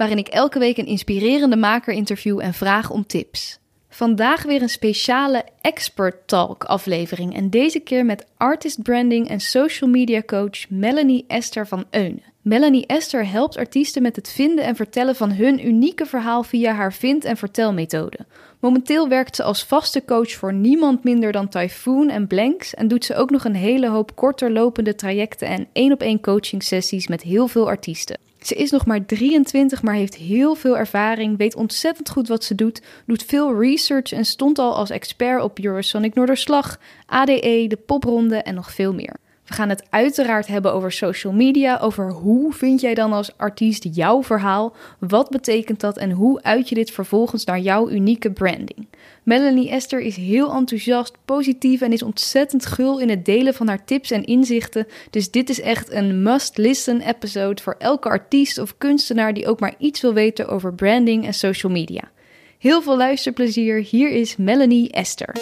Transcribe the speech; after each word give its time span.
waarin 0.00 0.18
ik 0.18 0.28
elke 0.28 0.58
week 0.58 0.76
een 0.76 0.86
inspirerende 0.86 1.56
maker 1.56 1.94
interview 1.94 2.40
en 2.40 2.54
vraag 2.54 2.90
om 2.90 3.06
tips. 3.06 3.58
Vandaag 3.88 4.42
weer 4.42 4.62
een 4.62 4.68
speciale 4.68 5.44
Expert 5.60 6.28
Talk 6.28 6.64
aflevering 6.64 7.34
en 7.34 7.50
deze 7.50 7.80
keer 7.80 8.04
met 8.04 8.26
artist 8.36 8.82
branding 8.82 9.28
en 9.28 9.40
social 9.40 9.90
media 9.90 10.22
coach 10.22 10.68
Melanie 10.70 11.24
Esther 11.28 11.66
van 11.66 11.84
Eunen. 11.90 12.22
Melanie 12.42 12.86
Esther 12.86 13.30
helpt 13.30 13.56
artiesten 13.56 14.02
met 14.02 14.16
het 14.16 14.30
vinden 14.30 14.64
en 14.64 14.76
vertellen 14.76 15.16
van 15.16 15.32
hun 15.32 15.66
unieke 15.66 16.06
verhaal 16.06 16.42
via 16.42 16.72
haar 16.72 16.92
vind- 16.92 17.24
en 17.24 17.36
vertelmethode. 17.36 18.18
Momenteel 18.60 19.08
werkt 19.08 19.36
ze 19.36 19.42
als 19.42 19.64
vaste 19.64 20.04
coach 20.04 20.32
voor 20.32 20.52
niemand 20.52 21.04
minder 21.04 21.32
dan 21.32 21.48
Typhoon 21.48 22.08
en 22.08 22.26
Blanks 22.26 22.74
en 22.74 22.88
doet 22.88 23.04
ze 23.04 23.14
ook 23.14 23.30
nog 23.30 23.44
een 23.44 23.54
hele 23.54 23.88
hoop 23.88 24.16
korter 24.16 24.50
lopende 24.50 24.94
trajecten 24.94 25.48
en 25.48 25.68
één 25.72 25.92
op 25.92 26.00
één 26.00 26.20
coaching 26.20 26.62
sessies 26.62 27.06
met 27.06 27.22
heel 27.22 27.46
veel 27.46 27.66
artiesten. 27.68 28.29
Ze 28.40 28.54
is 28.54 28.70
nog 28.70 28.86
maar 28.86 29.06
23, 29.06 29.82
maar 29.82 29.94
heeft 29.94 30.14
heel 30.14 30.54
veel 30.54 30.78
ervaring, 30.78 31.36
weet 31.36 31.54
ontzettend 31.54 32.10
goed 32.10 32.28
wat 32.28 32.44
ze 32.44 32.54
doet, 32.54 32.82
doet 33.06 33.24
veel 33.24 33.60
research 33.60 34.12
en 34.12 34.24
stond 34.24 34.58
al 34.58 34.74
als 34.74 34.90
expert 34.90 35.42
op 35.42 35.58
Eurosonic 35.58 36.14
Noorderslag, 36.14 36.78
ADE, 37.06 37.64
de 37.68 37.78
popronde 37.86 38.36
en 38.36 38.54
nog 38.54 38.72
veel 38.72 38.94
meer. 38.94 39.16
We 39.50 39.56
gaan 39.56 39.68
het 39.68 39.84
uiteraard 39.90 40.46
hebben 40.46 40.72
over 40.72 40.92
social 40.92 41.32
media, 41.32 41.78
over 41.78 42.10
hoe 42.10 42.52
vind 42.52 42.80
jij 42.80 42.94
dan 42.94 43.12
als 43.12 43.36
artiest 43.36 43.86
jouw 43.92 44.22
verhaal, 44.22 44.76
wat 44.98 45.30
betekent 45.30 45.80
dat 45.80 45.98
en 45.98 46.10
hoe 46.10 46.42
uit 46.42 46.68
je 46.68 46.74
dit 46.74 46.90
vervolgens 46.90 47.44
naar 47.44 47.58
jouw 47.58 47.90
unieke 47.90 48.30
branding. 48.30 48.86
Melanie 49.22 49.70
Esther 49.70 50.00
is 50.00 50.16
heel 50.16 50.52
enthousiast, 50.52 51.16
positief 51.24 51.80
en 51.80 51.92
is 51.92 52.02
ontzettend 52.02 52.66
gul 52.66 53.00
in 53.00 53.08
het 53.08 53.24
delen 53.24 53.54
van 53.54 53.68
haar 53.68 53.84
tips 53.84 54.10
en 54.10 54.24
inzichten, 54.24 54.86
dus 55.10 55.30
dit 55.30 55.48
is 55.50 55.60
echt 55.60 55.92
een 55.92 56.22
must-listen 56.22 57.00
episode 57.00 57.62
voor 57.62 57.76
elke 57.78 58.08
artiest 58.08 58.58
of 58.58 58.78
kunstenaar 58.78 59.34
die 59.34 59.48
ook 59.48 59.60
maar 59.60 59.74
iets 59.78 60.00
wil 60.00 60.14
weten 60.14 60.48
over 60.48 60.74
branding 60.74 61.26
en 61.26 61.34
social 61.34 61.72
media. 61.72 62.10
Heel 62.58 62.82
veel 62.82 62.96
luisterplezier, 62.96 63.82
hier 63.82 64.10
is 64.10 64.36
Melanie 64.36 64.90
Esther. 64.90 65.34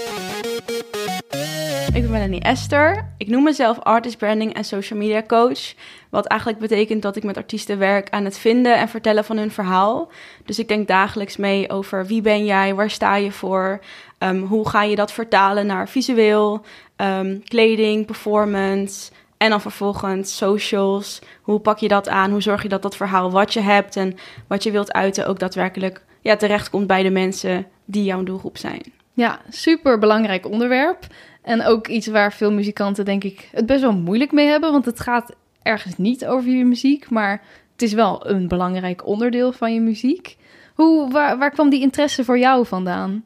Ik 1.94 2.02
ben 2.04 2.10
Melanie 2.10 2.40
Esther. 2.40 3.08
Ik 3.16 3.28
noem 3.28 3.42
mezelf 3.42 3.78
artist 3.78 4.18
branding 4.18 4.54
en 4.54 4.64
social 4.64 4.98
media 4.98 5.22
coach. 5.22 5.74
Wat 6.08 6.26
eigenlijk 6.26 6.60
betekent 6.60 7.02
dat 7.02 7.16
ik 7.16 7.22
met 7.22 7.36
artiesten 7.36 7.78
werk 7.78 8.10
aan 8.10 8.24
het 8.24 8.38
vinden 8.38 8.76
en 8.76 8.88
vertellen 8.88 9.24
van 9.24 9.36
hun 9.36 9.50
verhaal. 9.50 10.08
Dus 10.44 10.58
ik 10.58 10.68
denk 10.68 10.88
dagelijks 10.88 11.36
mee 11.36 11.70
over 11.70 12.06
wie 12.06 12.20
ben 12.20 12.44
jij, 12.44 12.74
waar 12.74 12.90
sta 12.90 13.16
je 13.16 13.32
voor, 13.32 13.80
um, 14.18 14.42
hoe 14.42 14.68
ga 14.68 14.82
je 14.82 14.96
dat 14.96 15.12
vertalen 15.12 15.66
naar 15.66 15.88
visueel, 15.88 16.64
um, 16.96 17.44
kleding, 17.44 18.06
performance. 18.06 19.10
En 19.36 19.50
dan 19.50 19.60
vervolgens 19.60 20.36
socials. 20.36 21.18
Hoe 21.42 21.60
pak 21.60 21.78
je 21.78 21.88
dat 21.88 22.08
aan? 22.08 22.30
Hoe 22.30 22.42
zorg 22.42 22.62
je 22.62 22.68
dat 22.68 22.82
dat 22.82 22.96
verhaal 22.96 23.30
wat 23.30 23.52
je 23.52 23.60
hebt 23.60 23.96
en 23.96 24.16
wat 24.46 24.62
je 24.62 24.70
wilt 24.70 24.92
uiten 24.92 25.26
ook 25.26 25.38
daadwerkelijk 25.38 26.04
ja, 26.20 26.36
terechtkomt 26.36 26.86
bij 26.86 27.02
de 27.02 27.10
mensen 27.10 27.66
die 27.84 28.04
jouw 28.04 28.22
doelgroep 28.22 28.58
zijn? 28.58 28.82
Ja, 29.12 29.40
super 29.48 29.98
belangrijk 29.98 30.46
onderwerp. 30.46 31.06
En 31.48 31.64
ook 31.64 31.86
iets 31.86 32.06
waar 32.06 32.32
veel 32.32 32.52
muzikanten, 32.52 33.04
denk 33.04 33.24
ik, 33.24 33.48
het 33.52 33.66
best 33.66 33.80
wel 33.80 33.92
moeilijk 33.92 34.32
mee 34.32 34.46
hebben. 34.46 34.72
Want 34.72 34.84
het 34.84 35.00
gaat 35.00 35.34
ergens 35.62 35.96
niet 35.96 36.26
over 36.26 36.50
je 36.50 36.64
muziek, 36.64 37.10
maar 37.10 37.42
het 37.72 37.82
is 37.82 37.92
wel 37.92 38.28
een 38.28 38.48
belangrijk 38.48 39.06
onderdeel 39.06 39.52
van 39.52 39.74
je 39.74 39.80
muziek. 39.80 40.36
Hoe, 40.74 41.10
waar, 41.10 41.38
waar 41.38 41.50
kwam 41.50 41.70
die 41.70 41.80
interesse 41.80 42.24
voor 42.24 42.38
jou 42.38 42.66
vandaan? 42.66 43.24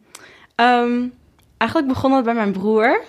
Um, 0.56 1.12
eigenlijk 1.56 1.92
begon 1.92 2.12
het 2.12 2.24
bij 2.24 2.34
mijn 2.34 2.52
broer, 2.52 3.00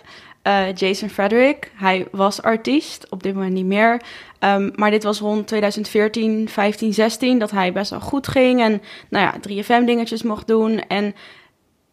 uh, 0.44 0.73
Jason 0.73 1.09
Frederick. 1.09 1.72
Hij 1.75 2.07
was 2.12 2.41
artiest, 2.41 3.09
op 3.09 3.23
dit 3.23 3.34
moment 3.34 3.53
niet 3.53 3.66
meer. 3.66 4.02
Um, 4.40 4.72
maar 4.75 4.91
dit 4.91 5.03
was 5.03 5.19
rond 5.19 5.47
2014, 5.47 6.50
15, 6.50 6.94
16, 6.94 7.40
dat 7.40 7.52
hij 7.52 7.73
best 7.73 7.90
wel 7.90 8.00
goed 8.02 8.28
ging. 8.28 8.62
En 8.62 8.81
nou 9.09 9.25
ja, 9.25 9.34
3FM-dingetjes 9.50 10.23
mocht 10.23 10.47
doen. 10.47 10.79
En 10.79 11.16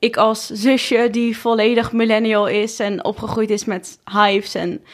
ik 0.01 0.17
als 0.17 0.47
zusje 0.47 1.09
die 1.11 1.39
volledig 1.39 1.93
millennial 1.93 2.47
is 2.47 2.81
en 2.81 3.05
opgegroeid 3.05 3.51
is 3.51 3.65
met 3.65 3.99
hives 4.13 4.55
en, 4.55 4.85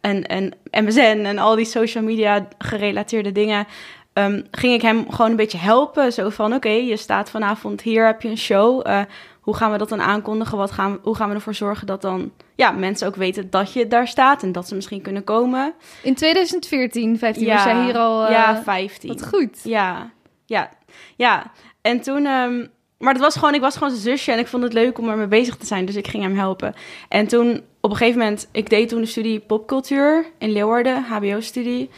en, 0.00 0.26
en 0.26 0.54
MSN 0.70 1.24
en 1.24 1.38
al 1.38 1.54
die 1.54 1.64
social 1.64 2.04
media 2.04 2.48
gerelateerde 2.58 3.32
dingen, 3.32 3.66
um, 4.14 4.46
ging 4.50 4.74
ik 4.74 4.82
hem 4.82 5.10
gewoon 5.10 5.30
een 5.30 5.36
beetje 5.36 5.58
helpen. 5.58 6.12
Zo 6.12 6.28
van, 6.28 6.46
oké, 6.46 6.56
okay, 6.56 6.86
je 6.86 6.96
staat 6.96 7.30
vanavond 7.30 7.80
hier, 7.80 8.06
heb 8.06 8.22
je 8.22 8.28
een 8.28 8.38
show. 8.38 8.86
Uh, 8.86 9.00
hoe 9.40 9.56
gaan 9.56 9.72
we 9.72 9.78
dat 9.78 9.88
dan 9.88 10.00
aankondigen? 10.00 10.58
Wat 10.58 10.70
gaan 10.70 10.98
hoe 11.02 11.16
gaan 11.16 11.28
we 11.28 11.34
ervoor 11.34 11.54
zorgen 11.54 11.86
dat 11.86 12.02
dan 12.02 12.32
ja, 12.54 12.70
mensen 12.70 13.06
ook 13.06 13.16
weten 13.16 13.50
dat 13.50 13.72
je 13.72 13.88
daar 13.88 14.08
staat 14.08 14.42
en 14.42 14.52
dat 14.52 14.68
ze 14.68 14.74
misschien 14.74 15.02
kunnen 15.02 15.24
komen? 15.24 15.74
In 16.02 16.14
2014, 16.14 17.18
15 17.18 17.46
ja, 17.46 17.54
was 17.54 17.64
jij 17.64 17.84
hier 17.84 17.98
al... 17.98 18.24
Uh, 18.24 18.30
ja, 18.30 18.62
15. 18.62 19.08
Wat 19.08 19.26
goed. 19.26 19.60
Ja, 19.62 20.10
ja, 20.46 20.70
ja. 21.16 21.52
En 21.80 22.00
toen... 22.00 22.26
Um, 22.26 22.70
maar 23.02 23.12
het 23.12 23.22
was 23.22 23.34
gewoon, 23.34 23.54
ik 23.54 23.60
was 23.60 23.74
gewoon 23.74 23.90
zijn 23.90 24.02
zusje 24.02 24.32
en 24.32 24.38
ik 24.38 24.46
vond 24.46 24.62
het 24.62 24.72
leuk 24.72 24.98
om 24.98 25.08
ermee 25.08 25.26
bezig 25.26 25.56
te 25.56 25.66
zijn. 25.66 25.84
Dus 25.84 25.96
ik 25.96 26.08
ging 26.08 26.22
hem 26.22 26.36
helpen. 26.36 26.74
En 27.08 27.26
toen, 27.26 27.62
op 27.80 27.90
een 27.90 27.96
gegeven 27.96 28.18
moment, 28.18 28.48
ik 28.52 28.70
deed 28.70 28.88
toen 28.88 29.00
de 29.00 29.06
studie 29.06 29.40
popcultuur 29.40 30.26
in 30.38 30.50
Leeuwarden, 30.50 31.02
HBO-studie. 31.02 31.90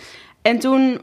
En 0.42 0.58
toen 0.58 1.00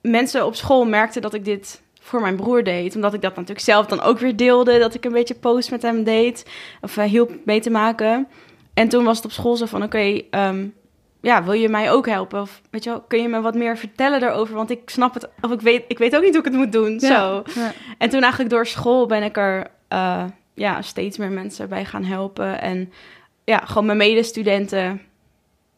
mensen 0.00 0.46
op 0.46 0.54
school 0.54 0.84
merkten 0.84 1.22
dat 1.22 1.34
ik 1.34 1.44
dit 1.44 1.82
voor 2.00 2.20
mijn 2.20 2.36
broer 2.36 2.64
deed. 2.64 2.94
Omdat 2.94 3.14
ik 3.14 3.22
dat 3.22 3.34
natuurlijk 3.34 3.60
zelf 3.60 3.86
dan 3.86 4.00
ook 4.00 4.18
weer 4.18 4.36
deelde. 4.36 4.78
Dat 4.78 4.94
ik 4.94 5.04
een 5.04 5.12
beetje 5.12 5.34
post 5.34 5.70
met 5.70 5.82
hem 5.82 6.04
deed. 6.04 6.46
Of 6.80 6.96
uh, 6.96 7.04
hielp 7.04 7.32
mee 7.44 7.60
te 7.60 7.70
maken. 7.70 8.28
En 8.74 8.88
toen 8.88 9.04
was 9.04 9.16
het 9.16 9.26
op 9.26 9.32
school 9.32 9.56
zo 9.56 9.66
van, 9.66 9.82
oké, 9.82 10.20
um, 10.30 10.74
ja, 11.20 11.44
wil 11.44 11.52
je 11.52 11.68
mij 11.68 11.90
ook 11.90 12.06
helpen? 12.06 12.40
Of 12.40 12.60
weet 12.70 12.84
je 12.84 12.90
wel, 12.90 13.00
kun 13.00 13.22
je 13.22 13.28
me 13.28 13.40
wat 13.40 13.54
meer 13.54 13.76
vertellen 13.76 14.20
daarover? 14.20 14.54
Want 14.54 14.70
ik 14.70 14.90
snap 14.90 15.14
het, 15.14 15.28
of 15.40 15.50
ik 15.50 15.60
weet, 15.60 15.84
ik 15.88 15.98
weet 15.98 16.16
ook 16.16 16.22
niet 16.22 16.30
hoe 16.30 16.38
ik 16.38 16.44
het 16.44 16.54
moet 16.54 16.72
doen. 16.72 16.98
Ja, 16.98 16.98
zo. 16.98 17.42
Ja. 17.60 17.72
En 17.98 18.08
toen 18.08 18.20
eigenlijk 18.20 18.50
door 18.50 18.66
school 18.66 19.06
ben 19.06 19.22
ik 19.22 19.36
er 19.36 19.66
uh, 19.92 20.24
ja, 20.54 20.82
steeds 20.82 21.18
meer 21.18 21.30
mensen 21.30 21.68
bij 21.68 21.84
gaan 21.84 22.04
helpen. 22.04 22.60
En 22.60 22.92
ja, 23.44 23.58
gewoon 23.58 23.86
mijn 23.86 23.98
medestudenten 23.98 25.00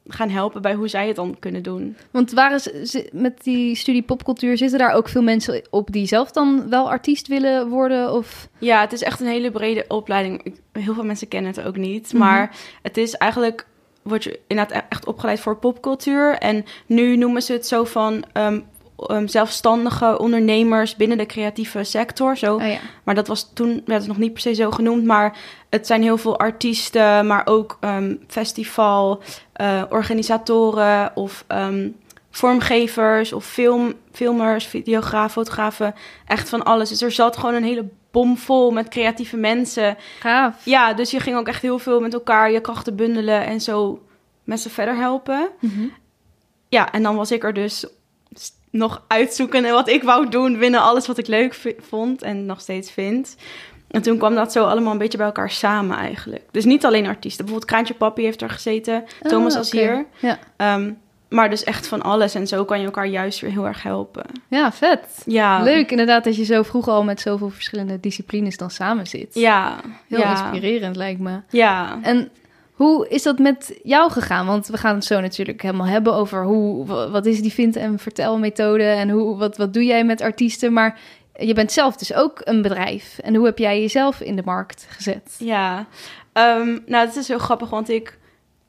gaan 0.08 0.30
helpen 0.30 0.62
bij 0.62 0.74
hoe 0.74 0.88
zij 0.88 1.06
het 1.06 1.16
dan 1.16 1.36
kunnen 1.38 1.62
doen. 1.62 1.96
Want 2.10 2.32
waren 2.32 2.60
ze, 2.60 3.08
met 3.12 3.42
die 3.44 3.74
studie 3.74 4.02
popcultuur 4.02 4.56
zitten 4.56 4.78
daar 4.78 4.92
ook 4.92 5.08
veel 5.08 5.22
mensen 5.22 5.62
op 5.70 5.92
die 5.92 6.06
zelf 6.06 6.30
dan 6.30 6.68
wel 6.68 6.90
artiest 6.90 7.26
willen 7.26 7.68
worden? 7.68 8.12
Of? 8.12 8.48
Ja, 8.58 8.80
het 8.80 8.92
is 8.92 9.02
echt 9.02 9.20
een 9.20 9.26
hele 9.26 9.50
brede 9.50 9.84
opleiding. 9.88 10.54
Heel 10.72 10.94
veel 10.94 11.04
mensen 11.04 11.28
kennen 11.28 11.52
het 11.52 11.66
ook 11.66 11.76
niet. 11.76 12.12
Mm 12.12 12.20
-hmm. 12.20 12.28
Maar 12.28 12.56
het 12.82 12.96
is 12.96 13.14
eigenlijk 13.14 13.66
word 14.10 14.24
je 14.24 14.40
inderdaad 14.46 14.84
echt 14.88 15.06
opgeleid 15.06 15.40
voor 15.40 15.56
popcultuur. 15.56 16.38
En 16.38 16.64
nu 16.86 17.16
noemen 17.16 17.42
ze 17.42 17.52
het 17.52 17.66
zo 17.66 17.84
van 17.84 18.24
um, 18.32 18.64
um, 19.10 19.28
zelfstandige 19.28 20.18
ondernemers 20.18 20.96
binnen 20.96 21.18
de 21.18 21.26
creatieve 21.26 21.84
sector. 21.84 22.36
Zo. 22.36 22.54
Oh 22.54 22.66
ja. 22.66 22.78
Maar 23.04 23.14
dat 23.14 23.26
was 23.26 23.50
toen 23.54 23.82
werd 23.84 24.00
het 24.00 24.08
nog 24.08 24.18
niet 24.18 24.32
per 24.32 24.42
se 24.42 24.54
zo 24.54 24.70
genoemd. 24.70 25.04
Maar 25.04 25.36
het 25.68 25.86
zijn 25.86 26.02
heel 26.02 26.18
veel 26.18 26.38
artiesten, 26.38 27.26
maar 27.26 27.42
ook 27.44 27.78
um, 27.80 28.24
festival, 28.26 29.22
uh, 29.60 29.82
organisatoren 29.90 31.12
of 31.14 31.44
vormgevers 32.30 33.32
of 33.32 33.44
film, 33.44 33.94
filmers, 34.12 34.66
videografen, 34.66 35.30
fotografen. 35.30 35.94
Echt 36.26 36.48
van 36.48 36.62
alles. 36.62 36.88
Dus 36.88 37.02
er 37.02 37.12
zat 37.12 37.36
gewoon 37.36 37.54
een 37.54 37.64
hele 37.64 37.88
bom 38.10 38.36
vol 38.36 38.70
met 38.70 38.88
creatieve 38.88 39.36
mensen. 39.36 39.96
Gaaf. 40.18 40.64
Ja, 40.64 40.92
dus 40.92 41.10
je 41.10 41.20
ging 41.20 41.36
ook 41.36 41.48
echt 41.48 41.62
heel 41.62 41.78
veel 41.78 42.00
met 42.00 42.14
elkaar 42.14 42.50
je 42.50 42.60
krachten 42.60 42.96
bundelen 42.96 43.46
en 43.46 43.60
zo 43.60 44.02
mensen 44.44 44.70
verder 44.70 44.96
helpen. 44.96 45.48
Mm 45.60 45.70
-hmm. 45.70 45.92
Ja, 46.68 46.92
en 46.92 47.02
dan 47.02 47.16
was 47.16 47.30
ik 47.30 47.44
er 47.44 47.54
dus 47.54 47.86
nog 48.70 49.04
uitzoeken 49.08 49.64
en 49.64 49.72
wat 49.72 49.88
ik 49.88 50.02
wou 50.02 50.28
doen 50.28 50.58
binnen 50.58 50.80
alles 50.80 51.06
wat 51.06 51.18
ik 51.18 51.26
leuk 51.26 51.74
vond 51.78 52.22
en 52.22 52.46
nog 52.46 52.60
steeds 52.60 52.90
vind. 52.90 53.36
En 53.90 54.02
toen 54.02 54.18
kwam 54.18 54.34
dat 54.34 54.52
zo 54.52 54.64
allemaal 54.64 54.92
een 54.92 54.98
beetje 54.98 55.18
bij 55.18 55.26
elkaar 55.26 55.50
samen 55.50 55.96
eigenlijk. 55.96 56.44
Dus 56.50 56.64
niet 56.64 56.84
alleen 56.84 57.06
artiesten. 57.06 57.44
Bijvoorbeeld 57.44 57.70
Kraantje 57.70 57.94
Papi 57.94 58.22
heeft 58.22 58.42
er 58.42 58.50
gezeten. 58.50 59.04
Thomas 59.22 59.52
oh, 59.52 59.58
was 59.58 59.74
okay. 59.74 59.80
hier. 59.80 60.06
Ja. 60.56 60.74
Um, 60.74 60.98
maar 61.30 61.50
dus 61.50 61.64
echt 61.64 61.86
van 61.86 62.02
alles. 62.02 62.34
En 62.34 62.46
zo 62.46 62.64
kan 62.64 62.78
je 62.78 62.84
elkaar 62.84 63.06
juist 63.06 63.40
weer 63.40 63.50
heel 63.50 63.66
erg 63.66 63.82
helpen. 63.82 64.24
Ja, 64.48 64.72
vet. 64.72 65.22
Ja. 65.26 65.62
Leuk 65.62 65.90
inderdaad 65.90 66.24
dat 66.24 66.36
je 66.36 66.44
zo 66.44 66.62
vroeg 66.62 66.88
al 66.88 67.04
met 67.04 67.20
zoveel 67.20 67.50
verschillende 67.50 68.00
disciplines 68.00 68.56
dan 68.56 68.70
samen 68.70 69.06
zit. 69.06 69.34
Ja. 69.34 69.76
Heel 70.08 70.18
ja. 70.18 70.30
inspirerend 70.30 70.96
lijkt 70.96 71.20
me. 71.20 71.40
Ja. 71.48 71.98
En 72.02 72.30
hoe 72.72 73.08
is 73.08 73.22
dat 73.22 73.38
met 73.38 73.78
jou 73.82 74.10
gegaan? 74.10 74.46
Want 74.46 74.66
we 74.66 74.76
gaan 74.76 74.94
het 74.94 75.04
zo 75.04 75.20
natuurlijk 75.20 75.62
helemaal 75.62 75.86
hebben 75.86 76.14
over 76.14 76.44
hoe, 76.44 76.86
wat 76.86 77.26
is 77.26 77.42
die 77.42 77.52
vind- 77.52 77.76
en 77.76 77.98
vertelmethode 77.98 78.84
en 78.84 79.10
hoe, 79.10 79.36
wat, 79.36 79.56
wat 79.56 79.72
doe 79.72 79.84
jij 79.84 80.04
met 80.04 80.20
artiesten. 80.20 80.72
Maar 80.72 80.98
je 81.38 81.54
bent 81.54 81.72
zelf 81.72 81.96
dus 81.96 82.14
ook 82.14 82.40
een 82.44 82.62
bedrijf. 82.62 83.18
En 83.18 83.34
hoe 83.34 83.44
heb 83.46 83.58
jij 83.58 83.80
jezelf 83.80 84.20
in 84.20 84.36
de 84.36 84.42
markt 84.44 84.86
gezet? 84.88 85.36
Ja, 85.38 85.86
ehm, 86.32 86.78
nou, 86.86 87.06
het 87.06 87.16
is 87.16 87.28
heel 87.28 87.38
grappig, 87.38 87.70
want 87.70 87.88
ik, 87.88 88.18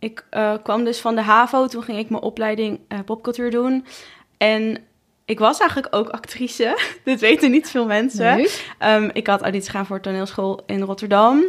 ik 0.02 0.26
uh, 0.32 0.54
kwam 0.64 0.84
dus 0.84 1.00
van 1.00 1.16
de 1.16 1.22
HAVO. 1.22 1.68
Toen 1.68 1.84
ging 1.84 1.98
ik 1.98 2.10
mijn 2.10 2.22
opleiding 2.22 2.80
uh, 2.90 3.00
popcultuur 3.06 3.52
doen. 3.52 3.86
En 4.38 4.78
ik 5.26 5.40
was 5.40 5.60
eigenlijk 5.60 5.96
ook 5.96 6.10
actrice. 6.10 6.78
Dit 7.04 7.20
weten 7.20 7.52
niet 7.52 7.70
veel 7.70 7.86
mensen. 7.86 8.36
Nee. 8.36 8.48
Um, 8.96 9.10
ik 9.14 9.28
had 9.28 9.42
auditie 9.42 9.72
gaan 9.72 9.86
voor 9.86 10.00
toneelschool 10.00 10.64
in 10.66 10.82
Rotterdam. 10.82 11.44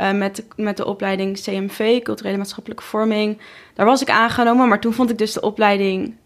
Uh, 0.00 0.12
met, 0.12 0.36
de, 0.36 0.44
met 0.56 0.76
de 0.76 0.84
opleiding 0.84 1.40
CMV, 1.40 2.02
Culturele 2.02 2.36
Maatschappelijke 2.36 2.82
Vorming. 2.84 3.38
Daar 3.74 3.86
was 3.86 4.02
ik 4.02 4.10
aangenomen, 4.10 4.68
maar 4.68 4.80
toen 4.80 4.92
vond 4.92 5.10
ik 5.10 5.18
dus 5.18 5.32
de 5.32 5.40
opleiding 5.40 6.16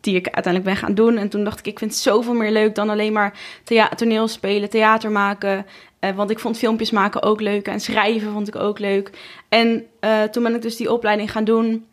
die 0.00 0.14
ik 0.14 0.28
uiteindelijk 0.28 0.64
ben 0.64 0.76
gaan 0.76 0.94
doen. 0.94 1.16
En 1.16 1.28
toen 1.28 1.44
dacht 1.44 1.58
ik, 1.58 1.66
ik 1.66 1.78
vind 1.78 1.90
het 1.90 2.00
zoveel 2.00 2.34
meer 2.34 2.50
leuk 2.50 2.74
dan 2.74 2.90
alleen 2.90 3.12
maar 3.12 3.38
thea 3.64 3.88
toneel 3.88 4.28
spelen, 4.28 4.70
theater 4.70 5.10
maken. 5.10 5.66
Uh, 6.00 6.10
want 6.10 6.30
ik 6.30 6.38
vond 6.38 6.58
filmpjes 6.58 6.90
maken 6.90 7.22
ook 7.22 7.40
leuk 7.40 7.68
en 7.68 7.80
schrijven 7.80 8.32
vond 8.32 8.48
ik 8.48 8.56
ook 8.56 8.78
leuk. 8.78 9.10
En 9.48 9.86
uh, 10.00 10.22
toen 10.22 10.42
ben 10.42 10.54
ik 10.54 10.62
dus 10.62 10.76
die 10.76 10.92
opleiding 10.92 11.32
gaan 11.32 11.44
doen. 11.44 11.86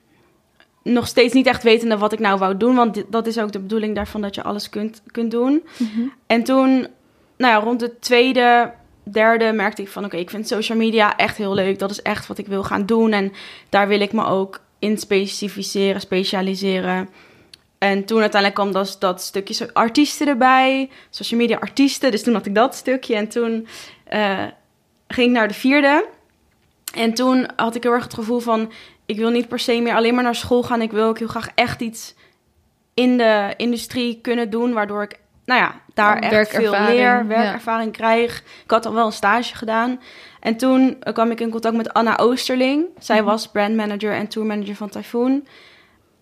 Nog 0.83 1.07
steeds 1.07 1.33
niet 1.33 1.47
echt 1.47 1.63
wetende 1.63 1.97
wat 1.97 2.13
ik 2.13 2.19
nou 2.19 2.39
wou 2.39 2.57
doen. 2.57 2.75
Want 2.75 3.03
dat 3.09 3.27
is 3.27 3.39
ook 3.39 3.51
de 3.51 3.59
bedoeling 3.59 3.95
daarvan 3.95 4.21
dat 4.21 4.35
je 4.35 4.43
alles 4.43 4.69
kunt, 4.69 5.01
kunt 5.11 5.31
doen. 5.31 5.63
Mhm. 5.77 5.83
Mm 5.83 5.89
-hmm. 5.95 6.13
En 6.27 6.43
toen, 6.43 6.87
nou 7.37 7.53
ja, 7.53 7.55
rond 7.55 7.79
de 7.79 7.99
tweede, 7.99 8.73
derde 9.03 9.51
merkte 9.51 9.81
ik 9.81 9.87
van... 9.87 10.03
oké, 10.03 10.13
okay, 10.13 10.25
ik 10.25 10.29
vind 10.29 10.47
social 10.47 10.77
media 10.77 11.17
echt 11.17 11.37
heel 11.37 11.53
leuk. 11.53 11.79
Dat 11.79 11.91
is 11.91 12.01
echt 12.01 12.27
wat 12.27 12.37
ik 12.37 12.47
wil 12.47 12.63
gaan 12.63 12.85
doen. 12.85 13.11
En 13.11 13.31
daar 13.69 13.87
wil 13.87 13.99
ik 13.99 14.13
me 14.13 14.25
ook 14.25 14.59
in 14.79 14.97
specificeren, 14.97 16.01
specialiseren. 16.01 17.09
En 17.85 18.05
toen 18.05 18.21
uiteindelijk 18.21 18.61
kwam 18.61 18.71
dat, 18.71 18.95
dat 18.99 19.21
stukje 19.21 19.73
artiesten 19.73 20.27
erbij. 20.27 20.89
Social 21.09 21.39
media 21.39 21.57
artiesten. 21.57 22.11
Dus 22.11 22.23
toen 22.23 22.33
had 22.33 22.45
ik 22.45 22.55
dat 22.55 22.75
stukje. 22.75 23.15
En 23.15 23.27
toen 23.27 23.67
uh, 24.13 24.43
ging 25.07 25.27
ik 25.27 25.33
naar 25.33 25.47
de 25.47 25.53
vierde. 25.53 26.05
En 26.93 27.13
toen 27.13 27.47
had 27.55 27.75
ik 27.75 27.83
heel 27.83 27.91
erg 27.91 28.03
het 28.03 28.13
gevoel 28.13 28.39
van... 28.39 28.71
ik 29.05 29.17
wil 29.17 29.29
niet 29.29 29.47
per 29.47 29.59
se 29.59 29.81
meer 29.81 29.95
alleen 29.95 30.13
maar 30.13 30.23
naar 30.23 30.35
school 30.35 30.63
gaan. 30.63 30.81
Ik 30.81 30.91
wil 30.91 31.07
ook 31.07 31.19
heel 31.19 31.27
graag 31.27 31.47
echt 31.55 31.81
iets 31.81 32.15
in 32.93 33.17
de 33.17 33.53
industrie 33.57 34.19
kunnen 34.21 34.49
doen... 34.49 34.73
waardoor 34.73 35.03
ik, 35.03 35.19
nou 35.45 35.61
ja, 35.61 35.81
daar 35.93 36.17
oh, 36.17 36.31
echt 36.31 36.49
veel 36.49 36.71
leer, 36.71 37.27
werkervaring 37.27 37.91
ja. 37.91 37.97
krijg. 37.97 38.43
Ik 38.63 38.71
had 38.71 38.85
al 38.85 38.93
wel 38.93 39.05
een 39.05 39.11
stage 39.11 39.55
gedaan. 39.55 40.01
En 40.39 40.57
toen 40.57 40.97
kwam 41.13 41.31
ik 41.31 41.39
in 41.39 41.49
contact 41.49 41.75
met 41.75 41.93
Anna 41.93 42.17
Oosterling. 42.17 42.85
Zij 42.99 43.17
Mhm. 43.17 43.25
was 43.25 43.47
brandmanager 43.47 44.13
en 44.13 44.27
tourmanager 44.27 44.75
van 44.75 44.89
Typhoon 44.89 45.43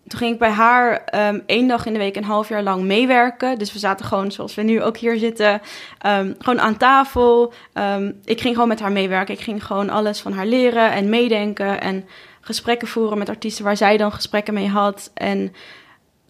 toen 0.06 0.18
ging 0.18 0.32
ik 0.32 0.38
bij 0.38 0.50
haar 0.50 1.08
um, 1.28 1.42
één 1.46 1.68
dag 1.68 1.86
in 1.86 1.92
de 1.92 1.98
week 1.98 2.16
een 2.16 2.24
half 2.24 2.48
jaar 2.48 2.62
lang 2.62 2.82
meewerken. 2.82 3.58
Dus 3.58 3.72
we 3.72 3.78
zaten 3.78 4.06
gewoon, 4.06 4.32
zoals 4.32 4.54
we 4.54 4.62
nu 4.62 4.82
ook 4.82 4.96
hier 4.96 5.18
zitten, 5.18 5.60
um, 6.06 6.34
gewoon 6.38 6.60
aan 6.60 6.76
tafel. 6.76 7.52
Um, 7.74 8.20
ik 8.24 8.40
ging 8.40 8.54
gewoon 8.54 8.68
met 8.68 8.80
haar 8.80 8.92
meewerken. 8.92 9.34
Ik 9.34 9.40
ging 9.40 9.66
gewoon 9.66 9.90
alles 9.90 10.20
van 10.20 10.32
haar 10.32 10.46
leren 10.46 10.92
en 10.92 11.08
meedenken. 11.08 11.80
En 11.80 12.04
gesprekken 12.40 12.88
voeren 12.88 13.18
met 13.18 13.28
artiesten 13.28 13.64
waar 13.64 13.76
zij 13.76 13.96
dan 13.96 14.12
gesprekken 14.12 14.54
mee 14.54 14.68
had. 14.68 15.10
En 15.14 15.52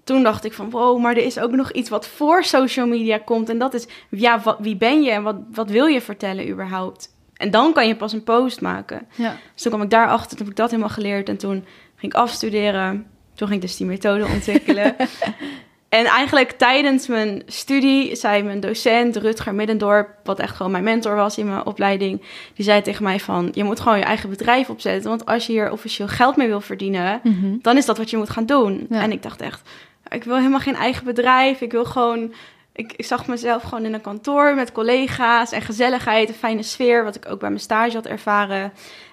toen 0.05 0.23
dacht 0.23 0.45
ik 0.45 0.53
van, 0.53 0.71
wow, 0.71 1.01
maar 1.01 1.17
er 1.17 1.25
is 1.25 1.39
ook 1.39 1.51
nog 1.51 1.73
iets 1.73 1.89
wat 1.89 2.07
voor 2.07 2.45
social 2.45 2.87
media 2.87 3.19
komt. 3.19 3.49
En 3.49 3.59
dat 3.59 3.75
is, 3.75 3.87
ja, 4.11 4.41
wat, 4.41 4.57
wie 4.61 4.77
ben 4.77 5.03
je 5.03 5.11
en 5.11 5.23
wat, 5.23 5.37
wat 5.53 5.71
wil 5.71 5.87
je 5.87 6.01
vertellen 6.01 6.49
überhaupt? 6.49 7.13
En 7.37 7.51
dan 7.51 7.73
kan 7.73 7.87
je 7.89 7.97
pas 7.97 8.13
een 8.13 8.25
post 8.25 8.61
maken. 8.61 9.07
Ja. 9.15 9.37
Dus 9.53 9.63
toen 9.63 9.73
kwam 9.73 9.85
ik 9.85 9.91
daarachter, 9.91 10.29
toen 10.29 10.39
heb 10.39 10.49
ik 10.49 10.57
dat 10.57 10.71
helemaal 10.71 10.93
geleerd. 10.93 11.29
En 11.29 11.37
toen 11.37 11.65
ging 11.97 12.13
ik 12.13 12.19
afstuderen. 12.19 13.07
Toen 13.35 13.49
ging 13.49 13.63
ik 13.63 13.67
dus 13.67 13.77
die 13.77 13.87
methode 13.87 14.27
ontwikkelen. 14.27 14.97
en 15.89 16.05
eigenlijk 16.05 16.51
tijdens 16.51 17.07
mijn 17.07 17.43
studie 17.47 18.17
zei 18.17 18.43
mijn 18.43 18.61
docent, 18.61 19.17
Rutger 19.17 19.55
Middendorp, 19.55 20.09
wat 20.25 20.39
echt 20.39 20.57
gewoon 20.57 20.73
mijn 20.73 20.85
mentor 20.85 21.15
was 21.15 21.39
in 21.39 21.47
mijn 21.47 21.67
opleiding, 21.67 22.23
die 22.55 22.65
zei 22.65 22.83
tegen 22.83 23.05
mij 23.05 23.21
van, 23.21 23.51
je 23.53 23.65
moet 23.65 23.81
gewoon 23.81 23.99
je 23.99 24.05
eigen 24.05 24.31
bedrijf 24.31 24.71
opzetten. 24.71 25.11
Want 25.11 25.27
als 25.27 25.47
je 25.47 25.53
hier 25.53 25.73
officieel 25.73 26.09
geld 26.09 26.37
mee 26.37 26.49
wil 26.49 26.61
verdienen, 26.61 27.21
mm 27.23 27.39
-hmm. 27.41 27.59
dan 27.63 27.77
is 27.77 27.87
dat 27.87 27.99
wat 27.99 28.11
je 28.11 28.17
moet 28.17 28.31
gaan 28.31 28.47
doen. 28.47 28.87
Ja. 28.91 29.03
En 29.03 29.13
ik 29.13 29.23
dacht 29.23 29.41
echt, 29.41 29.69
ik 30.09 30.25
wil 30.25 30.37
helemaal 30.37 30.61
geen 30.61 30.77
eigen 30.77 31.05
bedrijf. 31.05 31.61
Ik 31.61 31.73
wil 31.73 31.85
gewoon, 31.85 32.33
ik, 32.73 32.93
ik 32.97 33.05
zag 33.05 33.27
mezelf 33.27 33.63
gewoon 33.63 33.85
in 33.85 33.95
een 33.95 34.01
kantoor 34.01 34.55
met 34.55 34.73
collega's 34.73 35.53
en 35.53 35.63
gezelligheid, 35.63 36.29
een 36.29 36.35
fijne 36.35 36.63
sfeer, 36.63 37.05
wat 37.05 37.17
ik 37.17 37.31
ook 37.31 37.41
bij 37.41 37.49
mijn 37.49 37.61
stage 37.61 37.95
had 37.95 38.07
ervaren. 38.07 38.73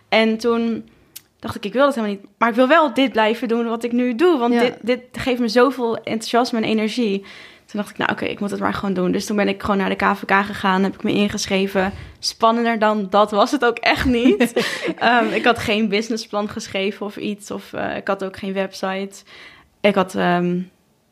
En 0.10 0.38
toen 0.38 0.90
dacht 1.42 1.56
ik, 1.56 1.66
ik 1.66 1.74
wil 1.74 1.86
dat 1.86 1.96
helemaal 1.96 2.16
niet. 2.16 2.26
Maar 2.38 2.50
ik 2.50 2.56
wil 2.56 2.68
wel 2.68 2.94
dit 2.94 3.12
blijven 3.12 3.48
doen 3.48 3.68
wat 3.68 3.84
ik 3.84 3.92
nu 3.92 4.16
doe. 4.16 4.38
Want 4.38 4.54
Ja. 4.54 4.60
dit, 4.60 4.78
dit 4.82 5.02
geeft 5.12 5.40
me 5.40 5.48
zoveel 5.48 5.98
enthousiasme 5.98 6.58
en 6.58 6.64
energie. 6.64 7.20
Toen 7.66 7.80
dacht 7.82 7.90
ik, 7.92 7.98
nou 7.98 8.12
oké, 8.12 8.26
ik 8.26 8.40
moet 8.40 8.52
het 8.52 8.60
maar 8.60 8.74
gewoon 8.74 8.94
doen. 8.94 9.12
Dus 9.12 9.26
toen 9.26 9.36
ben 9.36 9.48
ik 9.48 9.62
gewoon 9.62 9.78
naar 9.78 9.90
de 9.90 9.96
KVK 9.96 10.32
gegaan, 10.46 10.84
heb 10.84 10.94
ik 10.94 11.04
me 11.04 11.12
ingeschreven. 11.12 11.94
Spannender 12.20 12.80
dan 12.80 13.08
dat 13.10 13.32
was 13.32 13.52
het 13.52 13.66
ook 13.66 13.78
echt 13.78 14.06
niet. 14.06 14.54
um, 15.04 15.28
ik 15.40 15.44
had 15.44 15.60
geen 15.60 15.90
businessplan 15.90 16.50
geschreven 16.50 17.06
of 17.06 17.18
iets. 17.18 17.52
Of 17.52 17.72
uh, 17.74 17.96
ik 17.98 18.08
had 18.08 18.24
ook 18.24 18.38
geen 18.38 18.54
website. 18.54 19.24
Ik 19.82 19.96
had 19.96 20.14
um, 20.16 20.70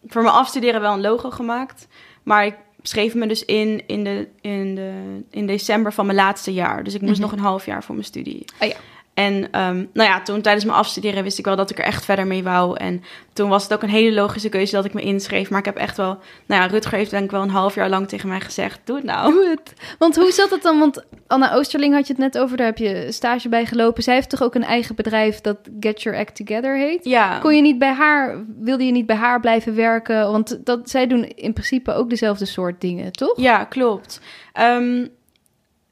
voor 0.08 0.22
mijn 0.24 0.34
afstuderen 0.36 0.82
wel 0.82 0.94
een 0.94 1.02
logo 1.02 1.30
gemaakt. 1.30 1.88
Maar 2.24 2.46
ik 2.46 2.56
schreef 2.82 3.14
me 3.16 3.28
dus 3.28 3.46
in 3.46 3.84
in, 3.88 4.04
de, 4.04 4.28
in, 4.42 4.75
de, 4.75 4.92
in 5.30 5.46
december 5.48 5.94
van 5.94 6.06
mijn 6.06 6.18
laatste 6.18 6.54
jaar. 6.54 6.84
Dus 6.84 6.94
ik 6.94 7.02
moest 7.02 7.14
Mhm. 7.14 7.22
nog 7.22 7.32
een 7.32 7.40
half 7.40 7.66
jaar 7.66 7.84
voor 7.84 7.96
mijn 7.96 8.08
studie. 8.08 8.46
Oh 8.62 8.68
ja. 8.68 8.75
En 9.19 9.36
um, 9.36 9.89
nou 9.94 10.10
ja, 10.10 10.21
toen 10.21 10.42
tijdens 10.42 10.66
mijn 10.66 10.77
afstuderen 10.77 11.24
wist 11.24 11.39
ik 11.39 11.45
wel 11.45 11.56
dat 11.56 11.69
ik 11.69 11.77
er 11.77 11.83
echt 11.83 12.06
verder 12.06 12.27
mee 12.27 12.44
wou. 12.44 12.77
En 12.77 13.04
toen 13.33 13.50
was 13.50 13.63
het 13.63 13.74
ook 13.74 13.83
een 13.83 13.89
hele 13.89 14.16
logische 14.16 14.50
keuze 14.50 14.75
dat 14.75 14.86
ik 14.86 14.94
me 14.94 15.01
inschreef. 15.01 15.50
Maar 15.50 15.60
ik 15.60 15.66
heb 15.66 15.77
echt 15.77 15.98
wel, 15.98 16.18
nou 16.45 16.62
ja, 16.62 16.68
Rutger 16.68 16.98
heeft 16.98 17.12
denk 17.12 17.24
ik 17.24 17.31
wel 17.31 17.42
een 17.42 17.50
half 17.50 17.75
jaar 17.75 17.89
lang 17.89 18.07
tegen 18.07 18.30
mij 18.30 18.39
gezegd, 18.39 18.80
doe 18.83 18.95
het 18.95 19.06
nou. 19.06 19.31
Doe 19.31 19.50
het. 19.50 19.74
Want 19.98 20.16
hoe 20.16 20.31
zat 20.31 20.50
het 20.50 20.62
dan? 20.62 20.80
Want 20.80 21.06
Anna 21.27 21.54
Oosterling 21.54 21.94
had 21.94 22.07
je 22.07 22.13
het 22.13 22.21
net 22.21 22.38
over, 22.38 22.57
daar 22.57 22.66
heb 22.66 22.77
je 22.77 23.12
stage 23.12 23.50
bij 23.50 23.66
gelopen. 23.66 24.04
Zij 24.04 24.13
heeft 24.13 24.30
toch 24.30 24.44
ook 24.44 24.56
een 24.56 24.63
eigen 24.63 24.95
bedrijf 24.95 25.42
dat 25.42 25.57
Get 25.80 26.01
Your 26.01 26.19
Act 26.19 26.36
Together 26.36 26.77
heet? 26.77 27.06
Ja. 27.06 27.39
Kon 27.39 27.56
je 27.56 27.62
niet 27.62 27.80
bij 27.80 27.94
haar, 27.94 28.45
wilde 28.60 28.86
je 28.86 28.92
niet 28.92 29.06
bij 29.06 29.15
haar 29.15 29.39
blijven 29.39 29.75
werken? 29.75 30.31
Want 30.31 30.65
dat, 30.65 30.89
zij 30.89 31.07
doen 31.07 31.24
in 31.24 31.54
principe 31.54 31.94
ook 31.94 32.10
dezelfde 32.10 32.45
soort 32.45 32.81
dingen, 32.81 33.12
toch? 33.12 33.33
Ja, 33.39 33.63
klopt. 33.63 34.22
Um, 34.60 35.10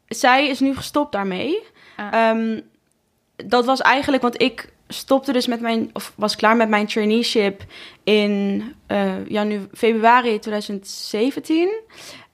zij 0.08 0.48
is 0.48 0.60
nu 0.60 0.76
gestopt 0.76 1.12
daarmee. 1.12 1.64
Ah. 1.96 2.38
Um, 2.38 2.62
dat 3.46 3.66
was 3.66 3.82
eigenlijk, 3.82 4.24
want 4.24 4.42
ik 4.42 4.74
stopte 4.88 5.32
dus 5.32 5.48
met 5.48 5.62
mijn, 5.62 5.90
of 5.94 6.14
was 6.16 6.36
klaar 6.36 6.56
met 6.56 6.70
mijn 6.70 6.88
traineeship 6.88 7.64
in 8.04 8.64
uh, 8.88 9.28
janu 9.28 9.68
februari 9.74 10.40
2017. 10.40 11.70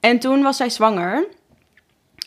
En 0.00 0.18
toen 0.18 0.42
was 0.42 0.56
zij 0.56 0.70
zwanger. 0.70 1.26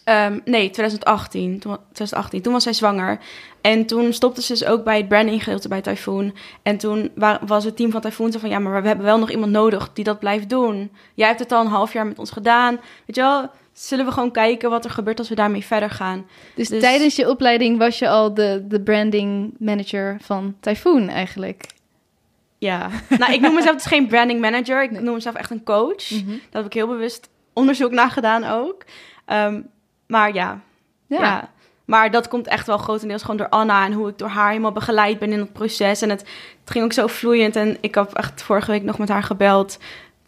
Um, 0.05 0.41
nee, 0.45 0.69
2018. 0.69 1.59
Toen, 1.59 1.77
2018. 1.77 2.41
Toen 2.41 2.53
was 2.53 2.63
zij 2.63 2.73
zwanger. 2.73 3.19
En 3.61 3.85
toen 3.85 4.13
stopte 4.13 4.41
ze 4.41 4.51
dus 4.51 4.65
ook 4.65 4.83
bij 4.83 4.97
het 4.97 5.07
branding 5.07 5.43
gedeelte 5.43 5.67
bij 5.67 5.81
Typhoon. 5.81 6.35
En 6.61 6.77
toen 6.77 7.11
wa 7.15 7.39
was 7.45 7.63
het 7.63 7.75
team 7.75 7.91
van 7.91 8.01
Typhoon 8.01 8.31
zo 8.31 8.39
van... 8.39 8.49
ja, 8.49 8.59
maar 8.59 8.81
we 8.81 8.87
hebben 8.87 9.05
wel 9.05 9.19
nog 9.19 9.31
iemand 9.31 9.51
nodig 9.51 9.93
die 9.93 10.03
dat 10.03 10.19
blijft 10.19 10.49
doen. 10.49 10.91
Jij 11.13 11.27
hebt 11.27 11.39
het 11.39 11.51
al 11.51 11.61
een 11.61 11.71
half 11.71 11.93
jaar 11.93 12.07
met 12.07 12.19
ons 12.19 12.31
gedaan. 12.31 12.79
Weet 13.05 13.15
je 13.15 13.21
wel, 13.21 13.49
zullen 13.79 14.05
we 14.05 14.11
gewoon 14.11 14.31
kijken 14.31 14.69
wat 14.69 14.85
er 14.85 14.91
gebeurt 14.91 15.19
als 15.19 15.29
we 15.29 15.35
daarmee 15.35 15.65
verder 15.65 15.89
gaan. 15.89 16.27
Dus, 16.55 16.67
dus... 16.67 16.81
tijdens 16.81 17.15
je 17.15 17.29
opleiding 17.29 17.77
was 17.77 17.99
je 17.99 18.09
al 18.09 18.33
de, 18.33 18.63
de 18.67 18.81
branding 18.81 19.55
manager 19.59 20.17
van 20.21 20.55
Typhoon 20.59 21.09
eigenlijk? 21.09 21.65
Ja. 22.57 22.89
nou, 23.19 23.33
ik 23.33 23.41
noem 23.41 23.53
mezelf 23.53 23.75
dus 23.75 23.85
geen 23.85 24.07
branding 24.07 24.39
manager. 24.39 24.83
Ik 24.83 24.91
nee. 24.91 25.01
noem 25.01 25.13
mezelf 25.13 25.35
echt 25.35 25.51
een 25.51 25.63
coach. 25.63 26.09
Mm 26.09 26.17
-hmm. 26.17 26.27
Daar 26.27 26.61
heb 26.61 26.65
ik 26.65 26.73
heel 26.73 26.87
bewust 26.87 27.29
onderzoek 27.53 27.91
naar 27.91 28.11
gedaan 28.11 28.43
ook. 28.43 28.83
Um, 29.27 29.67
maar 30.07 30.33
ja. 30.33 30.61
ja. 31.07 31.19
ja. 31.19 31.51
Maar 31.85 32.11
dat 32.11 32.27
komt 32.27 32.47
echt 32.47 32.67
wel 32.67 32.77
grotendeels 32.77 33.21
gewoon 33.21 33.37
door 33.37 33.49
Anna 33.49 33.85
en 33.85 33.93
hoe 33.93 34.09
ik 34.09 34.17
door 34.17 34.27
haar 34.27 34.49
helemaal 34.49 34.71
begeleid 34.71 35.19
ben 35.19 35.31
in 35.31 35.39
het 35.39 35.53
proces. 35.53 36.01
En 36.01 36.09
het, 36.09 36.19
het 36.61 36.71
ging 36.71 36.83
ook 36.83 36.93
zo 36.93 37.07
vloeiend. 37.07 37.55
En 37.55 37.77
ik 37.81 37.95
heb 37.95 38.13
echt 38.13 38.41
vorige 38.41 38.71
week 38.71 38.83
nog 38.83 38.97
met 38.97 39.09
haar 39.09 39.23
gebeld. 39.23 39.77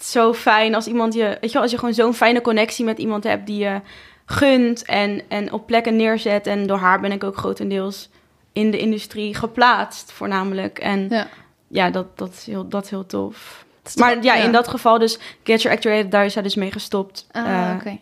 Zo 0.04 0.34
fijn 0.34 0.76
als 0.76 0.88
iemand 0.88 1.14
je, 1.14 1.24
weet 1.24 1.38
je 1.42 1.54
wel, 1.54 1.62
als 1.62 1.72
je 1.72 1.78
gewoon 1.78 1.94
zo'n 1.94 2.14
fijne 2.14 2.42
connectie 2.42 2.86
met 2.86 2.98
iemand 2.98 3.24
hebt 3.24 3.46
die 3.46 3.58
je 3.58 3.82
gunt 4.26 4.86
en, 4.86 5.22
en 5.28 5.52
op 5.52 5.66
plekken 5.66 5.96
neerzet. 5.96 6.48
En 6.48 6.68
door 6.68 6.78
haar 6.78 7.00
ben 7.00 7.12
ik 7.12 7.24
ook 7.24 7.38
grotendeels 7.38 8.10
in 8.54 8.72
de 8.72 8.78
industrie 8.78 9.36
geplaatst, 9.36 10.12
voornamelijk. 10.12 10.80
En 10.80 11.08
ja, 11.10 11.28
ja 11.68 11.90
dat, 11.90 12.18
dat, 12.18 12.30
is 12.34 12.46
heel, 12.46 12.68
dat 12.68 12.84
is 12.84 12.90
heel 12.90 13.06
tof. 13.06 13.66
Is 13.86 13.96
maar 13.96 14.14
toch, 14.14 14.24
ja, 14.24 14.34
ja, 14.34 14.44
in 14.44 14.52
dat 14.52 14.68
geval 14.68 15.00
dus, 15.00 15.20
Get 15.44 15.62
Your 15.62 15.78
Actuated, 15.78 16.12
daar 16.12 16.26
is 16.26 16.34
zij 16.34 16.42
dus 16.42 16.56
mee 16.56 16.72
gestopt. 16.72 17.28
Ah, 17.32 17.46
uh. 17.46 17.76
Okay. 17.80 18.02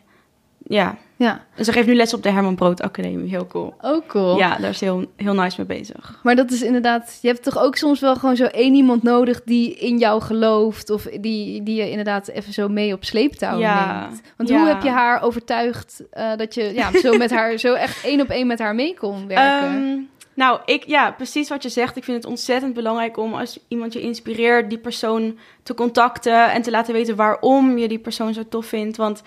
Ja. 0.67 0.97
Ja. 1.15 1.45
Ze 1.59 1.71
geeft 1.71 1.87
nu 1.87 1.95
les 1.95 2.13
op 2.13 2.23
de 2.23 2.29
Herman 2.29 2.55
Brood 2.55 2.81
Academie. 2.81 3.29
Heel 3.29 3.47
cool. 3.47 3.73
Ook 3.81 4.07
cool. 4.07 4.37
Ja, 4.37 4.57
daar 4.57 4.69
is 4.69 4.79
heel, 4.79 5.05
heel 5.15 5.33
nice 5.33 5.55
mee 5.57 5.77
bezig. 5.77 6.19
Maar 6.23 6.35
dat 6.35 6.51
is 6.51 6.61
inderdaad... 6.61 7.19
Je 7.21 7.27
hebt 7.27 7.43
toch 7.43 7.57
ook 7.57 7.75
soms 7.75 7.99
wel 7.99 8.15
gewoon 8.15 8.35
zo 8.35 8.45
één 8.45 8.73
iemand 8.73 9.03
nodig 9.03 9.41
die 9.43 9.75
in 9.75 9.97
jou 9.97 10.21
gelooft... 10.21 10.89
of 10.89 11.03
die, 11.03 11.63
die 11.63 11.75
je 11.75 11.89
inderdaad 11.89 12.27
even 12.27 12.53
zo 12.53 12.67
mee 12.67 12.93
op 12.93 13.03
sleeptouw 13.03 13.59
ja. 13.59 14.01
neemt. 14.01 14.21
Want 14.37 14.49
ja. 14.49 14.57
hoe 14.57 14.67
heb 14.67 14.81
je 14.81 14.89
haar 14.89 15.21
overtuigd 15.21 16.03
uh, 16.13 16.35
dat 16.35 16.53
je 16.53 16.73
ja, 16.73 16.99
zo 16.99 17.17
met 17.17 17.31
haar... 17.31 17.57
zo 17.57 17.73
echt 17.73 18.05
één 18.05 18.21
op 18.21 18.29
één 18.29 18.47
met 18.47 18.59
haar 18.59 18.75
mee 18.75 18.93
kon 18.93 19.27
werken? 19.27 19.73
Um, 19.73 20.09
nou, 20.33 20.59
ik, 20.65 20.83
ja, 20.87 21.11
precies 21.11 21.49
wat 21.49 21.63
je 21.63 21.69
zegt. 21.69 21.97
Ik 21.97 22.03
vind 22.03 22.17
het 22.17 22.25
ontzettend 22.25 22.73
belangrijk 22.73 23.17
om 23.17 23.33
als 23.33 23.59
iemand 23.67 23.93
je 23.93 24.01
inspireert... 24.01 24.69
die 24.69 24.79
persoon 24.79 25.37
te 25.63 25.73
contacten 25.73 26.51
en 26.51 26.61
te 26.61 26.71
laten 26.71 26.93
weten 26.93 27.15
waarom 27.15 27.77
je 27.77 27.87
die 27.87 27.99
persoon 27.99 28.33
zo 28.33 28.43
tof 28.49 28.65
vindt. 28.65 28.97
Want 28.97 29.21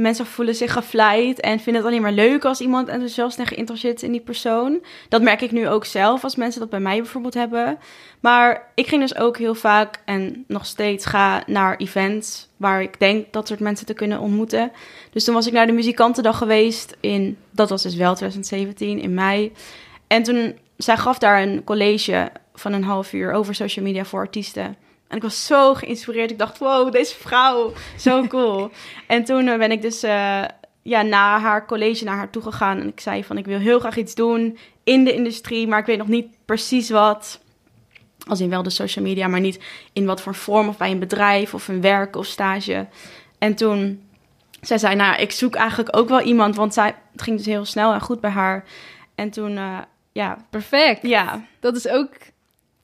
mensen 0.00 0.26
voelen 0.26 0.54
zich 0.54 0.72
gevleid 0.72 1.40
en 1.40 1.60
vinden 1.60 1.82
het 1.82 1.90
alleen 1.90 2.02
maar 2.02 2.12
leuk 2.12 2.44
als 2.44 2.60
iemand 2.60 2.88
enthousiast 2.88 3.38
en 3.38 3.46
geïnteresseerd 3.46 3.96
is 3.96 4.02
in 4.02 4.12
die 4.12 4.20
persoon. 4.20 4.84
Dat 5.08 5.22
merk 5.22 5.40
ik 5.40 5.52
nu 5.52 5.68
ook 5.68 5.84
zelf 5.84 6.24
als 6.24 6.36
mensen 6.36 6.60
dat 6.60 6.70
bij 6.70 6.80
mij 6.80 6.96
bijvoorbeeld 6.96 7.34
hebben. 7.34 7.78
Maar 8.20 8.70
ik 8.74 8.86
ging 8.86 9.00
dus 9.00 9.16
ook 9.16 9.38
heel 9.38 9.54
vaak 9.54 10.02
en 10.04 10.44
nog 10.48 10.66
steeds 10.66 11.06
ga 11.06 11.42
naar 11.46 11.76
events 11.76 12.48
waar 12.56 12.82
ik 12.82 12.98
denk 12.98 13.32
dat 13.32 13.48
soort 13.48 13.60
mensen 13.60 13.86
te 13.86 13.94
kunnen 13.94 14.20
ontmoeten. 14.20 14.72
Dus 15.10 15.24
toen 15.24 15.34
was 15.34 15.46
ik 15.46 15.52
naar 15.52 15.66
de 15.66 15.72
muzikantendag 15.72 16.38
geweest 16.38 16.96
in, 17.00 17.36
dat 17.50 17.70
was 17.70 17.82
dus 17.82 17.94
wel 17.94 18.14
2017, 18.14 19.00
in 19.00 19.14
mei. 19.14 19.52
En 20.06 20.22
toen, 20.22 20.58
zij 20.76 20.96
gaf 20.96 21.18
daar 21.18 21.42
een 21.42 21.64
college 21.64 22.30
van 22.54 22.72
een 22.72 22.84
half 22.84 23.12
uur 23.12 23.32
over 23.32 23.54
social 23.54 23.84
media 23.84 24.04
voor 24.04 24.20
artiesten. 24.20 24.76
En 25.10 25.16
ik 25.16 25.22
was 25.22 25.46
zo 25.46 25.74
geïnspireerd. 25.74 26.30
Ik 26.30 26.38
dacht, 26.38 26.58
wow, 26.58 26.92
deze 26.92 27.14
vrouw, 27.14 27.72
zo 27.98 28.26
cool. 28.26 28.70
en 29.06 29.24
toen 29.24 29.48
eh, 29.48 29.58
ben 29.58 29.70
ik 29.70 29.82
dus 29.82 30.04
uh, 30.04 30.44
ja, 30.82 31.02
na 31.02 31.38
haar 31.38 31.66
college 31.66 32.04
naar 32.04 32.16
haar 32.16 32.30
toe 32.30 32.42
gegaan. 32.42 32.80
En 32.80 32.88
ik 32.88 33.00
zei 33.00 33.24
van, 33.24 33.38
ik 33.38 33.46
wil 33.46 33.58
heel 33.58 33.78
graag 33.78 33.96
iets 33.96 34.14
doen 34.14 34.58
in 34.84 35.04
de 35.04 35.14
industrie, 35.14 35.68
maar 35.68 35.78
ik 35.78 35.86
weet 35.86 35.98
nog 35.98 36.08
niet 36.08 36.26
precies 36.44 36.90
wat. 36.90 37.40
Als 38.26 38.40
in 38.40 38.50
wel 38.50 38.62
de 38.62 38.70
social 38.70 39.04
media, 39.04 39.28
maar 39.28 39.40
niet 39.40 39.60
in 39.92 40.06
wat 40.06 40.20
voor 40.20 40.34
vorm 40.34 40.68
of 40.68 40.76
bij 40.76 40.90
een 40.90 40.98
bedrijf 40.98 41.54
of 41.54 41.68
een 41.68 41.80
werk 41.80 42.16
of 42.16 42.26
stage. 42.26 42.86
En 43.38 43.54
toen 43.54 44.02
zij 44.60 44.78
zei, 44.78 44.94
nou, 44.94 45.20
ik 45.20 45.30
zoek 45.32 45.54
eigenlijk 45.54 45.96
ook 45.96 46.08
wel 46.08 46.20
iemand, 46.20 46.56
want 46.56 46.74
zij, 46.74 46.94
het 47.12 47.22
ging 47.22 47.36
dus 47.36 47.46
heel 47.46 47.64
snel 47.64 47.92
en 47.92 48.00
goed 48.00 48.20
bij 48.20 48.30
haar. 48.30 48.64
En 49.14 49.30
toen, 49.30 49.50
uh, 49.50 49.78
ja. 50.12 50.36
Perfect. 50.50 51.02
Ja. 51.02 51.44
Dat 51.60 51.76
is 51.76 51.88
ook 51.88 52.10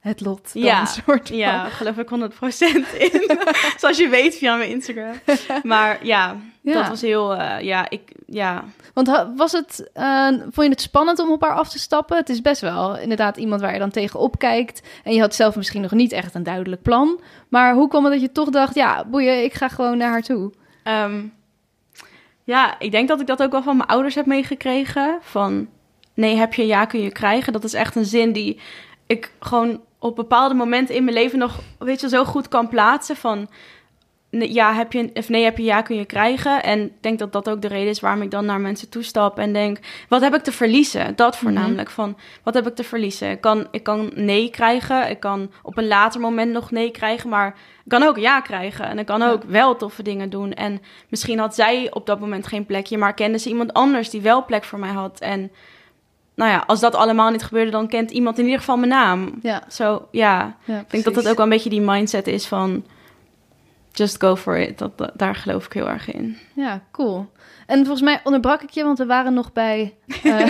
het 0.06 0.20
lot. 0.20 0.52
Dan, 0.52 0.62
Ja, 0.62 0.84
soort 0.84 1.28
van. 1.28 1.36
Ja, 1.36 1.68
geloof 1.68 1.96
ik 1.98 2.08
100% 2.08 2.98
in. 2.98 3.38
Zoals 3.80 3.96
je 3.98 4.08
weet 4.08 4.36
via 4.36 4.56
mijn 4.56 4.70
Instagram. 4.70 5.14
Maar 5.62 6.06
ja, 6.06 6.36
Ja. 6.60 6.72
dat 6.72 6.88
was 6.88 7.00
heel, 7.00 7.34
eh, 7.34 7.60
ja, 7.60 7.90
ik, 7.90 8.12
ja. 8.26 8.64
Want 8.94 9.26
was 9.36 9.52
het, 9.52 9.90
eh, 9.92 10.28
vond 10.28 10.54
je 10.56 10.68
het 10.68 10.80
spannend 10.80 11.18
om 11.18 11.30
op 11.32 11.42
haar 11.42 11.54
af 11.54 11.68
te 11.68 11.78
stappen? 11.78 12.16
Het 12.16 12.28
is 12.28 12.40
best 12.40 12.60
wel 12.60 12.98
inderdaad 12.98 13.36
iemand 13.36 13.60
waar 13.60 13.72
je 13.72 13.78
dan 13.78 13.90
tegenop 13.90 14.38
kijkt. 14.38 14.82
En 15.04 15.12
je 15.14 15.20
had 15.20 15.34
zelf 15.34 15.56
misschien 15.56 15.82
nog 15.82 15.90
niet 15.92 16.12
echt 16.12 16.34
een 16.34 16.42
duidelijk 16.42 16.82
plan. 16.82 17.20
Maar 17.48 17.74
hoe 17.74 17.88
kwam 17.88 18.04
het 18.04 18.12
dat 18.12 18.22
je 18.22 18.32
toch 18.32 18.50
dacht, 18.50 18.74
ja, 18.74 19.04
boeien, 19.04 19.44
ik 19.44 19.54
ga 19.54 19.68
gewoon 19.68 19.98
naar 19.98 20.10
haar 20.10 20.22
toe? 20.22 20.52
Ehm, 20.82 21.22
ja, 22.44 22.78
ik 22.78 22.90
denk 22.90 23.08
dat 23.08 23.20
ik 23.20 23.26
dat 23.26 23.42
ook 23.42 23.50
wel 23.52 23.62
van 23.62 23.76
mijn 23.76 23.88
ouders 23.88 24.14
heb 24.14 24.26
meegekregen. 24.26 25.18
Van, 25.20 25.68
nee, 26.14 26.36
heb 26.36 26.54
je, 26.54 26.66
ja, 26.66 26.84
kun 26.84 27.00
je 27.00 27.12
krijgen. 27.12 27.52
Dat 27.52 27.64
is 27.64 27.74
echt 27.74 27.96
een 27.96 28.04
zin 28.04 28.32
die 28.32 28.60
ik 29.06 29.32
gewoon 29.40 29.80
op 29.98 30.16
bepaalde 30.16 30.54
momenten 30.54 30.94
in 30.94 31.04
mijn 31.04 31.16
leven 31.16 31.38
nog, 31.38 31.60
weet 31.78 32.00
je, 32.00 32.08
zo 32.08 32.24
goed 32.24 32.48
kan 32.48 32.68
plaatsen. 32.68 33.16
Van, 33.16 33.48
ja, 34.30 34.74
heb 34.74 34.92
je, 34.92 35.10
of 35.14 35.28
nee, 35.28 35.44
heb 35.44 35.56
je, 35.56 35.64
ja, 35.64 35.82
kun 35.82 35.96
je 35.96 36.04
krijgen. 36.04 36.62
En 36.62 36.80
ik 36.80 37.02
denk 37.02 37.18
dat 37.18 37.32
dat 37.32 37.48
ook 37.48 37.62
de 37.62 37.68
reden 37.68 37.88
is 37.88 38.00
waarom 38.00 38.22
ik 38.22 38.30
dan 38.30 38.44
naar 38.44 38.60
mensen 38.60 38.88
toestap 38.88 39.38
en 39.38 39.52
denk, 39.52 39.78
wat 40.08 40.20
heb 40.20 40.34
ik 40.34 40.42
te 40.42 40.52
verliezen? 40.52 41.16
Dat 41.16 41.36
voornamelijk, 41.36 41.90
van, 41.90 42.16
wat 42.42 42.54
heb 42.54 42.66
ik 42.66 42.74
te 42.74 42.84
verliezen? 42.84 43.30
Ik 43.30 43.40
kan, 43.40 43.68
ik 43.70 43.82
kan 43.82 44.10
nee 44.14 44.50
krijgen, 44.50 45.10
ik 45.10 45.20
kan 45.20 45.50
op 45.62 45.76
een 45.76 45.86
later 45.86 46.20
moment 46.20 46.52
nog 46.52 46.70
nee 46.70 46.90
krijgen, 46.90 47.28
maar 47.28 47.48
ik 47.84 47.90
kan 47.90 48.02
ook 48.02 48.18
ja 48.18 48.40
krijgen. 48.40 48.86
En 48.86 48.98
ik 48.98 49.06
kan 49.06 49.22
ook 49.22 49.42
wel 49.42 49.76
toffe 49.76 50.02
dingen 50.02 50.30
doen. 50.30 50.52
En 50.52 50.82
misschien 51.08 51.38
had 51.38 51.54
zij 51.54 51.90
op 51.92 52.06
dat 52.06 52.20
moment 52.20 52.46
geen 52.46 52.66
plekje, 52.66 52.98
maar 52.98 53.14
kende 53.14 53.38
ze 53.38 53.48
iemand 53.48 53.72
anders 53.72 54.10
die 54.10 54.20
wel 54.20 54.44
plek 54.44 54.64
voor 54.64 54.78
mij 54.78 54.92
had. 54.92 55.20
En 55.20 55.50
nou 56.36 56.50
ja, 56.50 56.64
als 56.66 56.80
dat 56.80 56.94
allemaal 56.94 57.30
niet 57.30 57.42
gebeurde, 57.42 57.70
dan 57.70 57.88
kent 57.88 58.10
iemand 58.10 58.38
in 58.38 58.44
ieder 58.44 58.58
geval 58.58 58.76
mijn 58.76 58.90
naam. 58.90 59.38
Ja, 59.42 59.62
Zo, 59.68 60.08
ja. 60.10 60.56
ja 60.64 60.78
Ik 60.78 60.90
denk 60.90 61.04
dat 61.04 61.14
dat 61.14 61.28
ook 61.28 61.36
wel 61.36 61.44
een 61.44 61.52
beetje 61.52 61.70
die 61.70 61.80
mindset 61.80 62.26
is 62.26 62.46
van 62.46 62.84
just 63.96 64.20
go 64.20 64.36
for 64.36 64.58
it. 64.58 64.78
Dat, 64.78 64.98
dat- 64.98 65.12
daar 65.14 65.34
geloof 65.34 65.66
ik 65.66 65.72
heel 65.72 65.88
erg 65.88 66.12
in. 66.12 66.36
Ja, 66.54 66.82
cool. 66.92 67.26
En 67.66 67.76
volgens 67.78 68.02
mij 68.02 68.20
onderbrak 68.24 68.62
ik 68.62 68.70
je, 68.70 68.82
want 68.84 68.98
we 68.98 69.06
waren 69.06 69.34
nog 69.34 69.52
bij... 69.52 69.94
eh, 70.22 70.46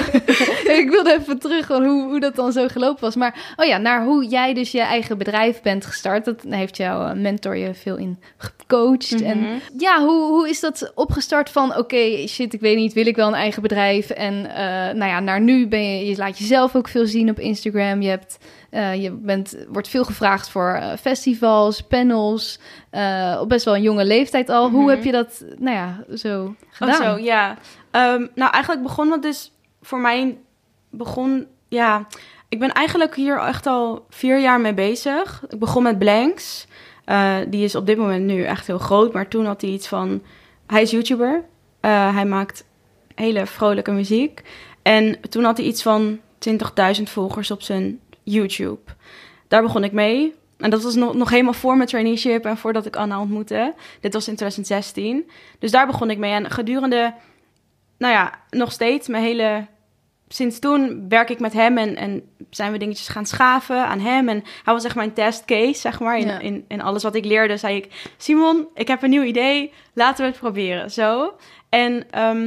ik 0.80 0.86
wilde 0.90 1.12
even 1.20 1.38
terug 1.38 1.66
van 1.66 1.84
hoe, 1.84 2.02
hoe 2.02 2.20
dat 2.20 2.36
dan 2.36 2.52
zo 2.52 2.68
gelopen 2.68 3.00
was. 3.00 3.16
Maar, 3.16 3.54
oh 3.56 3.66
ja, 3.66 3.78
naar 3.78 4.04
hoe 4.04 4.26
jij 4.26 4.54
dus 4.54 4.70
je 4.72 4.80
eigen 4.80 5.18
bedrijf 5.18 5.62
bent 5.62 5.86
gestart. 5.86 6.24
Dat 6.24 6.42
heeft 6.48 6.76
jouw 6.76 7.06
eh, 7.08 7.12
mentor 7.14 7.56
je 7.56 7.74
veel 7.74 7.96
in 7.96 8.18
gecoacht. 8.36 9.22
En 9.22 9.38
Mhm. 9.38 9.48
ja, 9.78 10.00
hoe, 10.04 10.26
hoe 10.26 10.48
is 10.48 10.60
dat 10.60 10.92
opgestart 10.94 11.50
van... 11.50 11.76
Oké, 11.76 12.26
shit, 12.26 12.52
ik 12.54 12.60
weet 12.60 12.76
niet, 12.76 12.92
wil 12.92 13.06
ik 13.06 13.16
wel 13.16 13.28
een 13.28 13.34
eigen 13.34 13.62
bedrijf? 13.62 14.10
En 14.10 14.54
eh, 14.54 14.64
nou 14.94 15.10
ja, 15.10 15.20
naar 15.20 15.40
nu 15.40 15.68
ben 15.68 15.96
je... 15.98 16.06
Je 16.06 16.16
laat 16.16 16.38
jezelf 16.38 16.76
ook 16.76 16.88
veel 16.88 17.06
zien 17.06 17.30
op 17.30 17.38
Instagram. 17.38 18.02
Je, 18.02 18.08
hebt, 18.08 18.38
eh, 18.76 19.02
je 19.02 19.10
bent, 19.10 19.56
wordt 19.68 19.88
veel 19.88 20.04
gevraagd 20.04 20.48
voor 20.48 20.68
eh, 20.68 20.96
festivals, 21.00 21.80
panels... 21.82 22.58
eh, 22.90 23.38
op 23.40 23.48
best 23.48 23.64
wel 23.64 23.74
een 23.74 23.82
jonge 23.82 24.04
leeftijd 24.04 24.48
al. 24.48 24.70
Hoe 24.70 24.80
Mhm. 24.80 24.88
heb 24.90 25.04
je 25.04 25.12
dat, 25.12 25.44
nou 25.58 25.76
ja, 25.76 26.04
zo 26.16 26.54
gedaan? 26.70 27.00
Oh, 27.02 27.06
zo, 27.06 27.18
ja. 27.22 27.56
Ehm, 27.90 28.26
nou, 28.34 28.50
eigenlijk 28.52 28.82
begon 28.82 29.08
dat 29.08 29.22
dus 29.22 29.52
voor 29.82 29.98
mij 29.98 30.38
begon, 30.90 31.46
ja, 31.68 32.06
ik 32.48 32.58
ben 32.58 32.72
eigenlijk 32.72 33.14
hier 33.14 33.38
echt 33.38 33.66
al 33.66 34.06
vier 34.10 34.40
jaar 34.40 34.60
mee 34.60 34.74
bezig. 34.74 35.44
Ik 35.48 35.58
begon 35.58 35.82
met 35.82 35.98
Blanks. 35.98 36.66
Die 37.48 37.64
is 37.64 37.74
op 37.74 37.86
dit 37.86 37.96
moment 37.96 38.24
nu 38.24 38.42
echt 38.42 38.66
heel 38.66 38.78
groot, 38.78 39.12
maar 39.12 39.28
toen 39.28 39.46
had 39.46 39.60
hij 39.60 39.70
iets 39.70 39.88
van, 39.88 40.22
hij 40.66 40.82
is 40.82 40.90
YouTuber. 40.90 41.44
Hij 41.80 42.24
maakt 42.26 42.64
hele 43.14 43.46
vrolijke 43.46 43.90
muziek. 43.92 44.42
En 44.82 45.20
toen 45.28 45.44
had 45.44 45.56
hij 45.56 45.66
iets 45.66 45.82
van 45.82 46.18
20.000 46.38 47.02
volgers 47.02 47.50
op 47.50 47.62
zijn 47.62 48.00
YouTube. 48.26 48.80
Daar 49.48 49.62
begon 49.62 49.84
ik 49.84 49.92
mee. 49.92 50.34
En 50.58 50.70
dat 50.70 50.82
was 50.82 50.94
nog, 50.94 51.14
nog 51.14 51.30
helemaal 51.30 51.52
voor 51.52 51.76
mijn 51.76 51.88
traineeship 51.88 52.44
en 52.44 52.56
voordat 52.56 52.86
ik 52.86 52.96
Anna 52.96 53.20
ontmoette. 53.20 53.74
Dit 54.00 54.12
was 54.12 54.28
in 54.28 54.34
2016. 54.36 55.30
Dus 55.58 55.70
daar 55.70 55.86
begon 55.86 56.10
ik 56.10 56.18
mee. 56.18 56.32
En 56.32 56.50
gedurende, 56.50 57.14
nou 57.98 58.12
ja, 58.12 58.32
nog 58.50 58.72
steeds 58.72 59.08
mijn 59.08 59.22
hele... 59.24 59.66
Sinds 60.28 60.58
toen 60.58 61.08
werk 61.08 61.30
ik 61.30 61.40
met 61.40 61.52
hem 61.52 61.78
en, 61.78 61.96
en 61.96 62.28
zijn 62.50 62.72
we 62.72 62.78
dingetjes 62.78 63.08
gaan 63.08 63.26
schaven 63.26 63.86
aan 63.86 64.00
hem. 64.00 64.28
En 64.28 64.42
hij 64.64 64.74
was 64.74 64.84
echt 64.84 64.94
mijn 64.94 65.12
testcase, 65.12 65.80
zeg 65.80 66.00
maar. 66.00 66.18
In, 66.18 66.26
Ja. 66.26 66.38
in, 66.38 66.64
in 66.68 66.80
alles 66.80 67.02
wat 67.02 67.14
ik 67.14 67.24
leerde, 67.24 67.56
zei 67.56 67.76
ik... 67.76 68.12
Simon, 68.16 68.66
ik 68.74 68.88
heb 68.88 69.02
een 69.02 69.10
nieuw 69.10 69.22
idee. 69.22 69.72
Laten 69.92 70.24
we 70.24 70.30
het 70.30 70.40
proberen. 70.40 70.90
Zo. 70.90 71.36
En 71.68 72.10
ehm, 72.10 72.44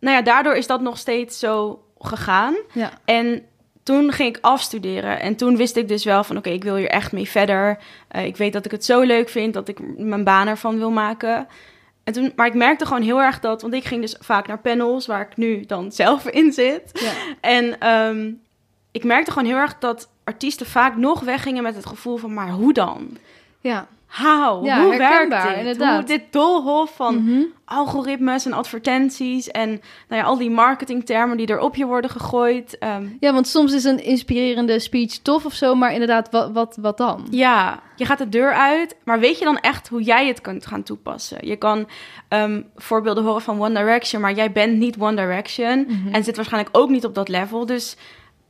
nou 0.00 0.16
ja, 0.16 0.22
daardoor 0.22 0.54
is 0.54 0.66
dat 0.66 0.80
nog 0.80 0.98
steeds 0.98 1.38
zo 1.38 1.82
gegaan. 1.98 2.56
Ja. 2.72 2.90
En 3.04 3.42
toen 3.86 4.12
ging 4.12 4.36
ik 4.36 4.44
afstuderen. 4.44 5.20
En 5.20 5.36
toen 5.36 5.56
wist 5.56 5.76
ik 5.76 5.88
dus 5.88 6.04
wel 6.04 6.24
van... 6.24 6.36
oké, 6.36 6.50
ik 6.50 6.64
wil 6.64 6.76
hier 6.76 6.88
echt 6.88 7.12
mee 7.12 7.28
verder. 7.28 7.78
Eh, 8.08 8.24
ik 8.24 8.36
weet 8.36 8.52
dat 8.52 8.64
ik 8.64 8.70
het 8.70 8.84
zo 8.84 9.00
leuk 9.00 9.28
vind... 9.28 9.54
dat 9.54 9.68
ik 9.68 9.98
mijn 9.98 10.24
baan 10.24 10.46
ervan 10.46 10.78
wil 10.78 10.90
maken. 10.90 11.48
En 12.04 12.12
toen, 12.12 12.32
maar 12.36 12.46
ik 12.46 12.54
merkte 12.54 12.86
gewoon 12.86 13.02
heel 13.02 13.22
erg 13.22 13.40
dat... 13.40 13.62
want 13.62 13.74
ik 13.74 13.84
ging 13.84 14.00
dus 14.00 14.16
vaak 14.20 14.46
naar 14.46 14.58
panels... 14.58 15.06
waar 15.06 15.20
ik 15.20 15.36
nu 15.36 15.64
dan 15.66 15.92
zelf 16.02 16.26
in 16.26 16.52
zit. 16.52 16.90
Ja. 16.92 17.12
En 17.40 17.80
ehm, 17.80 18.30
ik 18.90 19.04
merkte 19.04 19.30
gewoon 19.30 19.48
heel 19.48 19.56
erg 19.56 19.78
dat 19.78 20.08
artiesten 20.24 20.66
vaak 20.66 20.96
nog 20.96 21.20
weggingen... 21.20 21.62
met 21.62 21.74
het 21.74 21.86
gevoel 21.86 22.16
van... 22.16 22.34
maar 22.34 22.50
hoe 22.50 22.72
dan? 22.72 23.18
Ja. 23.60 23.86
How? 24.08 24.64
Ja, 24.66 24.82
hoe 24.84 24.96
werkt 24.96 25.30
dit? 25.48 25.56
inderdaad. 25.58 25.94
Hoe 25.96 26.04
dit 26.04 26.22
doolhof 26.30 26.94
van 26.96 27.14
Mhm. 27.24 27.40
algoritmes 27.64 28.46
en 28.46 28.52
advertenties... 28.52 29.48
en 29.50 29.68
nou 30.08 30.22
ja, 30.22 30.22
al 30.22 30.36
die 30.38 30.50
marketingtermen 30.50 31.36
die 31.36 31.46
er 31.46 31.58
op 31.60 31.76
je 31.76 31.86
worden 31.86 32.10
gegooid... 32.10 32.78
ehm, 32.78 33.06
ja, 33.20 33.32
want 33.32 33.48
soms 33.48 33.72
is 33.72 33.84
een 33.84 34.04
inspirerende 34.04 34.78
speech 34.78 35.12
tof 35.18 35.44
of 35.44 35.52
zo, 35.52 35.74
maar 35.74 35.92
inderdaad, 35.92 36.30
wat, 36.30 36.50
wat, 36.52 36.76
wat 36.80 36.96
dan? 36.96 37.26
Ja, 37.30 37.80
je 37.96 38.04
gaat 38.04 38.18
de 38.18 38.28
deur 38.28 38.52
uit, 38.52 38.96
maar 39.04 39.20
weet 39.20 39.38
je 39.38 39.44
dan 39.44 39.58
echt 39.58 39.88
hoe 39.88 40.02
jij 40.02 40.26
het 40.26 40.40
kunt 40.40 40.66
gaan 40.66 40.82
toepassen? 40.82 41.46
Je 41.46 41.56
kan 41.56 41.88
ehm, 42.28 42.62
voorbeelden 42.76 43.24
horen 43.24 43.42
van 43.42 43.60
One 43.62 43.74
Direction, 43.78 44.20
maar 44.20 44.32
jij 44.34 44.52
bent 44.52 44.76
niet 44.78 44.96
One 44.98 45.16
Direction 45.16 45.84
Mhm. 45.88 46.14
en 46.14 46.24
zit 46.24 46.36
waarschijnlijk 46.36 46.76
ook 46.76 46.88
niet 46.90 47.04
op 47.04 47.14
dat 47.14 47.28
level, 47.28 47.66
dus 47.66 47.96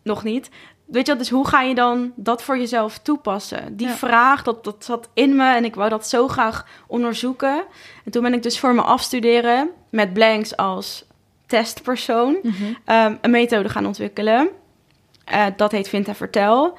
nog 0.03 0.25
niet. 0.25 0.51
Weet 0.87 1.07
je 1.07 1.17
dus 1.17 1.31
hoe 1.31 1.47
ga 1.49 1.61
je 1.63 1.75
dan 1.75 2.13
dat 2.17 2.43
voor 2.43 2.59
jezelf 2.59 2.99
toepassen? 2.99 3.77
Die 3.77 3.87
Ja. 3.87 3.93
vraag, 3.95 4.43
dat, 4.43 4.65
dat 4.65 4.85
zat 4.85 5.09
in 5.15 5.37
me 5.37 5.55
en 5.55 5.65
ik 5.65 5.75
wou 5.75 5.89
dat 5.89 6.09
zo 6.09 6.29
graag 6.29 6.67
onderzoeken. 6.87 7.65
En 8.05 8.11
toen 8.11 8.23
ben 8.23 8.33
ik 8.35 8.43
dus 8.43 8.59
voor 8.59 8.75
me 8.75 8.83
afstuderen 8.83 9.71
met 9.91 10.13
Blanks 10.13 10.57
als 10.57 11.05
testpersoon 11.47 12.37
Mhm. 12.43 12.55
ehm, 12.85 13.15
een 13.21 13.31
methode 13.31 13.69
gaan 13.69 13.87
ontwikkelen. 13.87 14.49
Eh, 15.25 15.47
dat 15.57 15.73
heet 15.73 15.89
Vind 15.89 16.09
en 16.09 16.15
Vertel. 16.15 16.79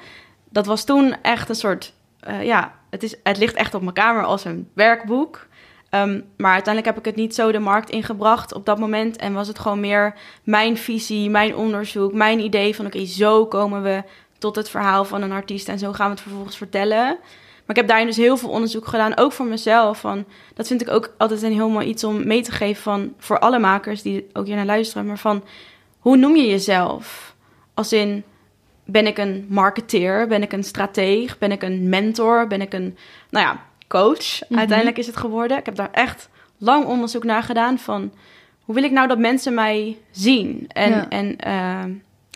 Dat 0.50 0.66
was 0.66 0.84
toen 0.84 1.16
echt 1.22 1.48
een 1.48 1.54
soort, 1.54 1.92
eh, 2.20 2.44
ja, 2.44 2.74
het, 2.90 3.02
is, 3.02 3.14
het 3.22 3.38
ligt 3.38 3.54
echt 3.54 3.74
op 3.74 3.82
mijn 3.82 3.94
kamer 3.94 4.24
als 4.24 4.44
een 4.44 4.68
werkboek. 4.74 5.46
Ehm, 5.90 6.20
maar 6.36 6.52
uiteindelijk 6.52 6.94
heb 6.94 6.98
ik 6.98 7.10
het 7.10 7.22
niet 7.22 7.34
zo 7.34 7.52
de 7.52 7.58
markt 7.58 7.90
ingebracht 7.90 8.54
op 8.54 8.66
dat 8.66 8.78
moment. 8.78 9.16
En 9.16 9.32
was 9.32 9.48
het 9.48 9.58
gewoon 9.58 9.80
meer 9.80 10.14
mijn 10.44 10.76
visie, 10.76 11.30
mijn 11.30 11.56
onderzoek, 11.56 12.12
mijn 12.12 12.40
idee 12.40 12.74
van... 12.74 12.86
oké, 12.86 13.04
zo 13.04 13.46
komen 13.46 13.82
we 13.82 14.02
tot 14.38 14.56
het 14.56 14.70
verhaal 14.70 15.04
van 15.04 15.22
een 15.22 15.32
artiest 15.32 15.68
en 15.68 15.78
zo 15.78 15.92
gaan 15.92 16.06
we 16.06 16.12
het 16.12 16.22
vervolgens 16.22 16.56
vertellen. 16.56 17.06
Maar 17.68 17.76
ik 17.76 17.82
heb 17.82 17.88
daarin 17.88 18.06
dus 18.06 18.16
heel 18.16 18.36
veel 18.36 18.48
onderzoek 18.48 18.86
gedaan, 18.86 19.16
ook 19.16 19.32
voor 19.32 19.46
mezelf. 19.46 20.00
Van, 20.00 20.24
dat 20.54 20.66
vind 20.66 20.80
ik 20.80 20.90
ook 20.90 21.14
altijd 21.18 21.42
een 21.42 21.52
heel 21.52 21.68
mooi 21.68 21.86
iets 21.86 22.04
om 22.04 22.26
mee 22.26 22.42
te 22.42 22.52
geven 22.52 22.82
van, 22.82 23.14
voor 23.18 23.38
alle 23.38 23.58
makers 23.58 24.02
die 24.02 24.26
ook 24.32 24.46
hier 24.46 24.56
naar 24.56 24.64
luisteren. 24.64 25.06
Maar 25.06 25.18
van, 25.18 25.44
hoe 25.98 26.16
noem 26.16 26.36
je 26.36 26.46
jezelf? 26.46 27.34
Als 27.74 27.92
in, 27.92 28.24
ben 28.84 29.06
ik 29.06 29.18
een 29.18 29.46
marketeer? 29.48 30.26
Ben 30.26 30.42
ik 30.42 30.52
een 30.52 30.64
strateeg? 30.64 31.38
Ben 31.38 31.52
ik 31.52 31.62
een 31.62 31.88
mentor? 31.88 32.46
Ben 32.46 32.60
ik 32.60 32.72
een, 32.72 32.96
nou 33.30 33.46
ja, 33.46 33.66
coach? 33.88 34.40
Mhm. 34.48 34.58
Uiteindelijk 34.58 34.98
is 34.98 35.06
het 35.06 35.16
geworden. 35.16 35.56
Ik 35.58 35.66
heb 35.66 35.74
daar 35.76 35.92
echt 35.92 36.28
lang 36.58 36.84
onderzoek 36.84 37.24
naar 37.24 37.42
gedaan 37.42 37.78
van 37.78 38.12
hoe 38.60 38.74
wil 38.74 38.84
ik 38.84 38.90
nou 38.90 39.08
dat 39.08 39.18
mensen 39.18 39.54
mij 39.54 39.98
zien 40.10 40.64
en, 40.68 40.90
Ja. 40.90 41.08
en 41.08 41.36
eh, 41.36 41.84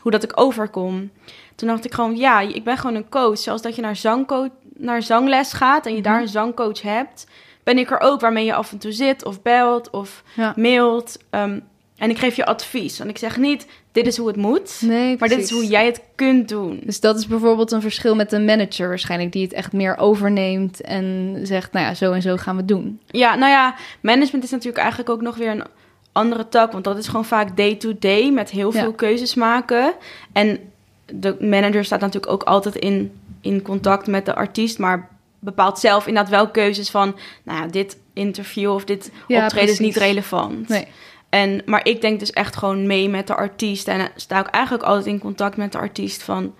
hoe 0.02 0.10
dat 0.10 0.22
ik 0.22 0.40
overkom. 0.40 1.10
Toen 1.54 1.68
dacht 1.68 1.84
ik 1.84 1.94
gewoon, 1.94 2.16
ja, 2.16 2.40
ik 2.40 2.64
ben 2.64 2.76
gewoon 2.78 2.96
een 2.96 3.08
coach. 3.08 3.38
Zoals 3.38 3.62
dat 3.62 3.76
je 3.76 3.82
naar, 3.82 3.96
zangcoach, 3.96 4.48
naar 4.76 5.02
zangles 5.02 5.52
gaat 5.52 5.86
en 5.86 5.92
je 5.94 6.00
Mhm. 6.00 6.08
daar 6.10 6.20
een 6.20 6.28
zangcoach 6.28 6.82
hebt, 6.82 7.26
ben 7.62 7.78
ik 7.78 7.90
er 7.90 8.00
ook 8.00 8.20
waarmee 8.20 8.44
je 8.44 8.54
af 8.54 8.72
en 8.72 8.78
toe 8.78 8.92
zit 8.92 9.24
of 9.24 9.42
belt 9.42 9.90
of 9.90 10.22
Ja. 10.34 10.52
mailt. 10.56 11.18
ehm, 11.30 11.60
en 11.96 12.10
ik 12.10 12.18
geef 12.18 12.36
je 12.36 12.46
advies. 12.46 13.00
En 13.00 13.08
ik 13.08 13.18
zeg 13.18 13.36
niet, 13.36 13.66
dit 13.92 14.06
is 14.06 14.16
hoe 14.16 14.26
het 14.26 14.36
moet, 14.36 14.78
Nee, 14.80 15.16
maar 15.18 15.28
dit 15.28 15.38
is 15.38 15.50
hoe 15.50 15.66
jij 15.66 15.86
het 15.86 16.00
kunt 16.14 16.48
doen. 16.48 16.80
Dus 16.84 17.00
dat 17.00 17.18
is 17.18 17.26
bijvoorbeeld 17.26 17.72
een 17.72 17.80
verschil 17.80 18.14
met 18.14 18.32
een 18.32 18.44
manager 18.44 18.88
waarschijnlijk, 18.88 19.32
die 19.32 19.42
het 19.42 19.52
echt 19.52 19.72
meer 19.72 19.96
overneemt 19.96 20.80
en 20.80 21.38
zegt, 21.42 21.72
nou 21.72 21.86
ja, 21.86 21.94
zo 21.94 22.12
en 22.12 22.22
zo 22.22 22.36
gaan 22.36 22.54
we 22.54 22.60
het 22.60 22.68
doen. 22.68 23.00
Ja, 23.06 23.34
nou 23.34 23.50
ja, 23.50 23.74
management 24.00 24.44
is 24.44 24.50
natuurlijk 24.50 24.78
eigenlijk 24.78 25.10
ook 25.10 25.20
nog 25.22 25.36
weer 25.36 25.50
een 25.50 25.64
andere 26.12 26.48
tak. 26.48 26.72
Want 26.72 26.84
dat 26.84 26.98
is 26.98 27.06
gewoon 27.06 27.24
vaak 27.24 27.56
day-to-day 27.56 28.30
met 28.30 28.50
heel 28.50 28.72
Ja. 28.74 28.80
veel 28.80 28.92
keuzes 28.92 29.34
maken. 29.34 29.94
En 30.32 30.58
de 31.06 31.36
manager 31.40 31.84
staat 31.84 32.00
natuurlijk 32.00 32.32
ook 32.32 32.42
altijd 32.42 32.76
in, 32.76 33.12
in 33.40 33.62
contact 33.62 34.06
met 34.06 34.26
de 34.26 34.34
artiest. 34.34 34.78
Maar 34.78 35.08
bepaalt 35.38 35.78
zelf 35.78 36.06
inderdaad 36.06 36.30
wel 36.30 36.48
keuzes 36.50 36.90
van... 36.90 37.16
Nou 37.42 37.60
ja, 37.60 37.66
dit 37.66 37.96
interview 38.12 38.70
of 38.70 38.84
dit 38.84 39.10
Ja, 39.28 39.42
optreden 39.44 39.70
is 39.70 39.78
niet 39.78 39.96
relevant. 39.96 40.68
Nee. 40.68 40.86
En, 41.32 41.62
maar 41.66 41.86
ik 41.86 42.00
denk 42.00 42.18
dus 42.18 42.30
echt 42.30 42.56
gewoon 42.56 42.86
mee 42.86 43.08
met 43.08 43.26
de 43.26 43.34
artiest. 43.34 43.88
En 43.88 44.00
eh, 44.00 44.06
sta 44.16 44.40
ik 44.40 44.46
eigenlijk 44.46 44.84
altijd 44.84 45.06
in 45.06 45.18
contact 45.18 45.56
met 45.56 45.72
de 45.72 45.78
artiest 45.78 46.22
van... 46.22 46.54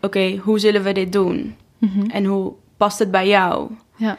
Oké, 0.00 0.36
hoe 0.36 0.58
zullen 0.58 0.82
we 0.82 0.92
dit 0.92 1.12
doen? 1.12 1.56
En 2.08 2.24
hoe 2.24 2.52
past 2.76 2.98
het 2.98 3.10
bij 3.10 3.28
jou? 3.28 3.70
Ja. 3.96 4.18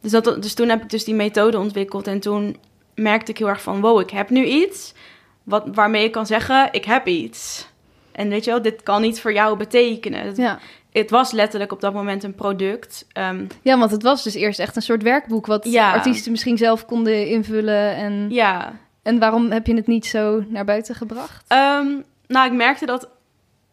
Dus, 0.00 0.10
dat, 0.10 0.24
dus 0.42 0.54
toen 0.54 0.68
heb 0.68 0.82
ik 0.82 0.90
dus 0.90 1.04
die 1.04 1.14
methode 1.14 1.58
ontwikkeld. 1.58 2.06
En 2.06 2.20
toen 2.20 2.56
merkte 2.94 3.30
ik 3.30 3.38
heel 3.38 3.48
erg 3.48 3.62
van... 3.62 3.80
Wow, 3.80 4.00
ik 4.00 4.10
heb 4.10 4.30
nu 4.30 4.44
iets 4.44 4.94
wat, 5.42 5.64
waarmee 5.74 6.04
ik 6.04 6.12
kan 6.12 6.26
zeggen... 6.26 6.68
Ik 6.72 6.84
heb 6.84 7.06
iets. 7.06 7.68
En 8.12 8.28
weet 8.28 8.44
je 8.44 8.50
wel, 8.50 8.62
dit 8.62 8.82
kan 8.82 9.04
iets 9.04 9.20
voor 9.20 9.32
jou 9.32 9.56
betekenen. 9.56 10.20
Het, 10.26 10.36
Ja. 10.36 10.58
het 10.92 11.10
was 11.10 11.32
letterlijk 11.32 11.72
op 11.72 11.80
dat 11.80 11.92
moment 11.94 12.24
een 12.24 12.34
product. 12.34 13.06
Ehm, 13.12 13.46
ja, 13.62 13.78
want 13.78 13.90
het 13.90 14.02
was 14.02 14.22
dus 14.22 14.34
eerst 14.34 14.58
echt 14.58 14.76
een 14.76 14.82
soort 14.82 15.02
werkboek 15.02 15.46
wat 15.46 15.64
Ja. 15.70 15.92
artiesten 15.92 16.30
misschien 16.30 16.58
zelf 16.58 16.86
konden 16.86 17.26
invullen. 17.28 17.94
En, 17.96 18.26
ja, 18.30 18.72
en 19.02 19.18
waarom 19.18 19.50
heb 19.50 19.66
je 19.66 19.74
het 19.74 19.86
niet 19.86 20.06
zo 20.06 20.44
naar 20.48 20.64
buiten 20.64 20.94
gebracht? 20.94 21.44
Ehm, 21.48 21.86
nou, 22.26 22.46
ik 22.46 22.52
merkte 22.52 22.86
dat, 22.86 23.08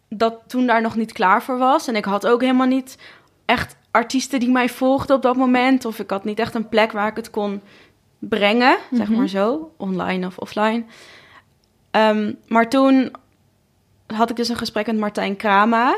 dat 0.09 0.35
toen 0.47 0.65
daar 0.65 0.81
nog 0.81 0.95
niet 0.95 1.11
klaar 1.11 1.43
voor 1.43 1.57
was. 1.57 1.87
En 1.87 1.95
ik 1.95 2.05
had 2.05 2.27
ook 2.27 2.41
helemaal 2.41 2.67
niet 2.67 2.97
echt 3.45 3.75
artiesten 3.91 4.39
die 4.39 4.51
mij 4.51 4.69
volgden 4.69 5.15
op 5.15 5.21
dat 5.21 5.35
moment. 5.35 5.85
Of 5.85 5.99
ik 5.99 6.09
had 6.09 6.23
niet 6.23 6.39
echt 6.39 6.55
een 6.55 6.69
plek 6.69 6.91
waar 6.91 7.07
ik 7.07 7.15
het 7.15 7.29
kon 7.29 7.61
brengen, 8.19 8.77
zeg 8.91 9.07
Mhm. 9.09 9.17
maar 9.17 9.27
zo. 9.27 9.71
Online 9.77 10.27
of 10.27 10.37
offline. 10.37 10.83
Ehm, 11.91 12.33
maar 12.47 12.69
toen 12.69 13.11
had 14.07 14.29
ik 14.29 14.35
dus 14.35 14.49
een 14.49 14.55
gesprek 14.57 14.85
met 14.85 14.97
Martijn 14.97 15.35
Krama. 15.35 15.97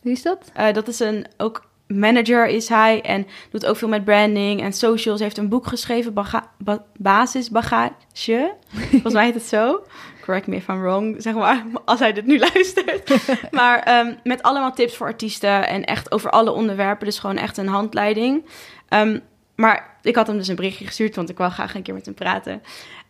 Wie 0.00 0.12
is 0.12 0.22
dat? 0.22 0.50
Eh, 0.54 0.72
dat 0.72 0.88
is 0.88 1.00
een, 1.00 1.26
ook 1.36 1.68
manager 1.90 2.46
is 2.46 2.68
hij 2.68 3.02
en 3.02 3.26
doet 3.50 3.66
ook 3.66 3.76
veel 3.76 3.88
met 3.88 4.04
branding 4.04 4.62
en 4.62 4.72
socials. 4.72 5.20
Heeft 5.20 5.38
een 5.38 5.48
boek 5.48 5.66
geschreven, 5.66 6.14
baga 6.14 6.50
ba 6.58 6.84
Basisbagage. 6.96 8.54
Volgens 8.90 9.14
mij 9.14 9.24
heet 9.24 9.34
het 9.34 9.42
zo. 9.42 9.84
Correct 10.20 10.46
me 10.46 10.56
if 10.56 10.68
I'm 10.68 10.80
wrong, 10.80 11.22
zeg 11.22 11.34
maar, 11.34 11.64
als 11.84 11.98
hij 11.98 12.12
dit 12.12 12.26
nu 12.26 12.38
luistert. 12.38 13.14
maar 13.50 13.82
ehm, 13.82 14.14
met 14.22 14.42
allemaal 14.42 14.72
tips 14.72 14.96
voor 14.96 15.06
artiesten 15.06 15.68
en 15.68 15.84
echt 15.84 16.12
over 16.12 16.30
alle 16.30 16.50
onderwerpen. 16.52 17.06
Dus 17.06 17.18
gewoon 17.18 17.36
echt 17.36 17.56
een 17.56 17.68
handleiding. 17.68 18.44
Ehm, 18.88 19.18
maar 19.54 19.96
ik 20.02 20.14
had 20.14 20.26
hem 20.26 20.36
dus 20.36 20.48
een 20.48 20.56
berichtje 20.56 20.86
gestuurd, 20.86 21.16
want 21.16 21.30
ik 21.30 21.38
wou 21.38 21.50
graag 21.50 21.74
een 21.74 21.82
keer 21.82 21.94
met 21.94 22.04
hem 22.04 22.14
praten. 22.14 22.62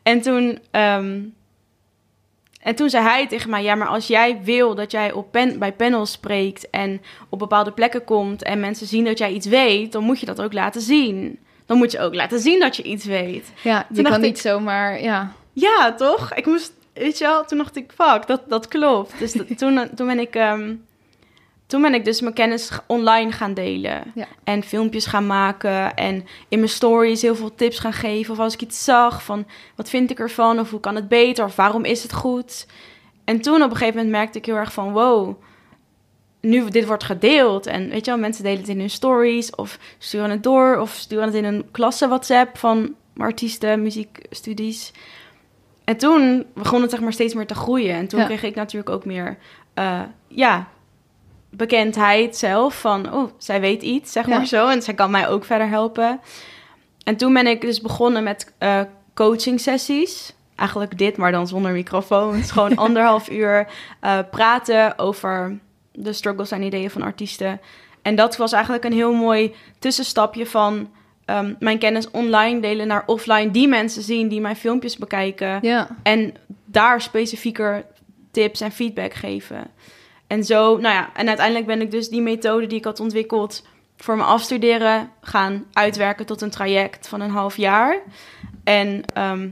En 0.03 0.21
toen... 0.21 0.59
ehm, 0.71 1.21
en 2.61 2.75
toen 2.75 2.91
zei 2.91 3.05
hij 3.05 3.27
tegen 3.27 3.51
mij: 3.51 3.63
Ja, 3.63 3.75
maar 3.75 3.89
als 3.89 4.07
jij 4.07 4.41
wil 4.43 4.75
dat 4.75 4.91
jij 4.91 5.13
op 5.13 5.33
pen, 5.33 5.59
bij 5.59 5.73
panels 5.73 6.13
spreekt 6.13 6.71
en 6.71 7.03
op 7.29 7.39
bepaalde 7.39 7.73
plekken 7.73 8.05
komt 8.05 8.43
en 8.43 8.61
mensen 8.61 8.87
zien 8.87 9.05
dat 9.05 9.19
jij 9.19 9.33
iets 9.33 9.47
weet, 9.47 9.93
dan 9.93 10.05
moet 10.05 10.21
je 10.21 10.27
dat 10.27 10.43
ook 10.43 10.53
laten 10.53 10.81
zien. 10.81 11.39
Dan 11.67 11.79
moet 11.79 11.93
je 11.93 12.01
ook 12.01 12.15
laten 12.15 12.41
zien 12.41 12.61
dat 12.61 12.77
je 12.77 12.83
iets 12.83 13.05
weet. 13.05 13.53
Ja, 13.63 13.87
je 13.89 13.95
Toen 13.95 14.05
kan 14.05 14.21
niet 14.21 14.39
zomaar, 14.39 15.03
ja. 15.03 15.33
Ja, 15.53 15.95
toch? 15.95 16.35
Ik 16.35 16.47
moest, 16.47 16.73
weet 16.93 17.19
je 17.19 17.25
wel, 17.25 17.45
toen 17.45 17.59
dacht 17.59 17.77
ik: 17.77 17.93
Fuck, 17.95 18.27
dat, 18.27 18.43
dat 18.49 18.69
klopt. 18.69 19.19
Dus 19.19 19.33
dat- 19.33 19.59
toen, 19.59 19.89
toen, 19.95 20.07
ben 20.07 20.19
ik, 20.19 20.35
ehm, 20.35 20.75
toen 21.71 21.83
ben 21.83 21.95
ik 21.95 22.05
dus 22.05 22.21
mijn 22.21 22.35
kennis 22.35 22.71
online 22.87 23.33
gaan 23.33 23.55
delen. 23.55 24.03
Ja. 24.15 24.27
En 24.45 24.63
filmpjes 24.63 25.07
gaan 25.07 25.27
maken 25.27 25.95
en 25.95 26.27
in 26.49 26.59
mijn 26.59 26.71
stories 26.71 27.23
heel 27.23 27.37
veel 27.37 27.55
tips 27.55 27.79
gaan 27.79 27.93
geven. 27.93 28.33
Of 28.33 28.39
als 28.39 28.55
ik 28.55 28.63
iets 28.63 28.85
zag 28.85 29.23
van 29.25 29.47
wat 29.77 29.89
vind 29.89 30.11
ik 30.11 30.19
ervan 30.19 30.59
of 30.59 30.71
hoe 30.71 30.81
kan 30.81 30.95
het 30.95 31.09
beter 31.09 31.45
of 31.45 31.57
waarom 31.57 31.85
is 31.85 32.03
het 32.03 32.13
goed. 32.13 32.67
En 33.25 33.41
toen 33.41 33.63
op 33.63 33.71
een 33.71 33.77
gegeven 33.77 33.95
moment 33.95 34.11
merkte 34.15 34.39
ik 34.39 34.47
heel 34.47 34.55
erg 34.57 34.73
van 34.73 34.93
wow, 34.93 35.35
nu 36.41 36.69
dit 36.71 36.87
wordt 36.87 37.05
gedeeld. 37.05 37.67
En 37.67 37.89
weet 37.89 38.05
je 38.05 38.11
wel, 38.11 38.21
mensen 38.21 38.45
delen 38.45 38.59
het 38.59 38.69
in 38.69 38.79
hun 38.79 38.91
stories 38.91 39.55
of 39.55 39.79
sturen 39.99 40.31
het 40.31 40.43
door 40.43 40.79
of 40.79 40.91
sturen 40.93 41.25
het 41.25 41.35
in 41.35 41.45
een 41.45 41.69
klasse 41.71 42.09
WhatsApp 42.09 42.59
van 42.59 42.95
artiesten, 43.17 43.83
muziekstudies. 43.83 44.93
En 45.85 45.97
toen 45.97 46.47
begon 46.55 46.83
het 46.83 46.91
zeg 46.91 47.01
maar 47.01 47.13
steeds 47.13 47.35
meer 47.35 47.47
te 47.47 47.55
groeien. 47.55 47.95
En 47.95 48.09
toen 48.09 48.21
Ja. 48.21 48.27
kreeg 48.27 48.43
ik 48.43 48.55
natuurlijk 48.55 48.91
ook 48.91 49.05
meer, 49.05 49.39
eh, 49.75 50.01
ja, 50.29 50.69
bekendheid 51.51 52.37
zelf 52.37 52.81
van, 52.81 53.13
oh, 53.13 53.31
zij 53.39 53.61
weet 53.61 53.83
iets, 53.83 54.13
zeg 54.13 54.27
Ja. 54.27 54.37
maar 54.37 54.47
zo. 54.47 54.69
En 54.69 54.83
zij 54.83 54.95
kan 54.95 55.11
mij 55.11 55.29
ook 55.29 55.45
verder 55.45 55.69
helpen. 55.69 56.21
En 57.05 57.17
toen 57.17 57.33
ben 57.33 57.47
ik 57.47 57.61
dus 57.61 57.81
begonnen 57.81 58.23
met 58.23 58.53
eh 58.59 58.81
coaching 59.15 59.61
sessies. 59.61 60.35
Eigenlijk 60.57 60.99
dit, 60.99 61.17
maar 61.17 61.33
dan 61.33 61.47
zonder 61.49 61.73
microfoons. 61.73 62.51
Gewoon 62.51 62.77
anderhalf 62.87 63.31
uur 63.31 63.67
eh, 64.01 64.19
praten 64.31 64.99
over 64.99 65.59
de 65.93 66.13
struggles 66.13 66.51
en 66.51 66.63
ideeën 66.63 66.91
van 66.91 67.03
artiesten. 67.03 67.61
En 68.03 68.15
dat 68.15 68.37
was 68.37 68.53
eigenlijk 68.53 68.85
een 68.85 68.93
heel 68.93 69.13
mooi 69.13 69.55
tussenstapje 69.79 70.47
van 70.47 70.91
ehm, 71.25 71.55
mijn 71.59 71.79
kennis 71.79 72.11
online 72.11 72.61
delen 72.61 72.87
naar 72.87 73.03
offline. 73.07 73.51
Die 73.51 73.69
mensen 73.69 74.03
zien 74.03 74.29
die 74.29 74.41
mijn 74.41 74.57
filmpjes 74.57 74.97
bekijken. 74.97 75.59
Ja, 75.63 75.89
En 76.03 76.35
daar 76.65 77.01
specifieker 77.01 77.85
tips 78.31 78.61
en 78.61 78.73
feedback 78.73 79.15
geven. 79.15 79.71
En 80.31 80.45
zo, 80.45 80.77
nou 80.77 80.95
ja, 80.95 81.11
en 81.15 81.29
uiteindelijk 81.29 81.67
ben 81.67 81.81
ik 81.81 81.91
dus 81.91 82.09
die 82.09 82.23
methode 82.23 82.67
die 82.67 82.79
ik 82.79 82.85
had 82.85 83.01
ontwikkeld 83.01 83.67
voor 83.97 84.17
mijn 84.17 84.29
afstuderen 84.29 85.11
gaan 85.21 85.65
uitwerken 85.73 86.27
tot 86.27 86.41
een 86.41 86.51
traject 86.51 87.09
van 87.09 87.21
een 87.21 87.31
half 87.31 87.57
jaar. 87.57 88.03
En 88.65 89.05
met 89.15 89.51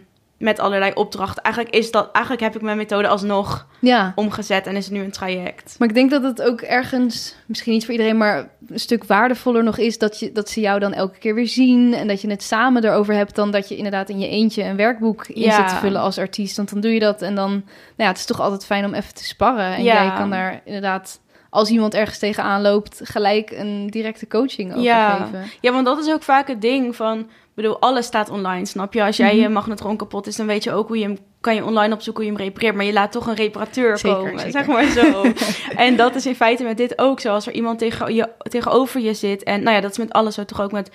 allerlei 0.60 0.92
opdrachten. 0.94 1.42
Eigenlijk 1.42 1.74
is 1.74 1.90
dat, 1.90 2.10
eigenlijk 2.12 2.44
heb 2.44 2.56
ik 2.56 2.62
mijn 2.62 2.76
methode 2.76 3.08
alsnog 3.08 3.66
ja. 3.80 4.12
omgezet 4.14 4.66
en 4.66 4.76
is 4.76 4.84
het 4.84 4.94
nu 4.94 5.02
een 5.02 5.10
traject. 5.10 5.74
Maar 5.78 5.88
ik 5.88 5.94
denk 5.94 6.10
dat 6.10 6.22
het 6.22 6.42
ook 6.42 6.60
ergens, 6.60 7.34
misschien 7.46 7.72
niet 7.72 7.84
voor 7.84 7.92
iedereen, 7.92 8.16
maar 8.16 8.48
een 8.68 8.78
stuk 8.80 9.04
waardevoller 9.04 9.64
nog 9.64 9.78
is 9.78 9.98
dat, 9.98 10.18
je, 10.18 10.32
dat 10.32 10.48
ze 10.48 10.60
jou 10.60 10.78
dan 10.80 10.92
elke 10.92 11.18
keer 11.18 11.34
weer 11.34 11.46
zien. 11.48 11.94
En 11.94 12.08
dat 12.08 12.20
je 12.20 12.30
het 12.30 12.42
samen 12.42 12.84
erover 12.84 13.14
hebt 13.14 13.34
dan 13.34 13.50
dat 13.50 13.68
je 13.68 13.76
inderdaad 13.76 14.08
in 14.08 14.18
je 14.18 14.28
eentje 14.28 14.62
een 14.64 14.76
werkboek 14.76 15.26
in 15.26 15.40
Ja. 15.42 15.56
zit 15.56 15.68
te 15.68 15.74
vullen 15.74 16.00
als 16.00 16.18
artiest. 16.18 16.56
Want 16.56 16.70
dan 16.72 16.80
doe 16.80 16.92
je 16.92 17.00
dat 17.00 17.22
en 17.22 17.34
dan, 17.34 17.50
nou 17.50 17.62
ja, 17.96 18.06
het 18.06 18.16
is 18.18 18.24
toch 18.24 18.40
altijd 18.40 18.64
fijn 18.66 18.84
om 18.84 18.94
even 18.94 19.14
te 19.14 19.24
sparren. 19.24 19.74
En 19.74 19.82
Ja. 19.82 20.04
jij 20.04 20.12
kan 20.16 20.30
daar 20.30 20.60
inderdaad, 20.64 21.20
als 21.50 21.68
iemand 21.70 21.94
ergens 21.94 22.18
tegenaan 22.18 22.62
loopt, 22.62 23.00
gelijk 23.04 23.50
een 23.50 23.86
directe 23.90 24.26
coaching 24.26 24.70
over 24.70 24.82
Ja. 24.82 25.14
geven. 25.16 25.44
Ja, 25.60 25.72
want 25.72 25.84
dat 25.84 25.98
is 25.98 26.12
ook 26.12 26.22
vaak 26.22 26.48
het 26.48 26.60
ding 26.60 26.96
van... 26.96 27.28
Bedoel, 27.58 27.80
alles 27.80 28.06
staat 28.06 28.30
online, 28.30 28.66
snap 28.66 28.92
je? 28.92 29.02
Als 29.04 29.16
jij 29.16 29.32
Mhm. 29.32 29.40
je 29.42 29.48
magnetron 29.48 29.96
kapot 29.96 30.26
is, 30.26 30.36
dan 30.36 30.46
weet 30.46 30.64
je 30.64 30.72
ook 30.72 30.88
hoe 30.88 30.98
je 30.98 31.04
hem... 31.04 31.18
Kan 31.40 31.54
je 31.54 31.64
online 31.64 31.94
opzoeken 31.94 32.22
hoe 32.24 32.32
je 32.32 32.38
hem 32.38 32.46
repareert, 32.48 32.74
maar 32.74 32.84
je 32.84 32.92
laat 32.92 33.12
toch 33.12 33.26
een 33.26 33.34
reparateur 33.34 33.98
Zeker, 33.98 34.16
komen, 34.16 34.38
zeker. 34.38 34.52
zeg 34.52 34.66
maar 34.66 34.84
zo. 34.84 35.24
en 35.84 35.96
dat 35.96 36.14
is 36.14 36.26
in 36.26 36.34
feite 36.34 36.62
met 36.62 36.76
dit 36.76 36.98
ook 36.98 37.20
zo. 37.20 37.32
Als 37.32 37.46
er 37.46 37.52
iemand 37.52 37.78
tegen 37.78 38.14
je, 38.14 38.28
tegenover 38.38 39.00
je 39.00 39.14
zit... 39.14 39.42
En 39.42 39.62
nou 39.62 39.74
ja, 39.76 39.80
dat 39.82 39.90
is 39.90 39.98
met 39.98 40.12
alles 40.12 40.34
zo, 40.34 40.44
toch 40.44 40.60
ook 40.60 40.72
met 40.72 40.90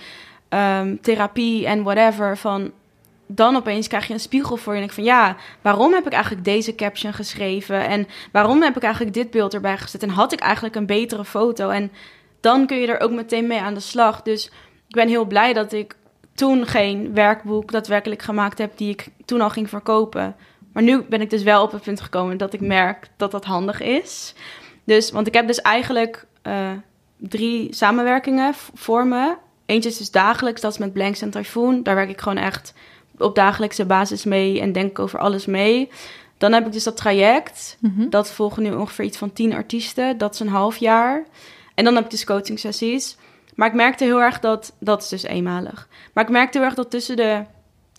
ehm, 0.50 0.96
therapie 1.02 1.66
en 1.68 1.84
whatever, 1.84 2.38
van... 2.38 2.72
Dan 3.28 3.56
opeens 3.56 3.88
krijg 3.88 4.08
je 4.08 4.14
een 4.14 4.20
spiegel 4.20 4.58
voor 4.58 4.74
je 4.74 4.80
en 4.80 4.86
ik 4.86 4.92
van 4.94 5.04
ja, 5.04 5.36
waarom 5.62 5.94
heb 5.94 6.06
ik 6.06 6.14
eigenlijk 6.14 6.46
deze 6.46 6.76
caption 6.76 7.14
geschreven? 7.14 7.88
En 7.88 8.08
waarom 8.32 8.62
heb 8.62 8.76
ik 8.76 8.84
eigenlijk 8.84 9.14
dit 9.14 9.32
beeld 9.32 9.54
erbij 9.54 9.78
gezet? 9.78 10.04
En 10.04 10.10
had 10.10 10.34
ik 10.34 10.40
eigenlijk 10.40 10.76
een 10.76 10.86
betere 10.86 11.26
foto? 11.26 11.70
En 11.70 11.92
dan 12.42 12.66
kun 12.66 12.78
je 12.78 12.88
er 12.88 13.00
ook 13.02 13.12
meteen 13.12 13.48
mee 13.48 13.60
aan 13.60 13.74
de 13.74 13.80
slag. 13.80 14.22
Dus 14.22 14.46
ik 14.88 14.96
ben 14.96 15.08
heel 15.08 15.26
blij 15.26 15.54
dat 15.54 15.74
ik 15.74 15.96
toen 16.36 16.66
geen 16.66 17.14
werkboek 17.14 17.72
daadwerkelijk 17.72 18.22
gemaakt 18.22 18.58
heb 18.58 18.78
die 18.78 18.90
ik 18.90 19.08
toen 19.26 19.42
al 19.42 19.50
ging 19.50 19.70
verkopen. 19.70 20.36
Maar 20.74 20.84
nu 20.84 21.02
ben 21.02 21.22
ik 21.22 21.30
dus 21.30 21.44
wel 21.44 21.64
op 21.64 21.72
het 21.72 21.82
punt 21.82 22.02
gekomen 22.02 22.38
dat 22.38 22.54
ik 22.54 22.62
merk 22.62 23.08
dat 23.18 23.32
dat 23.32 23.46
handig 23.46 23.82
is. 23.82 24.34
Dus, 24.84 25.12
want 25.12 25.28
ik 25.28 25.34
heb 25.34 25.48
dus 25.48 25.62
eigenlijk 25.62 26.26
eh, 26.42 26.72
drie 27.18 27.76
samenwerkingen 27.76 28.54
voor 28.74 29.08
me. 29.08 29.36
Eentje 29.66 29.90
is 29.90 29.98
dus 29.98 30.12
dagelijks, 30.12 30.62
dat 30.62 30.72
is 30.72 30.78
met 30.78 30.94
Blanks 30.94 31.22
en 31.22 31.30
Typhoon. 31.30 31.84
Daar 31.84 31.96
werk 31.96 32.10
ik 32.10 32.22
gewoon 32.22 32.38
echt 32.44 32.74
op 33.18 33.36
dagelijkse 33.36 33.86
basis 33.86 34.24
mee 34.24 34.62
en 34.62 34.72
denk 34.72 34.90
ik 34.90 35.00
over 35.00 35.20
alles 35.20 35.46
mee. 35.46 35.90
Dan 36.38 36.54
heb 36.54 36.66
ik 36.66 36.72
dus 36.72 36.84
dat 36.84 36.98
traject. 36.98 37.78
Mhm. 37.80 38.10
Dat 38.10 38.32
volgen 38.32 38.64
nu 38.64 38.74
ongeveer 38.74 39.06
iets 39.06 39.18
van 39.18 39.34
tien 39.34 39.54
artiesten. 39.54 40.18
Dat 40.18 40.34
is 40.34 40.40
een 40.40 40.48
half 40.48 40.78
jaar. 40.78 41.26
En 41.76 41.84
dan 41.84 41.96
heb 41.96 42.04
ik 42.04 42.10
dus 42.10 42.26
coaching 42.26 42.60
sessies. 42.60 43.18
Maar 43.56 43.68
ik 43.68 43.74
merkte 43.74 44.04
heel 44.04 44.22
erg 44.22 44.40
dat... 44.40 44.74
Dat 44.80 45.02
is 45.02 45.10
dus 45.10 45.24
eenmalig. 45.24 45.88
Maar 46.14 46.24
ik 46.24 46.30
merkte 46.30 46.58
heel 46.58 46.68
erg 46.68 46.76
dat 46.76 46.90
tussen 46.90 47.16
de 47.16 47.44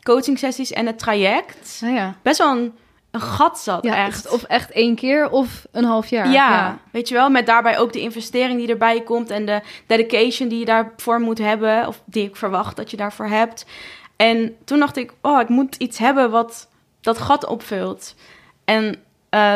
coaching 0.03 0.39
sessies 0.39 0.73
en 0.73 0.87
het 0.87 0.99
traject 0.99 1.79
Nou 1.81 1.95
ja. 1.95 2.15
best 2.23 2.39
wel 2.39 2.57
een, 2.57 2.73
een 3.11 3.21
gat 3.21 3.59
zat. 3.59 3.85
ja 3.85 3.97
echt. 4.07 4.31
Of 4.31 4.43
echt 4.43 4.71
één 4.71 4.95
keer 4.95 5.31
of 5.31 5.67
een 5.73 5.85
half 5.85 6.07
jaar. 6.07 6.31
Ja, 6.31 6.79
weet 6.91 7.09
je 7.09 7.15
wel, 7.15 7.31
met 7.31 7.47
daarbij 7.47 7.79
ook 7.79 7.93
de 7.93 8.01
investering 8.01 8.59
die 8.59 8.69
erbij 8.69 9.01
komt 9.01 9.31
en 9.31 9.47
de 9.47 9.61
dedication 9.87 10.49
die 10.49 10.59
je 10.59 10.65
daarvoor 10.65 11.21
moet 11.21 11.39
hebben, 11.39 11.87
of 11.87 12.03
die 12.05 12.29
ik 12.29 12.37
verwacht 12.37 12.77
dat 12.77 12.91
je 12.91 12.97
daarvoor 12.97 13.27
hebt. 13.27 13.67
En 14.17 14.57
toen 14.65 14.79
dacht 14.79 14.97
ik, 14.97 15.13
oh, 15.21 15.41
ik 15.41 15.49
moet 15.49 15.75
iets 15.77 15.99
hebben 15.99 16.31
wat 16.31 16.69
dat 17.01 17.19
gat 17.19 17.47
opvult. 17.47 18.15
En 18.65 18.97
eh, 19.29 19.55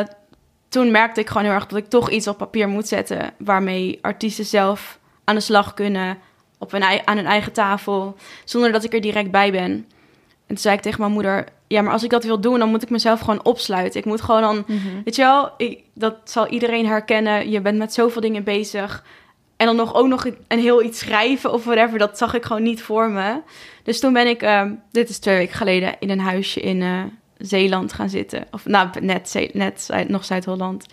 toen 0.69 0.91
merkte 0.91 1.21
ik 1.21 1.29
gewoon 1.29 1.43
heel 1.43 1.53
erg 1.53 1.67
dat 1.67 1.79
ik 1.79 1.89
toch 1.89 2.11
iets 2.11 2.29
op 2.29 2.39
papier 2.39 2.69
moet 2.69 2.89
zetten 2.89 3.33
waarmee 3.39 3.99
artiesten 4.03 4.45
zelf 4.45 4.98
aan 5.29 5.35
de 5.35 5.41
slag 5.41 5.75
kunnen 5.75 6.19
op 6.59 6.73
ei- 6.75 7.03
aan 7.05 7.17
hun 7.17 7.27
eigen 7.27 7.53
tafel, 7.53 8.17
zonder 8.45 8.73
dat 8.73 8.85
ik 8.85 8.93
er 8.93 9.01
direct 9.01 9.31
bij 9.31 9.51
ben. 9.51 9.71
En 9.71 9.87
toen 10.47 10.57
zei 10.57 10.75
ik 10.77 10.81
tegen 10.83 11.01
mijn 11.01 11.13
moeder, 11.13 11.47
ja, 11.67 11.83
maar 11.83 11.93
als 11.93 12.03
ik 12.05 12.11
dat 12.11 12.25
wil 12.25 12.41
doen, 12.41 12.59
dan 12.59 12.69
moet 12.69 12.83
ik 12.83 12.91
mezelf 12.91 13.21
gewoon 13.21 13.45
opsluiten. 13.45 14.01
Ik 14.01 14.07
moet 14.07 14.21
gewoon 14.21 14.41
dan 14.41 14.65
Mhm. 14.67 15.03
Weet 15.05 15.17
je 15.17 15.23
wel, 15.23 15.51
ik, 15.57 15.81
dat 15.95 16.17
zal 16.25 16.47
iedereen 16.49 16.87
herkennen. 16.87 17.51
Je 17.51 17.61
bent 17.61 17.79
met 17.79 17.93
zoveel 17.95 18.21
dingen 18.21 18.45
bezig. 18.45 19.05
En 19.57 19.67
dan 19.67 19.77
nog 19.77 19.95
ook 19.95 20.07
nog 20.07 20.27
een 20.49 20.59
heel 20.59 20.83
iets 20.83 20.99
schrijven 20.99 21.53
of 21.53 21.65
whatever. 21.65 21.99
Dat 21.99 22.19
zag 22.19 22.35
ik 22.35 22.45
gewoon 22.45 22.63
niet 22.63 22.83
voor 22.83 23.11
me. 23.11 23.41
Dus 23.83 24.01
toen 24.01 24.13
ben 24.13 24.27
ik, 24.27 24.43
ehm, 24.43 24.73
dit 24.91 25.09
is 25.09 25.19
twee 25.19 25.37
weken 25.37 25.57
geleden, 25.57 25.97
in 25.99 26.11
een 26.11 26.21
huisje 26.21 26.61
in 26.61 26.83
eh, 26.83 27.03
Zeeland 27.39 27.93
gaan 27.93 28.09
zitten. 28.09 28.47
Of 28.51 28.67
nou, 28.67 28.89
net, 29.01 29.49
net 29.53 29.89
nog 30.09 30.25
Zuid-Holland. 30.25 30.87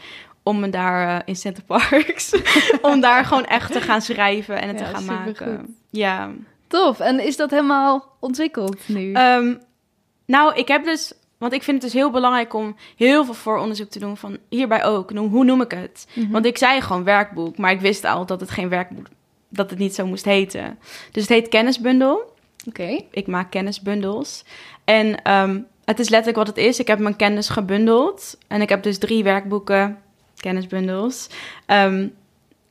Om 0.47 0.60
me 0.60 0.69
daar 0.69 1.15
eh, 1.15 1.21
in 1.25 1.36
Center 1.36 1.63
Parks. 1.63 2.31
om 2.81 2.99
daar 3.01 3.25
gewoon 3.25 3.45
echt 3.45 3.71
te 3.71 3.81
gaan 3.81 4.01
schrijven 4.01 4.62
en 4.62 4.67
het 4.67 4.79
Ja, 4.79 4.86
te 4.86 4.93
gaan 4.95 5.05
maken. 5.05 5.75
Ja. 5.89 6.31
Tof. 6.67 6.99
En 6.99 7.19
is 7.19 7.38
dat 7.38 7.49
helemaal 7.51 8.15
ontwikkeld 8.19 8.88
nu? 8.88 9.12
Ehm, 9.12 9.55
nou, 10.25 10.55
ik 10.55 10.67
heb 10.67 10.84
dus... 10.84 11.13
Want 11.38 11.53
ik 11.53 11.63
vind 11.63 11.81
het 11.81 11.91
dus 11.91 12.01
heel 12.01 12.12
belangrijk 12.12 12.53
om 12.53 12.75
heel 12.95 13.25
veel 13.25 13.34
vooronderzoek 13.34 13.89
te 13.89 13.99
doen 13.99 14.17
van 14.17 14.38
hierbij 14.49 14.84
ook. 14.84 15.13
Noem- 15.13 15.29
Hoe 15.29 15.43
noem 15.43 15.62
ik 15.62 15.71
het? 15.71 16.08
Mhm. 16.13 16.31
Want 16.31 16.45
ik 16.45 16.58
zei 16.58 16.81
gewoon 16.81 17.03
werkboek, 17.03 17.58
maar 17.58 17.71
ik 17.71 17.81
wist 17.81 18.03
al 18.03 18.25
dat 18.25 18.39
het 18.39 18.51
geen 18.51 18.69
werkboek, 18.69 19.05
dat 19.49 19.69
het 19.69 19.79
niet 19.79 19.95
zo 19.95 20.05
moest 20.05 20.25
heten. 20.25 20.79
Dus 21.12 21.21
het 21.21 21.31
heet 21.31 21.47
kennisbundel. 21.47 22.34
Oké. 22.67 23.01
Ik 23.12 23.27
maak 23.27 23.51
kennisbundels. 23.51 24.43
En 24.84 25.21
ehm, 25.23 25.60
het 25.86 25.99
is 25.99 26.10
letterlijk 26.10 26.38
wat 26.38 26.55
het 26.55 26.65
is. 26.65 26.79
Ik 26.79 26.88
heb 26.88 26.99
mijn 26.99 27.15
kennis 27.15 27.49
gebundeld. 27.49 28.38
En 28.47 28.62
ik 28.62 28.69
heb 28.69 28.84
dus 28.84 28.97
drie 28.97 29.23
werkboeken, 29.23 29.97
kennisbundels. 30.45 31.29
Ehm, 31.65 32.08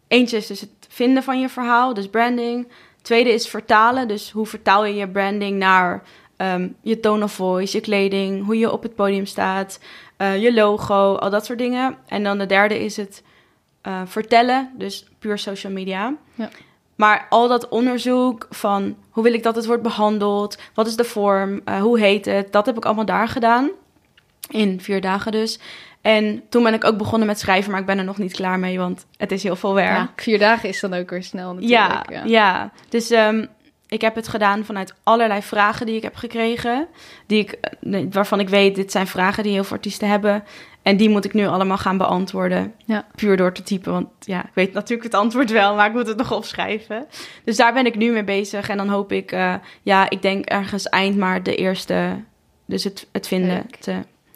eentje 0.09 0.37
is 0.37 0.47
dus 0.47 0.61
het 0.61 0.71
vinden 0.89 1.23
van 1.23 1.41
je 1.41 1.49
verhaal, 1.49 1.95
dus 1.95 2.09
branding. 2.09 2.69
Tweede 3.03 3.33
is 3.33 3.49
vertalen, 3.49 4.09
dus 4.09 4.31
hoe 4.31 4.47
vertaal 4.47 4.85
je 4.85 4.95
je 4.95 5.09
branding 5.09 5.59
naar 5.59 6.03
ehm, 6.37 6.69
je 6.83 7.01
tone 7.01 7.25
of 7.25 7.33
voice, 7.33 7.77
je 7.77 7.83
kleding, 7.83 8.45
hoe 8.45 8.59
je 8.59 8.73
op 8.73 8.83
het 8.83 8.95
podium 8.95 9.27
staat, 9.27 9.81
eh, 10.17 10.43
je 10.43 10.55
logo, 10.55 11.15
al 11.15 11.31
dat 11.31 11.45
soort 11.45 11.59
dingen. 11.59 11.97
En 12.07 12.23
dan 12.23 12.39
de 12.39 12.47
derde 12.47 12.85
is 12.85 12.97
het 12.97 13.23
eh, 13.81 14.01
vertellen, 14.05 14.71
dus 14.79 15.07
puur 15.19 15.39
social 15.39 15.73
media. 15.73 16.15
Ja. 16.35 16.49
Maar 16.97 17.27
al 17.29 17.49
dat 17.49 17.69
onderzoek 17.69 18.47
van 18.51 18.97
hoe 19.11 19.23
wil 19.23 19.33
ik 19.33 19.43
dat 19.43 19.57
het 19.57 19.67
wordt 19.67 19.83
behandeld, 19.83 20.59
wat 20.75 20.87
is 20.87 20.97
de 20.97 21.05
vorm, 21.05 21.61
eh, 21.65 21.81
hoe 21.81 21.99
heet 21.99 22.25
het, 22.25 22.53
dat 22.53 22.67
heb 22.67 22.77
ik 22.77 22.85
allemaal 22.85 23.05
daar 23.05 23.29
gedaan. 23.29 23.71
In 24.49 24.81
vier 24.81 25.01
dagen 25.01 25.33
dus. 25.33 25.59
En 26.05 26.43
toen 26.49 26.63
ben 26.63 26.75
ik 26.75 26.85
ook 26.85 26.97
begonnen 26.97 27.27
met 27.27 27.39
schrijven, 27.39 27.71
maar 27.71 27.81
ik 27.81 27.87
ben 27.87 27.99
er 27.99 28.05
nog 28.05 28.19
niet 28.19 28.33
klaar 28.33 28.59
mee, 28.59 28.79
want 28.79 29.07
het 29.17 29.33
is 29.33 29.43
heel 29.43 29.57
veel 29.57 29.75
werk. 29.75 29.97
Ja, 29.97 30.13
vier 30.17 30.39
dagen 30.39 30.69
is 30.69 30.81
dan 30.81 30.95
ook 30.95 31.11
weer 31.11 31.23
snel 31.23 31.57
Ja, 31.61 31.89
natuurlijk. 31.89 32.27
ja. 32.27 32.71
Dus 32.89 33.11
ehm, 33.11 33.47
ik 33.89 34.01
heb 34.01 34.15
het 34.15 34.29
gedaan 34.29 34.65
vanuit 34.65 34.95
allerlei 35.03 35.43
vragen 35.43 35.87
die 35.87 35.97
ik 35.97 36.03
heb 36.03 36.15
gekregen. 36.15 36.89
Die 37.27 37.41
ik, 37.41 37.53
eh, 37.53 38.07
waarvan 38.11 38.41
ik 38.41 38.49
weet, 38.49 38.75
dit 38.75 38.93
zijn 38.93 39.07
vragen 39.07 39.43
die 39.43 39.53
heel 39.53 39.65
veel 39.65 39.77
artiesten 39.77 40.09
hebben. 40.09 40.45
En 40.83 40.97
die 40.97 41.09
moet 41.09 41.25
ik 41.25 41.33
nu 41.33 41.47
allemaal 41.47 41.79
gaan 41.79 41.99
beantwoorden. 41.99 42.75
Ja. 42.85 43.07
Puur 43.15 43.37
door 43.37 43.53
te 43.53 43.63
typen. 43.63 43.93
Want 43.93 44.09
ja, 44.19 44.45
ik 44.45 44.55
weet 44.55 44.73
natuurlijk 44.73 45.13
het 45.13 45.21
antwoord 45.21 45.51
wel, 45.51 45.75
maar 45.75 45.87
ik 45.87 45.93
moet 45.93 46.07
het 46.07 46.17
nog 46.17 46.33
opschrijven. 46.33 47.07
Dus 47.45 47.57
daar 47.57 47.73
ben 47.73 47.87
ik 47.87 47.97
nu 47.97 48.13
mee 48.13 48.25
bezig. 48.25 48.69
En 48.69 48.77
dan 48.77 48.89
hoop 48.89 49.13
ik, 49.13 49.33
eh, 49.33 49.55
ja, 49.83 50.11
ik 50.11 50.23
denk 50.23 50.45
ergens 50.45 50.89
eind 50.89 51.17
maart 51.17 51.45
de 51.45 51.55
eerste, 51.55 52.23
dus 52.67 52.85
het, 52.85 53.07
het 53.13 53.27
vinden 53.27 53.55
Leuk. 53.55 53.77
te, 53.77 53.95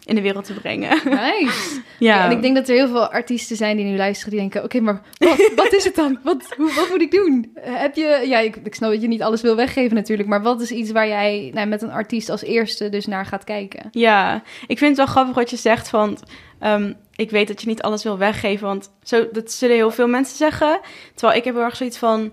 in 0.08 0.14
de 0.14 0.20
wereld 0.20 0.44
te 0.44 0.52
brengen. 0.52 1.00
Nice. 1.04 1.82
ja. 1.98 2.24
En 2.24 2.30
ik 2.30 2.42
denk 2.42 2.54
dat 2.54 2.68
er 2.68 2.74
heel 2.74 2.88
veel 2.88 3.12
artiesten 3.12 3.56
zijn 3.56 3.76
die 3.76 3.84
nu 3.86 3.96
luisteren 3.96 4.30
die 4.30 4.40
denken... 4.40 4.64
Oké, 4.64 4.80
maar 4.80 5.02
wat, 5.18 5.50
wat 5.56 5.72
is 5.72 5.84
het 5.84 5.94
dan? 5.94 6.18
Wat, 6.22 6.54
hoe, 6.56 6.72
wat 6.74 6.88
moet 6.88 7.00
ik 7.00 7.10
doen? 7.10 7.50
Eh, 7.54 7.76
Heb 7.76 7.94
je... 7.94 8.24
Ja, 8.26 8.38
ik, 8.38 8.56
ik 8.56 8.74
snap 8.74 8.90
dat 8.90 9.02
je 9.02 9.08
niet 9.08 9.22
alles 9.22 9.42
wil 9.42 9.56
weggeven 9.56 9.94
natuurlijk. 9.96 10.28
Maar 10.28 10.42
wat 10.42 10.60
is 10.60 10.70
iets 10.70 10.90
waar 10.90 11.08
jij 11.08 11.50
nou, 11.54 11.66
met 11.66 11.82
een 11.82 11.90
artiest 11.90 12.28
als 12.30 12.42
eerste 12.42 12.88
dus 12.88 13.06
naar 13.06 13.26
gaat 13.26 13.44
kijken? 13.44 13.88
Ja, 13.90 14.42
ik 14.66 14.78
vind 14.78 14.88
het 14.88 14.96
wel 14.96 15.06
grappig 15.14 15.34
wat 15.34 15.50
je 15.50 15.56
zegt 15.56 15.88
van... 15.88 16.18
ehm, 16.60 16.92
ik 17.16 17.30
weet 17.30 17.48
dat 17.48 17.60
je 17.60 17.68
niet 17.68 17.82
alles 17.82 18.02
wil 18.02 18.18
weggeven, 18.18 18.66
want 18.66 18.90
zo, 19.02 19.28
dat 19.32 19.52
zullen 19.52 19.76
heel 19.76 19.90
veel 19.90 20.08
mensen 20.08 20.36
zeggen. 20.36 20.80
Terwijl 21.14 21.38
ik 21.38 21.44
heb 21.44 21.54
heel 21.54 21.64
erg 21.64 21.76
zoiets 21.76 21.98
van... 21.98 22.32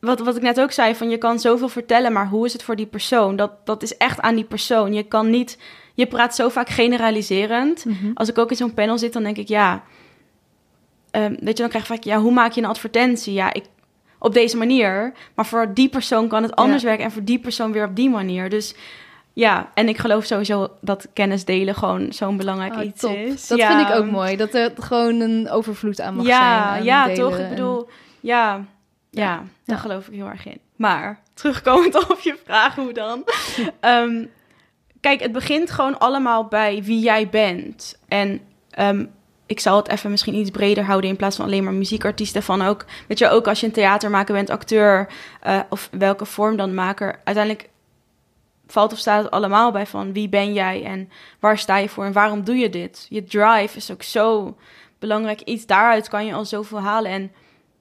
Wat, 0.00 0.20
wat 0.20 0.36
ik 0.36 0.42
net 0.42 0.60
ook 0.60 0.72
zei, 0.72 0.94
van 0.94 1.10
je 1.10 1.18
kan 1.18 1.38
zoveel 1.38 1.68
vertellen, 1.68 2.12
maar 2.12 2.28
hoe 2.28 2.46
is 2.46 2.52
het 2.52 2.62
voor 2.62 2.76
die 2.76 2.86
persoon? 2.86 3.36
Dat, 3.36 3.66
dat 3.66 3.82
is 3.82 3.96
echt 3.96 4.20
aan 4.20 4.34
die 4.34 4.44
persoon. 4.44 4.92
Je 4.92 5.02
kan 5.02 5.30
niet... 5.30 5.58
Je 5.94 6.06
praat 6.06 6.34
zo 6.34 6.48
vaak 6.48 6.68
generaliserend. 6.68 7.84
Als 8.14 8.28
ik 8.28 8.38
ook 8.38 8.50
in 8.50 8.56
zo'n 8.56 8.74
panel 8.74 8.98
zit, 8.98 9.12
dan 9.12 9.22
denk 9.22 9.36
ik, 9.36 9.48
ja... 9.48 9.82
ehm, 11.10 11.30
weet 11.40 11.56
je, 11.56 11.62
dan 11.62 11.68
krijg 11.68 11.84
ik 11.84 11.90
vaak, 11.94 12.02
ja, 12.04 12.18
hoe 12.18 12.32
maak 12.32 12.52
je 12.52 12.60
een 12.62 12.68
advertentie? 12.68 13.32
Ja, 13.32 13.52
ik, 13.52 13.64
op 14.18 14.32
deze 14.34 14.56
manier. 14.56 15.12
Maar 15.34 15.46
voor 15.46 15.74
die 15.74 15.88
persoon 15.88 16.28
kan 16.28 16.42
het 16.42 16.54
anders 16.56 16.82
Ja. 16.82 16.88
werken 16.88 17.04
en 17.04 17.12
voor 17.12 17.24
die 17.24 17.38
persoon 17.38 17.72
weer 17.72 17.84
op 17.84 17.96
die 17.96 18.10
manier. 18.10 18.48
Dus 18.50 18.74
ja, 19.32 19.70
en 19.74 19.88
ik 19.88 19.98
geloof 19.98 20.24
sowieso 20.24 20.68
dat 20.80 21.06
kennis 21.12 21.44
delen 21.44 21.74
gewoon 21.74 22.12
zo'n 22.12 22.36
belangrijk 22.36 22.74
Oh, 22.74 22.84
iets 22.84 23.00
top. 23.00 23.16
is. 23.16 23.46
Dat 23.46 23.58
Ja. 23.58 23.76
vind 23.76 23.88
ik 23.88 23.94
ook 23.96 24.10
mooi. 24.10 24.36
Dat 24.36 24.54
er 24.54 24.72
gewoon 24.78 25.20
een 25.20 25.50
overvloed 25.50 26.00
aan 26.00 26.14
mag 26.14 26.24
zijn. 26.26 26.38
Ja, 26.38 26.68
aan 26.68 26.84
ja, 26.84 27.06
delen 27.06 27.20
toch? 27.30 27.38
Ik 27.38 27.48
bedoel, 27.48 27.88
ja, 28.20 28.64
ja, 29.10 29.42
daar 29.64 29.78
geloof 29.78 30.06
ik 30.08 30.14
heel 30.14 30.26
erg 30.28 30.46
in. 30.46 30.60
Maar, 30.76 31.20
terugkomend 31.34 31.94
op 32.10 32.18
je 32.20 32.36
vraag, 32.44 32.74
hoe 32.74 32.92
dan? 32.92 33.24
Ehm, 33.80 34.24
kijk, 35.02 35.20
het 35.20 35.32
begint 35.32 35.70
gewoon 35.70 35.98
allemaal 35.98 36.46
bij 36.46 36.82
wie 36.82 37.00
jij 37.00 37.28
bent. 37.28 37.98
En 38.08 38.40
ehm, 38.70 39.04
ik 39.46 39.60
zal 39.60 39.76
het 39.76 39.88
even 39.88 40.10
misschien 40.10 40.34
iets 40.34 40.50
breder 40.50 40.84
houden 40.84 41.10
in 41.10 41.16
plaats 41.16 41.36
van 41.36 41.44
alleen 41.44 41.64
maar 41.64 41.72
muziekartiesten. 41.72 42.42
Van 42.42 42.62
ook, 42.62 42.84
weet 43.08 43.18
je, 43.18 43.28
ook 43.28 43.48
als 43.48 43.60
je 43.60 43.66
een 43.66 43.72
theatermaker 43.72 44.34
bent, 44.34 44.50
acteur 44.50 45.08
eh, 45.40 45.60
of 45.68 45.88
welke 45.90 46.24
vorm 46.24 46.56
dan 46.56 46.74
maker. 46.74 47.20
Uiteindelijk 47.24 47.68
valt 48.66 48.92
of 48.92 48.98
staat 48.98 49.22
het 49.22 49.32
allemaal 49.32 49.72
bij 49.72 49.86
van 49.86 50.12
wie 50.12 50.28
ben 50.28 50.52
jij 50.52 50.84
en 50.84 51.10
waar 51.40 51.58
sta 51.58 51.76
je 51.76 51.88
voor 51.88 52.04
en 52.04 52.12
waarom 52.12 52.44
doe 52.44 52.56
je 52.56 52.70
dit? 52.70 53.06
Je 53.08 53.24
drive 53.24 53.76
is 53.76 53.90
ook 53.90 54.02
zo 54.02 54.56
belangrijk 54.98 55.40
iets. 55.40 55.66
Daaruit 55.66 56.08
kan 56.08 56.26
je 56.26 56.34
al 56.34 56.44
zoveel 56.44 56.80
halen. 56.80 57.10
En 57.10 57.32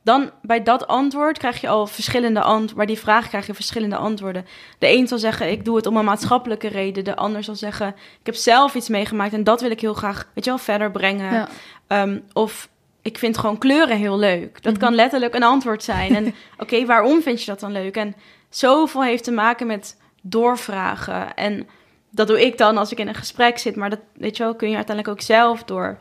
dan 0.04 0.30
bij 0.42 0.64
dat 0.64 0.88
antwoord 0.88 1.38
krijg 1.38 1.62
je 1.62 1.68
al 1.68 1.88
verschillende 1.88 2.42
antwoorden. 2.42 2.76
Bij 2.76 2.86
die 2.86 3.00
vraag 3.00 3.28
krijg 3.28 3.48
je 3.48 3.54
verschillende 3.54 3.96
antwoorden. 3.96 4.46
De 4.80 4.92
een 4.92 5.08
zal 5.08 5.18
zeggen, 5.18 5.52
ik 5.52 5.66
doe 5.66 5.76
het 5.76 5.86
om 5.86 5.98
een 5.98 6.06
maatschappelijke 6.06 6.68
reden. 6.68 7.04
De 7.04 7.16
ander 7.16 7.44
zal 7.44 7.56
zeggen, 7.56 7.88
ik 8.20 8.26
heb 8.26 8.36
zelf 8.36 8.76
iets 8.76 8.90
meegemaakt 8.90 9.34
en 9.34 9.44
dat 9.44 9.62
wil 9.62 9.72
ik 9.72 9.82
heel 9.82 9.94
graag, 9.94 10.28
weet 10.34 10.44
je 10.44 10.50
wel, 10.50 10.60
verder 10.60 10.92
brengen. 10.92 11.34
Ja. 11.34 11.48
Ehm, 11.88 12.20
of 12.34 12.70
ik 13.02 13.18
vind 13.18 13.38
gewoon 13.38 13.58
kleuren 13.58 13.98
heel 13.98 14.18
leuk. 14.20 14.64
Dat 14.64 14.74
Mhm. 14.74 14.82
kan 14.82 14.96
letterlijk 14.96 15.36
een 15.36 15.44
antwoord 15.44 15.84
zijn. 15.84 16.16
En 16.16 16.34
oké, 16.64 16.86
waarom 16.86 17.22
vind 17.22 17.40
je 17.40 17.46
dat 17.46 17.60
dan 17.60 17.72
leuk? 17.72 17.96
En 17.98 18.16
zoveel 18.50 19.04
heeft 19.04 19.24
te 19.24 19.32
maken 19.32 19.68
met 19.68 19.98
doorvragen. 20.22 21.34
En 21.36 21.68
dat 22.10 22.28
doe 22.28 22.42
ik 22.46 22.58
dan 22.58 22.78
als 22.78 22.92
ik 22.92 23.00
in 23.00 23.08
een 23.08 23.16
gesprek 23.16 23.58
zit. 23.58 23.76
Maar 23.76 23.90
dat, 23.90 24.00
weet 24.14 24.38
je 24.38 24.44
wel, 24.44 24.56
kun 24.56 24.70
je 24.70 24.76
uiteindelijk 24.76 25.18
ook 25.18 25.26
zelf 25.26 25.64
door 25.64 25.98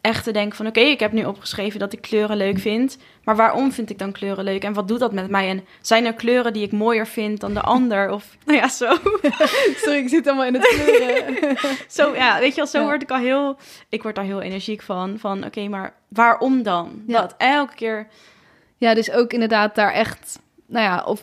echt 0.00 0.24
te 0.24 0.32
denken 0.32 0.56
van... 0.56 0.66
oké, 0.66 0.80
ik 0.80 1.00
heb 1.00 1.12
nu 1.12 1.24
opgeschreven 1.24 1.80
dat 1.80 1.92
ik 1.92 2.00
kleuren 2.00 2.36
leuk 2.36 2.58
vind. 2.58 2.98
Maar 3.24 3.36
waarom 3.36 3.72
vind 3.72 3.90
ik 3.90 3.98
dan 3.98 4.12
kleuren 4.12 4.44
leuk? 4.44 4.64
En 4.64 4.72
wat 4.72 4.88
doet 4.88 4.98
dat 4.98 5.12
met 5.12 5.30
mij? 5.30 5.48
En 5.48 5.64
zijn 5.80 6.04
er 6.04 6.14
kleuren 6.14 6.52
die 6.52 6.62
ik 6.62 6.72
mooier 6.72 7.06
vind 7.06 7.40
dan 7.40 7.54
de 7.54 7.60
ander? 7.60 8.10
Of 8.10 8.36
nou 8.46 8.58
ja, 8.58 8.68
zo. 8.68 8.94
Sorry, 9.84 9.98
ik 9.98 10.08
zit 10.08 10.26
allemaal 10.26 10.46
in 10.46 10.54
het 10.54 10.68
kleuren. 10.68 11.56
zo 11.88 12.14
ja, 12.14 12.38
weet 12.38 12.50
je 12.50 12.56
wel, 12.56 12.66
zo 12.66 12.78
Ja. 12.78 12.84
word 12.84 13.02
ik 13.02 13.10
al 13.10 13.18
heel... 13.18 13.56
Ik 13.88 14.02
word 14.02 14.14
daar 14.14 14.24
heel 14.24 14.40
energiek 14.40 14.82
van. 14.82 15.18
Van 15.18 15.44
oké, 15.44 15.68
maar 15.68 15.94
waarom 16.08 16.62
dan? 16.62 17.02
Ja. 17.06 17.20
Dat 17.20 17.34
elke 17.38 17.74
keer... 17.74 18.06
Ja, 18.76 18.94
dus 18.94 19.10
ook 19.10 19.32
inderdaad 19.32 19.74
daar 19.74 19.92
echt, 19.92 20.38
nou 20.66 20.84
ja, 20.84 21.04
of, 21.04 21.22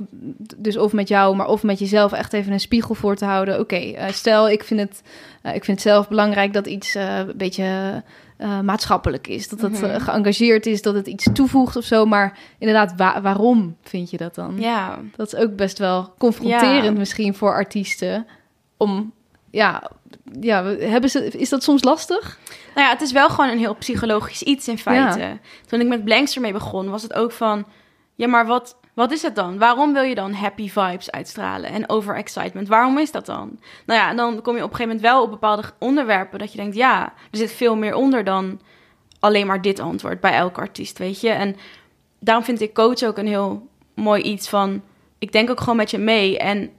dus 0.57 0.77
of 0.77 0.93
met 0.93 1.07
jou, 1.07 1.35
maar 1.35 1.47
of 1.47 1.63
met 1.63 1.79
jezelf 1.79 2.11
echt 2.11 2.33
even 2.33 2.51
een 2.53 2.59
spiegel 2.59 2.95
voor 2.95 3.15
te 3.15 3.25
houden. 3.25 3.59
Oké, 3.59 3.75
eh, 3.75 4.09
stel 4.11 4.49
ik 4.49 4.63
vind, 4.63 4.79
het, 4.79 5.01
eh, 5.41 5.55
ik 5.55 5.63
vind 5.63 5.77
het 5.77 5.87
zelf 5.87 6.07
belangrijk 6.07 6.53
dat 6.53 6.67
iets 6.67 6.95
eh, 6.95 7.17
een 7.17 7.33
beetje 7.37 8.03
eh, 8.38 8.60
maatschappelijk 8.60 9.28
is. 9.28 9.50
Dat 9.50 9.62
het 9.62 9.71
Mhm. 9.71 9.84
eh, 9.86 10.02
geëngageerd 10.02 10.65
is, 10.65 10.82
dat 10.82 10.93
het 10.95 11.08
iets 11.08 11.28
toevoegt 11.34 11.76
of 11.76 11.84
zo. 11.84 12.06
Maar 12.06 12.38
inderdaad, 12.60 12.93
wa- 12.97 13.21
waarom 13.21 13.76
vind 13.82 14.10
je 14.10 14.17
dat 14.17 14.36
dan? 14.36 14.56
Ja, 14.60 15.00
Dat 15.15 15.34
is 15.34 15.39
ook 15.39 15.56
best 15.56 15.78
wel 15.78 16.13
confronterend 16.17 16.84
Ja. 16.84 16.91
misschien 16.91 17.36
voor 17.36 17.52
artiesten. 17.54 18.28
Om, 18.78 19.12
ja, 19.52 19.89
ja, 20.41 20.63
hebben 20.65 21.10
ze, 21.10 21.26
is 21.28 21.50
dat 21.50 21.63
soms 21.63 21.84
lastig? 21.84 22.39
Nou 22.76 22.88
ja, 22.88 22.93
het 22.93 23.02
is 23.02 23.12
wel 23.12 23.30
gewoon 23.30 23.50
een 23.50 23.58
heel 23.58 23.76
psychologisch 23.76 24.43
iets 24.43 24.67
in 24.67 24.78
feite. 24.78 25.38
Toen 25.65 25.80
ik 25.82 25.88
met 25.88 26.04
Blanks 26.04 26.36
ermee 26.36 26.52
begon, 26.54 26.89
was 26.89 27.02
het 27.04 27.13
ook 27.13 27.32
van... 27.32 27.65
Ja, 28.15 28.28
maar 28.28 28.45
wat, 28.45 28.78
Wat 28.97 29.12
is 29.12 29.21
het 29.21 29.36
dan? 29.36 29.57
Waarom 29.57 29.93
wil 29.93 30.01
je 30.01 30.15
dan 30.15 30.33
happy 30.33 30.69
vibes 30.69 31.12
uitstralen 31.12 31.69
en 31.69 31.89
overexcitement? 31.89 32.67
Waarom 32.67 32.97
is 32.97 33.12
dat 33.12 33.25
dan? 33.25 33.60
Nou 33.86 33.99
ja, 33.99 34.10
en 34.10 34.15
dan 34.15 34.41
kom 34.41 34.55
je 34.55 34.63
op 34.63 34.69
een 34.69 34.75
gegeven 34.75 34.95
moment 34.95 35.01
wel 35.01 35.23
op 35.23 35.29
bepaalde 35.29 35.63
onderwerpen 35.79 36.39
dat 36.39 36.51
je 36.51 36.57
denkt, 36.57 36.75
ja, 36.75 37.03
er 37.03 37.38
zit 37.38 37.51
veel 37.51 37.75
meer 37.75 37.95
onder 37.95 38.23
dan 38.23 38.60
alleen 39.19 39.47
maar 39.47 39.62
dit 39.62 39.79
antwoord 39.79 40.19
bij 40.19 40.33
elke 40.33 40.60
artiest, 40.60 40.97
weet 40.97 41.21
je? 41.21 41.29
En 41.29 41.55
daarom 42.19 42.43
vind 42.43 42.62
ik 42.62 42.73
coach 42.73 43.03
ook 43.03 43.17
een 43.17 43.27
heel 43.27 43.67
mooi 43.93 44.21
iets 44.21 44.49
van, 44.49 44.81
ik 45.17 45.31
denk 45.31 45.49
ook 45.49 45.60
gewoon 45.60 45.75
met 45.75 45.91
je 45.91 45.97
mee 45.97 46.38
en 46.38 46.71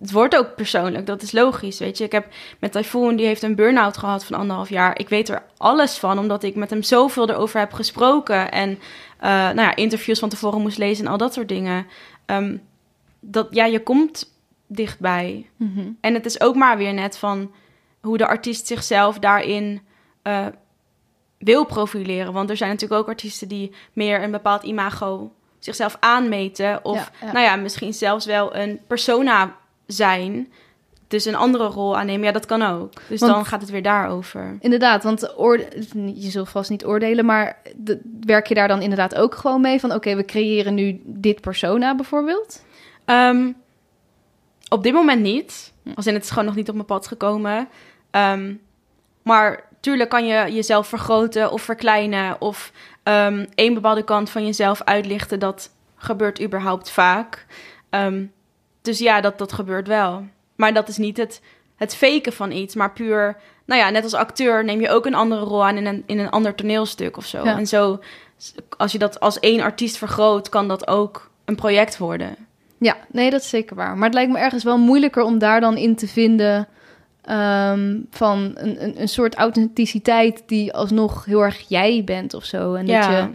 het 0.00 0.12
wordt 0.12 0.36
ook 0.36 0.54
persoonlijk, 0.54 1.06
dat 1.06 1.22
is 1.22 1.32
logisch, 1.32 1.78
weet 1.78 1.98
je. 1.98 2.04
Ik 2.04 2.12
heb 2.12 2.26
met 2.58 2.72
Typhoon, 2.72 3.16
die 3.16 3.26
heeft 3.26 3.42
een 3.42 3.54
burn-out 3.54 3.96
gehad 3.96 4.24
van 4.24 4.38
anderhalf 4.38 4.68
jaar. 4.68 4.98
Ik 4.98 5.08
weet 5.08 5.28
er 5.28 5.42
alles 5.56 5.98
van, 5.98 6.18
omdat 6.18 6.42
ik 6.42 6.54
met 6.54 6.70
hem 6.70 6.82
zoveel 6.82 7.28
erover 7.28 7.60
heb 7.60 7.72
gesproken. 7.72 8.50
En 8.50 8.70
uh, 8.70 8.78
nou 9.28 9.60
ja, 9.60 9.76
interviews 9.76 10.18
van 10.18 10.28
tevoren 10.28 10.60
moest 10.60 10.78
lezen 10.78 11.04
en 11.04 11.10
al 11.10 11.18
dat 11.18 11.34
soort 11.34 11.48
dingen. 11.48 11.86
Um, 12.26 12.62
dat, 13.20 13.48
ja, 13.50 13.64
je 13.64 13.82
komt 13.82 14.34
dichtbij. 14.66 15.46
Mm 15.56 15.72
-hmm. 15.74 15.98
En 16.00 16.14
het 16.14 16.26
is 16.26 16.40
ook 16.40 16.54
maar 16.54 16.76
weer 16.76 16.94
net 16.94 17.18
van 17.18 17.52
hoe 18.00 18.18
de 18.18 18.26
artiest 18.26 18.66
zichzelf 18.66 19.18
daarin 19.18 19.80
uh, 20.22 20.46
wil 21.38 21.64
profileren. 21.64 22.32
Want 22.32 22.50
er 22.50 22.56
zijn 22.56 22.70
natuurlijk 22.70 23.00
ook 23.00 23.08
artiesten 23.08 23.48
die 23.48 23.74
meer 23.92 24.22
een 24.22 24.30
bepaald 24.30 24.62
imago 24.62 25.32
zichzelf 25.58 25.96
aanmeten. 26.00 26.84
Of 26.84 26.96
Ja, 26.96 27.26
ja. 27.26 27.32
nou 27.32 27.44
ja, 27.44 27.56
misschien 27.56 27.94
zelfs 27.94 28.26
wel 28.26 28.56
een 28.56 28.80
persona 28.86 29.56
zijn. 29.92 30.52
Dus 31.08 31.24
een 31.24 31.34
andere 31.34 31.64
rol 31.66 31.96
aannemen. 31.98 32.26
Ja, 32.26 32.32
dat 32.32 32.46
kan 32.46 32.62
ook. 32.62 32.92
Dus 33.08 33.20
Want- 33.20 33.32
dan 33.32 33.44
gaat 33.44 33.60
het 33.60 33.70
weer 33.70 33.82
daarover. 33.82 34.56
Inderdaad, 34.60 35.02
want 35.02 35.38
oorde- 35.38 35.68
je 36.14 36.30
zult 36.30 36.48
vast 36.48 36.70
niet 36.70 36.84
oordelen, 36.84 37.24
maar 37.24 37.58
de- 37.76 38.00
werk 38.20 38.46
je 38.46 38.54
daar 38.54 38.68
dan 38.68 38.82
inderdaad 38.82 39.14
ook 39.14 39.34
gewoon 39.34 39.60
mee 39.60 39.80
van 39.80 39.92
oké, 39.94 40.14
we 40.16 40.24
creëren 40.24 40.74
nu 40.74 41.00
dit 41.04 41.40
persona 41.40 41.94
bijvoorbeeld? 41.94 42.64
Ehm, 43.04 43.52
op 44.68 44.82
dit 44.82 44.92
moment 44.92 45.20
niet. 45.22 45.72
Hm. 45.82 45.90
Als 45.94 46.06
in 46.06 46.14
het 46.14 46.22
is 46.22 46.28
gewoon 46.30 46.44
nog 46.44 46.54
niet 46.54 46.68
op 46.68 46.74
mijn 46.74 46.86
pad 46.86 47.06
gekomen. 47.06 47.68
Ehm, 48.10 48.54
maar 49.22 49.64
tuurlijk 49.80 50.10
kan 50.10 50.26
je 50.26 50.52
jezelf 50.52 50.86
vergroten 50.86 51.50
of 51.52 51.62
verkleinen. 51.62 52.40
Of 52.40 52.72
ehm 53.02 53.46
één 53.54 53.74
bepaalde 53.74 54.04
kant 54.04 54.30
van 54.30 54.44
jezelf 54.46 54.82
uitlichten. 54.84 55.38
Dat 55.38 55.70
gebeurt 55.96 56.42
überhaupt 56.42 56.90
vaak. 56.90 57.46
Dus 58.82 58.98
ja, 58.98 59.20
dat, 59.20 59.38
dat 59.38 59.52
gebeurt 59.52 59.88
wel. 59.88 60.24
Maar 60.56 60.74
dat 60.74 60.88
is 60.88 60.96
niet 60.96 61.16
het, 61.16 61.40
het 61.76 61.96
faken 61.96 62.32
van 62.32 62.50
iets. 62.50 62.74
Maar 62.74 62.92
puur, 62.92 63.36
nou 63.64 63.80
ja, 63.80 63.90
net 63.90 64.02
als 64.02 64.14
acteur 64.14 64.64
neem 64.64 64.80
je 64.80 64.90
ook 64.90 65.06
een 65.06 65.14
andere 65.14 65.40
rol 65.40 65.66
aan 65.66 65.76
in 65.76 65.86
een, 65.86 66.02
in 66.06 66.18
een 66.18 66.30
ander 66.30 66.54
toneelstuk 66.54 67.16
of 67.16 67.26
zo. 67.26 67.44
Ja. 67.44 67.58
En 67.58 67.66
zo, 67.66 68.00
als 68.76 68.92
je 68.92 68.98
dat 68.98 69.20
als 69.20 69.38
één 69.38 69.60
artiest 69.60 69.96
vergroot, 69.96 70.48
kan 70.48 70.68
dat 70.68 70.88
ook 70.88 71.30
een 71.44 71.54
project 71.54 71.98
worden. 71.98 72.36
Ja, 72.78 72.96
nee, 73.10 73.30
dat 73.30 73.40
is 73.40 73.48
zeker 73.48 73.76
waar. 73.76 73.94
Maar 73.96 74.04
het 74.04 74.14
lijkt 74.14 74.32
me 74.32 74.38
ergens 74.38 74.64
wel 74.64 74.78
moeilijker 74.78 75.22
om 75.22 75.38
daar 75.38 75.60
dan 75.60 75.76
in 75.76 75.96
te 75.96 76.08
vinden 76.08 76.68
ehm, 77.22 77.98
van 78.10 78.52
een, 78.54 78.82
een, 78.84 79.00
een 79.00 79.08
soort 79.08 79.34
authenticiteit 79.34 80.42
die 80.46 80.72
alsnog 80.72 81.24
heel 81.24 81.44
erg 81.44 81.64
jij 81.68 82.02
bent 82.04 82.34
of 82.34 82.44
zo. 82.44 82.74
En 82.74 82.86
dat 82.86 83.04
je 83.04 83.28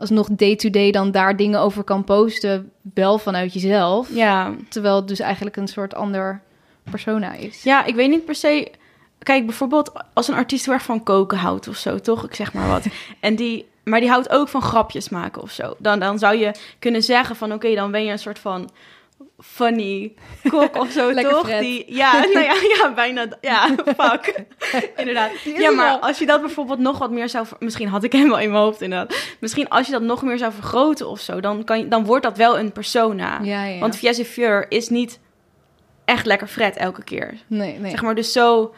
alsnog 0.00 0.28
day-to-day 0.30 0.90
dan 0.90 1.10
daar 1.10 1.36
dingen 1.36 1.60
over 1.60 1.84
kan 1.84 2.04
posten, 2.04 2.72
wel 2.94 3.18
vanuit 3.18 3.52
jezelf. 3.52 4.14
Ja. 4.14 4.54
Terwijl 4.68 4.96
het 4.96 5.08
dus 5.08 5.20
eigenlijk 5.20 5.56
een 5.56 5.68
soort 5.68 5.94
ander 5.94 6.40
persona 6.90 7.32
is. 7.32 7.62
ja, 7.62 7.84
ik 7.84 7.94
weet 7.94 8.10
niet 8.10 8.24
per 8.24 8.34
se. 8.34 8.70
Kijk, 9.18 9.46
bijvoorbeeld 9.46 9.92
als 10.12 10.28
een 10.28 10.34
artiest 10.34 10.64
heel 10.64 10.74
erg 10.74 10.82
van 10.82 11.02
koken 11.02 11.38
houdt 11.38 11.68
of 11.68 11.76
zo, 11.76 11.98
toch? 11.98 12.24
Ik 12.24 12.34
zeg 12.34 12.52
maar 12.52 12.68
wat. 12.68 12.86
en 13.20 13.36
die, 13.36 13.68
maar 13.84 14.00
die 14.00 14.08
houdt 14.08 14.30
ook 14.30 14.48
van 14.48 14.62
grapjes 14.62 15.08
maken 15.08 15.42
of 15.42 15.50
zo. 15.50 15.74
Dan, 15.78 15.98
dan 15.98 16.18
zou 16.18 16.36
je 16.36 16.54
kunnen 16.78 17.02
zeggen 17.02 17.36
van, 17.36 17.52
oké, 17.52 17.74
dan 17.74 17.90
ben 17.90 18.04
je 18.04 18.12
een 18.12 18.18
soort 18.18 18.38
van 18.38 18.70
funny 19.38 20.14
kok 20.50 20.76
of 20.76 20.90
zo, 20.90 21.12
toch? 21.30 21.44
Fred. 21.46 21.60
Die, 21.60 21.94
ja, 21.94 22.12
nou 22.34 22.44
ja, 22.44 22.54
ja, 22.76 22.92
bijna. 22.94 23.26
Ja, 23.40 23.74
fuck. 23.98 24.44
inderdaad. 24.96 25.30
Ja, 25.56 25.70
maar 25.70 25.98
als 25.98 26.18
je 26.18 26.26
dat 26.26 26.40
bijvoorbeeld 26.40 26.78
nog 26.78 26.98
wat 26.98 27.10
meer 27.10 27.28
zou... 27.28 27.46
Misschien 27.58 27.88
had 27.88 28.04
ik 28.04 28.12
hem 28.12 28.28
wel 28.28 28.38
in 28.38 28.50
mijn 28.50 28.62
hoofd 28.62 28.80
inderdaad. 28.80 29.16
Misschien 29.40 29.68
als 29.68 29.86
je 29.86 29.92
dat 29.92 30.02
nog 30.02 30.22
meer 30.22 30.38
zou 30.38 30.52
vergroten 30.52 31.08
of 31.08 31.20
zo, 31.20 31.40
dan, 31.40 31.64
kan 31.64 31.78
je, 31.78 31.88
dan 31.88 32.04
wordt 32.04 32.24
dat 32.24 32.36
wel 32.36 32.58
een 32.58 32.72
persona. 32.72 33.38
Ja, 33.42 33.64
ja. 33.64 33.78
Want 33.80 33.96
Fiesse 33.96 34.24
Fleur 34.24 34.66
is 34.68 34.88
niet 34.88 35.20
echt 36.04 36.26
lekker 36.26 36.46
Fred 36.46 36.76
elke 36.76 37.04
keer. 37.04 37.34
nee, 37.46 37.78
nee. 37.78 37.90
Zeg 37.90 38.02
maar, 38.02 38.14
dus 38.14 38.32
zo, 38.32 38.74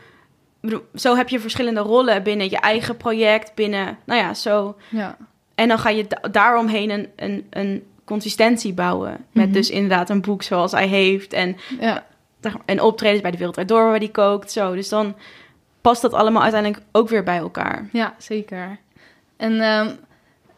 zo 0.94 1.16
heb 1.16 1.28
je 1.28 1.40
verschillende 1.40 1.80
rollen 1.80 2.22
binnen 2.22 2.50
je 2.50 2.58
eigen 2.58 2.96
project, 2.96 3.54
binnen, 3.54 3.98
nou 4.06 4.20
ja, 4.20 4.34
zo. 4.34 4.76
Ja. 4.88 5.16
En 5.54 5.68
dan 5.68 5.78
ga 5.78 5.88
je 5.88 6.06
da- 6.06 6.28
daaromheen 6.28 6.90
een, 6.90 7.08
een, 7.16 7.46
een 7.50 7.86
consistentie 8.04 8.72
bouwen. 8.72 9.24
Met 9.32 9.44
Mhm. 9.44 9.54
dus 9.54 9.70
inderdaad 9.70 10.10
een 10.10 10.20
boek 10.20 10.42
zoals 10.42 10.72
hij 10.72 10.86
heeft. 10.86 11.32
En, 11.32 11.56
Ja. 11.80 12.06
en 12.64 12.80
optredens 12.80 13.20
bij 13.22 13.30
de 13.30 13.36
Wereldwijd 13.36 13.68
Door 13.68 13.84
waar 13.84 13.98
hij 13.98 14.08
kookt. 14.08 14.52
Zo. 14.52 14.74
Dus 14.74 14.88
dan 14.88 15.14
past 15.80 16.02
dat 16.02 16.12
allemaal 16.12 16.42
uiteindelijk 16.42 16.82
ook 16.92 17.08
weer 17.08 17.22
bij 17.22 17.36
elkaar. 17.38 17.88
Ja, 17.92 18.14
zeker. 18.18 18.78
En 19.36 19.60
ehm, 19.60 19.90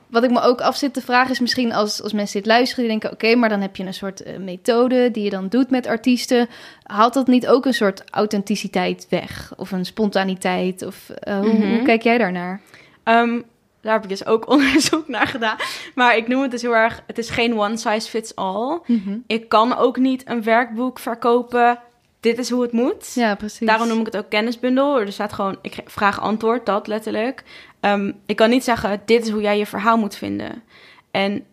wat 0.07 0.25
ik 0.25 0.31
me 0.31 0.41
ook 0.41 0.61
af 0.61 0.77
zit 0.77 0.95
te 0.95 1.01
vragen 1.01 1.31
is 1.31 1.41
misschien 1.41 1.73
als, 1.73 2.03
als 2.03 2.13
mensen 2.13 2.37
dit 2.43 2.47
luisteren, 2.47 2.85
die 2.89 2.91
denken, 2.99 3.13
oké, 3.13 3.35
maar 3.35 3.49
dan 3.49 3.61
heb 3.61 3.77
je 3.77 3.85
een 3.85 3.95
soort 3.95 4.23
eh, 4.23 4.37
methode 4.39 5.11
die 5.11 5.25
je 5.25 5.31
dan 5.31 5.49
doet 5.49 5.71
met 5.71 5.87
artiesten. 5.87 6.49
Haalt 6.83 7.15
dat 7.15 7.27
niet 7.27 7.47
ook 7.49 7.65
een 7.67 7.75
soort 7.75 8.03
authenticiteit 8.11 9.07
weg? 9.11 9.53
Of 9.57 9.73
een 9.73 9.85
spontaniteit? 9.85 10.87
Of 10.87 11.11
eh, 11.11 11.39
hoe, 11.39 11.53
Mhm. 11.53 11.69
hoe 11.75 11.83
kijk 11.83 12.03
jij 12.03 12.19
daarnaar? 12.19 12.61
Ehm, 13.03 13.41
daar 13.85 13.93
heb 13.93 14.03
ik 14.03 14.09
dus 14.09 14.27
ook 14.27 14.49
onderzoek 14.55 15.09
naar 15.09 15.27
gedaan. 15.27 15.57
Maar 15.95 16.17
ik 16.17 16.29
noem 16.29 16.43
het 16.43 16.51
dus 16.51 16.63
heel 16.63 16.77
erg... 16.77 17.03
Het 17.07 17.19
is 17.19 17.31
geen 17.31 17.59
one 17.59 17.77
size 17.77 18.09
fits 18.09 18.37
all. 18.37 18.81
Ik 19.27 19.49
kan 19.49 19.77
ook 19.77 19.97
niet 19.97 20.23
een 20.29 20.43
werkboek 20.43 20.99
verkopen. 20.99 21.79
Dit 22.21 22.39
is 22.39 22.51
hoe 22.51 22.63
het 22.63 22.73
moet. 22.73 23.15
Ja, 23.15 23.35
precies. 23.35 23.67
Daarom 23.67 23.89
noem 23.89 24.01
ik 24.01 24.07
het 24.07 24.17
ook 24.17 24.29
kennisbundel. 24.29 25.01
Er 25.01 25.13
staat 25.13 25.33
gewoon, 25.33 25.59
ik 25.63 25.81
vraag 25.85 26.21
antwoord, 26.21 26.67
dat 26.67 26.87
letterlijk. 26.87 27.43
Ehm, 27.81 28.13
ik 28.27 28.37
kan 28.37 28.51
niet 28.51 28.65
zeggen, 28.65 29.03
dit 29.05 29.25
is 29.25 29.31
hoe 29.31 29.43
jij 29.43 29.59
je 29.59 29.67
verhaal 29.67 29.97
moet 29.97 30.17
vinden. 30.17 30.63
En 31.11 31.45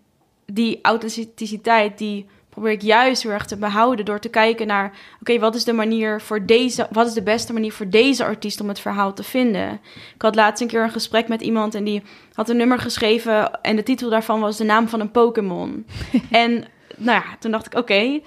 die 0.45 0.79
authenticiteit, 0.81 1.97
die 1.97 2.25
probeer 2.51 2.71
ik 2.71 2.81
juist 2.81 3.23
heel 3.23 3.31
erg 3.31 3.45
te 3.45 3.57
behouden 3.57 4.05
door 4.05 4.19
te 4.19 4.29
kijken 4.29 4.67
naar, 4.67 4.93
oké, 5.19 5.39
wat 5.39 5.55
is 5.55 5.63
de 5.63 5.73
manier 5.73 6.21
voor 6.21 6.45
deze, 6.45 6.87
wat 6.91 7.07
is 7.07 7.13
de 7.13 7.23
beste 7.23 7.53
manier 7.53 7.71
voor 7.71 7.89
deze 7.89 8.23
artiest 8.23 8.61
om 8.61 8.67
het 8.67 8.79
verhaal 8.79 9.13
te 9.13 9.23
vinden? 9.23 9.79
Ik 10.15 10.21
had 10.21 10.35
laatst 10.35 10.61
een 10.61 10.67
keer 10.67 10.83
een 10.83 10.91
gesprek 10.91 11.27
met 11.27 11.41
iemand 11.41 11.75
en 11.75 11.83
die 11.83 12.03
had 12.33 12.49
een 12.49 12.57
nummer 12.57 12.79
geschreven 12.79 13.61
en 13.61 13.75
de 13.75 13.83
titel 13.83 14.09
daarvan 14.09 14.39
was 14.39 14.57
de 14.57 14.63
naam 14.63 14.87
van 14.87 14.99
een 14.99 15.11
Pokémon. 15.11 15.85
en 16.31 16.51
nou 16.97 17.21
ja, 17.23 17.35
toen 17.39 17.51
dacht 17.51 17.65
ik, 17.65 17.73
oké, 17.73 18.19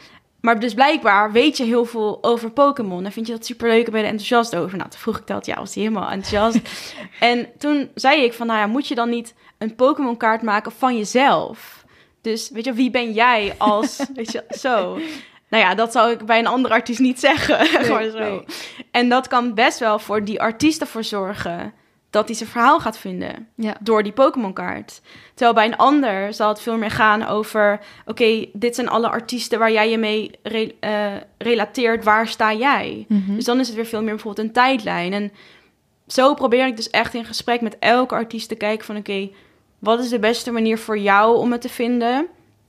maar 0.44 0.60
dus 0.60 0.74
blijkbaar 0.74 1.32
weet 1.32 1.56
je 1.56 1.64
heel 1.64 1.84
veel 1.84 2.18
over 2.20 2.50
Pokémon. 2.50 3.04
En 3.04 3.12
vind 3.12 3.26
je 3.26 3.32
dat 3.32 3.46
superleuk 3.46 3.86
en 3.86 3.92
ben 3.92 4.00
je 4.00 4.06
er 4.06 4.12
enthousiast 4.12 4.56
over. 4.56 4.76
Nou, 4.76 4.90
toen 4.90 5.00
vroeg 5.00 5.18
ik 5.18 5.26
dat. 5.26 5.46
Ja, 5.46 5.56
was 5.56 5.74
hij 5.74 5.82
helemaal 5.82 6.10
enthousiast. 6.10 6.58
en 7.20 7.46
toen 7.58 7.90
zei 7.94 8.22
ik 8.22 8.32
van, 8.32 8.46
nou 8.46 8.58
ja, 8.58 8.66
moet 8.66 8.88
je 8.88 8.94
dan 8.94 9.08
niet 9.08 9.34
een 9.58 9.74
Pokémon 9.74 10.16
kaart 10.16 10.42
maken 10.42 10.72
van 10.72 10.96
jezelf? 10.96 11.83
Dus 12.24 12.50
weet 12.50 12.64
je, 12.64 12.72
wie 12.72 12.90
ben 12.90 13.12
jij 13.12 13.54
als, 13.58 14.04
weet 14.14 14.32
je, 14.32 14.44
zo. 14.48 14.98
Nou 15.48 15.64
ja, 15.64 15.74
dat 15.74 15.92
zou 15.92 16.10
ik 16.10 16.26
bij 16.26 16.38
een 16.38 16.46
andere 16.46 16.74
artiest 16.74 17.00
niet 17.00 17.20
zeggen. 17.20 17.66
Gewoon 17.86 18.10
zo. 18.10 18.18
nee. 18.18 18.44
En 18.90 19.08
dat 19.08 19.28
kan 19.28 19.54
best 19.54 19.78
wel 19.78 19.98
voor 19.98 20.24
die 20.24 20.40
artiest 20.40 20.80
ervoor 20.80 21.04
zorgen 21.04 21.72
dat 22.10 22.26
hij 22.26 22.36
zijn 22.36 22.48
verhaal 22.48 22.80
gaat 22.80 22.98
vinden 22.98 23.48
Ja. 23.56 23.76
door 23.80 24.02
die 24.02 24.12
Pokémon-kaart. 24.12 25.00
Terwijl 25.34 25.54
bij 25.54 25.66
een 25.66 25.76
ander 25.76 26.34
zal 26.34 26.48
het 26.48 26.60
veel 26.60 26.76
meer 26.76 26.90
gaan 26.90 27.26
over... 27.26 27.80
oké, 28.06 28.46
dit 28.52 28.74
zijn 28.74 28.88
alle 28.88 29.08
artiesten 29.08 29.58
waar 29.58 29.72
jij 29.72 29.90
je 29.90 29.98
mee 29.98 30.30
re- 30.42 30.72
eh, 30.80 31.12
relateert. 31.38 32.04
Waar 32.04 32.28
sta 32.28 32.52
jij? 32.54 33.04
Mhm. 33.08 33.34
Dus 33.34 33.44
dan 33.44 33.60
is 33.60 33.66
het 33.66 33.76
weer 33.76 33.86
veel 33.86 34.02
meer 34.02 34.14
bijvoorbeeld 34.14 34.46
een 34.46 34.52
tijdlijn. 34.52 35.12
En 35.12 35.32
zo 36.06 36.34
probeer 36.34 36.66
ik 36.66 36.76
dus 36.76 36.90
echt 36.90 37.14
in 37.14 37.24
gesprek 37.24 37.60
met 37.60 37.76
elke 37.78 38.14
artiest 38.14 38.48
te 38.48 38.54
kijken 38.54 38.86
van... 38.86 38.96
oké, 38.96 39.28
wat 39.78 39.98
is 40.00 40.08
de 40.08 40.18
beste 40.18 40.50
manier 40.50 40.78
voor 40.78 40.98
jou 40.98 41.36
om 41.36 41.52
het 41.52 41.60
te 41.60 41.68
vinden? 41.68 42.26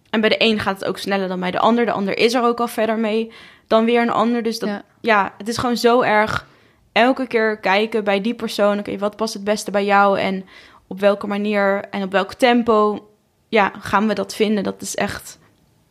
En 0.10 0.22
bij 0.22 0.30
de 0.30 0.36
een 0.38 0.60
gaat 0.60 0.80
het 0.80 0.88
ook 0.88 0.98
sneller 0.98 1.28
dan 1.28 1.40
bij 1.40 1.52
de 1.52 1.60
ander. 1.60 1.86
De 1.86 1.92
ander 1.92 2.18
is 2.18 2.34
er 2.34 2.44
ook 2.44 2.60
al 2.60 2.68
verder 2.68 2.98
mee 2.98 3.32
dan 3.68 3.86
weer 3.86 4.02
een 4.02 4.10
ander. 4.10 4.44
Dus 4.44 4.60
dat, 4.60 4.70
Ja. 4.70 4.84
ja, 5.02 5.34
het 5.38 5.48
is 5.48 5.58
gewoon 5.58 5.78
zo 5.78 6.02
erg 6.02 6.48
elke 6.92 7.28
keer 7.28 7.58
kijken 7.58 8.04
bij 8.04 8.22
die 8.22 8.34
persoon. 8.34 8.80
Oké, 8.80 8.98
wat 8.98 9.16
past 9.16 9.34
het 9.34 9.44
beste 9.44 9.72
bij 9.72 9.86
jou 9.86 10.20
en 10.20 10.46
op 10.88 11.00
welke 11.00 11.28
manier 11.28 11.86
en 11.90 12.04
op 12.04 12.12
welk 12.12 12.34
tempo 12.34 13.08
ja, 13.50 13.72
gaan 13.80 14.08
we 14.08 14.14
dat 14.14 14.36
vinden? 14.36 14.64
Dat 14.64 14.82
is 14.82 14.96
echt 14.96 15.40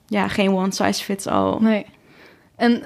ja, 0.07 0.29
geen 0.29 0.55
one 0.55 0.73
size 0.73 1.05
fits 1.05 1.27
all. 1.27 1.57
Nee. 1.61 1.87
En 2.57 2.83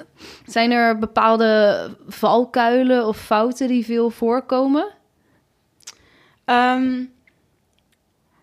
zijn 0.46 0.70
er 0.70 0.98
bepaalde 0.98 1.96
valkuilen 2.08 3.06
of 3.06 3.16
fouten 3.18 3.68
die 3.68 3.84
veel 3.84 4.10
voorkomen? 4.10 4.88
Ehm, 6.44 7.04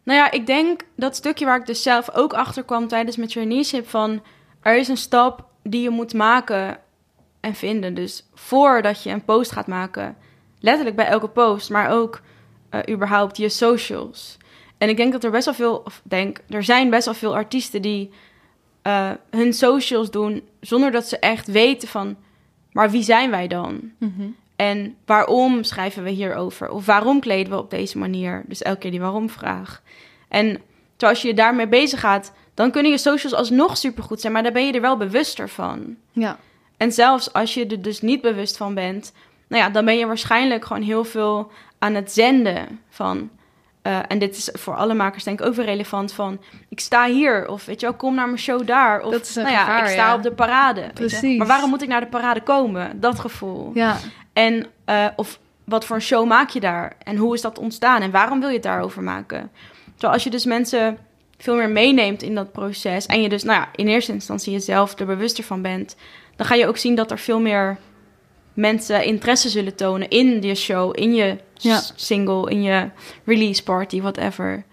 nou 0.06 0.20
ja, 0.20 0.32
ik 0.32 0.46
denk 0.46 0.82
dat 0.96 1.16
stukje 1.16 1.46
waar 1.46 1.60
ik 1.60 1.66
dus 1.66 1.84
zelf 1.84 2.12
ook 2.14 2.34
achter 2.34 2.64
kwam 2.64 2.88
tijdens 2.88 3.16
mijn 3.16 3.30
traineeship 3.30 3.90
van 3.90 4.24
er 4.62 4.78
is 4.78 4.88
een 4.88 4.98
stap 4.98 5.46
die 5.64 5.82
je 5.82 5.90
moet 5.90 6.14
maken 6.14 6.78
en 7.40 7.56
vinden. 7.56 7.94
Dus 7.94 8.28
voordat 8.34 9.04
je 9.04 9.10
een 9.10 9.26
post 9.26 9.52
gaat 9.52 9.68
maken, 9.68 10.18
letterlijk 10.60 10.96
bij 10.96 11.06
elke 11.06 11.28
post, 11.28 11.70
maar 11.70 11.90
ook 11.90 12.22
eh, 12.70 12.80
überhaupt 12.94 13.38
je 13.38 13.50
socials. 13.50 14.38
En 14.78 14.90
ik 14.90 14.98
denk 14.98 15.12
dat 15.12 15.24
er 15.24 15.32
best 15.32 15.46
wel 15.46 15.54
veel, 15.54 15.82
of 15.86 16.02
denk, 16.04 16.42
er 16.50 16.64
zijn 16.64 16.90
best 16.90 17.06
wel 17.06 17.14
veel 17.14 17.36
artiesten 17.36 17.82
die 17.82 18.12
eh, 18.82 19.12
hun 19.30 19.54
socials 19.54 20.12
doen 20.12 20.44
zonder 20.60 20.92
dat 20.92 21.08
ze 21.08 21.20
echt 21.20 21.48
weten 21.48 21.88
van, 21.88 22.18
maar 22.72 22.92
wie 22.92 23.04
zijn 23.04 23.30
wij 23.30 23.48
dan? 23.48 23.92
Mhm. 23.98 24.28
En 24.56 24.96
waarom 25.06 25.64
schrijven 25.64 26.04
we 26.04 26.10
hierover? 26.10 26.70
Of 26.70 26.86
waarom 26.86 27.20
kleden 27.20 27.54
we 27.54 27.60
op 27.60 27.70
deze 27.70 27.98
manier? 27.98 28.44
Dus 28.48 28.62
elke 28.62 28.80
keer 28.80 28.92
die 28.92 29.00
waarom 29.00 29.30
vraag. 29.30 29.82
En 30.30 30.62
als 30.98 31.22
je 31.22 31.28
je 31.28 31.34
daarmee 31.34 31.68
bezig 31.68 32.00
gaat, 32.00 32.34
dan 32.54 32.72
kunnen 32.72 32.92
je 32.92 32.98
socials 32.98 33.34
alsnog 33.34 33.78
supergoed 33.78 34.22
zijn, 34.22 34.34
maar 34.34 34.44
dan 34.44 34.54
ben 34.54 34.66
je 34.66 34.72
er 34.72 34.82
wel 34.82 34.98
bewuster 34.98 35.50
van. 35.50 35.96
Ja. 36.12 36.38
En 36.78 36.92
zelfs 36.92 37.34
als 37.34 37.54
je 37.54 37.66
er 37.68 37.82
dus 37.82 38.02
niet 38.02 38.22
bewust 38.22 38.58
van 38.58 38.74
bent, 38.74 39.14
nou 39.48 39.64
ja, 39.64 39.70
dan 39.70 39.86
ben 39.86 39.98
je 39.98 40.06
waarschijnlijk 40.06 40.66
gewoon 40.66 40.82
heel 40.82 41.04
veel 41.04 41.52
aan 41.80 41.94
het 41.94 42.12
zenden 42.12 42.80
van. 42.90 43.30
eh, 43.82 44.00
en 44.08 44.20
dit 44.20 44.38
is 44.38 44.50
voor 44.54 44.76
alle 44.76 44.94
makers 44.94 45.24
denk 45.24 45.40
ik 45.40 45.46
ook 45.46 45.54
weer 45.54 45.66
relevant 45.66 46.14
van... 46.14 46.42
ik 46.70 46.80
sta 46.80 47.08
hier, 47.08 47.48
of 47.48 47.66
weet 47.66 47.80
je 47.80 47.86
wel, 47.86 47.96
kom 47.96 48.16
naar 48.16 48.26
mijn 48.26 48.40
show 48.40 48.68
daar. 48.68 49.02
Of, 49.02 49.12
Dat 49.12 49.22
is 49.22 49.36
een 49.36 49.44
nou 49.44 49.56
ja, 49.56 49.64
gevaar, 49.64 49.84
ik 49.84 49.90
sta 49.90 50.08
ja. 50.08 50.16
op 50.16 50.24
de 50.24 50.32
parade. 50.32 50.82
weet 50.82 50.90
je. 50.90 50.94
Precies. 50.94 51.38
Maar 51.38 51.48
waarom 51.48 51.70
moet 51.70 51.82
ik 51.82 51.88
naar 51.88 52.02
de 52.02 52.08
parade 52.08 52.42
komen? 52.42 53.00
Dat 53.00 53.20
gevoel. 53.20 53.72
Ja. 53.74 53.98
En 54.36 54.66
eh, 54.86 55.06
of 55.16 55.40
wat 55.64 55.86
voor 55.86 55.96
een 55.96 56.02
show 56.02 56.28
maak 56.28 56.50
je 56.50 56.60
daar? 56.60 56.96
En 57.04 57.16
hoe 57.16 57.34
is 57.34 57.42
dat 57.42 57.60
ontstaan? 57.60 58.02
En 58.02 58.12
waarom 58.12 58.40
wil 58.40 58.48
je 58.48 58.54
het 58.54 58.64
daarover 58.64 59.04
maken? 59.04 59.52
Terwijl 59.92 60.14
als 60.14 60.24
je 60.24 60.30
dus 60.30 60.46
mensen 60.46 60.98
veel 61.38 61.56
meer 61.56 61.70
meeneemt 61.70 62.22
in 62.22 62.36
dat 62.36 62.52
proces... 62.52 63.06
en 63.06 63.22
je 63.22 63.30
dus 63.30 63.44
nou 63.44 63.60
ja, 63.60 63.68
in 63.76 63.88
eerste 63.88 64.12
instantie 64.12 64.52
jezelf 64.54 65.00
er 65.00 65.06
bewuster 65.06 65.44
van 65.44 65.62
bent... 65.62 65.96
dan 66.36 66.46
ga 66.46 66.56
je 66.56 66.68
ook 66.68 66.78
zien 66.78 66.96
dat 66.96 67.12
er 67.12 67.20
veel 67.20 67.40
meer 67.40 67.78
mensen 68.54 69.04
interesse 69.04 69.50
zullen 69.50 69.76
tonen 69.76 70.10
in 70.10 70.42
je 70.42 70.56
show... 70.56 71.00
in 71.00 71.16
je 71.16 71.38
Ja. 71.54 71.82
single, 71.96 72.50
in 72.50 72.64
je 72.64 72.90
release 73.26 73.64
party, 73.64 74.02
whatever. 74.02 74.64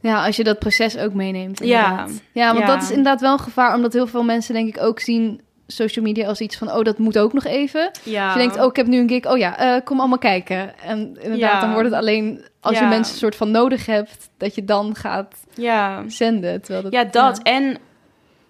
Ja, 0.00 0.24
als 0.26 0.36
je 0.36 0.44
dat 0.44 0.58
proces 0.58 0.96
ook 0.98 1.14
meeneemt. 1.14 1.58
Ja. 1.64 2.06
Ja, 2.32 2.46
want 2.46 2.58
Ja. 2.58 2.66
dat 2.66 2.82
is 2.82 2.88
inderdaad 2.88 3.20
wel 3.20 3.32
een 3.32 3.38
gevaar, 3.38 3.74
omdat 3.74 3.92
heel 3.92 4.06
veel 4.06 4.24
mensen 4.24 4.54
denk 4.54 4.68
ik 4.68 4.82
ook 4.82 5.00
zien 5.00 5.40
social 5.70 6.04
media 6.04 6.26
als 6.26 6.40
iets 6.40 6.56
van, 6.56 6.72
oh, 6.72 6.82
dat 6.84 6.98
moet 6.98 7.18
ook 7.18 7.32
nog 7.32 7.44
even. 7.44 7.90
Ja. 8.02 8.24
Dus 8.24 8.32
je 8.32 8.38
denkt, 8.48 8.60
oh, 8.60 8.66
ik 8.66 8.76
heb 8.76 8.86
nu 8.86 8.98
een 8.98 9.08
gig, 9.08 9.26
oh 9.26 9.38
ja, 9.38 9.58
eh, 9.58 9.84
kom 9.84 9.98
allemaal 9.98 10.18
kijken. 10.18 10.78
En 10.78 10.98
inderdaad, 10.98 11.38
Ja. 11.52 11.60
dan 11.60 11.72
wordt 11.72 11.88
het 11.88 11.98
alleen 11.98 12.44
als 12.60 12.78
je 12.78 12.84
mensen 12.84 13.16
soort 13.16 13.36
van 13.36 13.50
nodig 13.50 13.86
hebt, 13.86 14.30
dat 14.36 14.54
je 14.54 14.64
dan 14.64 14.94
gaat 14.94 15.34
Ja. 15.54 16.02
zenden. 16.06 16.60
Terwijl 16.60 16.82
dat, 16.82 16.92
Ja, 16.92 17.04
dat. 17.04 17.40
En, 17.42 17.78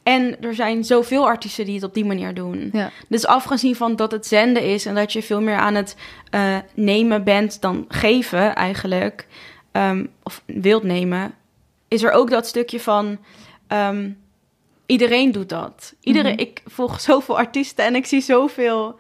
en 0.03 0.37
er 0.43 0.55
zijn 0.55 0.85
zoveel 0.85 1.27
artiesten 1.27 1.65
die 1.65 1.75
het 1.75 1.85
op 1.85 1.95
die 1.95 2.05
manier 2.05 2.35
doen. 2.35 2.73
Dus 3.09 3.27
afgezien 3.27 3.77
van 3.77 3.97
dat 3.97 4.13
het 4.13 4.27
zenden 4.27 4.63
is 4.65 4.87
en 4.87 4.95
dat 4.95 5.13
je 5.13 5.23
veel 5.23 5.41
meer 5.41 5.57
aan 5.59 5.75
het 5.75 5.97
eh, 6.31 6.57
nemen 6.75 7.25
bent 7.25 7.61
dan 7.61 7.85
geven 7.89 8.55
eigenlijk, 8.55 9.27
ehm, 9.73 10.07
of 10.23 10.43
wilt 10.47 10.83
nemen, 10.83 11.35
is 11.89 12.03
er 12.03 12.13
ook 12.13 12.31
dat 12.31 12.47
stukje 12.47 12.81
van 12.81 13.19
ehm, 13.67 14.11
iedereen 14.91 15.33
doet 15.33 15.49
dat. 15.49 15.95
Iedereen, 16.01 16.33
Mhm. 16.33 16.41
Ik 16.41 16.63
volg 16.67 17.01
zoveel 17.11 17.39
artiesten 17.39 17.85
en 17.85 17.95
ik 17.95 18.07
zie 18.07 18.21
zoveel. 18.21 18.99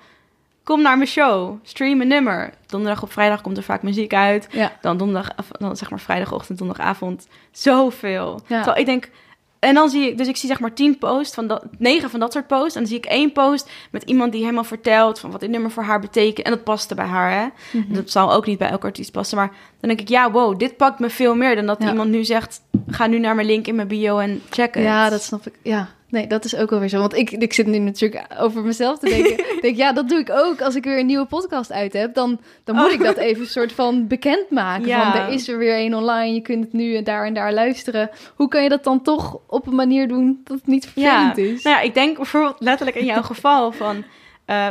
Kom 0.64 0.82
naar 0.82 0.96
mijn 0.96 1.08
show, 1.08 1.58
stream 1.62 2.00
een 2.00 2.08
nummer. 2.08 2.50
Donderdag 2.66 3.02
op 3.02 3.12
vrijdag 3.12 3.40
komt 3.40 3.56
er 3.56 3.62
vaak 3.62 3.82
muziek 3.82 4.14
uit. 4.14 4.48
Ja. 4.50 4.72
Dan 4.80 4.96
donderdag, 4.96 5.28
dan 5.58 5.76
zeg 5.76 5.90
maar 5.90 6.00
vrijdagochtend, 6.00 6.58
donderdagavond. 6.58 7.26
Zoveel. 7.52 8.40
Ja. 8.46 8.56
Terwijl 8.62 8.76
ik 8.80 8.86
denk, 8.86 9.10
en 9.58 9.74
dan 9.74 9.88
zie 9.90 10.08
ik, 10.10 10.18
dus 10.18 10.28
ik 10.28 10.36
zie 10.36 10.48
zeg 10.48 10.60
maar 10.60 10.72
tien 10.74 10.98
posts 10.98 11.34
van 11.34 11.46
dat, 11.46 11.64
negen 11.78 12.10
van 12.10 12.20
dat 12.20 12.32
soort 12.32 12.46
posts. 12.46 12.74
En 12.74 12.80
dan 12.80 12.86
zie 12.90 12.98
ik 12.98 13.04
één 13.06 13.32
post 13.32 13.70
met 13.90 14.02
iemand 14.02 14.32
die 14.32 14.40
helemaal 14.40 14.64
vertelt 14.64 15.18
van 15.18 15.30
wat 15.30 15.40
dit 15.40 15.50
nummer 15.50 15.70
voor 15.70 15.82
haar 15.82 16.00
betekent. 16.00 16.46
En 16.46 16.52
dat 16.52 16.64
paste 16.64 16.94
bij 16.94 17.04
haar, 17.06 17.30
hè. 17.32 17.46
Mhm. 17.78 17.94
Dat 17.94 18.10
zal 18.10 18.32
ook 18.32 18.46
niet 18.46 18.58
bij 18.58 18.68
elke 18.70 18.86
artiest 18.86 19.12
passen. 19.12 19.36
Maar 19.36 19.48
dan 19.80 19.88
denk 19.88 20.00
ik, 20.00 20.08
ja, 20.08 20.30
wow, 20.30 20.58
dit 20.58 20.76
pakt 20.76 20.98
me 20.98 21.10
veel 21.10 21.34
meer 21.34 21.54
dan 21.56 21.66
dat 21.66 21.82
Ja. 21.82 21.88
iemand 21.90 22.10
nu 22.10 22.24
zegt, 22.24 22.60
ga 22.90 23.06
nu 23.06 23.18
naar 23.18 23.34
mijn 23.34 23.46
link 23.46 23.66
in 23.66 23.74
mijn 23.74 23.88
bio 23.88 24.18
en 24.18 24.42
check 24.50 24.74
het. 24.74 24.82
Ja, 24.84 25.08
dat 25.10 25.22
snap 25.22 25.46
ik. 25.46 25.52
Ja, 25.62 25.88
nee, 26.08 26.26
dat 26.26 26.44
is 26.44 26.56
ook 26.56 26.70
wel 26.70 26.78
weer 26.80 26.88
zo. 26.88 26.98
Want 26.98 27.14
ik, 27.16 27.30
ik 27.30 27.52
zit 27.52 27.66
nu 27.66 27.78
natuurlijk 27.78 28.24
over 28.38 28.62
mezelf 28.62 28.98
te 28.98 29.08
denken. 29.08 29.44
Denk, 29.60 29.76
ja, 29.76 29.92
dat 29.92 30.08
doe 30.08 30.18
ik 30.18 30.30
ook. 30.30 30.60
Als 30.60 30.74
ik 30.74 30.84
weer 30.84 30.98
een 30.98 31.06
nieuwe 31.06 31.26
podcast 31.26 31.72
uit 31.72 31.92
heb, 31.92 32.14
dan, 32.14 32.40
dan 32.64 32.74
moet 32.76 32.84
Oh. 32.86 32.92
ik 32.92 33.02
dat 33.02 33.16
even 33.16 33.46
soort 33.46 33.72
van 33.72 34.06
bekendmaken. 34.06 34.86
Ja. 34.86 35.12
Van, 35.12 35.20
er 35.20 35.32
is 35.32 35.48
er 35.48 35.58
weer 35.58 35.74
één 35.74 35.94
online, 35.94 36.34
je 36.34 36.40
kunt 36.40 36.64
het 36.64 36.72
nu 36.72 36.94
en 36.96 37.04
daar 37.04 37.26
en 37.26 37.34
daar 37.34 37.52
luisteren. 37.52 38.10
Hoe 38.34 38.48
kan 38.48 38.62
je 38.62 38.68
dat 38.68 38.84
dan 38.84 39.02
toch 39.02 39.38
op 39.46 39.66
een 39.66 39.74
manier 39.74 40.08
doen 40.08 40.40
dat 40.44 40.56
het 40.56 40.66
niet 40.66 40.84
vervelend 40.88 41.38
is? 41.38 41.62
Nou 41.62 41.76
ja, 41.76 41.82
ik 41.82 41.94
denk 41.94 42.16
bijvoorbeeld 42.16 42.56
letterlijk 42.58 42.96
in 42.96 43.04
jouw 43.06 43.22
geval 43.22 43.72
van... 43.72 44.04
eh, 44.44 44.68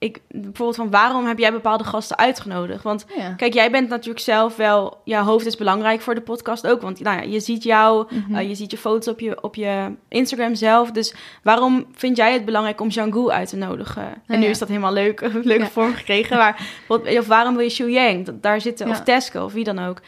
ik, 0.00 0.20
bijvoorbeeld 0.28 0.76
van 0.76 0.90
waarom 0.90 1.26
heb 1.26 1.38
jij 1.38 1.52
bepaalde 1.52 1.84
gasten 1.84 2.18
uitgenodigd? 2.18 2.82
Want 2.82 3.04
Ja. 3.16 3.32
kijk, 3.32 3.54
jij 3.54 3.70
bent 3.70 3.88
natuurlijk 3.88 4.24
zelf 4.24 4.56
wel... 4.56 5.00
Jouw 5.04 5.24
hoofd 5.24 5.46
is 5.46 5.56
belangrijk 5.56 6.00
voor 6.00 6.14
de 6.14 6.20
podcast 6.20 6.66
ook. 6.66 6.80
Want 6.82 7.00
nou 7.00 7.16
ja, 7.16 7.22
je 7.22 7.40
ziet 7.40 7.62
jou, 7.62 8.06
Mhm. 8.10 8.34
eh, 8.34 8.48
je 8.48 8.54
ziet 8.54 8.70
je 8.70 8.78
foto's 8.78 9.08
op 9.08 9.20
je, 9.20 9.42
op 9.42 9.54
je 9.54 9.92
Instagram 10.08 10.54
zelf. 10.54 10.90
Dus 10.90 11.14
waarom 11.42 11.86
vind 11.94 12.16
jij 12.16 12.32
het 12.32 12.44
belangrijk 12.44 12.80
om 12.80 12.88
Django 12.88 13.28
uit 13.30 13.48
te 13.48 13.56
nodigen? 13.56 14.04
en 14.26 14.38
nu 14.38 14.44
ja. 14.44 14.50
is 14.50 14.58
dat 14.58 14.68
helemaal 14.68 14.92
leuk, 14.92 15.20
leuke 15.42 15.62
Ja. 15.62 15.68
vorm 15.70 15.94
gekregen. 15.94 16.36
Maar 16.36 16.68
wat- 16.88 17.18
of 17.18 17.26
waarom 17.26 17.54
wil 17.54 17.64
je 17.64 17.70
Shu 17.70 17.90
Yang? 17.90 18.28
Daar 18.40 18.60
zitten, 18.60 18.88
of. 18.90 19.00
Tesco, 19.00 19.44
of 19.44 19.52
wie 19.52 19.64
dan 19.64 19.78
ook. 19.78 20.00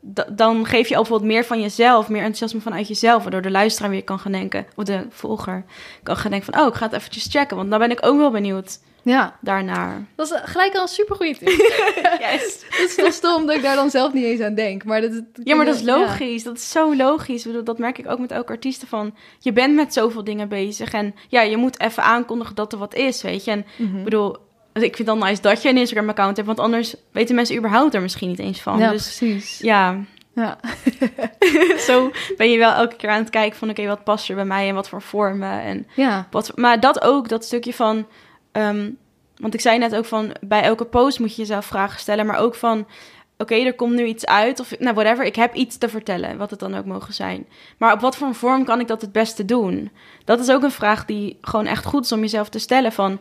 Da- 0.00 0.26
dan 0.32 0.66
geef 0.66 0.88
je 0.88 0.94
al 0.96 1.00
bijvoorbeeld 1.02 1.30
meer 1.32 1.44
van 1.44 1.60
jezelf, 1.60 2.08
meer 2.08 2.18
enthousiasme 2.22 2.60
vanuit 2.60 2.88
jezelf, 2.88 3.22
waardoor 3.22 3.42
de 3.42 3.50
luisteraar 3.50 3.90
weer 3.90 4.04
kan 4.04 4.18
gaan 4.18 4.32
denken, 4.32 4.66
of 4.76 4.84
de 4.84 5.06
volger 5.10 5.64
kan 6.02 6.16
gaan 6.16 6.30
denken 6.30 6.52
van, 6.52 6.62
oh, 6.62 6.68
ik 6.68 6.74
ga 6.74 6.84
het 6.84 6.94
eventjes 6.94 7.26
checken, 7.30 7.56
want 7.56 7.70
dan 7.70 7.78
ben 7.78 7.90
ik 7.90 8.06
ook 8.06 8.16
wel 8.16 8.30
benieuwd 8.30 8.78
ja, 9.04 9.36
daarnaar. 9.40 10.06
dat 10.16 10.30
is 10.30 10.40
gelijk 10.44 10.74
al 10.74 10.82
een 10.82 10.88
supergoeie 10.88 11.36
tip. 11.38 11.48
Yes. 12.20 12.64
Het 12.70 12.88
is 12.90 12.94
wel 12.96 13.12
stom 13.12 13.46
dat 13.46 13.56
ik 13.56 13.62
daar 13.62 13.76
dan 13.76 13.90
zelf 13.90 14.12
niet 14.12 14.24
eens 14.24 14.40
aan 14.40 14.54
denk. 14.54 14.84
Maar 14.84 15.00
dat, 15.00 15.22
Ja, 15.44 15.56
maar 15.56 15.64
dat 15.64 15.74
is 15.74 15.80
ja. 15.80 15.96
logisch. 15.98 16.42
Dat 16.42 16.56
is 16.56 16.70
zo 16.70 16.96
logisch. 16.96 17.46
Dat 17.64 17.78
merk 17.78 17.98
ik 17.98 18.10
ook 18.10 18.18
met 18.18 18.30
elke 18.30 18.52
artiesten 18.52 18.88
van, 18.88 19.14
je 19.38 19.52
bent 19.52 19.74
met 19.74 19.92
zoveel 19.92 20.24
dingen 20.24 20.48
bezig 20.48 20.92
en 20.92 21.14
ja, 21.28 21.40
je 21.40 21.56
moet 21.56 21.80
even 21.80 22.02
aankondigen 22.02 22.54
dat 22.54 22.72
er 22.72 22.78
wat 22.78 22.94
is, 22.94 23.22
weet 23.22 23.44
je. 23.44 23.50
En 23.50 23.64
Mhm. 23.76 23.96
ik 23.98 24.04
bedoel, 24.04 24.36
ik 24.72 24.80
vind 24.96 24.98
het 24.98 25.06
dan 25.06 25.18
nice 25.18 25.42
dat 25.42 25.62
je 25.62 25.68
een 25.68 25.76
Instagram-account 25.76 26.36
hebt, 26.36 26.48
want 26.48 26.60
anders 26.60 26.94
weten 27.12 27.34
mensen 27.34 27.56
überhaupt 27.56 27.94
er 27.94 28.02
misschien 28.02 28.28
niet 28.28 28.38
eens 28.38 28.60
van. 28.60 28.78
Ja, 28.78 28.90
dus 28.90 29.16
precies. 29.16 29.58
ja, 29.58 29.98
Ja. 30.34 30.58
zo 31.86 32.10
ben 32.36 32.50
je 32.50 32.58
wel 32.58 32.72
elke 32.72 32.96
keer 32.96 33.10
aan 33.10 33.18
het 33.20 33.30
kijken 33.30 33.58
van, 33.58 33.70
oké, 33.70 33.86
wat 33.86 34.04
past 34.04 34.28
er 34.28 34.34
bij 34.34 34.44
mij 34.44 34.68
en 34.68 34.74
wat 34.74 34.88
voor 34.88 35.02
vormen 35.02 35.60
en 35.60 35.86
ja. 35.94 36.26
Wat, 36.30 36.52
maar 36.54 36.80
dat 36.80 37.02
ook, 37.02 37.28
dat 37.28 37.44
stukje 37.44 37.74
van... 37.74 38.06
ehm, 38.54 38.90
want 39.36 39.54
ik 39.54 39.60
zei 39.60 39.78
net 39.78 39.96
ook 39.96 40.04
van... 40.04 40.34
bij 40.40 40.62
elke 40.62 40.84
post 40.84 41.18
moet 41.18 41.34
je 41.34 41.40
jezelf 41.40 41.66
vragen 41.66 42.00
stellen... 42.00 42.26
maar 42.26 42.38
ook 42.38 42.54
van... 42.54 42.86
oké, 43.38 43.54
er 43.54 43.74
komt 43.74 43.94
nu 43.94 44.04
iets 44.04 44.26
uit... 44.26 44.60
of 44.60 44.78
nou, 44.78 44.94
whatever, 44.94 45.24
ik 45.24 45.36
heb 45.36 45.54
iets 45.54 45.78
te 45.78 45.88
vertellen... 45.88 46.36
wat 46.36 46.50
het 46.50 46.60
dan 46.60 46.74
ook 46.74 46.84
mogen 46.84 47.14
zijn. 47.14 47.46
Maar 47.78 47.92
op 47.92 48.00
wat 48.00 48.16
voor 48.16 48.34
vorm 48.34 48.64
kan 48.64 48.80
ik 48.80 48.88
dat 48.88 49.00
het 49.00 49.12
beste 49.12 49.44
doen? 49.44 49.90
Dat 50.24 50.40
is 50.40 50.50
ook 50.50 50.62
een 50.62 50.70
vraag 50.70 51.04
die 51.04 51.38
gewoon 51.40 51.66
echt 51.66 51.84
goed 51.84 52.04
is 52.04 52.12
om 52.12 52.20
jezelf 52.20 52.48
te 52.48 52.58
stellen 52.58 52.92
van... 52.92 53.18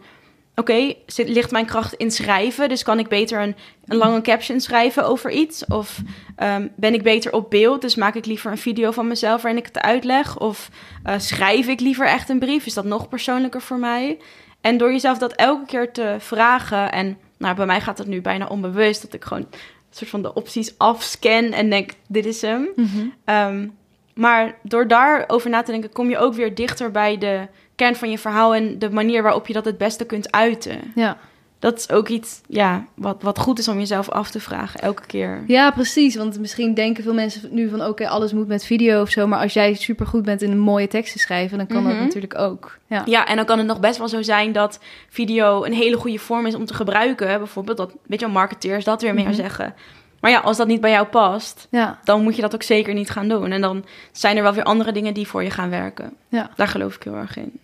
Oké, 0.56 0.94
ligt 1.16 1.52
mijn 1.52 1.66
kracht 1.66 1.94
in 1.94 2.12
schrijven? 2.12 2.70
Dus 2.70 2.84
kan 2.84 3.00
ik 3.00 3.08
beter 3.08 3.42
een, 3.42 3.56
een 3.86 3.98
lange 3.98 4.22
caption 4.22 4.60
schrijven 4.60 5.06
over 5.06 5.32
iets? 5.32 5.66
Of 5.66 6.00
ehm, 6.36 6.68
ben 6.76 6.94
ik 6.94 7.04
beter 7.04 7.34
op 7.34 7.50
beeld? 7.50 7.82
Dus 7.82 7.96
maak 7.96 8.16
ik 8.16 8.26
liever 8.26 8.52
een 8.52 8.58
video 8.58 8.92
van 8.92 9.08
mezelf 9.08 9.42
waarin 9.42 9.60
ik 9.60 9.66
het 9.66 9.80
uitleg? 9.80 10.40
Of 10.40 10.70
eh, 11.04 11.20
schrijf 11.20 11.68
ik 11.68 11.80
liever 11.80 12.06
echt 12.06 12.30
een 12.30 12.40
brief? 12.40 12.66
Is 12.66 12.74
dat 12.74 12.86
nog 12.86 13.10
persoonlijker 13.10 13.62
voor 13.62 13.78
mij? 13.78 14.18
En 14.64 14.78
door 14.78 14.92
jezelf 14.92 15.18
dat 15.18 15.34
elke 15.34 15.66
keer 15.66 15.92
te 15.92 16.16
vragen... 16.20 16.92
en 16.92 17.18
nou, 17.38 17.56
bij 17.56 17.66
mij 17.66 17.82
gaat 17.82 17.98
het 17.98 18.08
nu 18.08 18.22
bijna 18.22 18.48
onbewust... 18.48 19.02
dat 19.02 19.14
ik 19.14 19.24
gewoon 19.24 19.42
een 19.42 19.58
soort 19.90 20.10
van 20.10 20.22
de 20.22 20.34
opties 20.34 20.78
afscan 20.78 21.52
en 21.52 21.70
denk, 21.70 21.92
dit 22.08 22.26
is 22.26 22.42
hem. 22.42 22.68
Mhm. 22.76 23.06
Ehm, 23.26 23.68
maar 24.14 24.56
door 24.62 24.88
daarover 24.88 25.50
na 25.50 25.62
te 25.62 25.72
denken, 25.72 25.92
kom 25.92 26.10
je 26.10 26.18
ook 26.18 26.34
weer 26.34 26.56
dichter 26.56 26.92
bij 26.92 27.18
de 27.18 27.48
kern 27.76 27.96
van 27.96 28.12
je 28.12 28.18
verhaal 28.18 28.56
en 28.56 28.80
de 28.80 28.90
manier 28.90 29.24
waarop 29.24 29.48
je 29.48 29.54
dat 29.54 29.66
het 29.66 29.78
beste 29.78 30.06
kunt 30.06 30.32
uiten. 30.32 30.80
ja. 30.96 31.18
Dat 31.64 31.78
is 31.80 31.90
ook 31.90 32.08
iets, 32.08 32.42
ja, 32.48 32.86
wat, 32.94 33.22
wat 33.22 33.40
goed 33.40 33.60
is 33.60 33.68
om 33.68 33.78
jezelf 33.80 34.10
af 34.10 34.30
te 34.32 34.40
vragen 34.40 34.80
elke 34.80 35.06
keer. 35.06 35.44
Ja, 35.48 35.72
precies. 35.72 36.16
Want 36.16 36.40
misschien 36.40 36.74
denken 36.74 37.04
veel 37.04 37.14
mensen 37.14 37.42
nu 37.52 37.70
van... 37.70 37.86
oké, 37.86 38.08
alles 38.10 38.34
moet 38.34 38.48
met 38.48 38.66
video 38.66 39.02
of 39.02 39.10
zo. 39.10 39.28
Maar 39.28 39.40
als 39.40 39.54
jij 39.54 39.74
supergoed 39.74 40.24
bent 40.24 40.42
in 40.42 40.52
een 40.52 40.60
mooie 40.60 40.88
teksten 40.88 41.20
schrijven... 41.20 41.58
dan 41.58 41.68
kan 41.68 41.84
dat 41.84 41.94
Mhm. 41.94 42.02
natuurlijk 42.04 42.40
ook. 42.40 42.78
Ja. 42.88 43.02
Ja, 43.06 43.26
en 43.28 43.36
dan 43.36 43.46
kan 43.46 43.58
het 43.58 43.68
nog 43.68 43.80
best 43.80 43.98
wel 43.98 44.08
zo 44.08 44.22
zijn 44.22 44.52
dat 44.52 44.80
video 45.10 45.64
een 45.64 45.74
hele 45.74 45.98
goede 45.98 46.18
vorm 46.20 46.46
is 46.46 46.56
om 46.56 46.66
te 46.66 46.74
gebruiken. 46.74 47.38
Bijvoorbeeld 47.38 47.78
dat, 47.78 47.92
weet 48.08 48.20
je 48.20 48.28
marketeers 48.28 48.84
dat 48.86 49.02
weer 49.02 49.14
meer 49.14 49.24
Mhm. 49.26 49.34
zeggen. 49.34 49.74
Maar 50.20 50.32
ja, 50.32 50.40
als 50.40 50.58
dat 50.58 50.68
niet 50.68 50.82
bij 50.82 50.92
jou 50.92 51.06
past, 51.08 51.68
Ja. 51.72 52.00
dan 52.04 52.22
moet 52.24 52.36
je 52.36 52.42
dat 52.42 52.54
ook 52.56 52.64
zeker 52.64 52.94
niet 52.94 53.10
gaan 53.10 53.28
doen. 53.28 53.52
En 53.52 53.62
dan 53.62 53.86
zijn 54.12 54.38
er 54.38 54.44
wel 54.44 54.54
weer 54.54 54.64
andere 54.64 54.92
dingen 54.92 55.14
die 55.14 55.28
voor 55.28 55.44
je 55.44 55.50
gaan 55.50 55.70
werken. 55.70 56.14
ja. 56.30 56.50
Daar 56.56 56.68
geloof 56.68 56.96
ik 56.96 57.04
heel 57.04 57.16
erg 57.16 57.38
in. 57.38 57.60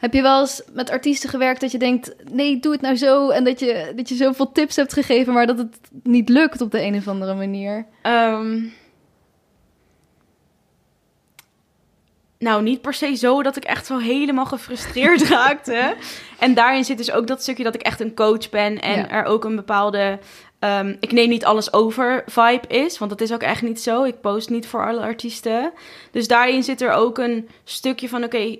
Heb 0.00 0.14
je 0.14 0.22
wel 0.22 0.40
eens 0.40 0.62
met 0.72 0.90
artiesten 0.90 1.28
gewerkt 1.28 1.60
dat 1.60 1.70
je 1.70 1.78
denkt... 1.78 2.14
nee, 2.32 2.60
doe 2.60 2.72
het 2.72 2.80
nou 2.80 2.96
zo. 2.96 3.28
En 3.28 3.44
dat 3.44 3.60
je, 3.60 3.92
dat 3.96 4.08
je 4.08 4.14
zoveel 4.14 4.52
tips 4.52 4.76
hebt 4.76 4.92
gegeven... 4.92 5.32
maar 5.32 5.46
dat 5.46 5.58
het 5.58 5.78
niet 6.02 6.28
lukt 6.28 6.60
op 6.60 6.70
de 6.70 6.82
een 6.82 6.94
of 6.94 7.08
andere 7.08 7.34
manier? 7.34 7.86
Ehm, 8.02 8.62
nou, 12.38 12.62
niet 12.62 12.80
per 12.80 12.94
se 12.94 13.14
zo 13.14 13.42
dat 13.42 13.56
ik 13.56 13.64
echt 13.64 13.86
zo 13.86 13.98
helemaal 13.98 14.46
gefrustreerd 14.46 15.28
raakte. 15.38 15.94
En 16.38 16.54
daarin 16.54 16.84
zit 16.84 16.96
dus 16.98 17.12
ook 17.12 17.26
dat 17.26 17.42
stukje 17.42 17.64
dat 17.64 17.74
ik 17.74 17.82
echt 17.82 18.00
een 18.00 18.14
coach 18.14 18.50
ben 18.50 18.80
en 18.80 18.96
Ja. 18.98 19.08
er 19.08 19.24
ook 19.24 19.44
een 19.44 19.56
bepaalde 19.56 20.18
ehm, 20.58 20.96
ik 21.00 21.12
neem 21.12 21.28
niet 21.28 21.44
alles 21.44 21.72
over 21.72 22.22
vibe 22.26 22.66
is. 22.68 22.98
Want 22.98 23.10
dat 23.10 23.20
is 23.20 23.32
ook 23.32 23.42
echt 23.42 23.62
niet 23.62 23.80
zo. 23.80 24.04
Ik 24.04 24.20
post 24.20 24.50
niet 24.50 24.66
voor 24.66 24.86
alle 24.86 25.00
artiesten. 25.00 25.72
Dus 26.10 26.28
daarin 26.28 26.62
zit 26.62 26.80
er 26.80 26.92
ook 26.92 27.18
een 27.18 27.48
stukje 27.64 28.08
van: 28.08 28.24
oké, 28.24 28.58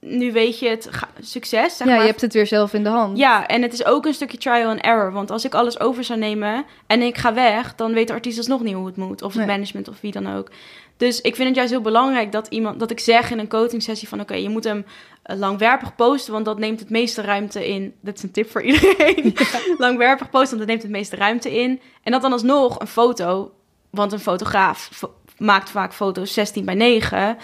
nu 0.00 0.32
weet 0.32 0.58
je 0.58 0.68
het 0.68 0.88
succes. 1.20 1.76
Zeg 1.76 1.86
ja, 1.86 1.92
maar. 1.92 2.02
je 2.02 2.08
hebt 2.08 2.20
het 2.20 2.32
weer 2.32 2.46
zelf 2.46 2.72
in 2.72 2.82
de 2.82 2.88
hand. 2.88 3.18
Ja, 3.18 3.46
en 3.46 3.62
het 3.62 3.72
is 3.72 3.84
ook 3.84 4.06
een 4.06 4.14
stukje 4.14 4.38
trial 4.38 4.68
and 4.70 4.80
error. 4.80 5.12
Want 5.12 5.30
als 5.30 5.44
ik 5.44 5.54
alles 5.54 5.80
over 5.80 6.04
zou 6.04 6.18
nemen 6.18 6.64
en 6.86 7.02
ik 7.02 7.18
ga 7.18 7.34
weg, 7.34 7.74
dan 7.74 7.92
weet 7.92 8.06
de 8.06 8.12
artiest 8.12 8.38
alsnog 8.38 8.62
niet 8.62 8.74
hoe 8.74 8.86
het 8.86 8.96
moet. 8.96 9.22
Of 9.22 9.32
het 9.34 9.46
Nee. 9.46 9.56
management 9.56 9.88
of 9.88 10.00
wie 10.00 10.12
dan 10.12 10.36
ook. 10.36 10.50
Dus 10.96 11.20
ik 11.20 11.34
vind 11.34 11.46
het 11.48 11.56
juist 11.56 11.70
heel 11.72 11.80
belangrijk 11.80 12.32
dat 12.32 12.46
iemand, 12.46 12.78
dat 12.80 12.90
ik 12.90 13.00
zeg 13.00 13.30
in 13.30 13.38
een 13.38 13.48
coaching 13.48 13.82
sessie 13.82 14.08
van 14.08 14.20
oké, 14.20 14.34
je 14.34 14.48
moet 14.48 14.64
hem 14.64 14.84
eh, 15.22 15.36
langwerpig 15.38 15.94
posten, 15.94 16.32
want 16.32 16.44
dat 16.44 16.58
neemt 16.58 16.80
het 16.80 16.90
meeste 16.90 17.22
ruimte 17.22 17.68
in. 17.68 17.94
Dat 18.00 18.16
is 18.16 18.22
een 18.22 18.30
tip 18.30 18.50
voor 18.50 18.62
iedereen. 18.70 19.34
langwerpig 19.78 20.30
posten, 20.30 20.48
want 20.56 20.58
dat 20.58 20.66
neemt 20.68 20.82
het 20.82 20.90
meeste 20.90 21.16
ruimte 21.16 21.60
in. 21.60 21.80
En 22.02 22.12
dat 22.12 22.22
dan 22.22 22.32
alsnog 22.32 22.80
een 22.80 22.86
foto, 22.86 23.52
want 23.90 24.12
een 24.12 24.18
fotograaf 24.20 24.88
fo- 24.92 25.14
maakt 25.38 25.70
vaak 25.70 25.92
foto's 25.94 26.32
16 26.32 26.64
bij 26.64 26.74
9. 26.74 27.36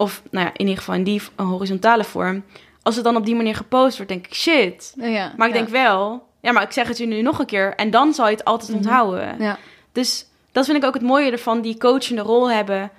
Of 0.00 0.22
nou 0.30 0.44
ja, 0.46 0.52
in 0.52 0.60
ieder 0.60 0.76
geval 0.78 0.94
in 0.94 1.04
die 1.04 1.22
horizontale 1.36 2.04
vorm. 2.04 2.44
Als 2.82 2.94
het 2.94 3.04
dan 3.04 3.16
op 3.16 3.24
die 3.24 3.34
manier 3.34 3.54
gepost 3.54 3.96
wordt, 3.96 4.12
denk 4.12 4.26
ik 4.26 4.34
shit. 4.34 4.92
Ja, 4.96 5.32
Maar 5.36 5.46
ik 5.48 5.52
denk 5.52 5.68
wel, 5.68 6.26
ja, 6.40 6.52
maar 6.52 6.62
ik 6.62 6.72
zeg 6.72 6.88
het 6.88 6.98
je 6.98 7.06
nu 7.06 7.22
nog 7.22 7.38
een 7.38 7.46
keer. 7.46 7.74
En 7.74 7.90
dan 7.90 8.14
zal 8.14 8.26
je 8.28 8.32
het 8.36 8.44
altijd 8.44 8.68
Mhm. 8.70 8.78
onthouden. 8.78 9.36
Ja. 9.38 9.58
Dus 9.92 10.26
dat 10.52 10.64
vind 10.64 10.76
ik 10.76 10.84
ook 10.84 10.94
het 10.94 11.02
mooie 11.02 11.30
ervan, 11.30 11.60
die 11.60 11.78
coachende 11.78 12.22
rol 12.22 12.50
hebben. 12.50 12.90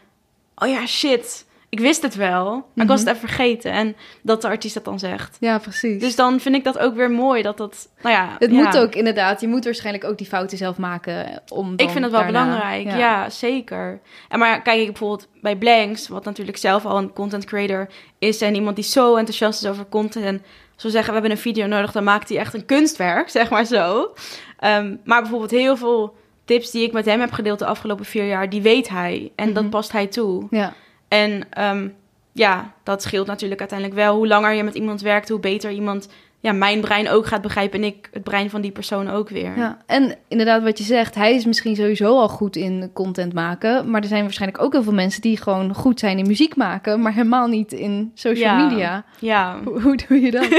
Oh 0.56 0.68
ja, 0.70 0.86
shit, 0.86 1.46
ik 1.72 1.80
wist 1.80 2.02
het 2.02 2.16
wel, 2.16 2.46
maar 2.74 2.86
ik 2.86 2.92
was 2.92 3.00
het 3.00 3.08
Mhm. 3.10 3.16
even 3.18 3.28
vergeten. 3.28 3.72
En 3.72 3.96
dat 4.22 4.42
de 4.42 4.48
artiest 4.48 4.74
dat 4.74 4.86
dan 4.86 5.00
zegt. 5.00 5.38
ja, 5.40 5.58
precies. 5.60 6.02
Dus 6.02 6.16
dan 6.16 6.40
vind 6.40 6.56
ik 6.56 6.64
dat 6.64 6.78
ook 6.78 6.96
weer 6.96 7.12
mooi, 7.12 7.42
dat 7.42 7.58
dat, 7.58 7.90
nou 8.02 8.16
ja. 8.16 8.36
het 8.40 8.52
ja. 8.52 8.58
moet 8.64 8.78
ook 8.78 8.96
inderdaad, 8.96 9.42
je 9.42 9.48
moet 9.48 9.64
waarschijnlijk 9.64 10.06
ook 10.06 10.18
die 10.18 10.28
fouten 10.28 10.58
zelf 10.58 10.78
maken. 10.78 11.42
Om 11.48 11.74
Ik 11.76 11.90
vind 11.90 12.02
dat 12.02 12.12
wel 12.12 12.22
daarna- 12.22 12.44
belangrijk, 12.46 12.98
ja. 12.98 13.30
zeker. 13.30 14.02
En 14.30 14.40
maar 14.40 14.62
kijk 14.62 14.80
ik 14.80 14.86
bijvoorbeeld 14.88 15.28
bij 15.42 15.56
Blanks, 15.56 16.08
wat 16.08 16.26
natuurlijk 16.26 16.58
zelf 16.58 16.86
al 16.86 16.98
een 16.98 17.14
content 17.14 17.46
creator 17.46 17.88
is 18.20 18.42
en 18.42 18.56
iemand 18.56 18.76
die 18.76 18.86
zo 18.86 19.16
enthousiast 19.16 19.64
is 19.64 19.70
over 19.70 19.86
content 19.90 20.26
en 20.26 20.44
zo 20.76 20.90
zeggen 20.90 21.08
we 21.14 21.20
hebben 21.20 21.32
een 21.38 21.44
video 21.44 21.66
nodig, 21.68 21.92
dan 21.92 22.04
maakt 22.04 22.30
hij 22.30 22.38
echt 22.38 22.54
een 22.54 22.66
kunstwerk, 22.66 23.30
zeg 23.40 23.50
maar 23.50 23.66
zo. 23.66 24.14
Ehm, 24.60 24.96
maar 25.04 25.22
bijvoorbeeld 25.22 25.52
heel 25.52 25.78
veel 25.78 26.16
tips 26.46 26.72
die 26.72 26.84
ik 26.84 26.92
met 26.92 27.06
hem 27.06 27.20
heb 27.20 27.32
gedeeld 27.32 27.60
de 27.60 27.66
afgelopen 27.66 28.06
vier 28.06 28.28
jaar, 28.28 28.50
die 28.50 28.62
weet 28.62 28.90
hij 28.90 29.32
en 29.36 29.54
dat 29.54 29.64
Mhm. 29.64 29.72
past 29.72 29.92
hij 29.92 30.08
toe. 30.08 30.48
Ja, 30.50 30.74
En 31.12 31.44
ehm, 31.50 31.88
ja, 32.32 32.72
dat 32.84 33.02
scheelt 33.02 33.28
natuurlijk 33.28 33.60
uiteindelijk 33.60 34.00
wel. 34.00 34.16
Hoe 34.16 34.28
langer 34.28 34.54
je 34.54 34.64
met 34.64 34.76
iemand 34.76 35.02
werkt, 35.02 35.30
hoe 35.30 35.40
beter 35.40 35.72
iemand 35.72 36.10
ja, 36.40 36.52
mijn 36.52 36.82
brein 36.82 37.10
ook 37.10 37.26
gaat 37.26 37.42
begrijpen 37.42 37.80
en 37.82 37.86
ik 37.86 38.10
het 38.14 38.24
brein 38.24 38.50
van 38.50 38.62
die 38.62 38.72
persoon 38.72 39.10
ook 39.10 39.30
weer. 39.30 39.58
ja. 39.58 39.78
En 39.86 40.16
inderdaad 40.28 40.64
wat 40.64 40.78
je 40.78 40.84
zegt, 40.84 41.16
hij 41.16 41.36
is 41.36 41.46
misschien 41.46 41.76
sowieso 41.76 42.18
al 42.20 42.30
goed 42.30 42.56
in 42.56 42.90
content 42.94 43.34
maken. 43.34 43.90
Maar 43.90 44.02
er 44.02 44.08
zijn 44.08 44.24
waarschijnlijk 44.24 44.64
ook 44.64 44.72
heel 44.74 44.84
veel 44.84 44.94
mensen 44.94 45.22
die 45.22 45.38
gewoon 45.38 45.74
goed 45.76 46.00
zijn 46.00 46.18
in 46.18 46.28
muziek 46.28 46.56
maken. 46.56 47.02
Maar 47.02 47.14
helemaal 47.14 47.48
niet 47.48 47.72
in 47.74 48.12
social 48.14 48.56
Ja. 48.58 48.68
media. 48.68 49.04
ja. 49.20 49.60
Hoe, 49.64 49.82
hoe 49.82 50.00
doe 50.08 50.22
je 50.22 50.32
dat? 50.32 50.50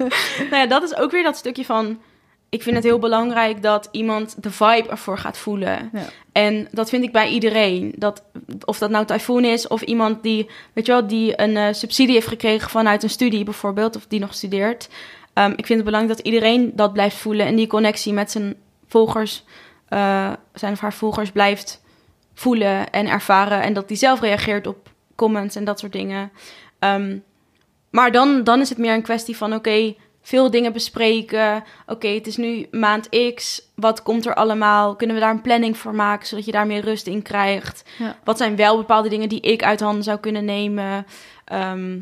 nou 0.50 0.56
ja, 0.56 0.66
dat 0.66 0.82
is 0.82 0.96
ook 0.96 1.10
weer 1.10 1.22
dat 1.22 1.36
stukje 1.36 1.64
van... 1.64 1.98
Ik 2.52 2.62
vind 2.62 2.76
het 2.76 2.84
heel 2.84 2.98
belangrijk 2.98 3.62
dat 3.62 3.88
iemand 3.90 4.42
de 4.42 4.50
vibe 4.50 4.88
ervoor 4.88 5.18
gaat 5.18 5.38
voelen. 5.38 5.90
Ja. 5.92 6.04
En 6.32 6.68
dat 6.70 6.88
vind 6.88 7.04
ik 7.04 7.12
bij 7.12 7.28
iedereen. 7.28 7.92
Dat, 7.96 8.22
of 8.64 8.78
dat 8.78 8.90
nou 8.90 9.06
Typhoon 9.06 9.44
is 9.44 9.68
of 9.68 9.82
iemand 9.82 10.22
die, 10.22 10.50
weet 10.72 10.86
je 10.86 10.92
wel, 10.92 11.06
die 11.06 11.40
een 11.40 11.56
eh, 11.56 11.72
subsidie 11.72 12.14
heeft 12.14 12.26
gekregen 12.26 12.70
vanuit 12.70 13.02
een 13.02 13.10
studie 13.10 13.44
bijvoorbeeld, 13.44 13.96
of 13.96 14.06
die 14.06 14.20
nog 14.20 14.34
studeert. 14.34 14.88
Ehm, 15.32 15.50
ik 15.50 15.66
vind 15.66 15.78
het 15.78 15.84
belangrijk 15.84 16.16
dat 16.16 16.26
iedereen 16.26 16.72
dat 16.74 16.92
blijft 16.92 17.16
voelen 17.16 17.46
en 17.46 17.56
die 17.56 17.66
connectie 17.66 18.12
met 18.12 18.30
zijn 18.30 18.54
volgers, 18.86 19.44
eh, 19.88 20.32
zijn 20.54 20.72
of 20.72 20.80
haar 20.80 20.94
volgers 20.94 21.30
blijft 21.30 21.82
voelen 22.34 22.90
en 22.90 23.08
ervaren. 23.08 23.62
En 23.62 23.72
dat 23.72 23.88
die 23.88 23.96
zelf 23.96 24.20
reageert 24.20 24.66
op 24.66 24.88
comments 25.14 25.56
en 25.56 25.64
dat 25.64 25.78
soort 25.78 25.92
dingen. 25.92 26.32
Ehm, 26.78 27.18
maar 27.90 28.12
dan, 28.12 28.44
dan 28.44 28.60
is 28.60 28.68
het 28.68 28.78
meer 28.78 28.94
een 28.94 29.02
kwestie 29.02 29.36
van: 29.36 29.54
oké, 29.54 29.94
veel 30.22 30.50
dingen 30.50 30.72
bespreken. 30.72 31.64
Oké, 31.86 32.08
het 32.08 32.26
is 32.26 32.36
nu 32.36 32.66
maand 32.70 33.08
X. 33.34 33.62
Wat 33.74 34.02
komt 34.02 34.26
er 34.26 34.34
allemaal? 34.34 34.96
Kunnen 34.96 35.16
we 35.16 35.22
daar 35.22 35.30
een 35.30 35.40
planning 35.40 35.76
voor 35.78 35.94
maken 35.94 36.26
zodat 36.26 36.44
je 36.44 36.52
daar 36.52 36.66
meer 36.66 36.80
rust 36.84 37.06
in 37.06 37.22
krijgt? 37.22 37.84
Ja. 37.98 38.16
Wat 38.24 38.38
zijn 38.38 38.56
wel 38.56 38.76
bepaalde 38.76 39.08
dingen 39.08 39.28
die 39.28 39.40
ik 39.40 39.62
uit 39.62 39.80
handen 39.80 40.02
zou 40.04 40.18
kunnen 40.18 40.44
nemen? 40.44 41.06
Ehm, 41.44 41.98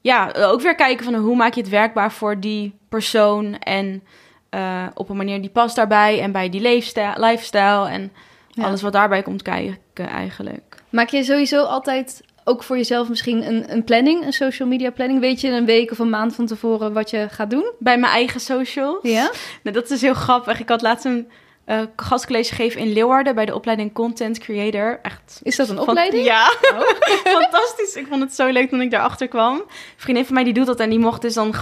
ja, 0.00 0.32
ook 0.36 0.60
weer 0.60 0.74
kijken 0.74 1.04
van 1.04 1.14
hoe 1.14 1.36
maak 1.36 1.54
je 1.54 1.60
het 1.60 1.70
werkbaar 1.70 2.12
voor 2.12 2.40
die 2.40 2.74
persoon 2.88 3.58
en 3.58 4.02
eh, 4.50 4.86
op 4.94 5.08
een 5.08 5.16
manier 5.16 5.40
die 5.40 5.50
past 5.50 5.76
daarbij 5.76 6.20
en 6.20 6.32
bij 6.32 6.48
die 6.48 6.60
leefstijl, 6.60 7.12
lifestyle 7.16 7.88
en 7.88 8.12
Ja. 8.48 8.64
alles 8.64 8.82
wat 8.82 8.92
daarbij 8.92 9.22
komt 9.22 9.42
kijken 9.42 10.08
eigenlijk. 10.08 10.82
Maak 10.90 11.08
je 11.08 11.22
sowieso 11.24 11.62
altijd 11.64 12.22
ook 12.44 12.62
voor 12.62 12.76
jezelf 12.76 13.08
misschien 13.08 13.46
een, 13.46 13.72
een 13.72 13.84
planning, 13.84 14.24
een 14.24 14.32
social 14.32 14.68
media 14.68 14.90
planning? 14.90 15.20
Weet 15.20 15.40
je 15.40 15.48
een 15.48 15.64
week 15.64 15.90
of 15.90 15.98
een 15.98 16.10
maand 16.10 16.34
van 16.34 16.46
tevoren 16.46 16.92
wat 16.92 17.10
je 17.10 17.26
gaat 17.30 17.50
doen? 17.50 17.72
Bij 17.78 17.98
mijn 17.98 18.12
eigen 18.12 18.40
social. 18.40 18.98
Ja? 19.02 19.30
Nou, 19.62 19.76
dat 19.76 19.90
is 19.90 20.00
heel 20.00 20.14
grappig. 20.14 20.60
Ik 20.60 20.68
had 20.68 20.82
laatst 20.82 21.04
een 21.04 21.28
eh, 21.64 21.80
gastcollege 21.96 22.54
gegeven 22.54 22.80
in 22.80 22.92
Leeuwarden 22.92 23.34
bij 23.34 23.46
de 23.46 23.54
opleiding 23.54 23.92
Content 23.92 24.38
Creator. 24.38 24.98
Echt. 25.02 25.40
Is 25.42 25.56
dat 25.56 25.68
een 25.68 25.78
opleiding? 25.78 26.24
Ja, 26.24 26.52
Oh. 26.74 26.80
fantastisch. 27.40 27.94
Ik 27.94 28.06
vond 28.08 28.22
het 28.22 28.34
zo 28.34 28.48
leuk 28.48 28.68
toen 28.68 28.80
ik 28.80 28.90
daarachter 28.90 29.28
kwam. 29.28 29.54
Een 29.54 29.64
vriendin 29.96 30.24
van 30.24 30.34
mij 30.34 30.44
die 30.44 30.52
doet 30.52 30.66
dat 30.66 30.80
en 30.80 30.90
die 30.90 30.98
mocht 30.98 31.22
dus 31.22 31.34
dan 31.34 31.54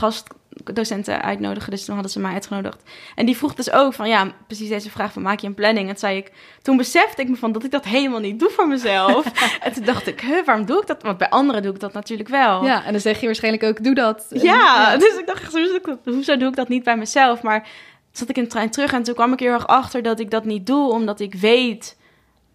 gastdocenten 0.64 1.22
uitnodigen. 1.22 1.70
Dus 1.70 1.84
toen 1.84 1.94
hadden 1.94 2.12
ze 2.12 2.20
mij 2.20 2.32
uitgenodigd. 2.32 2.82
En 3.14 3.26
die 3.26 3.36
vroeg 3.36 3.54
dus 3.54 3.70
ook 3.72 3.94
van, 3.94 4.08
ja, 4.08 4.32
precies 4.46 4.68
deze 4.68 4.90
vraag 4.90 5.12
van, 5.12 5.22
maak 5.22 5.40
je 5.40 5.46
een 5.46 5.54
planning? 5.54 5.84
En 5.86 5.90
toen 5.90 5.98
zei 5.98 6.16
ik, 6.16 6.32
toen 6.62 6.76
besefte 6.76 7.22
ik 7.22 7.28
me 7.28 7.36
van 7.36 7.52
dat 7.52 7.64
ik 7.64 7.70
dat 7.70 7.84
helemaal 7.84 8.20
niet 8.20 8.38
doe 8.38 8.50
voor 8.50 8.68
mezelf. 8.68 9.24
en 9.64 9.72
toen 9.72 9.84
dacht 9.84 10.06
ik, 10.06 10.20
huh, 10.20 10.44
waarom 10.44 10.66
doe 10.66 10.80
ik 10.80 10.86
dat? 10.86 11.02
Want 11.02 11.18
bij 11.18 11.28
anderen 11.30 11.62
doe 11.62 11.74
ik 11.74 11.80
dat 11.80 11.92
natuurlijk 11.92 12.28
wel. 12.28 12.64
Ja, 12.64 12.84
en 12.84 12.92
dan 12.92 13.00
zeg 13.00 13.20
je 13.20 13.26
waarschijnlijk 13.26 13.62
ook, 13.64 13.84
doe 13.84 13.94
dat. 13.94 14.26
Ja, 14.30 14.96
dus 14.96 15.16
ik 15.18 15.26
dacht, 15.26 15.42
hoezo, 15.52 15.66
doe 15.66 15.76
ik 15.76 15.84
dat- 15.84 16.14
hoezo 16.14 16.36
doe 16.36 16.48
ik 16.48 16.56
dat 16.56 16.68
niet 16.68 16.84
bij 16.84 16.96
mezelf? 16.96 17.42
Maar 17.42 17.60
toen 17.62 17.70
zat 18.12 18.28
ik 18.28 18.36
in 18.36 18.42
de 18.42 18.48
trein 18.48 18.70
terug 18.70 18.92
en 18.92 19.02
toen 19.02 19.14
kwam 19.14 19.32
ik 19.32 19.40
heel 19.40 19.52
erg 19.52 19.66
achter 19.66 20.02
dat 20.02 20.20
ik 20.20 20.30
dat 20.30 20.44
niet 20.44 20.66
doe, 20.66 20.90
omdat 20.92 21.20
ik 21.20 21.34
weet, 21.34 21.96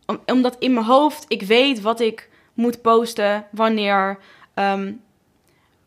om- 0.06 0.20
omdat 0.26 0.56
in 0.60 0.74
mijn 0.74 0.86
hoofd 0.86 1.26
ik 1.28 1.42
weet 1.42 1.82
wat 1.82 2.00
ik 2.00 2.30
moet 2.54 2.82
posten, 2.82 3.46
wanneer. 3.52 4.18
ehm, 4.54 4.92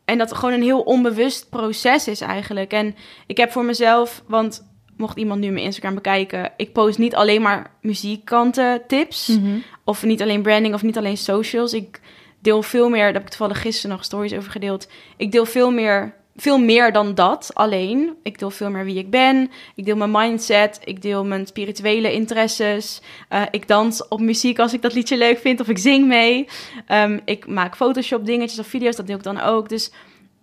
en 0.09 0.17
dat 0.17 0.33
gewoon 0.33 0.53
een 0.53 0.63
heel 0.63 0.81
onbewust 0.81 1.49
proces 1.49 2.07
is 2.07 2.21
eigenlijk. 2.21 2.71
En 2.71 2.95
ik 3.27 3.37
heb 3.37 3.51
voor 3.51 3.65
mezelf, 3.65 4.23
want 4.27 4.67
mocht 4.97 5.17
iemand 5.17 5.39
nu 5.39 5.51
mijn 5.51 5.65
Instagram 5.65 5.95
bekijken, 5.95 6.51
ik 6.57 6.73
post 6.73 6.97
niet 6.97 7.15
alleen 7.15 7.41
maar 7.41 7.71
muziekkanten 7.81 8.81
tips. 8.87 9.27
Mhm. 9.27 9.57
Of 9.83 10.03
niet 10.03 10.21
alleen 10.21 10.41
branding 10.41 10.73
of 10.73 10.83
niet 10.83 10.97
alleen 10.97 11.17
socials. 11.17 11.73
Ik 11.73 11.99
deel 12.39 12.61
veel 12.61 12.89
meer, 12.89 13.03
daar 13.03 13.13
heb 13.13 13.21
ik 13.21 13.29
toevallig 13.29 13.61
gisteren 13.61 13.95
nog 13.95 14.05
stories 14.05 14.33
over 14.33 14.51
gedeeld. 14.51 14.89
Ik 15.17 15.31
deel 15.31 15.45
veel 15.45 15.71
meer, 15.71 16.15
veel 16.39 16.59
meer 16.59 16.91
dan 16.91 17.15
dat 17.15 17.51
alleen. 17.53 18.15
Ik 18.23 18.39
deel 18.39 18.49
veel 18.49 18.69
meer 18.69 18.85
wie 18.85 18.97
ik 18.97 19.09
ben. 19.09 19.51
Ik 19.75 19.85
deel 19.85 19.95
mijn 19.95 20.11
mindset. 20.11 20.79
Ik 20.83 21.01
deel 21.01 21.25
mijn 21.25 21.47
spirituele 21.47 22.13
interesses. 22.13 23.01
Eh, 23.29 23.41
ik 23.51 23.67
dans 23.67 24.07
op 24.07 24.19
muziek 24.19 24.59
als 24.59 24.73
ik 24.73 24.81
dat 24.81 24.93
liedje 24.93 25.17
leuk 25.17 25.37
vind 25.39 25.59
of 25.59 25.67
ik 25.67 25.77
zing 25.77 26.07
mee. 26.07 26.47
Ehm, 26.87 27.19
ik 27.25 27.47
maak 27.47 27.75
Photoshop 27.75 28.25
dingetjes 28.25 28.59
of 28.59 28.67
video's, 28.67 28.95
dat 28.95 29.07
deel 29.07 29.15
ik 29.17 29.23
dan 29.23 29.39
ook. 29.41 29.69
Dus 29.69 29.91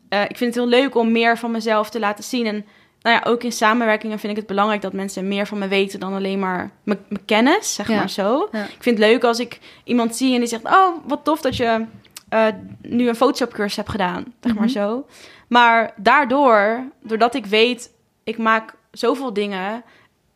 eh, 0.08 0.22
ik 0.22 0.36
vind 0.36 0.54
het 0.54 0.64
heel 0.64 0.80
leuk 0.80 0.94
om 0.94 1.12
meer 1.12 1.38
van 1.38 1.50
mezelf 1.50 1.90
te 1.90 1.98
laten 1.98 2.24
zien. 2.24 2.46
En 2.46 2.64
nou 3.00 3.16
ja, 3.16 3.30
ook 3.30 3.42
in 3.42 3.52
samenwerkingen 3.52 4.18
vind 4.18 4.32
ik 4.32 4.38
het 4.38 4.46
belangrijk 4.46 4.82
dat 4.82 4.92
mensen 4.92 5.28
meer 5.28 5.46
van 5.46 5.58
me 5.58 5.68
weten 5.68 6.00
dan 6.00 6.14
alleen 6.14 6.38
maar 6.38 6.70
mijn 6.84 6.98
mijn 7.08 7.24
kennis, 7.24 7.74
zeg 7.74 7.88
Ja. 7.88 7.96
maar 7.96 8.10
zo. 8.10 8.48
Ja. 8.52 8.64
Ik 8.64 8.76
vind 8.82 8.98
het 8.98 9.08
leuk 9.08 9.24
als 9.24 9.38
ik 9.38 9.58
iemand 9.84 10.16
zie 10.16 10.32
en 10.34 10.38
die 10.38 10.48
zegt: 10.48 10.64
Oh, 10.64 10.96
wat 11.06 11.24
tof 11.24 11.40
dat 11.40 11.56
je 11.56 11.84
eh, 12.28 12.46
nu 12.82 13.08
een 13.08 13.16
Photoshop-cursus 13.16 13.76
hebt 13.76 13.88
gedaan. 13.88 14.24
Zeg 14.40 14.54
maar 14.54 14.62
Mhm. 14.64 14.72
zo. 14.72 15.06
Maar 15.48 15.92
daardoor, 15.96 16.84
doordat 17.02 17.34
ik 17.34 17.46
weet, 17.46 17.92
ik 18.24 18.38
maak 18.38 18.74
zoveel 18.90 19.32
dingen, 19.32 19.82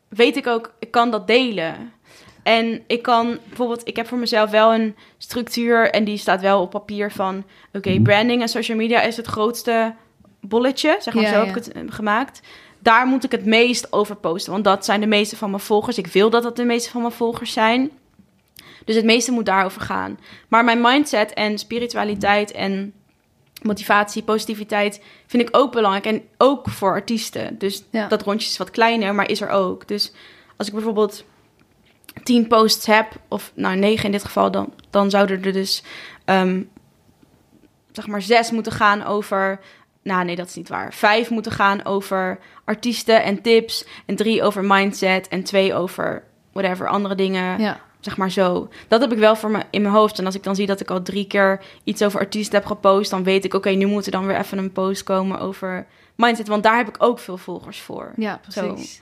weet 0.08 0.36
ik 0.36 0.46
ook, 0.46 0.72
ik 0.78 0.90
kan 0.90 1.10
dat 1.10 1.26
delen. 1.26 1.92
En 2.42 2.82
ik 2.86 3.02
kan 3.02 3.38
bijvoorbeeld, 3.48 3.88
ik 3.88 3.96
heb 3.96 4.06
voor 4.06 4.18
mezelf 4.18 4.50
wel 4.50 4.74
een 4.74 4.96
structuur 5.18 5.90
en 5.90 6.04
die 6.04 6.16
staat 6.16 6.40
wel 6.40 6.60
op 6.60 6.70
papier 6.70 7.10
van: 7.12 7.44
Oké, 7.72 8.00
branding 8.00 8.42
en 8.42 8.48
social 8.48 8.76
media 8.76 9.00
is 9.02 9.16
het 9.16 9.26
grootste 9.26 9.94
bolletje, 10.40 10.96
zeg 11.00 11.14
maar 11.14 11.22
Ja, 11.22 11.28
zo 11.30 11.34
heb 11.34 11.44
ja. 11.44 11.50
ik 11.50 11.54
het 11.56 11.72
eh, 11.72 11.82
gemaakt. 11.86 12.40
Daar 12.78 13.06
moet 13.06 13.24
ik 13.24 13.30
het 13.30 13.44
meest 13.44 13.92
over 13.92 14.16
posten, 14.16 14.52
want 14.52 14.64
dat 14.64 14.84
zijn 14.84 15.00
de 15.00 15.06
meeste 15.06 15.36
van 15.36 15.50
mijn 15.50 15.62
volgers. 15.62 15.98
Ik 15.98 16.06
wil 16.06 16.30
dat 16.30 16.42
dat 16.42 16.56
de 16.56 16.64
meeste 16.64 16.90
van 16.90 17.00
mijn 17.00 17.12
volgers 17.12 17.52
zijn. 17.52 17.90
Dus 18.84 18.94
het 18.96 19.04
meeste 19.04 19.32
moet 19.32 19.46
daarover 19.46 19.80
gaan. 19.80 20.18
Maar 20.48 20.64
mijn 20.64 20.80
mindset 20.80 21.32
en 21.34 21.58
spiritualiteit 21.58 22.52
en 22.52 22.92
motivatie, 23.62 24.22
positiviteit 24.22 25.02
vind 25.26 25.42
ik 25.48 25.56
ook 25.56 25.72
belangrijk. 25.72 26.06
En 26.06 26.22
ook 26.38 26.68
voor 26.68 26.92
artiesten. 26.92 27.58
Dus 27.58 27.84
Ja. 27.90 28.08
dat 28.08 28.22
rondje 28.22 28.48
is 28.48 28.56
wat 28.56 28.70
kleiner, 28.70 29.14
maar 29.14 29.28
is 29.30 29.40
er 29.40 29.48
ook. 29.48 29.88
Dus 29.88 30.12
als 30.56 30.66
ik 30.66 30.74
bijvoorbeeld 30.74 31.24
tien 32.22 32.46
posts 32.46 32.86
heb, 32.86 33.12
of 33.28 33.52
nou 33.54 33.76
negen 33.76 34.04
in 34.04 34.12
dit 34.12 34.24
geval, 34.24 34.50
dan, 34.50 34.72
dan 34.90 35.10
zouden 35.10 35.42
er 35.44 35.52
dus 35.52 35.82
ehm, 36.24 36.62
zeg 37.92 38.06
maar 38.06 38.22
zes 38.22 38.50
moeten 38.50 38.72
gaan 38.72 39.04
over 39.04 39.60
nou 40.02 40.24
nee, 40.24 40.36
dat 40.36 40.46
is 40.48 40.54
niet 40.54 40.68
waar. 40.68 40.94
Vijf 40.94 41.30
moeten 41.30 41.52
gaan 41.52 41.84
over 41.84 42.38
artiesten 42.64 43.22
en 43.22 43.42
tips. 43.42 43.84
En 44.06 44.16
drie 44.16 44.42
over 44.42 44.64
mindset. 44.64 45.28
En 45.28 45.42
twee 45.44 45.74
over 45.74 46.24
whatever, 46.52 46.88
andere 46.88 47.14
dingen. 47.14 47.60
Ja. 47.60 47.80
Zeg 48.00 48.16
maar 48.16 48.30
zo. 48.30 48.68
Dat 48.88 49.00
heb 49.00 49.12
ik 49.12 49.18
wel 49.18 49.36
voor 49.36 49.50
me 49.50 49.62
in 49.70 49.82
mijn 49.82 49.94
hoofd. 49.94 50.18
En 50.18 50.26
als 50.26 50.34
ik 50.34 50.42
dan 50.42 50.54
zie 50.54 50.66
dat 50.66 50.80
ik 50.80 50.90
al 50.90 51.02
drie 51.02 51.26
keer 51.26 51.60
iets 51.84 52.02
over 52.02 52.20
artiesten 52.20 52.58
heb 52.58 52.66
gepost, 52.66 53.10
dan 53.10 53.24
weet 53.24 53.44
ik, 53.44 53.54
oké, 53.54 53.70
nu 53.70 53.86
moet 53.86 54.06
er 54.06 54.12
dan 54.12 54.26
weer 54.26 54.38
even 54.38 54.58
een 54.58 54.72
post 54.72 55.02
komen 55.02 55.40
over 55.40 55.86
mindset. 56.14 56.48
Want 56.48 56.62
daar 56.62 56.76
heb 56.76 56.88
ik 56.88 57.02
ook 57.02 57.18
veel 57.18 57.36
volgers 57.36 57.80
voor. 57.80 58.12
Ja, 58.16 58.40
Zo. 58.48 58.72
precies. 58.72 59.00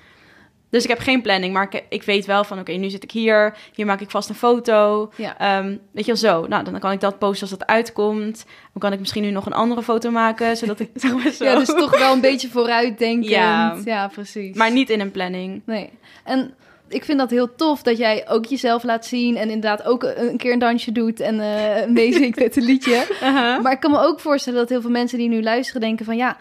Dus 0.70 0.82
ik 0.82 0.88
heb 0.88 0.98
geen 0.98 1.22
planning, 1.22 1.52
maar 1.52 1.68
ik, 1.70 1.84
ik 1.88 2.02
weet 2.02 2.26
wel 2.26 2.44
van, 2.44 2.58
oké, 2.58 2.72
nu 2.72 2.90
zit 2.90 3.02
ik 3.02 3.10
hier. 3.10 3.56
Hier 3.74 3.86
maak 3.86 4.00
ik 4.00 4.10
vast 4.10 4.28
een 4.28 4.34
foto. 4.34 5.10
Ja. 5.16 5.38
Ehm, 5.38 5.76
weet 5.92 6.04
je 6.04 6.12
wel 6.12 6.16
zo. 6.16 6.46
Nou, 6.46 6.64
dan 6.64 6.78
kan 6.78 6.92
ik 6.92 7.00
dat 7.00 7.18
posten 7.18 7.48
als 7.48 7.58
dat 7.58 7.66
uitkomt. 7.66 8.44
Dan 8.72 8.82
kan 8.82 8.92
ik 8.92 8.98
misschien 8.98 9.22
nu 9.22 9.30
nog 9.30 9.46
een 9.46 9.52
andere 9.52 9.82
foto 9.82 10.10
maken, 10.10 10.56
zodat 10.56 10.80
ik 10.80 10.90
zeg 10.94 11.12
maar 11.12 11.32
zo. 11.32 11.44
Ja, 11.44 11.54
dus 11.58 11.66
toch 11.66 11.98
wel 11.98 12.12
een 12.12 12.20
beetje 12.20 12.48
vooruitdenkend. 12.48 13.28
Ja. 13.28 13.78
Ja, 13.84 14.08
precies. 14.08 14.56
Maar 14.56 14.72
niet 14.72 14.90
in 14.90 15.00
een 15.00 15.10
planning. 15.10 15.62
Nee. 15.66 15.90
En 16.24 16.54
ik 16.88 17.04
vind 17.04 17.18
dat 17.18 17.30
heel 17.30 17.54
tof 17.54 17.82
dat 17.82 17.98
jij 17.98 18.28
ook 18.28 18.46
jezelf 18.46 18.82
laat 18.82 19.06
zien 19.06 19.36
en 19.36 19.50
inderdaad 19.50 19.84
ook 19.84 20.02
een 20.02 20.36
keer 20.36 20.52
een 20.52 20.58
dansje 20.58 20.92
doet 20.92 21.20
en 21.20 21.40
eh 21.40 21.86
meezingt 21.86 22.38
met 22.38 22.56
een 22.56 22.62
liedje. 22.62 23.06
Maar 23.62 23.72
ik 23.72 23.80
kan 23.80 23.90
me 23.90 23.98
ook 23.98 24.20
voorstellen 24.20 24.58
dat 24.58 24.68
heel 24.68 24.80
veel 24.80 24.90
mensen 24.90 25.18
die 25.18 25.28
nu 25.28 25.42
luisteren 25.42 25.80
denken 25.80 26.04
van 26.04 26.16
ja, 26.16 26.36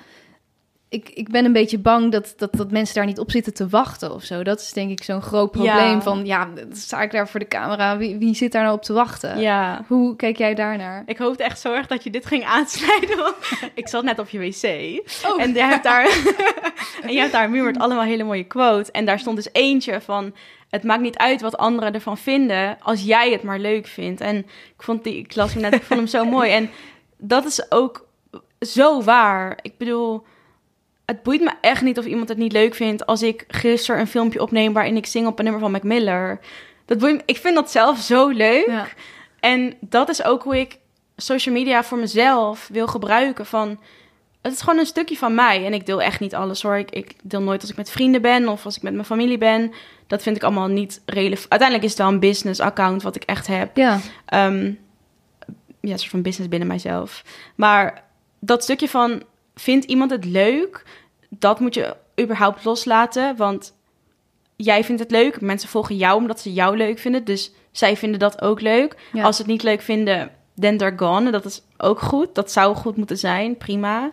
ik, 0.90 1.10
ik 1.10 1.30
ben 1.30 1.46
een 1.46 1.54
beetje 1.54 1.80
bang 1.80 2.12
dat, 2.12 2.34
dat, 2.38 2.56
dat 2.56 2.72
mensen 2.72 2.96
daar 2.96 3.06
niet 3.06 3.20
op 3.20 3.32
zitten 3.32 3.54
te 3.54 3.68
wachten 3.68 4.14
of 4.14 4.24
zo. 4.24 4.44
Dat 4.44 4.60
is 4.60 4.74
denk 4.74 4.92
ik 4.92 5.04
zo'n 5.04 5.22
groot 5.22 5.52
probleem 5.52 5.74
Ja. 5.76 6.02
van 6.02 6.26
ja, 6.26 6.50
sta 6.72 7.02
ik 7.02 7.12
daar 7.12 7.28
voor 7.28 7.40
de 7.40 7.48
camera, 7.48 7.98
wie, 7.98 8.18
wie 8.18 8.36
zit 8.36 8.52
daar 8.52 8.64
nou 8.64 8.76
op 8.76 8.84
te 8.84 8.94
wachten? 8.94 9.40
Ja. 9.40 9.84
Hoe 9.88 10.16
kijk 10.16 10.38
jij 10.38 10.54
daarnaar? 10.56 11.04
Ik 11.06 11.18
hoopte 11.18 11.44
echt 11.44 11.60
zo 11.60 11.74
erg 11.74 11.88
dat 11.88 12.04
je 12.04 12.10
dit 12.10 12.26
ging 12.26 12.44
aansnijden. 12.46 13.18
Want 13.18 13.36
ik 13.74 13.88
zat 13.88 14.04
net 14.04 14.20
op 14.20 14.30
je 14.30 14.40
wc. 14.40 14.64
Oh. 15.26 15.42
En, 15.42 15.54
jij 15.54 15.68
hebt 15.68 15.84
daar, 15.84 16.04
en 17.04 17.14
je 17.14 17.20
hebt 17.20 17.32
daar 17.32 17.44
een 17.44 17.52
muur 17.52 17.64
met 17.64 17.80
allemaal 17.80 18.04
hele 18.04 18.24
mooie 18.24 18.48
quotes. 18.48 18.92
En 18.92 19.06
daar 19.06 19.20
stond 19.20 19.36
dus 19.36 19.50
eentje 19.52 20.02
van... 20.02 20.34
Het 20.70 20.84
maakt 20.84 21.02
niet 21.02 21.18
uit 21.18 21.42
wat 21.42 21.58
anderen 21.58 21.94
ervan 21.94 22.18
vinden... 22.18 22.78
als 22.82 23.04
jij 23.04 23.32
het 23.32 23.44
maar 23.44 23.60
leuk 23.60 23.88
vindt. 23.88 24.22
En 24.22 24.38
ik 24.38 24.84
vond 24.84 25.04
die... 25.04 25.18
Ik 25.18 25.36
las 25.36 25.54
hem 25.54 25.62
net, 25.62 25.74
ik 25.74 25.84
vond 25.84 26.00
hem 26.00 26.10
zo 26.10 26.26
mooi. 26.36 26.52
En 26.52 26.70
dat 27.18 27.46
is 27.46 27.72
ook 27.72 28.08
zo 28.60 29.02
waar. 29.04 29.60
Ik 29.62 29.78
bedoel... 29.78 30.26
Het 31.12 31.24
boeit 31.24 31.42
me 31.42 31.52
echt 31.62 31.82
niet 31.82 31.98
of 31.98 32.06
iemand 32.06 32.30
het 32.30 32.38
niet 32.38 32.52
leuk 32.52 32.76
vindt... 32.76 33.06
als 33.06 33.22
ik 33.22 33.46
gisteren 33.48 34.02
een 34.02 34.08
filmpje 34.08 34.42
opneem... 34.42 34.74
waarin 34.74 34.98
ik 34.98 35.06
zing 35.06 35.28
op 35.28 35.38
een 35.38 35.44
nummer 35.44 35.62
van 35.62 35.72
Mac 35.72 35.84
Miller. 35.84 36.40
Dat 36.86 36.98
boeit 36.98 37.16
me, 37.16 37.22
ik 37.26 37.38
vind 37.38 37.56
dat 37.56 37.72
zelf 37.72 38.00
zo 38.00 38.28
leuk. 38.28 38.68
Ja. 38.68 38.88
En 39.40 39.74
dat 39.80 40.10
is 40.10 40.24
ook 40.24 40.44
hoe 40.44 40.60
ik 40.60 40.78
social 41.16 41.56
media 41.56 41.84
voor 41.84 41.98
mezelf 41.98 42.70
wil 42.72 42.88
gebruiken. 42.88 43.46
Van, 43.46 43.80
het 44.42 44.54
is 44.54 44.62
gewoon 44.62 44.80
een 44.80 44.86
stukje 44.86 45.18
van 45.18 45.36
mij. 45.36 45.66
En 45.66 45.74
ik 45.74 45.86
deel 45.86 46.02
echt 46.02 46.20
niet 46.20 46.36
alles 46.36 46.62
hoor. 46.62 46.78
Ik, 46.78 46.92
ik 46.92 47.16
deel 47.24 47.42
nooit 47.42 47.62
als 47.62 47.70
ik 47.70 47.78
met 47.78 47.90
vrienden 47.90 48.22
ben 48.22 48.48
of 48.48 48.66
als 48.66 48.76
ik 48.76 48.82
met 48.82 48.94
mijn 48.94 49.06
familie 49.06 49.38
ben. 49.38 49.72
Dat 50.08 50.22
vind 50.22 50.36
ik 50.36 50.44
allemaal 50.44 50.68
niet 50.68 51.02
relevant. 51.06 51.50
Uiteindelijk 51.50 51.84
is 51.84 51.98
het 51.98 52.06
wel 52.06 52.14
een 52.14 52.20
business 52.20 52.60
account 52.60 53.04
wat 53.04 53.16
ik 53.16 53.24
echt 53.24 53.48
heb. 53.48 53.78
Ja, 53.78 54.00
Ehm, 54.26 54.72
ja, 55.82 55.92
een 55.92 56.00
soort 56.00 56.12
van 56.12 56.22
business 56.22 56.50
binnen 56.50 56.68
mijzelf. 56.68 57.24
Maar 57.56 58.04
dat 58.40 58.64
stukje 58.64 58.90
van, 58.90 59.24
vindt 59.58 59.86
iemand 59.86 60.12
het 60.12 60.26
leuk? 60.26 60.84
Dat 61.30 61.60
moet 61.60 61.74
je 61.74 61.96
überhaupt 62.22 62.64
loslaten. 62.64 63.36
Want 63.36 63.74
jij 64.56 64.84
vindt 64.84 65.02
het 65.02 65.12
leuk. 65.12 65.42
Mensen 65.42 65.70
volgen 65.70 65.96
jou 65.98 66.18
omdat 66.18 66.40
ze 66.40 66.54
jou 66.54 66.78
leuk 66.78 67.00
vinden. 67.00 67.24
Dus 67.24 67.52
zij 67.72 67.98
vinden 67.98 68.20
dat 68.20 68.42
ook 68.42 68.62
leuk. 68.62 68.96
Ja. 69.14 69.24
Als 69.24 69.36
ze 69.36 69.42
het 69.42 69.52
niet 69.52 69.64
leuk 69.64 69.82
vinden, 69.82 70.32
then 70.60 70.78
they're 70.78 70.98
gone. 70.98 71.32
Dat 71.32 71.46
is 71.46 71.62
ook 71.78 72.00
goed. 72.00 72.36
Dat 72.36 72.52
zou 72.52 72.76
goed 72.76 72.98
moeten 72.98 73.18
zijn. 73.18 73.58
Prima. 73.58 74.12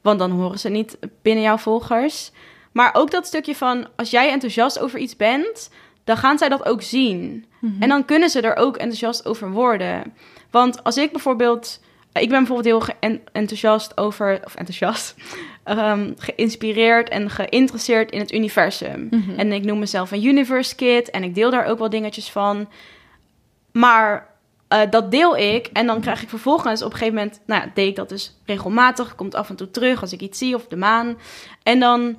Want 0.00 0.18
dan 0.18 0.30
horen 0.30 0.58
ze 0.58 0.68
niet 0.68 0.98
binnen 1.22 1.44
jouw 1.44 1.58
volgers. 1.58 2.32
Maar 2.72 2.94
ook 2.94 3.10
dat 3.10 3.26
stukje 3.26 3.54
van, 3.54 3.86
als 3.96 4.10
jij 4.10 4.30
enthousiast 4.30 4.78
over 4.78 4.98
iets 4.98 5.16
bent... 5.16 5.70
dan 6.04 6.16
gaan 6.16 6.38
zij 6.38 6.48
dat 6.48 6.64
ook 6.64 6.82
zien. 6.82 7.44
Mhm. 7.60 7.82
En 7.82 7.88
dan 7.88 8.04
kunnen 8.04 8.30
ze 8.30 8.40
er 8.40 8.56
ook 8.56 8.76
enthousiast 8.76 9.26
over 9.26 9.50
worden. 9.50 10.14
Want 10.50 10.84
als 10.84 10.96
ik 10.96 11.12
bijvoorbeeld... 11.12 11.80
Ik 12.20 12.28
ben 12.28 12.44
bijvoorbeeld 12.44 12.86
heel 13.00 13.18
enthousiast 13.32 13.96
over... 13.98 14.40
Of 14.44 14.54
enthousiast. 14.54 15.14
ehm, 15.64 16.12
geïnspireerd 16.18 17.08
en 17.08 17.30
geïnteresseerd 17.30 18.10
in 18.10 18.18
het 18.18 18.32
universum. 18.32 19.08
Mhm. 19.10 19.38
En 19.38 19.52
ik 19.52 19.64
noem 19.64 19.78
mezelf 19.78 20.10
een 20.10 20.24
universe 20.24 20.74
kid. 20.74 21.10
En 21.10 21.22
ik 21.22 21.34
deel 21.34 21.50
daar 21.50 21.66
ook 21.66 21.78
wel 21.78 21.90
dingetjes 21.90 22.30
van. 22.30 22.68
Maar 23.72 24.28
eh, 24.68 24.80
dat 24.90 25.10
deel 25.10 25.36
ik. 25.36 25.66
En 25.72 25.86
dan 25.86 26.00
krijg 26.00 26.22
ik 26.22 26.28
vervolgens 26.28 26.82
op 26.82 26.92
een 26.92 26.98
gegeven 26.98 27.18
moment... 27.18 27.40
Nou 27.46 27.62
ja, 27.62 27.70
deed 27.74 27.88
ik 27.88 27.96
dat 27.96 28.08
dus 28.08 28.36
regelmatig. 28.46 29.14
Komt 29.14 29.34
af 29.34 29.48
en 29.48 29.56
toe 29.56 29.70
terug 29.70 30.00
als 30.00 30.12
ik 30.12 30.20
iets 30.20 30.38
zie 30.38 30.54
of 30.54 30.66
de 30.66 30.76
maan. 30.76 31.18
En 31.62 31.80
dan 31.80 32.16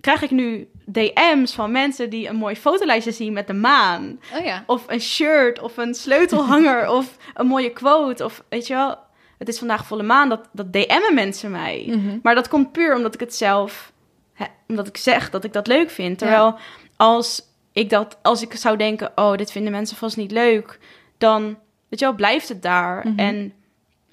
krijg 0.00 0.22
ik 0.22 0.30
nu 0.30 0.68
DM's 0.84 1.54
van 1.54 1.70
mensen 1.70 2.10
die 2.10 2.28
een 2.28 2.36
mooi 2.36 2.56
fotolijstje 2.56 3.12
zien 3.12 3.32
met 3.32 3.46
de 3.46 3.54
maan. 3.54 4.20
Oh 4.38 4.44
ja. 4.44 4.64
Of 4.66 4.84
een 4.86 5.00
shirt, 5.00 5.60
of 5.60 5.76
een 5.76 5.94
sleutelhanger, 5.94 6.88
of 6.98 7.16
een 7.34 7.46
mooie 7.46 7.70
quote. 7.70 8.24
Of 8.24 8.44
weet 8.48 8.66
je 8.66 8.74
wel, 8.74 8.98
het 9.42 9.50
is 9.52 9.58
vandaag 9.58 9.86
volle 9.86 10.02
maan, 10.02 10.28
dat, 10.28 10.48
dat 10.52 10.72
DM'en 10.72 11.14
mensen 11.14 11.50
mij. 11.50 11.84
Mhm. 11.88 12.18
Maar 12.22 12.34
dat 12.34 12.48
komt 12.48 12.72
puur 12.72 12.96
omdat 12.96 13.14
ik 13.14 13.20
het 13.20 13.34
zelf, 13.34 13.92
hè, 14.32 14.44
omdat 14.68 14.86
ik 14.86 14.96
zeg 14.96 15.30
dat 15.30 15.44
ik 15.44 15.52
dat 15.52 15.66
leuk 15.66 15.90
vind. 15.90 16.18
Terwijl 16.18 16.58
als 16.96 17.42
ik 17.72 17.90
dat, 17.90 18.18
als 18.22 18.42
ik 18.42 18.54
zou 18.54 18.76
denken, 18.76 19.12
oh, 19.14 19.36
dit 19.36 19.52
vinden 19.52 19.72
mensen 19.72 19.96
vast 19.96 20.16
niet 20.16 20.30
leuk, 20.30 20.78
dan, 21.18 21.42
weet 21.88 21.98
je 21.98 22.04
wel, 22.04 22.14
blijft 22.14 22.48
het 22.48 22.62
daar. 22.62 23.08
Mhm. 23.08 23.18
En 23.18 23.52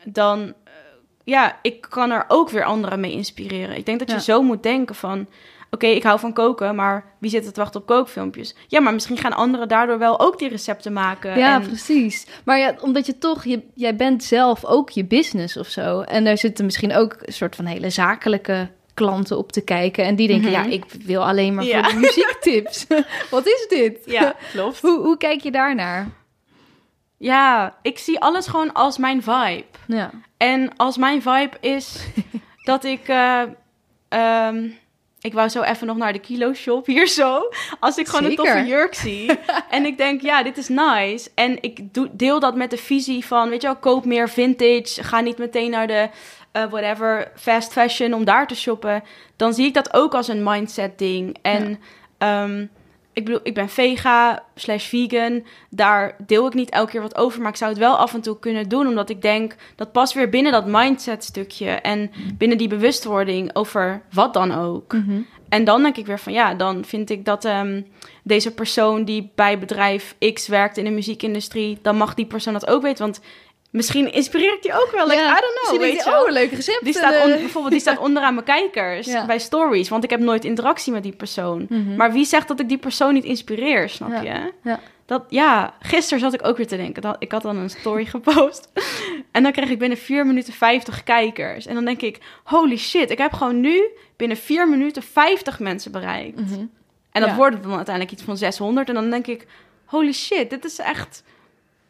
dan, 0.03 0.53
eh, 0.63 0.73
ja, 1.23 1.59
ik 1.61 1.81
kan 1.81 2.11
er 2.11 2.25
ook 2.27 2.49
weer 2.49 2.63
anderen 2.63 2.99
mee 2.99 3.11
inspireren. 3.11 3.77
Ik 3.77 3.85
denk 3.85 3.99
dat 3.99 4.11
je 4.11 4.21
zo 4.21 4.41
moet 4.41 4.63
denken 4.63 4.95
van, 4.95 5.27
oké, 5.71 5.87
ik 5.87 6.03
hou 6.03 6.19
van 6.19 6.33
koken, 6.33 6.75
maar 6.75 7.05
wie 7.19 7.29
zit 7.29 7.45
er 7.45 7.53
te 7.53 7.59
wachten 7.59 7.81
op 7.81 7.87
kookfilmpjes? 7.87 8.55
Ja, 8.67 8.79
maar 8.79 8.93
misschien 8.93 9.17
gaan 9.17 9.33
anderen 9.33 9.67
daardoor 9.67 9.97
wel 9.99 10.19
ook 10.19 10.39
die 10.39 10.49
recepten 10.49 10.93
maken. 10.93 11.37
Ja, 11.37 11.55
en, 11.61 11.67
precies. 11.67 12.27
Maar 12.45 12.57
ja, 12.59 12.75
omdat 12.81 13.05
je 13.05 13.17
toch, 13.17 13.43
je, 13.45 13.61
jij 13.73 13.95
bent 13.95 14.23
zelf 14.23 14.65
ook 14.65 14.89
je 14.89 15.05
business 15.05 15.57
of 15.57 15.67
zo. 15.67 16.01
En 16.01 16.23
daar 16.23 16.37
zitten 16.37 16.65
misschien 16.65 16.93
ook 16.95 17.15
een 17.21 17.33
soort 17.33 17.55
van 17.55 17.65
hele 17.65 17.89
zakelijke 17.89 18.69
klanten 18.93 19.37
op 19.37 19.51
te 19.51 19.61
kijken. 19.61 20.03
En 20.05 20.15
die 20.15 20.27
denken, 20.27 20.51
Mhm. 20.51 20.63
ja, 20.63 20.69
ik 20.71 20.83
wil 21.05 21.25
alleen 21.25 21.53
maar 21.55 21.63
Ja. 21.65 21.83
voor 21.83 21.91
de 21.93 21.99
muziektips. 21.99 22.85
Wat 23.31 23.45
is 23.47 23.65
dit? 23.69 23.99
ja, 24.05 24.33
klopt. 24.53 24.81
Hoe, 24.81 24.99
hoe 24.99 25.17
kijk 25.17 25.41
je 25.41 25.51
daarnaar? 25.51 26.07
Ja, 27.17 27.75
ik 27.81 27.97
zie 27.99 28.19
alles 28.19 28.47
gewoon 28.47 28.73
als 28.73 28.97
mijn 28.97 29.23
vibe. 29.23 29.63
Ja. 29.87 30.09
En 30.37 30.75
als 30.77 30.97
mijn 30.97 31.21
vibe 31.21 31.57
is 31.59 32.05
dat 32.63 32.83
ik. 32.83 33.07
eh, 33.07 33.41
ehm, 34.09 34.67
ik 35.21 35.33
wou 35.33 35.49
zo 35.49 35.61
even 35.61 35.87
nog 35.87 35.97
naar 35.97 36.13
de 36.13 36.19
kilo 36.19 36.53
shop 36.53 36.85
hier 36.85 37.07
zo. 37.07 37.49
Als 37.79 37.97
ik 37.97 38.07
gewoon 38.07 38.29
Zeker. 38.29 38.45
een 38.45 38.53
toffe 38.53 38.69
jurk 38.69 38.95
zie. 38.95 39.31
en 39.69 39.85
ik 39.85 39.97
denk, 39.97 40.21
ja, 40.21 40.43
dit 40.43 40.57
is 40.57 40.67
nice. 40.67 41.29
En 41.35 41.57
ik 41.61 41.93
doe, 41.93 42.09
deel 42.11 42.39
dat 42.39 42.55
met 42.55 42.69
de 42.69 42.77
visie 42.77 43.25
van, 43.25 43.49
weet 43.49 43.61
je 43.61 43.67
wel, 43.67 43.75
koop 43.75 44.05
meer 44.05 44.29
vintage. 44.29 45.03
Ga 45.03 45.19
niet 45.19 45.37
meteen 45.37 45.71
naar 45.71 45.87
de, 45.87 46.09
eh, 46.51 46.69
whatever, 46.69 47.31
fast 47.35 47.71
fashion 47.71 48.13
om 48.13 48.25
daar 48.25 48.47
te 48.47 48.55
shoppen. 48.55 49.03
Dan 49.35 49.53
zie 49.53 49.65
ik 49.65 49.73
dat 49.73 49.93
ook 49.93 50.13
als 50.13 50.27
een 50.27 50.43
mindset 50.43 50.97
ding. 50.97 51.37
En 51.41 51.79
ehm, 52.17 52.65
ik 53.19 53.25
bedoel, 53.25 53.39
ik 53.43 53.53
ben 53.53 53.69
vega 53.69 54.43
slash 54.55 54.87
vegan. 54.87 55.43
Daar 55.69 56.15
deel 56.25 56.47
ik 56.47 56.53
niet 56.53 56.69
elke 56.69 56.91
keer 56.91 57.01
wat 57.01 57.17
over. 57.17 57.41
Maar 57.41 57.51
ik 57.51 57.57
zou 57.57 57.71
het 57.71 57.79
wel 57.79 57.97
af 57.97 58.13
en 58.13 58.21
toe 58.21 58.39
kunnen 58.39 58.69
doen. 58.69 58.87
Omdat 58.87 59.09
ik 59.09 59.21
denk, 59.21 59.55
dat 59.75 59.91
past 59.91 60.13
weer 60.13 60.29
binnen 60.29 60.51
dat 60.51 60.65
mindset 60.65 61.23
stukje. 61.23 61.69
En 61.69 62.11
binnen 62.37 62.57
die 62.57 62.67
bewustwording 62.67 63.55
over 63.55 64.01
wat 64.11 64.33
dan 64.33 64.51
ook. 64.51 64.93
Mhm. 64.93 65.21
En 65.49 65.63
dan 65.63 65.81
denk 65.81 65.97
ik 65.97 66.05
weer 66.05 66.19
van 66.19 66.33
ja, 66.33 66.53
dan 66.53 66.85
vind 66.85 67.09
ik 67.09 67.25
dat 67.25 67.45
ehm, 67.45 67.81
deze 68.23 68.53
persoon 68.53 69.03
die 69.03 69.31
bij 69.35 69.59
bedrijf 69.59 70.15
X 70.33 70.47
werkt 70.47 70.77
in 70.77 70.83
de 70.83 70.89
muziekindustrie, 70.89 71.79
dan 71.81 71.97
mag 71.97 72.13
die 72.13 72.25
persoon 72.25 72.53
dat 72.53 72.67
ook 72.67 72.81
weten. 72.81 73.03
Want 73.03 73.21
misschien 73.69 74.11
inspireer 74.13 74.53
ik 74.53 74.61
die 74.61 74.73
ook 74.73 74.89
wel. 74.91 75.07
Like, 75.07 75.19
Ja, 75.21 75.37
I 75.37 75.41
don't 75.41 75.59
know. 75.69 75.79
Weet 75.79 76.03
je 76.03 76.09
wel. 76.09 76.23
oh, 76.23 76.29
leuk 76.31 76.51
recept. 76.51 76.83
Die 76.83 76.93
staat 76.93 77.13
eh, 77.13 77.23
on- 77.23 77.29
bijvoorbeeld 77.29 77.71
die 77.71 77.81
staat 77.81 77.97
onderaan 78.07 78.33
mijn 78.33 78.45
kijkers 78.45 79.07
Ja. 79.07 79.25
bij 79.25 79.39
stories, 79.39 79.89
want 79.89 80.03
ik 80.03 80.09
heb 80.09 80.19
nooit 80.19 80.45
interactie 80.45 80.93
met 80.93 81.03
die 81.03 81.15
persoon. 81.15 81.65
Mhm. 81.69 81.95
Maar 81.95 82.11
wie 82.11 82.25
zegt 82.25 82.47
dat 82.47 82.59
ik 82.59 82.67
die 82.69 82.77
persoon 82.77 83.13
niet 83.13 83.23
inspireer, 83.23 83.89
snap 83.89 84.09
Ja. 84.11 84.21
je? 84.21 84.51
Ja. 84.63 84.79
Dat, 85.05 85.23
ja, 85.29 85.73
gisteren 85.79 86.19
zat 86.19 86.33
ik 86.33 86.47
ook 86.47 86.57
weer 86.57 86.67
te 86.67 86.77
denken. 86.77 87.01
Dat, 87.01 87.15
ik 87.19 87.31
had 87.31 87.41
dan 87.41 87.57
een 87.57 87.69
story 87.69 88.05
gepost. 88.15 88.69
En 89.31 89.43
dan 89.43 89.51
kreeg 89.51 89.69
ik 89.69 89.79
binnen 89.79 89.97
4 89.97 90.25
minuten 90.25 90.53
50 90.53 91.03
kijkers. 91.03 91.65
En 91.65 91.73
dan 91.75 91.85
denk 91.85 92.01
ik, 92.01 92.17
holy 92.43 92.77
shit, 92.77 93.09
ik 93.11 93.17
heb 93.17 93.33
gewoon 93.33 93.59
nu 93.59 93.83
binnen 94.17 94.37
4 94.37 94.69
minuten 94.69 95.03
50 95.03 95.59
mensen 95.59 95.91
bereikt. 95.91 96.39
Mhm. 96.39 96.65
En 97.11 97.21
dat 97.21 97.35
wordt 97.35 97.63
dan 97.63 97.75
uiteindelijk 97.75 98.15
iets 98.15 98.23
van 98.23 98.37
600. 98.37 98.87
En 98.87 98.93
dan 98.93 99.09
denk 99.09 99.27
ik, 99.27 99.47
holy 99.85 100.11
shit, 100.13 100.49
dit 100.49 100.65
is 100.65 100.79
echt... 100.79 101.23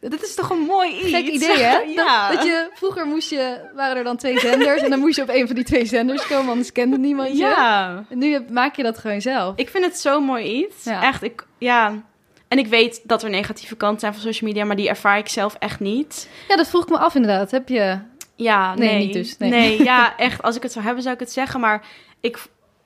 Dit 0.00 0.22
is 0.22 0.34
toch 0.34 0.50
een 0.50 0.58
mooi 0.58 0.90
iets. 0.98 1.10
Gek 1.10 1.26
idee, 1.26 1.58
hè? 1.58 1.78
ja. 1.96 2.28
Dat, 2.28 2.36
dat 2.36 2.46
je, 2.46 2.70
vroeger 2.74 3.06
moest 3.06 3.30
je, 3.30 3.70
waren 3.74 3.96
er 3.96 4.04
dan 4.04 4.16
twee 4.16 4.38
zenders 4.38 4.82
en 4.82 4.90
dan 4.90 4.98
moest 4.98 5.16
je 5.16 5.22
op 5.22 5.28
een 5.28 5.46
van 5.46 5.54
die 5.54 5.64
twee 5.64 5.84
zenders 5.86 6.26
komen, 6.26 6.50
anders 6.50 6.72
kende 6.72 6.98
niemand 6.98 7.28
je. 7.30 7.36
Ja. 7.36 8.04
En 8.08 8.18
nu 8.18 8.32
heb- 8.32 8.50
maak 8.50 8.76
je 8.76 8.82
dat 8.82 8.98
gewoon 8.98 9.20
zelf. 9.20 9.52
Ik 9.56 9.68
vind 9.68 9.84
het 9.84 9.98
zo'n 9.98 10.24
mooi 10.24 10.44
iets. 10.44 10.84
Ja. 10.84 11.02
Echt, 11.02 11.22
ik, 11.22 11.46
ja. 11.58 12.02
En 12.48 12.58
ik 12.58 12.66
weet 12.66 13.00
dat 13.04 13.22
er 13.22 13.30
negatieve 13.30 13.76
kanten 13.76 14.00
zijn 14.00 14.12
van 14.12 14.22
social 14.22 14.50
media, 14.50 14.64
maar 14.64 14.76
die 14.76 14.88
ervaar 14.88 15.18
ik 15.18 15.28
zelf 15.28 15.54
echt 15.58 15.80
niet. 15.80 16.28
Ja, 16.48 16.56
dat 16.56 16.68
vroeg 16.68 16.82
ik 16.82 16.88
me 16.88 16.98
af 16.98 17.14
inderdaad. 17.14 17.50
Heb 17.50 17.68
je 17.68 17.98
Ja, 18.36 18.74
Nee, 18.74 18.88
nee. 18.88 19.04
niet 19.04 19.12
dus, 19.12 19.36
nee. 19.38 19.82
ja, 19.82 20.16
echt. 20.16 20.42
Als 20.42 20.56
ik 20.56 20.62
het 20.62 20.72
zou 20.72 20.84
hebben, 20.84 21.02
zou 21.02 21.14
ik 21.14 21.20
het 21.20 21.32
zeggen. 21.32 21.60
Maar 21.60 21.82
ik, 22.20 22.38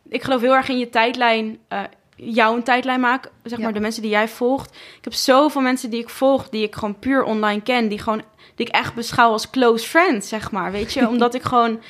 ik 0.08 0.22
geloof 0.22 0.40
heel 0.40 0.54
erg 0.54 0.68
in 0.68 0.78
je 0.78 0.88
tijdlijn. 0.88 1.58
Eh 2.16 2.34
jouw 2.34 2.62
tijdlijn 2.62 3.00
maken. 3.00 3.30
Zeg 3.42 3.58
Ja. 3.58 3.64
maar 3.64 3.72
de 3.74 3.80
mensen 3.80 4.02
die 4.02 4.10
jij 4.10 4.28
volgt. 4.28 4.70
Ik 4.98 5.04
heb 5.04 5.12
zoveel 5.14 5.60
mensen 5.60 5.90
die 5.90 6.00
ik 6.00 6.08
volg, 6.08 6.48
die 6.48 6.62
ik 6.62 6.74
gewoon 6.74 6.98
puur 6.98 7.22
online 7.22 7.60
ken. 7.62 7.88
Die, 7.88 7.98
gewoon, 7.98 8.22
die 8.54 8.66
ik 8.66 8.72
echt 8.74 8.94
beschouw 8.94 9.30
als 9.30 9.50
close 9.50 9.88
friends, 9.88 10.28
zeg 10.28 10.50
maar. 10.50 10.72
Weet 10.72 10.92
je, 10.92 11.08
omdat 11.14 11.34
ik 11.34 11.42
gewoon 11.42 11.80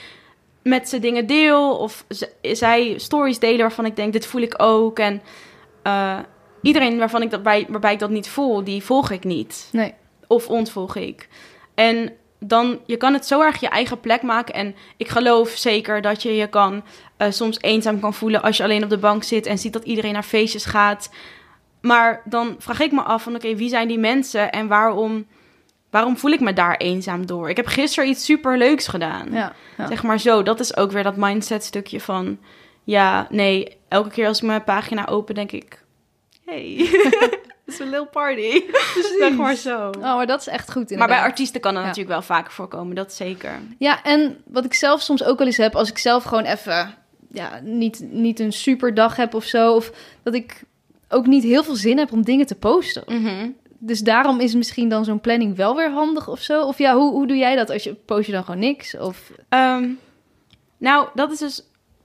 met 0.63 0.89
ze 0.89 0.99
dingen 0.99 1.27
deel. 1.27 1.77
Of 1.77 2.05
zij 2.43 2.95
stories 2.99 3.39
delen 3.39 3.59
waarvan 3.61 3.87
ik 3.87 3.97
denk, 3.97 4.13
dit 4.13 4.27
voel 4.27 4.43
ik 4.43 4.55
ook. 4.57 4.99
En 4.99 5.23
eh, 5.83 6.19
iedereen 6.63 6.99
waarvan 6.99 7.23
ik 7.23 7.31
dat 7.31 7.43
bij, 7.43 7.67
waarbij 7.69 7.93
ik 7.93 7.99
dat 7.99 8.11
niet 8.11 8.29
voel, 8.29 8.65
die 8.65 8.83
volg 8.85 9.11
ik 9.11 9.25
niet 9.25 9.69
Nee. 9.73 9.95
of 10.27 10.49
ontvolg 10.49 10.97
ik. 10.97 11.29
En 11.75 12.13
dan, 12.49 12.79
je 12.87 12.97
kan 12.97 13.13
het 13.13 13.27
zo 13.27 13.41
erg 13.41 13.61
je 13.61 13.69
eigen 13.69 14.01
plek 14.01 14.23
maken. 14.23 14.55
En 14.55 14.75
ik 14.97 15.09
geloof 15.09 15.51
zeker 15.51 16.01
dat 16.01 16.23
je 16.23 16.37
je 16.37 16.47
kan 16.47 16.83
eh, 17.17 17.31
soms 17.31 17.61
eenzaam 17.61 18.01
kan 18.01 18.15
voelen 18.15 18.43
als 18.43 18.57
je 18.57 18.63
alleen 18.63 18.83
op 18.83 18.91
de 18.91 18.99
bank 18.99 19.23
zit 19.23 19.47
en 19.47 19.59
ziet 19.59 19.73
dat 19.73 19.85
iedereen 19.85 20.13
naar 20.13 20.23
feestjes 20.23 20.65
gaat. 20.65 21.11
Maar 21.81 22.23
dan 22.25 22.55
vraag 22.59 22.81
ik 22.81 22.93
me 22.93 23.03
af 23.03 23.23
van 23.23 23.35
oké, 23.35 23.55
wie 23.55 23.69
zijn 23.69 23.89
die 23.89 23.99
mensen 23.99 24.53
en 24.53 24.69
waarom, 24.69 25.27
waarom 25.91 26.17
voel 26.17 26.31
ik 26.31 26.41
me 26.41 26.53
daar 26.53 26.77
eenzaam 26.77 27.27
door? 27.27 27.51
Ik 27.51 27.57
heb 27.57 27.67
gisteren 27.67 28.09
iets 28.09 28.25
super 28.25 28.59
leuks 28.59 28.87
gedaan. 28.87 29.33
Ja. 29.33 29.53
ja. 29.77 29.87
Zeg 29.87 30.03
maar 30.03 30.21
zo, 30.21 30.43
dat 30.43 30.61
is 30.61 30.77
ook 30.77 30.93
weer 30.93 31.03
dat 31.03 31.17
mindset 31.17 31.65
stukje 31.65 32.01
van... 32.01 32.39
Ja, 32.87 33.27
nee, 33.31 33.77
elke 33.89 34.11
keer 34.11 34.27
als 34.27 34.39
ik 34.39 34.47
mijn 34.47 34.65
pagina 34.65 35.07
open, 35.07 35.35
denk 35.35 35.53
ik... 35.53 35.83
Hey, 36.45 36.89
het 37.65 37.75
is 37.75 37.79
een 37.81 37.89
little 37.91 38.07
party. 38.07 38.63
Zeg 39.19 39.33
maar 39.33 39.55
zo. 39.55 39.89
Oh, 39.89 40.01
maar 40.17 40.27
dat 40.27 40.41
is 40.41 40.47
echt 40.47 40.67
goed 40.73 40.75
Maar 40.77 40.85
bij 40.87 40.97
inderdaad. 40.97 41.25
artiesten 41.25 41.61
kan 41.61 41.73
dat 41.73 41.83
Ja. 41.83 41.89
natuurlijk 41.89 42.15
wel 42.15 42.23
vaker 42.37 42.53
voorkomen, 42.53 42.95
dat 42.97 43.13
zeker. 43.13 43.61
Ja, 43.79 44.03
en 44.03 44.43
wat 44.47 44.65
ik 44.65 44.75
zelf 44.75 45.01
soms 45.03 45.25
ook 45.25 45.39
wel 45.39 45.47
eens 45.47 45.57
heb, 45.57 45.75
als 45.77 45.91
ik 45.91 45.99
zelf 45.99 46.25
gewoon 46.25 46.45
even 46.45 46.95
ja, 47.31 47.61
niet, 47.63 48.01
niet 48.11 48.41
een 48.41 48.53
super 48.53 48.95
dag 48.95 49.17
heb 49.17 49.35
of 49.35 49.45
zo, 49.45 49.75
of 49.75 49.93
dat 50.23 50.35
ik 50.35 50.63
ook 51.09 51.27
niet 51.27 51.43
heel 51.43 51.65
veel 51.65 51.77
zin 51.77 51.99
heb 51.99 52.13
om 52.13 52.23
dingen 52.25 52.47
te 52.47 52.55
posten. 52.55 53.03
Mhm. 53.07 53.49
Dus 53.79 54.01
daarom 54.01 54.41
is 54.41 54.55
misschien 54.55 54.89
dan 54.89 55.05
zo'n 55.05 55.21
planning 55.21 55.57
wel 55.57 55.77
weer 55.77 55.91
handig 55.91 56.29
of 56.29 56.41
zo. 56.41 56.63
Of 56.63 56.79
ja, 56.79 56.95
hoe, 56.95 57.11
hoe 57.13 57.27
doe 57.27 57.37
jij 57.37 57.57
dat? 57.57 57.71
Als 57.71 57.83
je 57.85 57.95
post 57.95 58.27
je 58.27 58.33
dan 58.33 58.45
gewoon 58.45 58.61
niks? 58.61 58.97
Of 58.99 59.31
Ehm, 59.49 59.89
nou, 60.79 61.09
dat 61.15 61.33
is 61.33 61.39
dus 61.39 61.63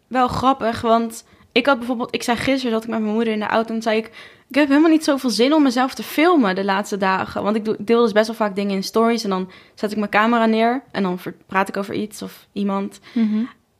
wel 0.08 0.28
grappig, 0.28 0.82
want 0.82 1.24
ik 1.52 1.66
had 1.66 1.78
bijvoorbeeld... 1.78 2.14
Ik 2.16 2.24
zei 2.24 2.38
gisteren 2.38 2.72
dat 2.72 2.84
ik 2.84 2.90
met 2.90 3.00
mijn 3.02 3.14
moeder 3.14 3.34
in 3.34 3.40
de 3.40 3.46
auto 3.46 3.74
en 3.74 3.82
zei 3.82 3.98
ik... 3.98 4.06
Ik 4.50 4.56
heb 4.56 4.68
helemaal 4.68 4.90
niet 4.90 5.04
zoveel 5.04 5.30
zin 5.30 5.54
om 5.54 5.64
mezelf 5.64 5.94
te 5.94 6.04
filmen 6.04 6.56
de 6.56 6.64
laatste 6.64 6.98
dagen. 6.98 7.44
Want 7.44 7.56
ik 7.56 7.88
deel 7.88 8.02
dus 8.04 8.12
best 8.12 8.28
wel 8.28 8.36
vaak 8.36 8.56
dingen 8.56 8.76
in 8.76 8.84
stories 8.84 9.24
en 9.24 9.30
dan 9.30 9.52
zet 9.76 9.92
ik 9.92 9.98
mijn 9.98 10.10
camera 10.10 10.46
neer 10.46 10.82
en 10.92 11.04
dan 11.04 11.20
praat 11.46 11.70
ik 11.70 11.78
over 11.78 11.94
iets 11.94 12.22
of 12.22 12.48
iemand. 12.54 13.00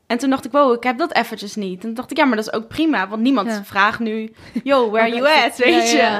En 0.06 0.18
toen 0.18 0.30
dacht 0.30 0.44
ik, 0.44 0.52
wow, 0.52 0.74
ik 0.74 0.82
heb 0.82 0.98
dat 0.98 1.14
eventjes 1.14 1.54
niet. 1.54 1.74
En 1.74 1.80
toen 1.80 1.94
dacht 1.94 2.10
ik, 2.10 2.16
ja, 2.16 2.24
maar 2.24 2.36
dat 2.36 2.46
is 2.46 2.52
ook 2.52 2.68
prima. 2.68 3.08
Want 3.08 3.22
niemand 3.22 3.48
Ja. 3.48 3.64
vraagt 3.64 3.98
nu, 3.98 4.32
yo, 4.64 4.90
where 4.90 5.08
you 5.14 5.28
at, 5.44 5.56
weet 5.56 5.90
je. 5.90 5.96
ja. 5.96 6.18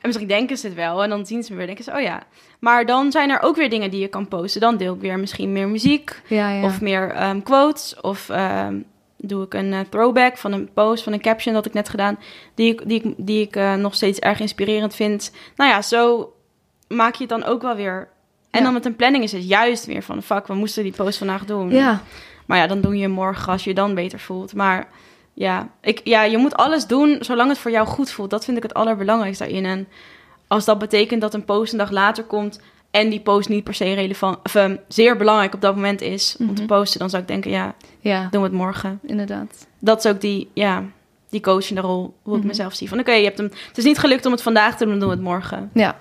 En 0.00 0.06
misschien 0.06 0.28
denken 0.28 0.58
ze 0.58 0.66
het 0.66 0.76
wel. 0.76 1.02
En 1.02 1.08
dan 1.08 1.26
zien 1.26 1.42
ze 1.42 1.50
me 1.50 1.56
weer, 1.56 1.66
denken 1.66 1.84
ze, 1.84 1.92
oh 1.92 2.00
ja. 2.00 2.22
Maar 2.58 2.86
dan 2.86 3.12
zijn 3.12 3.30
er 3.30 3.42
ook 3.42 3.56
weer 3.56 3.70
dingen 3.70 3.90
die 3.90 4.00
je 4.00 4.08
kan 4.08 4.28
posten. 4.28 4.60
Dan 4.60 4.76
deel 4.76 4.94
ik 4.94 5.00
weer 5.00 5.18
misschien 5.18 5.52
meer 5.52 5.68
muziek. 5.68 6.20
Of 6.64 6.80
meer 6.80 7.10
ehm, 7.10 7.40
quotes. 7.42 8.00
Of 8.00 8.28
ehm, 8.28 8.76
doe 9.18 9.44
ik 9.44 9.54
een 9.54 9.72
eh, 9.72 9.80
throwback 9.90 10.36
van 10.36 10.52
een 10.52 10.72
post, 10.72 11.02
van 11.02 11.12
een 11.12 11.20
caption 11.20 11.54
dat 11.54 11.66
ik 11.66 11.72
net 11.72 11.88
gedaan. 11.88 12.18
Die 12.54 12.72
ik, 12.72 12.88
die 12.88 13.02
ik, 13.04 13.14
die 13.16 13.42
ik 13.42 13.56
eh, 13.56 13.74
nog 13.74 13.94
steeds 13.94 14.18
erg 14.18 14.40
inspirerend 14.40 14.94
vind. 14.94 15.32
Nou 15.56 15.70
ja, 15.70 15.82
zo 15.82 16.32
maak 16.88 17.14
je 17.14 17.20
het 17.20 17.28
dan 17.40 17.44
ook 17.44 17.62
wel 17.62 17.76
weer. 17.76 18.08
En 18.50 18.58
Ja. 18.58 18.64
dan 18.64 18.72
met 18.72 18.84
een 18.86 18.96
planning 18.96 19.24
is 19.24 19.32
het 19.32 19.48
juist 19.48 19.84
weer 19.86 20.02
van... 20.02 20.22
fuck, 20.22 20.46
we 20.46 20.54
moesten 20.54 20.82
die 20.82 20.92
post 20.92 21.18
vandaag 21.18 21.44
doen. 21.44 21.70
ja. 21.70 22.02
Maar 22.46 22.58
ja, 22.58 22.66
dan 22.66 22.80
doe 22.80 22.96
je 22.96 23.08
morgen 23.08 23.52
als 23.52 23.64
je 23.64 23.70
je 23.70 23.76
dan 23.76 23.94
beter 23.94 24.20
voelt. 24.20 24.54
Maar 24.54 24.88
ja, 25.34 25.68
ik, 25.80 26.00
ja, 26.04 26.22
je 26.22 26.38
moet 26.38 26.54
alles 26.54 26.86
doen 26.86 27.16
zolang 27.20 27.48
het 27.48 27.58
voor 27.58 27.70
jou 27.70 27.86
goed 27.86 28.10
voelt. 28.10 28.30
Dat 28.30 28.44
vind 28.44 28.56
ik 28.56 28.62
het 28.62 28.74
allerbelangrijkste 28.74 29.44
daarin. 29.44 29.64
En 29.64 29.88
als 30.46 30.64
dat 30.64 30.78
betekent 30.78 31.20
dat 31.20 31.34
een 31.34 31.44
post 31.44 31.72
een 31.72 31.78
dag 31.78 31.90
later 31.90 32.24
komt... 32.24 32.60
en 32.90 33.08
die 33.08 33.20
post 33.20 33.48
niet 33.48 33.64
per 33.64 33.74
se 33.74 33.92
relevant... 33.94 34.38
of 34.44 34.54
ehm, 34.54 34.76
zeer 34.88 35.16
belangrijk 35.16 35.54
op 35.54 35.60
dat 35.60 35.74
moment 35.74 36.00
is 36.00 36.36
om 36.38 36.46
te 36.46 36.62
Mhm. 36.62 36.66
posten... 36.66 36.98
dan 37.00 37.10
zou 37.10 37.22
ik 37.22 37.28
denken, 37.28 37.50
ja, 37.50 37.74
ja, 38.00 38.28
doen 38.30 38.40
we 38.42 38.46
het 38.48 38.56
morgen. 38.56 39.00
inderdaad. 39.02 39.66
Dat 39.78 40.04
is 40.04 40.10
ook 40.10 40.20
die, 40.20 40.50
ja, 40.54 40.84
die 41.30 41.40
coachende 41.40 41.80
rol, 41.80 42.14
hoe 42.22 42.32
ik 42.34 42.38
Mhm. 42.38 42.48
mezelf 42.48 42.74
zie. 42.74 42.88
Van 42.88 42.98
oké, 42.98 43.12
je 43.12 43.24
hebt 43.24 43.38
hem... 43.38 43.50
Het 43.68 43.78
is 43.78 43.84
niet 43.84 43.98
gelukt 43.98 44.26
om 44.26 44.32
het 44.32 44.42
vandaag 44.42 44.76
te 44.76 44.84
doen, 44.84 44.90
dan 44.90 44.98
doen 45.00 45.08
we 45.08 45.14
het 45.14 45.24
morgen. 45.24 45.70
Ja, 45.74 45.98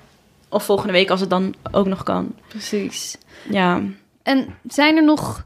Of 0.49 0.63
volgende 0.63 0.93
week 0.93 1.09
als 1.09 1.19
het 1.19 1.29
dan 1.29 1.55
ook 1.71 1.85
nog 1.88 2.03
kan. 2.03 2.33
precies. 2.47 3.17
Ja. 3.49 3.81
En 4.23 4.55
zijn 4.67 4.95
er 4.97 5.03
nog 5.03 5.45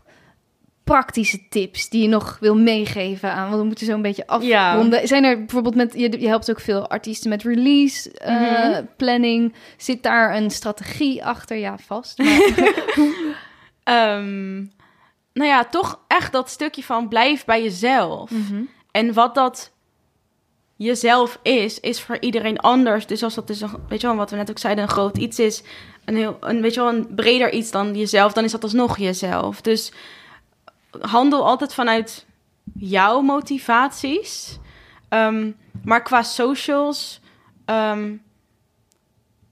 praktische 0.92 1.48
tips 1.50 1.90
die 1.90 2.02
je 2.02 2.08
nog 2.08 2.38
wil 2.40 2.56
meegeven 2.56 3.32
aan? 3.32 3.48
Want 3.50 3.62
we 3.62 3.68
moeten 3.68 3.86
zo 3.86 3.94
een 3.94 4.02
beetje 4.02 4.28
afronden. 4.28 5.08
Zijn 5.08 5.24
er 5.24 5.38
bijvoorbeeld 5.38 5.76
met... 5.76 5.94
Je, 5.94 6.20
je 6.20 6.28
helpt 6.28 6.50
ook 6.50 6.60
veel 6.60 6.90
artiesten 6.90 7.30
met 7.30 7.44
release, 7.44 8.12
eh, 8.12 8.40
Mhm. 8.42 8.84
planning. 8.98 9.54
Zit 9.78 10.04
daar 10.04 10.36
een 10.36 10.52
strategie 10.52 11.26
achter? 11.26 11.58
Ja, 11.58 11.78
vast. 11.86 12.18
Maar, 12.18 12.40
Ehm, 13.84 14.56
nou 15.34 15.50
ja, 15.50 15.66
toch 15.66 16.00
echt 16.08 16.32
dat 16.32 16.50
stukje 16.50 16.84
van 16.84 17.08
blijf 17.08 17.46
bij 17.46 17.64
jezelf. 17.64 18.30
Mhm. 18.32 18.62
En 18.92 19.14
wat 19.14 19.36
dat 19.36 19.72
jezelf 20.76 21.40
is, 21.44 21.80
is 21.80 22.02
voor 22.02 22.18
iedereen 22.20 22.58
anders. 22.60 23.06
Dus 23.06 23.24
als 23.24 23.34
dat 23.34 23.48
dus, 23.48 23.62
een, 23.62 23.70
weet 23.90 24.02
je 24.02 24.08
wel, 24.08 24.16
wat 24.16 24.30
we 24.30 24.36
net 24.36 24.50
ook 24.50 24.60
zeiden, 24.60 24.84
een 24.84 24.90
groot 24.90 25.18
iets 25.18 25.40
is, 25.40 25.64
een 26.06 26.16
heel, 26.16 26.38
een, 26.40 26.62
weet 26.62 26.74
je 26.74 26.80
wel, 26.80 26.90
een 26.90 27.16
breder 27.16 27.52
iets 27.54 27.72
dan 27.72 27.96
jezelf, 27.96 28.34
dan 28.34 28.44
is 28.44 28.52
dat 28.52 28.64
alsnog 28.64 28.98
jezelf. 28.98 29.62
Dus 29.62 29.92
handel 31.00 31.46
altijd 31.46 31.74
vanuit 31.74 32.26
jouw 32.74 33.22
motivaties. 33.22 34.60
Ehm, 35.10 35.52
maar 35.84 36.04
qua 36.04 36.24
socials, 36.24 37.22
ehm, 37.66 38.16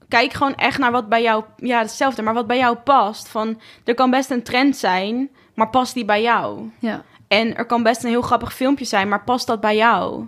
kijk 0.08 0.32
gewoon 0.32 0.54
echt 0.54 0.78
naar 0.78 0.92
wat 0.92 1.08
bij 1.08 1.22
jou, 1.22 1.44
ja, 1.56 1.78
hetzelfde, 1.78 2.22
maar 2.22 2.34
wat 2.34 2.46
bij 2.46 2.58
jou 2.58 2.76
past. 2.76 3.28
Van, 3.28 3.60
er 3.84 3.94
kan 3.94 4.10
best 4.10 4.30
een 4.30 4.42
trend 4.42 4.76
zijn, 4.76 5.30
maar 5.54 5.70
past 5.70 5.94
die 5.94 6.04
bij 6.04 6.22
jou? 6.22 6.70
ja. 6.78 7.04
En 7.30 7.56
er 7.56 7.66
kan 7.66 7.82
best 7.82 8.04
een 8.04 8.10
heel 8.10 8.22
grappig 8.22 8.54
filmpje 8.54 8.84
zijn, 8.84 9.08
maar 9.08 9.24
past 9.24 9.46
dat 9.46 9.60
bij 9.60 9.76
jou? 9.76 10.26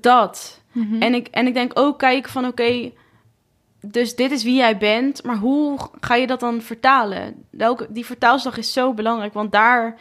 Dat. 0.00 0.62
Mhm. 0.72 1.02
En, 1.02 1.14
ik, 1.14 1.26
en 1.26 1.46
ik 1.46 1.54
denk 1.54 1.78
ook 1.78 1.98
kijken 1.98 2.30
van 2.30 2.46
oké, 2.46 2.92
dus 3.84 4.14
dit 4.14 4.30
is 4.30 4.42
wie 4.42 4.56
jij 4.56 4.78
bent, 4.78 5.24
maar 5.24 5.36
hoe 5.36 5.78
ga 6.00 6.14
je 6.14 6.26
dat 6.26 6.40
dan 6.40 6.60
vertalen? 6.60 7.44
Die 7.88 8.06
vertaalslag 8.06 8.56
is 8.56 8.72
zo 8.72 8.94
belangrijk, 8.94 9.32
want 9.32 9.52
daar 9.52 9.98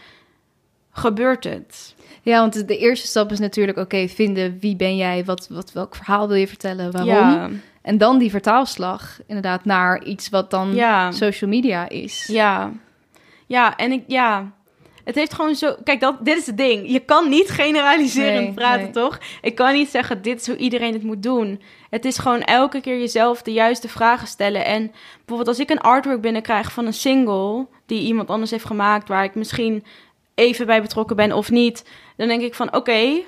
gebeurt 0.91 1.43
het. 1.43 1.95
Ja, 2.21 2.39
want 2.39 2.67
de 2.67 2.77
eerste 2.77 3.07
stap 3.07 3.31
is 3.31 3.39
natuurlijk, 3.39 3.77
oké, 3.77 4.07
vinden 4.07 4.59
wie 4.59 4.75
ben 4.75 4.97
jij, 4.97 5.25
wat, 5.25 5.47
wat, 5.49 5.71
welk 5.71 5.95
verhaal 5.95 6.27
wil 6.27 6.37
je 6.37 6.47
vertellen, 6.47 6.91
waarom. 6.91 7.09
Ja, 7.11 7.49
En 7.81 7.97
dan 7.97 8.17
die 8.17 8.29
vertaalslag, 8.29 9.19
inderdaad, 9.27 9.65
naar 9.65 10.03
iets 10.03 10.29
wat 10.29 10.51
dan 10.51 10.73
ja, 10.73 11.11
social 11.11 11.49
media 11.49 11.89
is. 11.89 12.27
ja. 12.27 12.71
Ja, 13.47 13.75
en 13.75 13.91
ik, 13.91 14.03
ja... 14.07 14.51
Het 15.03 15.15
heeft 15.15 15.33
gewoon 15.33 15.55
zo... 15.55 15.75
Kijk, 15.83 15.99
dat, 15.99 16.25
dit 16.25 16.37
is 16.37 16.45
het 16.45 16.57
ding. 16.57 16.91
Je 16.91 16.99
kan 16.99 17.29
niet 17.29 17.49
generaliserend 17.49 18.45
Nee, 18.45 18.53
praten, 18.53 18.83
nee. 18.83 18.91
toch? 18.91 19.19
Ik 19.41 19.55
kan 19.55 19.73
niet 19.73 19.89
zeggen, 19.89 20.21
dit 20.21 20.39
is 20.39 20.47
hoe 20.47 20.57
iedereen 20.57 20.93
het 20.93 21.03
moet 21.03 21.23
doen. 21.23 21.61
Het 21.89 22.05
is 22.05 22.17
gewoon 22.17 22.41
elke 22.41 22.81
keer 22.81 22.99
jezelf 22.99 23.41
de 23.41 23.51
juiste 23.51 23.89
vragen 23.89 24.27
stellen. 24.27 24.65
En 24.65 24.91
bijvoorbeeld 25.17 25.47
als 25.47 25.59
ik 25.59 25.69
een 25.69 25.81
artwork 25.81 26.21
binnenkrijg 26.21 26.71
van 26.71 26.85
een 26.85 26.93
single... 26.93 27.65
die 27.85 28.01
iemand 28.01 28.29
anders 28.29 28.51
heeft 28.51 28.65
gemaakt... 28.65 29.07
waar 29.07 29.23
ik 29.23 29.35
misschien 29.35 29.83
even 30.35 30.65
bij 30.65 30.81
betrokken 30.81 31.15
ben 31.15 31.31
of 31.31 31.51
niet... 31.51 31.85
dan 32.17 32.27
denk 32.27 32.41
ik 32.41 32.53
van, 32.53 32.75
oké... 32.75 33.21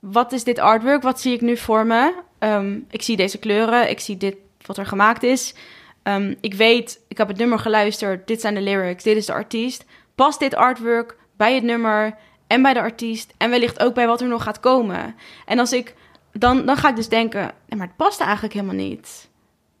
wat 0.00 0.32
is 0.32 0.44
dit 0.44 0.58
artwork? 0.58 1.02
Wat 1.02 1.20
zie 1.20 1.34
ik 1.34 1.40
nu 1.40 1.56
voor 1.56 1.86
me? 1.86 2.14
Ehm, 2.38 2.78
ik 2.90 3.02
zie 3.02 3.16
deze 3.16 3.38
kleuren. 3.38 3.90
Ik 3.90 4.00
zie 4.00 4.16
dit, 4.16 4.36
wat 4.66 4.78
er 4.78 4.86
gemaakt 4.86 5.22
is. 5.22 5.54
Ehm, 6.02 6.34
ik 6.40 6.54
weet, 6.54 7.00
ik 7.08 7.18
heb 7.18 7.28
het 7.28 7.38
nummer 7.38 7.58
geluisterd. 7.58 8.26
Dit 8.26 8.40
zijn 8.40 8.54
de 8.54 8.60
lyrics. 8.60 9.02
Dit 9.02 9.16
is 9.16 9.26
de 9.26 9.32
artiest. 9.32 9.84
Past 10.18 10.38
dit 10.38 10.54
artwork 10.54 11.16
bij 11.36 11.54
het 11.54 11.64
nummer 11.64 12.14
en 12.46 12.62
bij 12.62 12.74
de 12.74 12.80
artiest? 12.80 13.34
En 13.36 13.50
wellicht 13.50 13.80
ook 13.80 13.94
bij 13.94 14.06
wat 14.06 14.20
er 14.20 14.28
nog 14.28 14.42
gaat 14.42 14.60
komen. 14.60 15.14
En 15.46 15.58
als 15.58 15.72
ik, 15.72 15.94
dan, 16.32 16.66
dan 16.66 16.76
ga 16.76 16.88
ik 16.88 16.96
dus 16.96 17.08
denken, 17.08 17.40
nee, 17.40 17.78
maar 17.78 17.86
het 17.86 17.96
past 17.96 18.20
eigenlijk 18.20 18.54
helemaal 18.54 18.74
niet. 18.74 19.28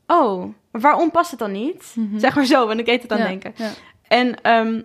Oh, 0.06 0.38
maar 0.70 0.80
waarom 0.80 1.10
past 1.10 1.30
het 1.30 1.38
dan 1.38 1.52
niet? 1.52 1.92
Mhm. 1.94 2.18
Zeg 2.18 2.34
maar 2.34 2.44
zo, 2.44 2.68
en 2.68 2.78
ik 2.78 2.86
eet 2.88 3.02
het 3.02 3.12
aan 3.12 3.18
Ja, 3.18 3.26
denken. 3.26 3.52
ja. 3.56 3.70
En 4.08 4.40
ehm, 4.42 4.82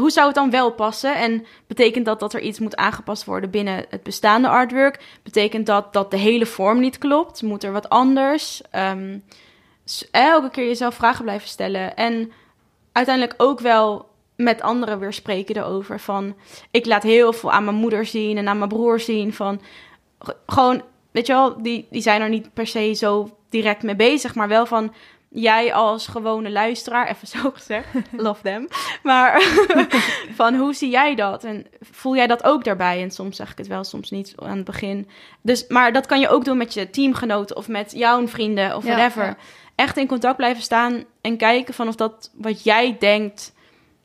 hoe 0.00 0.10
zou 0.10 0.26
het 0.26 0.34
dan 0.34 0.50
wel 0.50 0.70
passen? 0.72 1.16
En 1.16 1.46
betekent 1.66 2.04
dat 2.04 2.20
dat 2.20 2.32
er 2.34 2.40
iets 2.40 2.58
moet 2.58 2.76
aangepast 2.76 3.24
worden 3.24 3.50
binnen 3.50 3.84
het 3.88 4.02
bestaande 4.02 4.48
artwork? 4.48 5.04
Betekent 5.22 5.66
dat 5.66 5.92
dat 5.92 6.10
de 6.10 6.16
hele 6.16 6.46
vorm 6.46 6.80
niet 6.80 6.98
klopt? 6.98 7.42
Moet 7.42 7.64
er 7.64 7.72
wat 7.72 7.88
anders? 7.88 8.62
Ehm, 8.70 9.18
s- 9.84 10.08
elke 10.10 10.50
keer 10.50 10.66
jezelf 10.66 10.94
vragen 10.94 11.24
blijven 11.24 11.48
stellen. 11.48 11.96
En 11.96 12.32
uiteindelijk 12.92 13.34
ook 13.42 13.60
wel 13.60 14.12
met 14.36 14.62
anderen 14.62 14.98
weer 14.98 15.12
spreken 15.12 15.56
erover. 15.56 16.00
Van, 16.00 16.34
ik 16.70 16.86
laat 16.86 17.02
heel 17.02 17.32
veel 17.32 17.52
aan 17.52 17.64
mijn 17.64 17.76
moeder 17.76 18.06
zien 18.06 18.36
en 18.36 18.48
aan 18.48 18.58
mijn 18.58 18.68
broer 18.68 19.00
zien. 19.00 19.32
Van, 19.32 19.60
gewoon, 20.46 20.82
weet 21.10 21.26
je 21.26 21.32
wel, 21.32 21.62
die, 21.62 21.86
die 21.90 22.02
zijn 22.02 22.20
er 22.20 22.28
niet 22.28 22.54
per 22.54 22.66
se 22.66 22.92
zo 22.94 23.36
direct 23.48 23.82
mee 23.82 23.96
bezig. 23.96 24.34
Maar 24.34 24.48
wel 24.48 24.66
van, 24.66 24.92
jij 25.28 25.74
als 25.74 26.06
gewone 26.06 26.50
luisteraar, 26.50 27.08
even 27.08 27.28
zo 27.28 27.50
gezegd, 27.50 27.86
love 28.16 28.42
them, 28.42 28.68
maar 29.02 29.42
van 30.36 30.54
hoe 30.54 30.74
zie 30.74 30.90
jij 30.90 31.14
dat? 31.14 31.44
En 31.44 31.66
voel 31.80 32.16
jij 32.16 32.26
dat 32.26 32.44
ook 32.44 32.64
daarbij? 32.64 33.02
En 33.02 33.10
soms 33.10 33.36
zeg 33.36 33.50
ik 33.50 33.58
het 33.58 33.66
wel, 33.66 33.84
soms 33.84 34.10
niet 34.10 34.34
aan 34.36 34.56
het 34.56 34.64
begin. 34.64 35.08
Dus, 35.40 35.66
maar 35.68 35.92
dat 35.92 36.06
kan 36.06 36.20
je 36.20 36.28
ook 36.28 36.44
doen 36.44 36.56
met 36.56 36.74
je 36.74 36.90
teamgenoten 36.90 37.56
of 37.56 37.68
met 37.68 37.92
jouw 37.92 38.28
vrienden 38.28 38.76
of 38.76 38.84
Ja, 38.84 38.94
whatever. 38.94 39.24
ja. 39.24 39.36
Echt 39.74 39.96
in 39.96 40.06
contact 40.06 40.36
blijven 40.36 40.62
staan 40.62 41.04
en 41.20 41.36
kijken 41.36 41.74
van 41.74 41.88
of 41.88 41.94
dat 41.94 42.30
wat 42.34 42.64
jij 42.64 42.96
denkt 42.98 43.53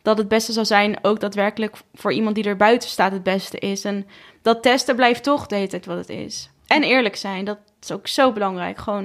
dat 0.10 0.18
het 0.18 0.28
beste 0.28 0.52
zou 0.52 0.66
zijn, 0.66 0.98
ook 1.02 1.20
daadwerkelijk 1.20 1.76
voor 1.94 2.14
iemand 2.14 2.36
die 2.36 2.44
er 2.44 2.56
buiten 2.56 2.90
staat 2.90 3.12
het 3.12 3.24
beste 3.24 3.60
is. 3.60 3.84
En 3.84 4.08
dat 4.42 4.64
testen 4.64 4.96
blijft 4.96 5.24
toch 5.24 5.48
de 5.48 5.56
hele 5.56 5.80
wat 5.86 5.98
het 5.98 6.10
is. 6.10 6.50
En 6.68 6.84
eerlijk 6.84 7.16
zijn, 7.16 7.46
dat 7.46 7.58
is 7.82 7.92
ook 7.92 8.08
zo 8.08 8.32
belangrijk. 8.32 8.78
Gewoon, 8.78 9.04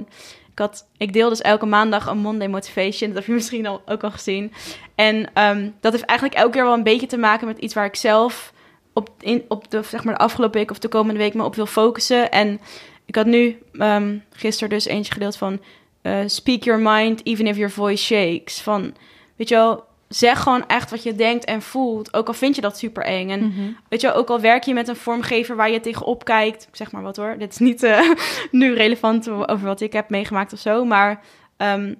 ik, 0.52 0.58
had, 0.58 0.86
ik 0.96 1.12
deel 1.12 1.28
dus 1.28 1.40
elke 1.40 1.66
maandag 1.66 2.06
een 2.06 2.18
Monday 2.18 2.48
Motivation. 2.48 3.08
Dat 3.08 3.18
heb 3.18 3.26
je 3.26 3.32
misschien 3.42 3.66
al, 3.66 3.82
ook 3.86 4.04
al 4.04 4.10
gezien. 4.10 4.52
En 4.94 5.30
ehm, 5.34 5.70
dat 5.80 5.92
heeft 5.92 6.04
eigenlijk 6.04 6.38
elke 6.38 6.52
keer 6.52 6.64
wel 6.64 6.74
een 6.74 6.82
beetje 6.82 7.06
te 7.06 7.16
maken 7.16 7.46
met 7.46 7.58
iets 7.58 7.74
waar 7.74 7.84
ik 7.84 7.96
zelf 7.96 8.52
op, 8.92 9.10
in, 9.20 9.44
op 9.48 9.70
de, 9.70 9.82
zeg 9.82 10.04
maar, 10.04 10.14
de 10.14 10.20
afgelopen 10.20 10.58
week 10.58 10.70
of 10.70 10.78
de 10.78 10.88
komende 10.88 11.20
week 11.20 11.34
me 11.34 11.44
op 11.44 11.54
wil 11.54 11.66
focussen. 11.66 12.30
En 12.30 12.60
ik 13.04 13.14
had 13.14 13.26
nu 13.26 13.58
ehm, 13.72 14.18
gisteren 14.30 14.68
dus 14.68 14.84
eentje 14.84 15.12
gedeeld 15.12 15.36
van 15.36 15.60
eh, 16.02 16.20
speak 16.26 16.62
your 16.62 16.80
mind 16.80 17.26
even 17.26 17.46
if 17.46 17.56
your 17.56 17.72
voice 17.72 18.04
shakes. 18.04 18.60
Van, 18.60 18.94
weet 19.36 19.48
je 19.48 19.54
wel, 19.54 19.84
zeg 20.08 20.40
gewoon 20.42 20.66
echt 20.66 20.90
wat 20.90 21.02
je 21.02 21.14
denkt 21.14 21.44
en 21.44 21.62
voelt. 21.62 22.14
Ook 22.14 22.26
al 22.28 22.34
vind 22.34 22.54
je 22.54 22.60
dat 22.60 22.78
super 22.78 23.04
eng. 23.04 23.30
En 23.30 23.40
Mhm. 23.46 23.60
weet 23.88 24.00
je 24.00 24.12
ook 24.12 24.28
al 24.28 24.40
werk 24.40 24.62
je 24.64 24.74
met 24.74 24.88
een 24.88 24.96
vormgever 24.96 25.56
waar 25.56 25.70
je 25.70 25.80
tegenop 25.80 26.24
kijkt. 26.24 26.68
Zeg 26.72 26.92
maar 26.92 27.02
wat 27.02 27.16
hoor. 27.16 27.34
Dit 27.38 27.52
is 27.52 27.58
niet 27.58 27.82
eh, 27.82 28.10
nu 28.50 28.74
relevant 28.74 29.28
over 29.28 29.66
wat 29.66 29.80
ik 29.80 29.92
heb 29.92 30.08
meegemaakt 30.10 30.52
of 30.52 30.58
zo. 30.58 30.84
Maar 30.84 31.20
ehm, 31.56 31.94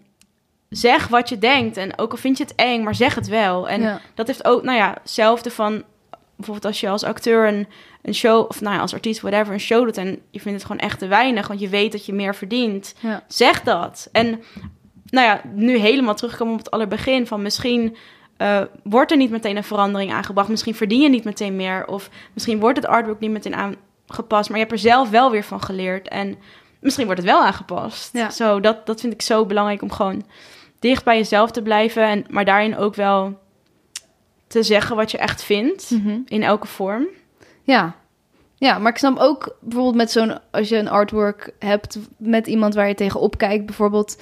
zeg 0.69 1.09
wat 1.09 1.29
je 1.29 1.39
denkt. 1.39 1.77
En 1.77 1.99
ook 1.99 2.11
al 2.11 2.17
vind 2.19 2.39
je 2.39 2.45
het 2.45 2.55
eng, 2.55 2.83
maar 2.83 2.95
zeg 2.95 3.15
het 3.15 3.29
wel. 3.29 3.69
En 3.69 3.81
Ja. 3.81 4.01
dat 4.15 4.27
heeft 4.27 4.45
ook, 4.45 4.63
nou 4.63 4.77
ja, 4.79 4.97
hetzelfde 5.03 5.51
van... 5.51 5.83
Bijvoorbeeld 6.37 6.67
als 6.67 6.81
je 6.81 6.89
als 6.89 7.05
acteur 7.05 7.49
een, 7.49 7.67
een 8.03 8.15
show... 8.15 8.45
Of 8.49 8.61
nou 8.61 8.75
ja, 8.75 8.81
als 8.81 8.93
artiest, 8.95 9.21
whatever, 9.21 9.53
een 9.53 9.61
show 9.61 9.85
doet... 9.85 9.97
en 9.97 10.07
je 10.31 10.41
vindt 10.41 10.59
het 10.63 10.71
gewoon 10.71 10.83
echt 10.89 10.99
te 10.99 11.07
weinig... 11.07 11.47
want 11.49 11.61
je 11.61 11.69
weet 11.69 11.93
dat 11.93 12.07
je 12.07 12.13
meer 12.13 12.35
verdient. 12.35 12.95
Ja. 13.01 13.23
Zeg 13.29 13.63
dat. 13.63 14.09
En 14.13 14.43
nou 15.15 15.27
ja, 15.27 15.41
nu 15.53 15.77
helemaal 15.77 16.15
terugkomen 16.15 16.53
op 16.53 16.59
het 16.59 16.71
allerbegin... 16.71 17.27
van 17.27 17.43
misschien 17.43 17.97
eh, 18.37 18.61
wordt 18.83 19.11
er 19.11 19.17
niet 19.17 19.31
meteen 19.31 19.57
een 19.57 19.65
verandering 19.65 20.13
aangebracht. 20.13 20.49
Misschien 20.49 20.75
verdien 20.75 21.01
je 21.01 21.09
niet 21.09 21.25
meteen 21.25 21.57
meer. 21.57 21.87
Of 21.87 22.11
misschien 22.33 22.61
wordt 22.61 22.77
het 22.77 22.87
artwork 22.87 23.21
niet 23.21 23.31
meteen 23.31 23.55
aangepast... 23.55 24.49
maar 24.49 24.59
je 24.59 24.65
hebt 24.65 24.73
er 24.73 24.91
zelf 24.91 25.11
wel 25.11 25.31
weer 25.31 25.45
van 25.45 25.63
geleerd. 25.63 26.09
En 26.09 26.37
misschien 26.81 27.07
wordt 27.07 27.21
het 27.21 27.31
wel 27.31 27.43
aangepast. 27.43 28.13
Ja. 28.13 28.31
Zo, 28.31 28.61
dat, 28.61 28.87
dat 28.87 29.01
vind 29.01 29.13
ik 29.13 29.23
zo 29.23 29.47
belangrijk 29.47 29.83
om 29.83 29.93
gewoon 29.93 30.25
dicht 30.79 31.05
bij 31.05 31.17
jezelf 31.17 31.51
te 31.51 31.63
blijven... 31.63 32.03
En, 32.03 32.25
maar 32.29 32.45
daarin 32.45 32.77
ook 32.77 32.95
wel 32.95 33.39
te 34.47 34.63
zeggen 34.63 34.97
wat 34.97 35.11
je 35.11 35.19
echt 35.19 35.43
vindt... 35.43 35.91
Mhm. 35.91 36.19
in 36.27 36.43
elke 36.43 36.67
vorm. 36.67 37.07
Ja. 37.63 37.95
Ja, 38.57 38.79
maar 38.79 38.93
ik 38.93 38.99
snap 38.99 39.19
ook 39.19 39.57
bijvoorbeeld 39.61 39.97
met 39.97 40.11
zo'n... 40.11 40.39
Als 40.51 40.69
je 40.69 40.77
een 40.77 40.89
artwork 40.89 41.55
hebt 41.59 41.99
met 42.17 42.47
iemand 42.47 42.75
waar 42.75 42.89
je 42.89 42.95
tegenop 42.95 43.39
kijkt 43.39 43.67
bijvoorbeeld... 43.67 44.17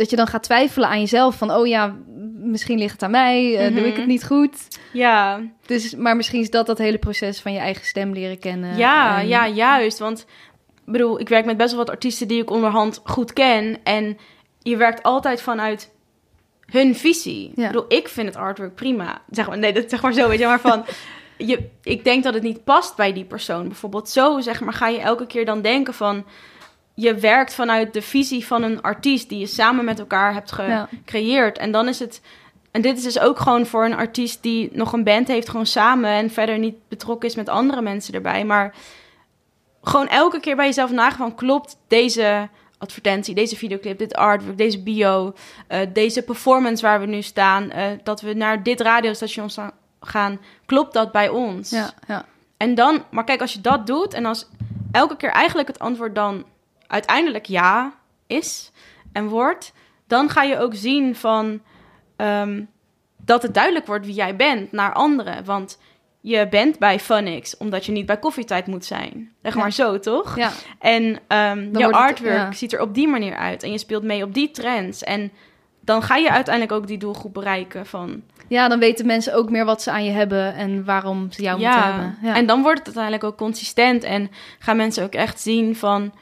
Dat 0.00 0.10
je 0.10 0.16
dan 0.16 0.26
gaat 0.26 0.42
twijfelen 0.42 0.88
aan 0.88 1.00
jezelf 1.00 1.36
van... 1.36 1.52
Oh 1.52 1.66
ja, 1.66 1.96
misschien 2.34 2.78
ligt 2.78 2.92
het 2.92 3.02
aan 3.02 3.10
mij, 3.10 3.56
eh, 3.58 3.74
doe 3.76 3.84
ik 3.86 3.90
Mhm. 3.90 3.98
het 4.00 4.06
niet 4.06 4.24
goed. 4.26 4.56
Ja, 4.92 5.40
Dus, 5.66 5.94
maar 5.94 6.16
misschien 6.16 6.40
is 6.40 6.50
dat 6.50 6.66
dat 6.66 6.78
hele 6.78 6.98
proces 6.98 7.40
van 7.40 7.52
je 7.52 7.58
eigen 7.58 7.84
stem 7.86 8.12
leren 8.12 8.38
kennen. 8.38 8.76
Ja, 8.76 9.20
En- 9.20 9.28
ja, 9.28 9.48
juist. 9.48 9.98
Want 9.98 10.20
ik 10.86 10.92
bedoel, 10.92 11.20
ik 11.20 11.28
werk 11.28 11.44
met 11.44 11.56
best 11.56 11.70
wel 11.70 11.78
wat 11.78 11.90
artiesten 11.90 12.28
die 12.28 12.42
ik 12.42 12.50
onderhand 12.50 13.00
goed 13.04 13.32
ken. 13.32 13.78
En 13.84 14.16
je 14.58 14.76
werkt 14.76 15.02
altijd 15.02 15.42
vanuit 15.42 15.90
hun 16.66 16.94
visie. 16.96 17.52
Ja. 17.54 17.62
Ik 17.66 17.72
bedoel, 17.72 17.84
ik 17.98 18.08
vind 18.08 18.26
het 18.26 18.36
artwork 18.36 18.74
prima. 18.74 19.22
Zeg 19.30 19.48
maar, 19.48 19.58
nee, 19.58 19.72
dat 19.72 19.90
zeg 19.90 20.02
maar 20.02 20.12
zo, 20.12 20.28
weet 20.28 20.38
je, 20.38 20.46
maar 20.46 20.60
van... 20.60 20.84
Je, 21.46 21.68
ik 21.82 22.04
denk 22.04 22.24
dat 22.24 22.34
het 22.34 22.42
niet 22.42 22.64
past 22.64 22.96
bij 22.96 23.12
die 23.12 23.24
persoon. 23.24 23.66
Bijvoorbeeld 23.68 24.08
zo, 24.08 24.40
zeg 24.40 24.60
maar, 24.60 24.72
ga 24.72 24.88
je 24.88 24.98
elke 24.98 25.26
keer 25.26 25.44
dan 25.44 25.62
denken 25.62 25.94
van... 25.94 26.24
Je 27.00 27.14
werkt 27.14 27.54
vanuit 27.54 27.92
de 27.92 28.02
visie 28.02 28.46
van 28.46 28.62
een 28.62 28.82
artiest 28.82 29.28
die 29.28 29.38
je 29.38 29.46
samen 29.46 29.84
met 29.84 29.98
elkaar 29.98 30.32
hebt 30.32 30.54
Ja. 30.58 30.88
gecreëerd. 30.90 31.58
En 31.58 31.72
dan 31.72 31.88
is 31.88 31.98
het... 31.98 32.20
En 32.70 32.82
dit 32.82 32.96
is 32.98 33.02
dus 33.02 33.18
ook 33.20 33.38
gewoon 33.38 33.66
voor 33.66 33.84
een 33.84 33.96
artiest 33.96 34.42
die 34.42 34.68
nog 34.72 34.92
een 34.92 35.04
band 35.04 35.28
heeft, 35.28 35.48
gewoon 35.48 35.66
samen 35.66 36.10
en 36.10 36.30
verder 36.30 36.58
niet 36.58 36.76
betrokken 36.88 37.28
is 37.28 37.34
met 37.34 37.48
andere 37.48 37.82
mensen 37.82 38.14
erbij. 38.14 38.44
Maar 38.44 38.74
gewoon 39.82 40.08
elke 40.08 40.40
keer 40.40 40.56
bij 40.56 40.66
jezelf 40.66 40.90
nagaan 40.90 41.16
van 41.16 41.34
klopt 41.34 41.76
deze 41.88 42.48
advertentie, 42.78 43.34
deze 43.34 43.56
videoclip, 43.56 43.98
dit 43.98 44.14
artwork, 44.14 44.58
deze 44.58 44.82
bio, 44.82 45.32
eh, 45.66 45.80
deze 45.92 46.22
performance 46.22 46.82
waar 46.82 47.00
we 47.00 47.06
nu 47.06 47.22
staan, 47.22 47.70
eh, 47.70 47.86
dat 48.02 48.20
we 48.20 48.32
naar 48.34 48.62
dit 48.62 48.80
radiostation 48.80 49.50
sta- 49.50 49.72
gaan, 50.00 50.40
klopt 50.66 50.92
dat 50.92 51.12
bij 51.12 51.28
ons? 51.28 51.70
Ja, 51.70 51.90
ja. 52.08 52.24
En 52.56 52.74
dan, 52.74 53.04
maar 53.10 53.24
kijk, 53.24 53.40
als 53.40 53.52
je 53.52 53.60
dat 53.60 53.86
doet 53.86 54.14
en 54.14 54.24
als 54.26 54.48
elke 54.92 55.16
keer 55.16 55.30
eigenlijk 55.30 55.68
het 55.68 55.78
antwoord 55.78 56.14
dan 56.14 56.44
uiteindelijk 56.90 57.46
ja 57.46 57.92
is 58.26 58.70
en 59.12 59.28
wordt, 59.28 59.72
dan 60.06 60.28
ga 60.28 60.42
je 60.42 60.58
ook 60.58 60.74
zien 60.74 61.16
van 61.16 61.60
ehm, 62.16 62.62
dat 63.24 63.42
het 63.42 63.54
duidelijk 63.54 63.86
wordt 63.86 64.06
wie 64.06 64.14
jij 64.14 64.36
bent 64.36 64.72
naar 64.72 64.92
anderen. 64.92 65.44
Want 65.44 65.78
je 66.20 66.48
bent 66.48 66.78
bij 66.78 66.98
Funix 67.00 67.56
omdat 67.56 67.86
je 67.86 67.92
niet 67.92 68.06
bij 68.06 68.18
koffietijd 68.18 68.66
moet 68.66 68.84
zijn. 68.84 69.32
Zeg 69.42 69.54
Ja. 69.54 69.60
maar 69.60 69.72
zo, 69.72 69.98
toch? 69.98 70.36
ja. 70.36 70.50
En 70.78 71.02
wordt 71.28 71.78
het- 71.86 71.94
artwork 71.94 72.32
ja. 72.36 72.52
ziet 72.52 72.72
er 72.72 72.80
op 72.80 72.94
die 72.94 73.08
manier 73.08 73.36
uit. 73.36 73.62
En 73.62 73.70
je 73.72 73.78
speelt 73.78 74.02
mee 74.02 74.22
op 74.24 74.34
die 74.34 74.50
trends. 74.50 75.02
En 75.04 75.32
dan 75.80 76.02
ga 76.02 76.16
je 76.16 76.30
uiteindelijk 76.30 76.74
ook 76.74 76.86
die 76.86 76.98
doelgroep 76.98 77.34
bereiken 77.34 77.86
van... 77.86 78.22
Ja, 78.48 78.68
dan 78.68 78.78
weten 78.78 79.06
mensen 79.06 79.34
ook 79.34 79.50
meer 79.50 79.64
wat 79.64 79.82
ze 79.82 79.90
aan 79.90 80.04
je 80.04 80.10
hebben 80.10 80.54
en 80.54 80.84
waarom 80.84 81.32
ze 81.32 81.42
jou 81.42 81.58
moeten 81.60 81.82
hebben. 81.82 82.18
Ja. 82.22 82.34
En 82.34 82.46
dan 82.46 82.62
wordt 82.62 82.78
het 82.78 82.86
uiteindelijk 82.86 83.24
ook 83.24 83.36
consistent 83.36 84.02
en 84.04 84.30
gaan 84.58 84.76
mensen 84.76 85.04
ook 85.04 85.12
echt 85.14 85.40
zien 85.40 85.76
van, 85.76 86.12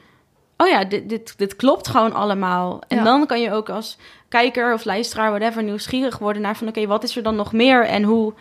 oh 0.59 0.69
ja, 0.69 0.85
dit, 0.85 1.09
dit, 1.09 1.35
dit 1.39 1.57
klopt 1.57 1.89
gewoon 1.89 2.13
allemaal. 2.13 2.81
En 2.89 2.97
Ja. 2.97 3.05
dan 3.05 3.27
kan 3.27 3.41
je 3.41 3.53
ook 3.53 3.69
als 3.69 3.97
kijker 4.29 4.73
of 4.75 4.85
luisteraar, 4.85 5.31
whatever, 5.31 5.63
nieuwsgierig 5.63 6.19
worden 6.19 6.43
naar 6.43 6.57
van, 6.57 6.69
oké, 6.69 6.87
wat 6.87 7.05
is 7.05 7.17
er 7.17 7.23
dan 7.23 7.37
nog 7.37 7.53
meer 7.53 7.85
en 7.85 8.03
hoe, 8.03 8.33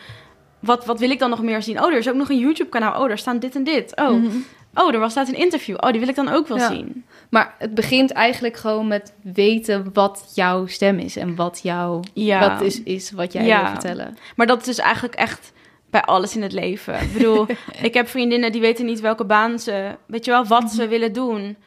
wat, 0.60 0.86
wat 0.86 1.00
wil 1.00 1.10
ik 1.10 1.20
dan 1.20 1.30
nog 1.30 1.42
meer 1.42 1.62
zien? 1.62 1.82
Oh, 1.84 1.92
er 1.92 1.98
is 1.98 2.10
ook 2.10 2.16
nog 2.16 2.30
een 2.30 2.40
YouTube-kanaal. 2.40 3.02
Oh, 3.02 3.08
daar 3.08 3.18
staan 3.18 3.40
dit 3.40 3.56
en 3.56 3.64
dit. 3.64 3.92
Oh, 3.96 4.10
Mhm. 4.10 4.36
oh, 4.74 4.94
er 4.94 5.00
was 5.00 5.12
staat 5.12 5.28
een 5.28 5.34
interview. 5.38 5.76
Oh, 5.80 5.90
die 5.92 6.00
wil 6.00 6.10
ik 6.10 6.16
dan 6.16 6.30
ook 6.30 6.48
wel 6.48 6.58
Ja. 6.58 6.68
zien. 6.68 7.06
Maar 7.30 7.56
het 7.58 7.74
begint 7.76 8.12
eigenlijk 8.12 8.58
gewoon 8.58 8.88
met 8.88 9.14
weten 9.22 9.90
wat 9.94 10.32
jouw 10.36 10.66
stem 10.66 11.00
is 11.00 11.16
en 11.16 11.36
wat 11.36 11.60
jouw 11.64 12.00
Ja. 12.14 12.50
wat 12.50 12.62
is, 12.62 12.84
is 12.84 13.12
wat 13.12 13.34
jij 13.34 13.44
wil 13.44 13.70
vertellen. 13.70 14.18
Maar 14.36 14.48
dat 14.48 14.60
is 14.60 14.66
dus 14.66 14.78
eigenlijk 14.80 15.16
echt 15.16 15.54
bij 15.90 16.02
alles 16.02 16.36
in 16.36 16.42
het 16.42 16.52
leven. 16.52 17.02
Ik 17.02 17.14
bedoel, 17.14 17.46
ik 17.82 17.94
heb 17.94 18.08
vriendinnen 18.08 18.52
die 18.52 18.62
weten 18.62 18.86
niet 18.86 19.00
welke 19.00 19.26
baan 19.26 19.60
ze, 19.60 19.96
weet 20.08 20.26
je 20.26 20.32
wel, 20.32 20.46
wat 20.46 20.62
Mhm. 20.64 20.72
ze 20.74 20.88
willen 20.88 21.14
doen. 21.14 21.58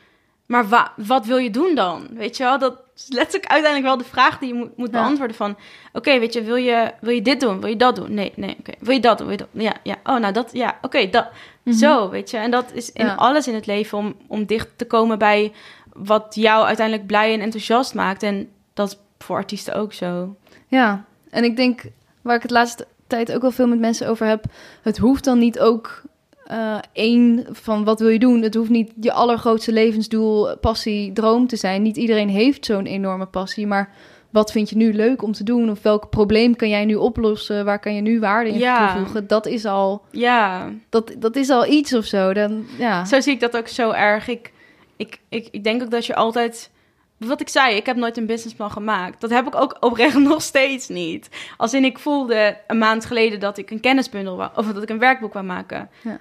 Maar 0.50 0.68
wa- 0.68 0.92
wat 0.96 1.26
wil 1.26 1.36
je 1.36 1.50
doen 1.50 1.74
dan? 1.74 2.06
Weet 2.12 2.36
je 2.36 2.42
wel, 2.42 2.58
dat 2.58 2.82
is 2.96 3.06
letterlijk 3.08 3.46
uiteindelijk 3.52 3.94
wel 3.94 4.04
de 4.04 4.10
vraag 4.12 4.38
die 4.38 4.48
je 4.48 4.54
moet, 4.54 4.76
moet 4.76 4.90
Ja. 4.92 5.00
beantwoorden 5.02 5.36
van... 5.36 5.56
Oké, 5.92 6.18
weet 6.18 6.32
je, 6.32 6.42
wil 6.42 6.56
je, 6.56 6.92
wil 7.00 7.12
je 7.14 7.22
dit 7.22 7.40
doen? 7.40 7.60
Wil 7.60 7.68
je 7.68 7.76
dat 7.76 7.96
doen? 7.96 8.14
Nee, 8.14 8.32
nee, 8.36 8.56
oké. 8.58 8.72
Wil 8.78 8.94
je 8.94 9.00
dat 9.00 9.18
doen? 9.18 9.26
Wil 9.26 9.36
je 9.36 9.42
dat? 9.52 9.62
Ja, 9.62 9.74
ja. 9.82 9.96
Oh, 10.04 10.20
nou 10.20 10.32
dat, 10.32 10.50
ja, 10.52 10.78
oké, 10.82 11.08
dat. 11.10 11.28
Mhm. 11.62 11.76
Zo, 11.76 12.08
weet 12.10 12.30
je. 12.30 12.36
En 12.36 12.50
dat 12.50 12.72
is 12.72 12.92
in 12.92 13.06
Ja. 13.06 13.14
alles 13.14 13.48
in 13.48 13.54
het 13.54 13.66
leven 13.66 13.98
om, 13.98 14.14
om 14.26 14.44
dicht 14.44 14.68
te 14.76 14.84
komen 14.86 15.18
bij 15.18 15.52
wat 15.92 16.34
jou 16.34 16.64
uiteindelijk 16.66 17.06
blij 17.06 17.32
en 17.34 17.40
enthousiast 17.40 17.94
maakt. 17.94 18.22
En 18.22 18.48
dat 18.74 18.88
is 18.88 18.96
voor 19.18 19.36
artiesten 19.36 19.74
ook 19.74 19.92
zo. 19.92 20.36
Ja, 20.66 21.04
en 21.30 21.44
ik 21.44 21.56
denk 21.56 21.82
waar 22.22 22.36
ik 22.36 22.42
het 22.42 22.50
laatste 22.50 22.86
tijd 23.06 23.32
ook 23.32 23.42
wel 23.42 23.50
veel 23.50 23.66
met 23.66 23.78
mensen 23.80 24.08
over 24.08 24.26
heb, 24.26 24.44
het 24.82 24.98
hoeft 24.98 25.24
dan 25.24 25.38
niet 25.38 25.60
ook 25.60 26.02
eh, 26.50 26.78
één 26.92 27.46
van 27.50 27.84
wat 27.84 28.00
wil 28.00 28.08
je 28.08 28.18
doen. 28.18 28.42
Het 28.42 28.54
hoeft 28.54 28.70
niet 28.70 28.92
je 29.00 29.12
allergrootste 29.12 29.72
levensdoel, 29.72 30.56
passie, 30.56 31.12
droom 31.12 31.46
te 31.46 31.56
zijn. 31.56 31.82
Niet 31.82 31.96
iedereen 31.96 32.28
heeft 32.28 32.64
zo'n 32.64 32.86
enorme 32.86 33.26
passie, 33.26 33.66
maar 33.66 33.92
wat 34.30 34.52
vind 34.52 34.70
je 34.70 34.76
nu 34.76 34.94
leuk 34.94 35.22
om 35.22 35.32
te 35.32 35.44
doen? 35.44 35.70
Of 35.70 35.82
welk 35.82 36.10
probleem 36.10 36.56
kan 36.56 36.68
jij 36.68 36.84
nu 36.84 36.94
oplossen? 36.94 37.64
Waar 37.64 37.78
kan 37.78 37.94
je 37.94 38.00
nu 38.00 38.20
waarde 38.20 38.50
in 38.50 38.58
Ja. 38.58 38.92
toevoegen? 38.94 39.26
Dat 39.26 39.46
is 39.46 39.64
al, 39.64 40.02
Ja, 40.10 40.70
dat, 40.88 41.14
dat 41.18 41.36
is 41.36 41.50
al 41.50 41.66
iets 41.66 41.94
of 41.94 42.04
zo. 42.04 42.32
Dan, 42.32 42.64
ja. 42.78 43.04
Zo 43.04 43.20
zie 43.20 43.32
ik 43.32 43.40
dat 43.40 43.56
ook 43.56 43.68
zo 43.68 43.90
erg. 43.90 44.28
Ik, 44.28 44.52
ik, 44.96 45.20
ik, 45.28 45.48
ik 45.50 45.64
denk 45.64 45.82
ook 45.82 45.90
dat 45.90 46.06
je 46.06 46.14
altijd. 46.14 46.70
Wat 47.16 47.40
ik 47.40 47.48
zei, 47.48 47.76
ik 47.76 47.86
heb 47.86 47.96
nooit 47.96 48.16
een 48.16 48.26
businessplan 48.26 48.70
gemaakt. 48.70 49.20
Dat 49.20 49.30
heb 49.30 49.46
ik 49.46 49.54
ook 49.54 49.76
oprecht 49.80 50.18
nog 50.30 50.42
steeds 50.42 50.88
niet. 50.88 51.28
Als 51.56 51.74
in 51.74 51.84
ik 51.84 51.98
voelde 51.98 52.56
een 52.66 52.78
maand 52.78 53.04
geleden 53.04 53.40
dat 53.40 53.58
ik 53.58 53.70
een 53.70 53.80
kennisbundel 53.80 54.36
wou, 54.36 54.50
of 54.54 54.66
dat 54.72 54.82
ik 54.82 54.88
een 54.88 54.98
werkboek 54.98 55.32
wou 55.32 55.44
maken. 55.46 55.90
Ja. 56.02 56.18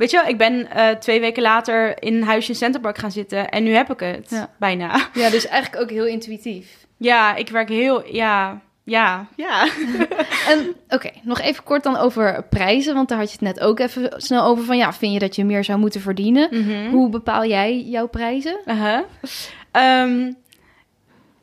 Weet 0.00 0.10
je 0.10 0.16
wel, 0.16 0.26
ik 0.26 0.38
ben 0.38 0.70
eh, 0.70 0.88
twee 0.88 1.20
weken 1.20 1.42
later 1.42 2.02
in 2.02 2.14
een 2.14 2.22
huisje 2.22 2.50
in 2.50 2.56
Centerpark 2.56 2.98
gaan 2.98 3.10
zitten 3.10 3.48
en 3.48 3.62
nu 3.62 3.74
heb 3.74 3.90
ik 3.90 4.00
het. 4.00 4.30
Ja. 4.30 4.50
Bijna. 4.58 5.08
ja, 5.12 5.30
dus 5.30 5.46
eigenlijk 5.46 5.82
ook 5.82 5.90
heel 5.90 6.06
intuïtief. 6.06 6.86
Ja, 6.96 7.34
ik 7.34 7.48
werk 7.48 7.68
heel. 7.68 8.14
Ja, 8.14 8.60
ja, 8.84 9.26
ja. 9.36 9.68
En 10.48 10.74
oké, 10.88 11.10
nog 11.22 11.40
even 11.40 11.64
kort 11.64 11.82
dan 11.82 11.96
over 11.96 12.44
prijzen, 12.50 12.94
want 12.94 13.08
daar 13.08 13.18
had 13.18 13.26
je 13.26 13.32
het 13.32 13.56
net 13.56 13.60
ook 13.60 13.78
even 13.78 14.12
snel 14.16 14.44
over 14.44 14.64
van 14.64 14.76
ja, 14.76 14.92
vind 14.92 15.12
je 15.12 15.18
dat 15.18 15.36
je 15.36 15.44
meer 15.44 15.64
zou 15.64 15.78
moeten 15.78 16.00
verdienen? 16.00 16.48
Mhm. 16.50 16.90
Hoe 16.90 17.08
bepaal 17.08 17.44
jij 17.44 17.80
jouw 17.80 18.06
prijzen? 18.06 18.60
Uh-huh. 18.66 19.00
Ehm, 19.70 20.32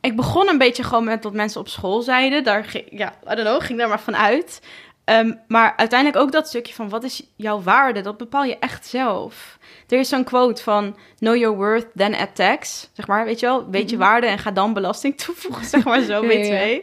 ik 0.00 0.16
begon 0.16 0.48
een 0.48 0.58
beetje 0.58 0.82
gewoon 0.82 1.04
met 1.04 1.24
wat 1.24 1.32
mensen 1.32 1.60
op 1.60 1.68
school 1.68 2.02
zeiden. 2.02 2.44
Daar 2.44 2.64
ging, 2.64 2.84
ja, 2.90 3.12
I 3.32 3.34
don't 3.34 3.48
know, 3.48 3.62
ging 3.62 3.78
daar 3.78 3.88
maar 3.88 4.00
van 4.00 4.16
uit. 4.16 4.60
Ehm, 5.08 5.32
maar 5.46 5.72
uiteindelijk 5.76 6.22
ook 6.22 6.32
dat 6.32 6.48
stukje 6.48 6.74
van 6.74 6.88
wat 6.88 7.04
is 7.04 7.22
jouw 7.36 7.62
waarde, 7.62 8.00
dat 8.00 8.16
bepaal 8.16 8.44
je 8.44 8.58
echt 8.58 8.86
zelf. 8.86 9.58
Er 9.88 9.98
is 9.98 10.08
zo'n 10.08 10.24
quote 10.24 10.62
van 10.62 10.96
know 11.18 11.36
your 11.36 11.56
worth, 11.56 11.86
then 11.94 12.14
add 12.14 12.34
tax. 12.34 12.90
Zeg 12.92 13.06
maar, 13.06 13.24
weet 13.24 13.40
je 13.40 13.46
wel, 13.46 13.70
weet 13.70 13.90
je 13.90 13.96
Mhm. 13.96 14.04
waarde 14.04 14.26
en 14.26 14.38
ga 14.38 14.50
dan 14.50 14.72
belasting 14.72 15.16
toevoegen, 15.24 15.64
zeg 15.64 15.84
maar 15.84 16.00
zo, 16.00 16.24
Ja, 16.24 16.28
B2. 16.28 16.82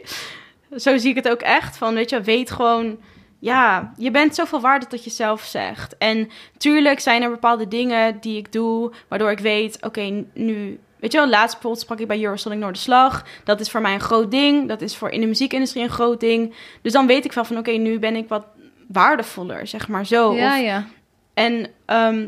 Zo 0.76 0.96
zie 0.96 1.10
ik 1.10 1.16
het 1.16 1.28
ook 1.28 1.40
echt 1.40 1.76
van, 1.76 1.94
weet 1.94 2.10
je, 2.10 2.20
weet 2.20 2.50
gewoon, 2.50 2.98
ja, 3.38 3.92
je 3.96 4.10
bent 4.10 4.34
zoveel 4.34 4.60
waarde 4.60 4.86
tot 4.86 5.04
je 5.04 5.10
zelf 5.10 5.42
zegt. 5.42 5.96
En 5.98 6.28
tuurlijk 6.56 7.00
zijn 7.00 7.22
er 7.22 7.30
bepaalde 7.30 7.68
dingen 7.68 8.20
die 8.20 8.36
ik 8.38 8.52
doe, 8.52 8.92
waardoor 9.08 9.30
ik 9.30 9.38
weet, 9.38 9.78
oké, 9.80 10.24
nu... 10.34 10.80
Weet 10.98 11.12
je 11.12 11.18
wel, 11.18 11.28
laatst 11.28 11.52
bijvoorbeeld 11.52 11.82
sprak 11.82 11.98
ik 12.00 12.06
bij 12.06 12.22
Eurosonic 12.22 12.58
Noorderslag. 12.58 13.24
Dat 13.44 13.60
is 13.60 13.70
voor 13.70 13.80
mij 13.80 13.94
een 13.94 14.00
groot 14.00 14.30
ding. 14.30 14.68
Dat 14.68 14.80
is 14.80 14.96
voor 14.96 15.10
in 15.10 15.20
de 15.20 15.26
muziekindustrie 15.26 15.82
een 15.82 15.90
groot 15.90 16.20
ding. 16.20 16.54
Dus 16.82 16.92
dan 16.92 17.06
weet 17.06 17.24
ik 17.24 17.32
wel 17.32 17.44
van, 17.44 17.58
oké, 17.58 17.70
nu 17.70 17.98
ben 17.98 18.16
ik 18.16 18.28
wat 18.28 18.44
waardevoller, 18.88 19.66
zeg 19.66 19.88
maar 19.88 20.06
zo. 20.06 20.34
ja, 20.34 20.54
Of- 20.54 20.62
ja. 20.62 20.86
en 21.34 21.70
ehm, 21.84 22.26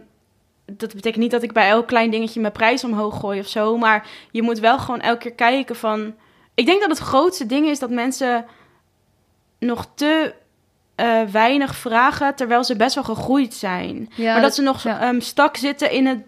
dat 0.72 0.94
betekent 0.94 1.22
niet 1.22 1.30
dat 1.30 1.42
ik 1.42 1.52
bij 1.52 1.68
elk 1.68 1.86
klein 1.86 2.10
dingetje 2.10 2.40
mijn 2.40 2.52
prijs 2.52 2.84
omhoog 2.84 3.20
gooi 3.20 3.40
of 3.40 3.48
zo. 3.48 3.76
Maar 3.76 4.06
je 4.30 4.42
moet 4.42 4.58
wel 4.58 4.78
gewoon 4.78 5.00
elke 5.00 5.18
keer 5.18 5.32
kijken 5.32 5.76
van... 5.76 6.14
Ik 6.54 6.66
denk 6.66 6.80
dat 6.80 6.90
het 6.90 6.98
grootste 6.98 7.46
ding 7.46 7.66
is 7.66 7.78
dat 7.78 7.90
mensen 7.90 8.44
nog 9.58 9.86
te 9.94 10.34
eh, 10.94 11.22
weinig 11.22 11.76
vragen... 11.76 12.34
terwijl 12.34 12.64
ze 12.64 12.76
best 12.76 12.94
wel 12.94 13.04
gegroeid 13.04 13.54
zijn. 13.54 14.10
ja 14.14 14.32
maar 14.32 14.42
dat 14.42 14.54
ze 14.54 14.62
nog 14.62 14.82
ja. 14.82 15.00
ehm, 15.00 15.20
stak 15.20 15.56
zitten 15.56 15.90
in 15.90 16.06
het, 16.06 16.18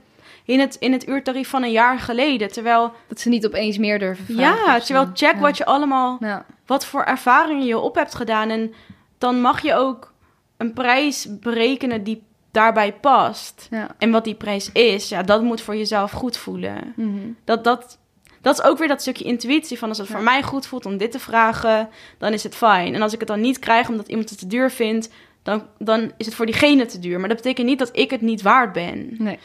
in, 0.44 0.60
het, 0.60 0.74
in 0.74 0.92
het 0.92 1.08
uurtarief 1.08 1.48
van 1.48 1.62
een 1.62 1.70
jaar 1.70 1.98
geleden. 1.98 2.52
Terwijl, 2.52 2.92
dat 3.08 3.20
ze 3.20 3.28
niet 3.28 3.46
opeens 3.46 3.78
meer 3.78 3.98
durven 3.98 4.24
vragen. 4.24 4.64
ja, 4.72 4.78
terwijl 4.80 5.10
check 5.14 5.34
Ja. 5.34 5.40
wat 5.40 5.56
je 5.56 5.64
allemaal 5.64 6.16
Ja. 6.20 6.44
wat 6.66 6.86
voor 6.86 7.02
ervaringen 7.02 7.66
je 7.66 7.78
op 7.78 7.94
hebt 7.94 8.14
gedaan. 8.14 8.48
En 8.50 8.74
dan 9.18 9.40
mag 9.40 9.62
je 9.62 9.74
ook 9.74 10.12
een 10.56 10.72
prijs 10.72 11.26
berekenen 11.40 12.04
die 12.04 12.22
daarbij 12.50 12.92
past. 12.92 13.66
Ja. 13.70 13.88
En 13.98 14.10
wat 14.10 14.24
die 14.24 14.34
prijs 14.34 14.72
is, 14.72 15.08
ja, 15.08 15.22
dat 15.22 15.42
moet 15.42 15.60
voor 15.60 15.76
jezelf 15.76 16.10
goed 16.10 16.36
voelen. 16.36 16.92
Mhm. 16.96 17.10
Dat, 17.44 17.64
dat, 17.64 17.98
dat 18.40 18.58
is 18.58 18.64
ook 18.64 18.78
weer 18.78 18.88
dat 18.88 19.00
stukje 19.00 19.24
intuïtie 19.24 19.78
van 19.78 19.88
als 19.88 19.98
het 19.98 20.08
Ja. 20.08 20.14
voor 20.14 20.22
mij 20.24 20.42
goed 20.42 20.66
voelt 20.66 20.86
om 20.86 20.96
dit 20.96 21.12
te 21.12 21.18
vragen, 21.18 21.88
dan 22.18 22.32
is 22.32 22.42
het 22.42 22.54
fijn. 22.54 22.94
En 22.94 23.02
als 23.02 23.12
ik 23.12 23.18
het 23.18 23.28
dan 23.28 23.40
niet 23.40 23.58
krijg 23.58 23.88
omdat 23.88 24.08
iemand 24.08 24.30
het 24.30 24.38
te 24.38 24.46
duur 24.46 24.70
vindt, 24.70 25.08
dan, 25.42 25.62
dan 25.78 26.12
is 26.16 26.26
het 26.26 26.34
voor 26.34 26.46
diegene 26.46 26.86
te 26.86 26.98
duur. 26.98 27.18
Maar 27.20 27.28
dat 27.28 27.36
betekent 27.36 27.66
niet 27.66 27.78
dat 27.78 27.90
ik 27.96 28.10
het 28.10 28.20
niet 28.20 28.42
waard 28.42 28.72
ben. 28.72 29.14
Nee. 29.18 29.38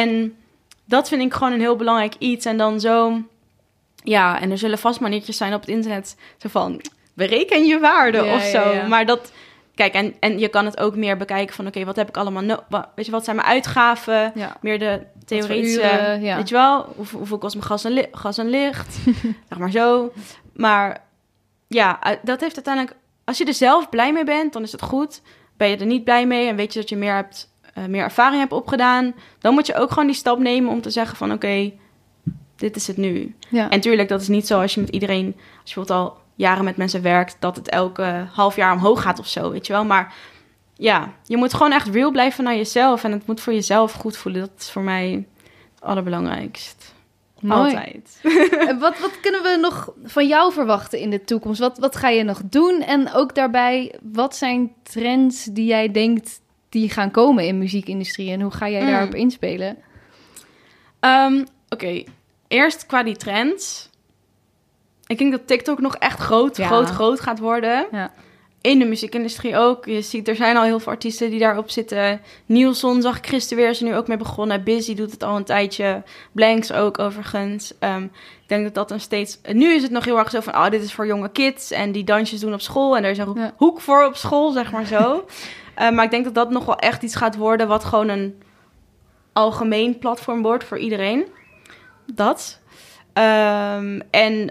En 0.00 0.36
dat 0.84 1.08
vind 1.08 1.22
ik 1.22 1.34
gewoon 1.34 1.52
een 1.52 1.60
heel 1.60 1.76
belangrijk 1.76 2.14
iets. 2.18 2.44
En 2.46 2.56
dan 2.56 2.80
zo, 2.80 3.20
ja, 4.04 4.40
en 4.40 4.50
er 4.50 4.58
zullen 4.58 4.78
vast 4.78 5.00
maniertjes 5.00 5.36
zijn 5.36 5.54
op 5.54 5.60
het 5.60 5.70
internet, 5.70 6.16
zo 6.38 6.48
van, 6.48 6.80
bereken 7.14 7.64
je 7.66 7.78
waarde 7.78 8.22
Ja, 8.22 8.34
of 8.34 8.42
zo. 8.42 8.72
ja. 8.72 8.86
Maar 8.86 9.06
dat, 9.06 9.32
kijk, 9.74 9.94
en, 9.94 10.14
en 10.20 10.38
je 10.38 10.48
kan 10.48 10.64
het 10.64 10.78
ook 10.80 10.96
meer 10.96 11.16
bekijken 11.16 11.54
van, 11.54 11.66
oké, 11.66 11.84
wat 11.84 11.96
heb 11.96 12.08
ik 12.08 12.16
allemaal, 12.16 12.42
no 12.42 12.56
wa- 12.68 12.92
weet 12.94 13.06
je, 13.06 13.12
wat 13.12 13.24
zijn 13.24 13.36
mijn 13.36 13.48
uitgaven? 13.48 14.32
Ja. 14.34 14.56
Meer 14.60 14.78
de 14.78 15.02
theoretische, 15.26 15.80
uren, 15.80 16.20
weet 16.20 16.48
je 16.48 16.54
wel, 16.54 16.92
hoeveel, 16.96 17.18
hoeveel 17.18 17.38
kost 17.38 17.54
mijn 17.54 17.66
gas 17.66 17.84
en, 17.84 18.08
gas 18.12 18.38
en 18.38 18.48
licht, 18.48 18.94
zeg 19.48 19.58
maar 19.58 19.70
zo. 19.70 20.12
Maar 20.52 21.04
ja, 21.68 21.98
dat 22.22 22.40
heeft 22.40 22.54
uiteindelijk, 22.54 22.96
als 23.24 23.38
je 23.38 23.44
er 23.44 23.54
zelf 23.54 23.88
blij 23.88 24.12
mee 24.12 24.24
bent, 24.24 24.52
dan 24.52 24.62
is 24.62 24.72
het 24.72 24.82
goed. 24.82 25.22
Ben 25.56 25.68
je 25.68 25.76
er 25.76 25.86
niet 25.86 26.04
blij 26.04 26.26
mee 26.26 26.48
en 26.48 26.56
weet 26.56 26.72
je 26.72 26.80
dat 26.80 26.88
je 26.88 26.96
meer, 26.96 27.14
hebt, 27.14 27.50
eh, 27.76 27.84
meer 27.84 28.02
ervaring 28.02 28.40
hebt 28.40 28.52
opgedaan, 28.52 29.14
dan 29.38 29.54
moet 29.54 29.66
je 29.66 29.74
ook 29.74 29.88
gewoon 29.88 30.06
die 30.06 30.14
stap 30.14 30.38
nemen 30.38 30.70
om 30.70 30.80
te 30.80 30.90
zeggen 30.90 31.16
van, 31.16 31.32
oké, 31.32 31.72
dit 32.56 32.76
is 32.76 32.86
het 32.86 32.96
nu. 32.96 33.34
Ja. 33.48 33.70
En 33.70 33.80
tuurlijk, 33.80 34.08
dat 34.08 34.20
is 34.20 34.28
niet 34.28 34.46
zo 34.46 34.60
als 34.60 34.74
je 34.74 34.80
met 34.80 34.90
iedereen, 34.90 35.26
als 35.26 35.72
je 35.72 35.74
bijvoorbeeld 35.74 35.98
al 35.98 36.18
jaren 36.34 36.64
met 36.64 36.76
mensen 36.76 37.02
werkt, 37.02 37.36
dat 37.38 37.56
het 37.56 37.68
elke 37.68 38.26
half 38.32 38.56
jaar 38.56 38.72
omhoog 38.72 39.02
gaat 39.02 39.18
of 39.18 39.26
zo, 39.26 39.50
weet 39.50 39.66
je 39.66 39.72
wel. 39.72 39.84
Maar 39.84 40.14
ja, 40.74 41.12
je 41.24 41.36
moet 41.36 41.54
gewoon 41.54 41.72
echt 41.72 41.88
real 41.88 42.10
blijven 42.10 42.44
naar 42.44 42.56
jezelf 42.56 43.04
en 43.04 43.12
het 43.12 43.26
moet 43.26 43.40
voor 43.40 43.52
jezelf 43.52 43.92
goed 43.92 44.16
voelen. 44.16 44.40
Dat 44.40 44.50
is 44.58 44.70
voor 44.70 44.82
mij 44.82 45.26
het 45.74 45.82
allerbelangrijkst. 45.82 46.94
Mooi. 47.40 47.74
Altijd. 47.74 48.20
Wat, 48.80 48.98
wat 48.98 49.20
kunnen 49.20 49.42
we 49.42 49.58
nog 49.60 49.92
van 50.04 50.26
jou 50.26 50.52
verwachten 50.52 50.98
in 50.98 51.10
de 51.10 51.24
toekomst? 51.24 51.60
Wat, 51.60 51.78
wat 51.78 51.96
ga 51.96 52.08
je 52.08 52.22
nog 52.22 52.40
doen? 52.44 52.82
En 52.82 53.12
ook 53.12 53.34
daarbij, 53.34 53.94
wat 54.02 54.36
zijn 54.36 54.72
trends 54.82 55.44
die 55.44 55.66
jij 55.66 55.90
denkt 55.90 56.40
die 56.80 56.90
gaan 56.90 57.10
komen 57.10 57.44
in 57.46 57.52
de 57.54 57.58
muziekindustrie? 57.60 58.30
En 58.30 58.40
hoe 58.40 58.50
ga 58.52 58.68
jij 58.68 58.80
Mm. 58.82 58.86
daarop 58.90 59.14
inspelen? 59.14 59.76
Ehm, 61.00 61.44
Oké, 61.68 62.02
eerst 62.48 62.86
qua 62.86 63.02
die 63.02 63.16
trends. 63.16 63.90
Ik 65.06 65.18
denk 65.18 65.32
dat 65.32 65.46
TikTok 65.46 65.80
nog 65.80 65.96
echt 65.96 66.18
groot, 66.18 66.56
Ja. 66.56 66.66
groot, 66.66 66.88
groot 66.90 67.20
gaat 67.20 67.38
worden. 67.38 67.86
Ja. 67.92 68.12
In 68.60 68.78
de 68.78 68.84
muziekindustrie 68.84 69.56
ook. 69.56 69.84
Je 69.84 70.02
ziet, 70.02 70.28
er 70.28 70.36
zijn 70.36 70.56
al 70.56 70.62
heel 70.62 70.80
veel 70.80 70.92
artiesten 70.92 71.30
die 71.30 71.38
daarop 71.38 71.70
zitten. 71.70 72.20
Nielson 72.46 73.02
zag 73.02 73.18
ik 73.18 73.26
gisteren 73.26 73.62
weer, 73.62 73.72
is 73.72 73.80
er 73.80 73.86
nu 73.86 73.94
ook 73.96 74.08
mee 74.08 74.16
begonnen. 74.16 74.64
Busy 74.64 74.94
doet 74.94 75.10
het 75.10 75.22
al 75.22 75.36
een 75.36 75.44
tijdje. 75.44 76.02
Blanks 76.32 76.72
ook 76.72 76.98
overigens. 76.98 77.72
Ehm, 77.78 78.02
ik 78.42 78.46
denk 78.48 78.64
dat 78.64 78.74
dat 78.74 78.90
een 78.90 79.00
steeds... 79.00 79.38
Nu 79.52 79.72
is 79.74 79.82
het 79.82 79.90
nog 79.90 80.04
heel 80.04 80.18
erg 80.18 80.30
zo 80.30 80.40
van, 80.40 80.54
oh, 80.54 80.70
dit 80.70 80.82
is 80.82 80.92
voor 80.92 81.06
jonge 81.06 81.30
kids. 81.30 81.70
En 81.70 81.92
die 81.92 82.04
dansjes 82.04 82.40
doen 82.40 82.52
op 82.54 82.60
school. 82.60 82.96
En 82.96 83.04
er 83.04 83.10
is 83.10 83.18
een 83.18 83.32
Ja. 83.34 83.52
hoek 83.56 83.80
voor 83.80 84.04
op 84.04 84.16
school, 84.16 84.50
zeg 84.50 84.72
maar 84.72 84.86
zo. 84.86 85.24
Eh, 85.76 85.90
maar 85.90 86.04
ik 86.04 86.10
denk 86.10 86.24
dat 86.24 86.34
dat 86.34 86.50
nog 86.50 86.64
wel 86.64 86.78
echt 86.78 87.02
iets 87.02 87.16
gaat 87.16 87.36
worden... 87.36 87.68
wat 87.68 87.84
gewoon 87.84 88.08
een 88.08 88.42
algemeen 89.32 89.98
platform 89.98 90.42
wordt 90.42 90.64
voor 90.64 90.78
iedereen. 90.78 91.26
Dat. 92.14 92.60
Ehm, 93.12 94.00
en 94.10 94.50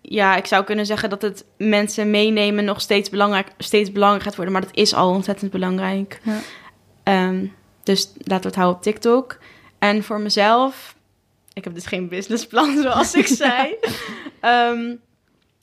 ja, 0.00 0.36
ik 0.36 0.46
zou 0.46 0.64
kunnen 0.64 0.86
zeggen 0.86 1.10
dat 1.10 1.22
het 1.22 1.44
mensen 1.56 2.10
meenemen 2.10 2.64
nog 2.64 2.80
steeds 2.80 3.10
belangrijk, 3.10 3.48
steeds 3.58 3.92
belangrijk 3.92 4.24
gaat 4.24 4.36
worden. 4.36 4.52
Maar 4.52 4.62
dat 4.62 4.76
is 4.76 4.94
al 4.94 5.10
ontzettend 5.10 5.50
belangrijk. 5.50 6.20
Ja. 6.22 6.38
Ehm, 7.02 7.46
dus 7.82 8.12
laten 8.16 8.42
we 8.42 8.46
het 8.46 8.54
houden 8.54 8.76
op 8.76 8.82
TikTok. 8.82 9.38
En 9.78 10.02
voor 10.02 10.20
mezelf, 10.20 10.96
ik 11.52 11.64
heb 11.64 11.74
dus 11.74 11.86
geen 11.86 12.08
businessplan 12.08 12.76
zoals 12.82 13.14
ik 13.14 13.26
zei. 13.26 13.76
Ehm, 14.40 14.94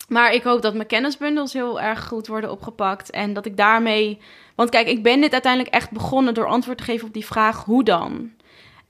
maar 0.07 0.33
ik 0.33 0.43
hoop 0.43 0.61
dat 0.61 0.73
mijn 0.73 0.87
kennisbundels 0.87 1.53
heel 1.53 1.81
erg 1.81 2.07
goed 2.07 2.27
worden 2.27 2.51
opgepakt. 2.51 3.09
En 3.09 3.33
dat 3.33 3.45
ik 3.45 3.57
daarmee... 3.57 4.19
Want 4.55 4.69
kijk, 4.69 4.87
ik 4.87 5.03
ben 5.03 5.21
dit 5.21 5.31
uiteindelijk 5.31 5.73
echt 5.73 5.91
begonnen 5.91 6.33
door 6.33 6.47
antwoord 6.47 6.77
te 6.77 6.83
geven 6.83 7.07
op 7.07 7.13
die 7.13 7.25
vraag, 7.25 7.63
hoe 7.63 7.83
dan? 7.83 8.31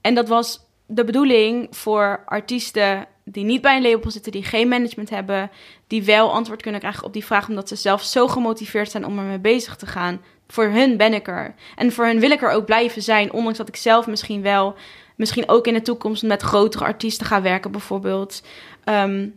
En 0.02 0.16
dat 0.16 0.28
was 0.28 0.60
de 0.86 1.04
bedoeling 1.04 1.68
voor 1.70 2.24
artiesten 2.26 3.08
die 3.26 3.44
niet 3.44 3.62
bij 3.62 3.76
een 3.76 3.82
label 3.82 4.12
zitten, 4.12 4.32
die 4.32 4.44
geen 4.44 4.68
management 4.68 5.10
hebben, 5.10 5.52
die 5.88 6.04
wel 6.04 6.34
antwoord 6.34 6.62
kunnen 6.62 6.80
krijgen 6.80 7.04
op 7.04 7.14
die 7.14 7.26
vraag, 7.26 7.50
omdat 7.50 7.68
ze 7.68 7.76
zelf 7.76 8.04
zo 8.04 8.28
gemotiveerd 8.28 8.92
zijn 8.92 9.06
om 9.06 9.18
ermee 9.18 9.40
bezig 9.40 9.76
te 9.76 9.86
gaan. 9.86 10.22
Voor 10.48 10.66
hun 10.66 10.98
ben 10.98 11.14
ik 11.14 11.28
er. 11.28 11.56
En 11.76 11.92
voor 11.92 12.06
hun 12.06 12.20
wil 12.20 12.32
ik 12.32 12.42
er 12.42 12.52
ook 12.52 12.66
blijven 12.66 13.02
zijn, 13.02 13.34
ondanks 13.34 13.58
dat 13.58 13.68
ik 13.68 13.76
zelf 13.76 14.08
misschien 14.08 14.42
wel, 14.42 14.76
misschien 15.16 15.50
ook 15.50 15.68
in 15.68 15.74
de 15.74 15.82
toekomst 15.82 16.24
met 16.24 16.42
grotere 16.42 16.84
artiesten 16.84 17.26
ga 17.26 17.42
werken, 17.42 17.72
bijvoorbeeld. 17.72 18.44
Ehm, 18.84 19.28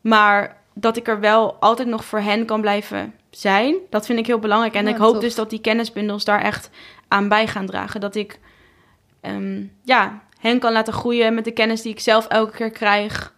maar 0.00 0.55
dat 0.78 0.96
ik 0.96 1.08
er 1.08 1.20
wel 1.20 1.56
altijd 1.60 1.88
nog 1.88 2.04
voor 2.04 2.20
hen 2.20 2.44
kan 2.44 2.60
blijven 2.60 3.14
zijn, 3.30 3.76
dat 3.90 4.06
vind 4.06 4.18
ik 4.18 4.26
heel 4.26 4.38
belangrijk. 4.38 4.74
En 4.74 4.84
Ja, 4.84 4.90
ik 4.90 4.96
hoop 4.96 5.12
tof. 5.12 5.22
dus 5.22 5.34
dat 5.34 5.50
die 5.50 5.60
kennisbundels 5.60 6.24
daar 6.24 6.40
echt 6.40 6.70
aan 7.08 7.28
bij 7.28 7.46
gaan 7.46 7.66
dragen. 7.66 8.00
Dat 8.00 8.14
ik 8.14 8.38
ehm, 9.20 9.64
ja, 9.82 10.22
hen 10.38 10.58
kan 10.58 10.72
laten 10.72 10.92
groeien 10.92 11.34
met 11.34 11.44
de 11.44 11.50
kennis 11.50 11.82
die 11.82 11.92
ik 11.92 12.00
zelf 12.00 12.26
elke 12.26 12.56
keer 12.56 12.70
krijg. 12.70 13.34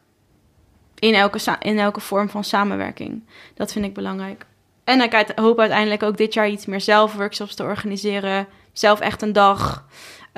In 0.99 1.14
elke, 1.14 1.57
in 1.61 1.78
elke 1.78 2.01
vorm 2.01 2.28
van 2.28 2.45
samenwerking. 2.45 3.26
Dat 3.55 3.72
vind 3.72 3.84
ik 3.84 3.95
belangrijk. 3.95 4.47
En 4.84 5.01
ik 5.01 5.32
hoop 5.34 5.59
uiteindelijk 5.59 6.03
ook 6.03 6.16
dit 6.16 6.34
jaar 6.34 6.49
iets 6.49 6.66
meer 6.66 6.80
zelf 6.80 7.14
workshops 7.14 7.55
te 7.55 7.62
organiseren. 7.62 8.47
Zelf 8.72 9.01
echt 9.01 9.22
een 9.22 9.32
dag 9.32 9.86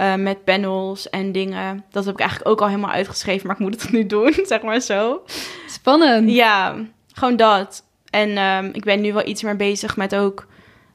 eh, 0.00 0.14
met 0.14 0.44
panels 0.44 1.10
en 1.10 1.32
dingen. 1.32 1.84
Dat 1.90 2.04
heb 2.04 2.14
ik 2.14 2.20
eigenlijk 2.20 2.50
ook 2.50 2.60
al 2.60 2.66
helemaal 2.66 2.90
uitgeschreven, 2.90 3.46
maar 3.46 3.56
ik 3.56 3.62
moet 3.62 3.82
het 3.82 3.92
nu 3.96 4.06
doen, 4.06 4.32
zeg 4.42 4.62
maar 4.62 4.80
zo. 4.80 5.22
Spannend. 5.66 6.30
Ja, 6.30 6.76
gewoon 7.12 7.36
dat. 7.36 7.84
En 8.10 8.36
ehm, 8.36 8.70
ik 8.72 8.84
ben 8.84 9.00
nu 9.00 9.12
wel 9.12 9.26
iets 9.26 9.42
meer 9.42 9.56
bezig 9.56 9.96
met 9.96 10.14
ook 10.14 10.46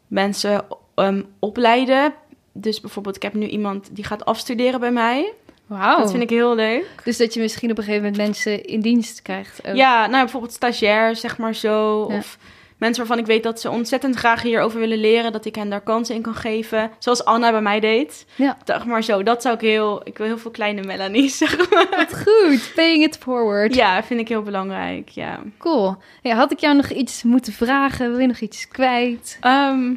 mensen 0.08 0.66
ehm, 0.96 1.22
opleiden. 1.40 2.14
Dus 2.54 2.82
bijvoorbeeld, 2.82 3.16
ik 3.16 3.22
heb 3.22 3.34
nu 3.34 3.48
iemand 3.48 3.96
die 3.96 4.04
gaat 4.04 4.26
afstuderen 4.26 4.80
bij 4.80 4.92
mij. 4.92 5.34
Wauw. 5.66 5.98
Dat 5.98 6.12
vind 6.12 6.24
ik 6.24 6.30
heel 6.30 6.56
leuk. 6.56 6.86
Dus 7.04 7.18
dat 7.18 7.34
je 7.34 7.40
misschien 7.40 7.72
op 7.72 7.78
een 7.78 7.84
gegeven 7.84 8.06
moment 8.06 8.28
mensen 8.28 8.64
in 8.64 8.80
dienst 8.80 9.22
krijgt. 9.22 9.68
ook. 9.68 9.76
Ja, 9.76 10.08
nou 10.08 10.22
bijvoorbeeld 10.24 10.54
stagiair, 10.54 11.16
zeg 11.16 11.38
maar 11.38 11.56
zo. 11.56 12.06
Ja. 12.10 12.18
Of 12.18 12.38
mensen 12.78 12.98
waarvan 13.08 13.24
ik 13.24 13.26
weet 13.30 13.44
dat 13.44 13.60
ze 13.62 13.70
ontzettend 13.70 14.16
graag 14.16 14.42
hierover 14.42 14.80
willen 14.80 14.98
leren. 14.98 15.32
Dat 15.32 15.46
ik 15.46 15.56
hen 15.56 15.70
daar 15.70 15.82
kansen 15.82 16.16
in 16.16 16.22
kan 16.22 16.36
geven. 16.36 16.92
Zoals 17.00 17.26
Anna 17.26 17.52
bij 17.52 17.62
mij 17.62 17.80
deed. 17.80 18.26
Ja. 18.36 18.58
Zeg 18.66 18.86
maar 18.86 19.04
zo, 19.04 19.24
dat 19.24 19.42
zou 19.42 19.56
ik 19.56 19.62
heel... 19.62 20.02
Ik 20.04 20.18
wil 20.18 20.28
heel 20.28 20.38
veel 20.38 20.52
kleine 20.52 20.84
Melanies, 20.84 21.38
zeg 21.44 21.70
maar. 21.70 21.88
Wat 21.90 22.18
goed. 22.26 22.72
Paying 22.76 23.04
it 23.04 23.18
forward. 23.18 23.76
Ja, 23.76 24.04
vind 24.04 24.20
ik 24.20 24.28
heel 24.28 24.42
belangrijk, 24.42 25.10
ja. 25.10 25.40
Cool. 25.58 25.98
Ja, 26.22 26.36
had 26.36 26.52
ik 26.52 26.60
jou 26.60 26.76
nog 26.76 26.90
iets 26.90 27.24
moeten 27.24 27.54
vragen? 27.54 28.10
Wil 28.10 28.20
je 28.20 28.28
nog 28.28 28.40
iets 28.40 28.68
kwijt? 28.68 29.38
Ehm, 29.42 29.94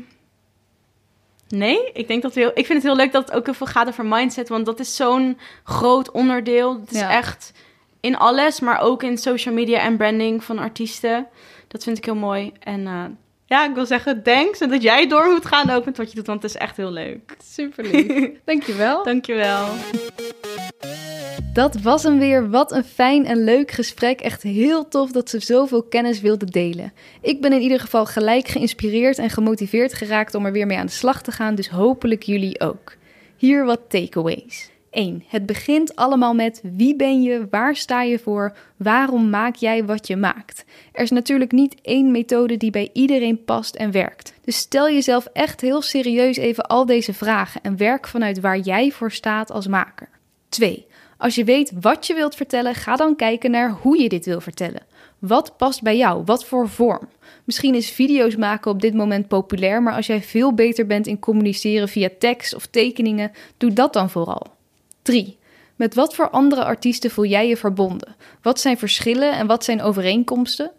nee, 1.49 1.91
ik 1.93 2.09
denk 2.09 2.23
dat 2.23 2.35
heel, 2.35 2.49
ik 2.55 2.67
vind 2.67 2.83
het 2.83 2.83
heel 2.83 2.97
leuk 2.97 3.13
dat 3.13 3.27
het 3.29 3.37
ook 3.37 3.45
heel 3.45 3.55
veel 3.55 3.67
gaat 3.67 3.89
over 3.89 4.07
mindset, 4.07 4.49
want 4.49 4.67
dat 4.67 4.81
is 4.81 4.97
zo'n 4.97 5.39
groot 5.65 6.11
onderdeel. 6.11 6.81
Het 6.81 6.91
is 6.93 6.99
Ja. 6.99 7.11
echt 7.11 7.53
in 8.01 8.17
alles, 8.17 8.61
maar 8.61 8.81
ook 8.81 9.03
in 9.03 9.19
social 9.19 9.55
media 9.55 9.79
en 9.81 9.97
branding 9.97 10.45
van 10.45 10.59
artiesten. 10.59 11.27
Dat 11.69 11.85
vind 11.85 11.99
ik 11.99 12.05
heel 12.05 12.15
mooi. 12.15 12.53
En 12.61 12.81
uh, 12.81 13.05
ja, 13.47 13.69
ik 13.69 13.75
wil 13.75 13.87
zeggen, 13.87 14.23
thanks. 14.23 14.61
En 14.61 14.71
dat 14.71 14.83
jij 14.83 15.09
door 15.09 15.31
moet 15.31 15.47
gaan 15.47 15.71
ook 15.71 15.85
met 15.85 15.97
wat 15.97 16.11
je 16.11 16.17
doet, 16.17 16.27
want 16.27 16.43
het 16.43 16.51
is 16.51 16.57
echt 16.57 16.77
heel 16.77 16.91
leuk. 16.91 17.37
Super 17.57 17.85
lief. 17.85 18.31
Dankjewel. 18.45 19.05
Dankjewel. 19.05 19.67
Dat 21.53 21.81
was 21.81 22.03
hem 22.03 22.19
weer. 22.19 22.51
Wat 22.51 22.73
een 22.73 22.85
fijn 22.85 23.27
en 23.27 23.45
leuk 23.45 23.71
gesprek. 23.71 24.21
Echt 24.21 24.43
heel 24.43 24.89
tof 24.89 25.11
dat 25.11 25.31
ze 25.31 25.41
zoveel 25.41 25.83
kennis 25.83 26.21
wilde 26.21 26.51
delen. 26.51 26.93
Ik 27.21 27.41
ben 27.41 27.53
in 27.53 27.61
ieder 27.61 27.81
geval 27.81 28.07
gelijk 28.07 28.49
geïnspireerd 28.49 29.19
en 29.19 29.31
gemotiveerd 29.31 29.95
geraakt 29.95 30.35
om 30.35 30.47
er 30.47 30.53
weer 30.53 30.67
mee 30.67 30.79
aan 30.79 30.87
de 30.87 30.93
slag 30.93 31.23
te 31.23 31.33
gaan. 31.33 31.55
Dus 31.55 31.69
hopelijk 31.69 32.23
jullie 32.23 32.61
ook. 32.61 32.97
Hier 33.37 33.65
wat 33.65 33.81
takeaways. 33.89 34.71
1. 34.99 35.25
Het 35.27 35.47
begint 35.47 35.97
allemaal 35.97 36.35
met 36.35 36.61
wie 36.63 36.97
ben 36.97 37.23
je, 37.23 37.47
waar 37.51 37.77
sta 37.77 38.03
je 38.03 38.19
voor, 38.19 38.57
waarom 38.77 39.31
maak 39.31 39.55
jij 39.55 39.85
wat 39.85 40.07
je 40.07 40.17
maakt. 40.17 40.65
Er 40.93 41.03
is 41.03 41.11
natuurlijk 41.11 41.53
niet 41.53 41.75
één 41.83 42.11
methode 42.11 42.57
die 42.57 42.71
bij 42.71 42.91
iedereen 42.93 43.45
past 43.45 43.75
en 43.75 43.91
werkt. 43.91 44.35
Dus 44.45 44.57
stel 44.57 44.91
jezelf 44.91 45.27
echt 45.33 45.61
heel 45.61 45.83
serieus 45.83 46.37
even 46.37 46.67
al 46.67 46.87
deze 46.87 47.15
vragen 47.15 47.61
en 47.63 47.77
werk 47.77 48.07
vanuit 48.07 48.41
waar 48.41 48.59
jij 48.59 48.91
voor 48.91 49.13
staat 49.13 49.51
als 49.51 49.67
maker. 49.67 50.09
2. 50.49 50.87
Als 51.19 51.35
je 51.35 51.45
weet 51.45 51.73
wat 51.81 52.07
je 52.07 52.15
wilt 52.15 52.35
vertellen, 52.35 52.75
ga 52.75 52.97
dan 52.97 53.17
kijken 53.17 53.51
naar 53.51 53.71
hoe 53.71 54.03
je 54.03 54.09
dit 54.09 54.25
wil 54.25 54.41
vertellen. 54.41 54.83
Wat 55.19 55.57
past 55.57 55.83
bij 55.83 55.97
jou? 55.97 56.23
Wat 56.25 56.45
voor 56.45 56.69
vorm? 56.69 57.09
Misschien 57.45 57.75
is 57.75 57.91
video's 57.91 58.37
maken 58.37 58.71
op 58.71 58.81
dit 58.81 58.95
moment 58.95 59.29
populair, 59.29 59.83
maar 59.83 59.95
als 59.95 60.07
jij 60.07 60.23
veel 60.23 60.55
beter 60.55 60.87
bent 60.87 61.07
in 61.07 61.19
communiceren 61.19 61.89
via 61.89 62.09
tekst 62.19 62.55
of 62.55 62.67
tekeningen, 62.67 63.33
doe 63.57 63.73
dat 63.73 63.93
dan 63.93 64.11
vooral. 64.11 64.57
3. 65.09 65.39
Met 65.77 65.95
wat 65.95 66.15
voor 66.15 66.31
andere 66.31 66.65
artiesten 66.65 67.11
voel 67.11 67.25
jij 67.25 67.49
je 67.49 67.57
verbonden? 67.57 68.17
Wat 68.43 68.61
zijn 68.61 68.79
verschillen 68.79 69.33
en 69.33 69.47
wat 69.47 69.65
zijn 69.65 69.83
overeenkomsten? 69.83 70.71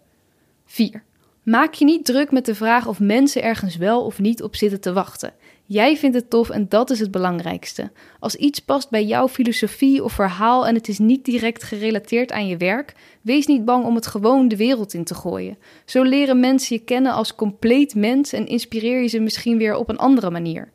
4. 0.66 1.02
Maak 1.42 1.74
je 1.74 1.84
niet 1.84 2.04
druk 2.04 2.30
met 2.30 2.44
de 2.44 2.54
vraag 2.54 2.86
of 2.86 3.00
mensen 3.00 3.42
ergens 3.42 3.76
wel 3.76 4.04
of 4.04 4.18
niet 4.18 4.42
op 4.42 4.56
zitten 4.56 4.80
te 4.80 4.92
wachten. 4.92 5.32
Jij 5.64 5.96
vindt 5.96 6.16
het 6.16 6.30
tof 6.30 6.50
en 6.50 6.68
dat 6.68 6.90
is 6.90 7.00
het 7.00 7.10
belangrijkste. 7.10 7.90
Als 8.18 8.34
iets 8.34 8.58
past 8.58 8.90
bij 8.90 9.04
jouw 9.04 9.28
filosofie 9.28 10.04
of 10.04 10.12
verhaal 10.12 10.66
en 10.66 10.74
het 10.74 10.88
is 10.88 10.98
niet 10.98 11.24
direct 11.24 11.62
gerelateerd 11.62 12.32
aan 12.32 12.46
je 12.46 12.56
werk, 12.56 12.94
wees 13.20 13.46
niet 13.46 13.64
bang 13.64 13.84
om 13.84 13.94
het 13.94 14.06
gewoon 14.06 14.48
de 14.48 14.56
wereld 14.56 14.94
in 14.94 15.04
te 15.04 15.14
gooien. 15.14 15.58
Zo 15.84 16.02
leren 16.02 16.40
mensen 16.40 16.76
je 16.76 16.82
kennen 16.84 17.12
als 17.12 17.34
compleet 17.34 17.94
mens 17.94 18.32
en 18.32 18.46
inspireer 18.46 19.02
je 19.02 19.08
ze 19.08 19.20
misschien 19.20 19.58
weer 19.58 19.74
op 19.74 19.88
een 19.88 19.98
andere 19.98 20.30
manier. 20.30 20.72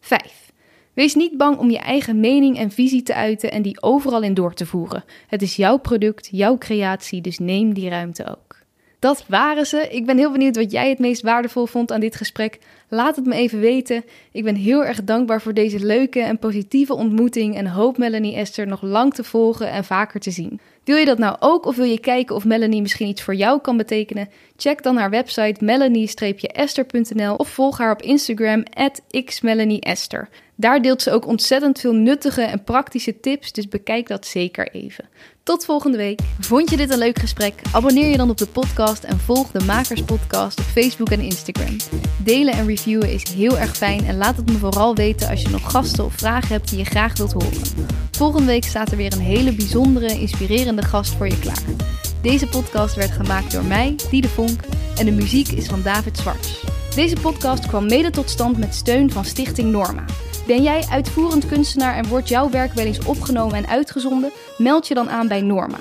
5. 0.00 0.47
Wees 0.98 1.14
niet 1.14 1.36
bang 1.36 1.58
om 1.58 1.70
je 1.70 1.78
eigen 1.78 2.20
mening 2.20 2.58
en 2.58 2.70
visie 2.70 3.02
te 3.02 3.14
uiten 3.14 3.50
en 3.50 3.62
die 3.62 3.82
overal 3.82 4.22
in 4.22 4.34
door 4.34 4.54
te 4.54 4.66
voeren. 4.66 5.04
Het 5.26 5.42
is 5.42 5.56
jouw 5.56 5.76
product, 5.76 6.28
jouw 6.30 6.58
creatie, 6.58 7.20
dus 7.20 7.38
neem 7.38 7.74
die 7.74 7.88
ruimte 7.88 8.26
ook. 8.26 8.56
Dat 8.98 9.24
waren 9.26 9.66
ze. 9.66 9.88
Ik 9.90 10.06
ben 10.06 10.18
heel 10.18 10.32
benieuwd 10.32 10.56
wat 10.56 10.70
jij 10.70 10.88
het 10.88 10.98
meest 10.98 11.22
waardevol 11.22 11.66
vond 11.66 11.92
aan 11.92 12.00
dit 12.00 12.16
gesprek. 12.16 12.58
Laat 12.90 13.16
het 13.16 13.26
me 13.26 13.34
even 13.34 13.60
weten. 13.60 14.04
Ik 14.32 14.44
ben 14.44 14.54
heel 14.54 14.84
erg 14.84 15.04
dankbaar 15.04 15.42
voor 15.42 15.54
deze 15.54 15.86
leuke 15.86 16.20
en 16.20 16.38
positieve 16.38 16.94
ontmoeting 16.94 17.56
en 17.56 17.66
hoop 17.66 17.98
Melanie 17.98 18.36
Esther 18.36 18.66
nog 18.66 18.82
lang 18.82 19.14
te 19.14 19.24
volgen 19.24 19.70
en 19.70 19.84
vaker 19.84 20.20
te 20.20 20.30
zien. 20.30 20.60
Wil 20.84 20.96
je 20.96 21.04
dat 21.04 21.18
nou 21.18 21.36
ook 21.40 21.66
of 21.66 21.76
wil 21.76 21.84
je 21.84 22.00
kijken 22.00 22.34
of 22.34 22.44
Melanie 22.44 22.82
misschien 22.82 23.08
iets 23.08 23.22
voor 23.22 23.34
jou 23.34 23.60
kan 23.60 23.76
betekenen? 23.76 24.28
Check 24.56 24.82
dan 24.82 24.96
haar 24.96 25.10
website 25.10 25.64
melanie-esther.nl 25.64 27.34
of 27.34 27.48
volg 27.48 27.78
haar 27.78 27.92
op 27.92 28.02
Instagram 28.02 28.62
xmelanieesther. 29.24 30.28
Daar 30.54 30.82
deelt 30.82 31.02
ze 31.02 31.10
ook 31.10 31.26
ontzettend 31.26 31.80
veel 31.80 31.94
nuttige 31.94 32.42
en 32.42 32.64
praktische 32.64 33.20
tips, 33.20 33.52
dus 33.52 33.68
bekijk 33.68 34.08
dat 34.08 34.26
zeker 34.26 34.70
even. 34.72 35.08
Tot 35.48 35.64
volgende 35.64 35.96
week. 35.96 36.20
Vond 36.40 36.70
je 36.70 36.76
dit 36.76 36.90
een 36.90 36.98
leuk 36.98 37.18
gesprek? 37.18 37.62
Abonneer 37.72 38.10
je 38.10 38.16
dan 38.16 38.30
op 38.30 38.36
de 38.36 38.46
podcast 38.46 39.04
en 39.04 39.18
volg 39.18 39.50
de 39.50 39.64
Makers 39.64 40.02
Podcast 40.02 40.58
op 40.58 40.64
Facebook 40.64 41.10
en 41.10 41.20
Instagram. 41.20 41.76
Delen 42.24 42.54
en 42.54 42.66
reviewen 42.66 43.12
is 43.12 43.32
heel 43.32 43.58
erg 43.58 43.76
fijn 43.76 44.04
en 44.04 44.16
laat 44.16 44.36
het 44.36 44.46
me 44.46 44.58
vooral 44.58 44.94
weten 44.94 45.28
als 45.28 45.42
je 45.42 45.48
nog 45.48 45.70
gasten 45.70 46.04
of 46.04 46.14
vragen 46.14 46.48
hebt 46.48 46.68
die 46.68 46.78
je 46.78 46.84
graag 46.84 47.16
wilt 47.16 47.32
horen. 47.32 47.62
Volgende 48.10 48.46
week 48.46 48.64
staat 48.64 48.90
er 48.90 48.96
weer 48.96 49.12
een 49.12 49.20
hele 49.20 49.52
bijzondere, 49.52 50.20
inspirerende 50.20 50.82
gast 50.82 51.14
voor 51.14 51.28
je 51.28 51.38
klaar. 51.38 51.62
Deze 52.22 52.46
podcast 52.46 52.94
werd 52.94 53.10
gemaakt 53.10 53.52
door 53.52 53.64
mij, 53.64 53.94
Diede 54.10 54.28
Vonk, 54.28 54.60
en 54.96 55.04
de 55.04 55.12
muziek 55.12 55.48
is 55.48 55.66
van 55.66 55.82
David 55.82 56.18
Zwarts. 56.18 56.64
Deze 56.94 57.16
podcast 57.22 57.66
kwam 57.66 57.86
mede 57.86 58.10
tot 58.10 58.30
stand 58.30 58.58
met 58.58 58.74
steun 58.74 59.10
van 59.10 59.24
Stichting 59.24 59.70
Norma. 59.70 60.04
Ben 60.48 60.62
jij 60.62 60.86
uitvoerend 60.90 61.46
kunstenaar 61.46 61.94
en 61.94 62.08
wordt 62.08 62.28
jouw 62.28 62.50
werk 62.50 62.72
wel 62.72 62.84
eens 62.84 63.04
opgenomen 63.04 63.56
en 63.56 63.66
uitgezonden? 63.66 64.32
Meld 64.58 64.88
je 64.88 64.94
dan 64.94 65.10
aan 65.10 65.28
bij 65.28 65.40
Norma. 65.40 65.78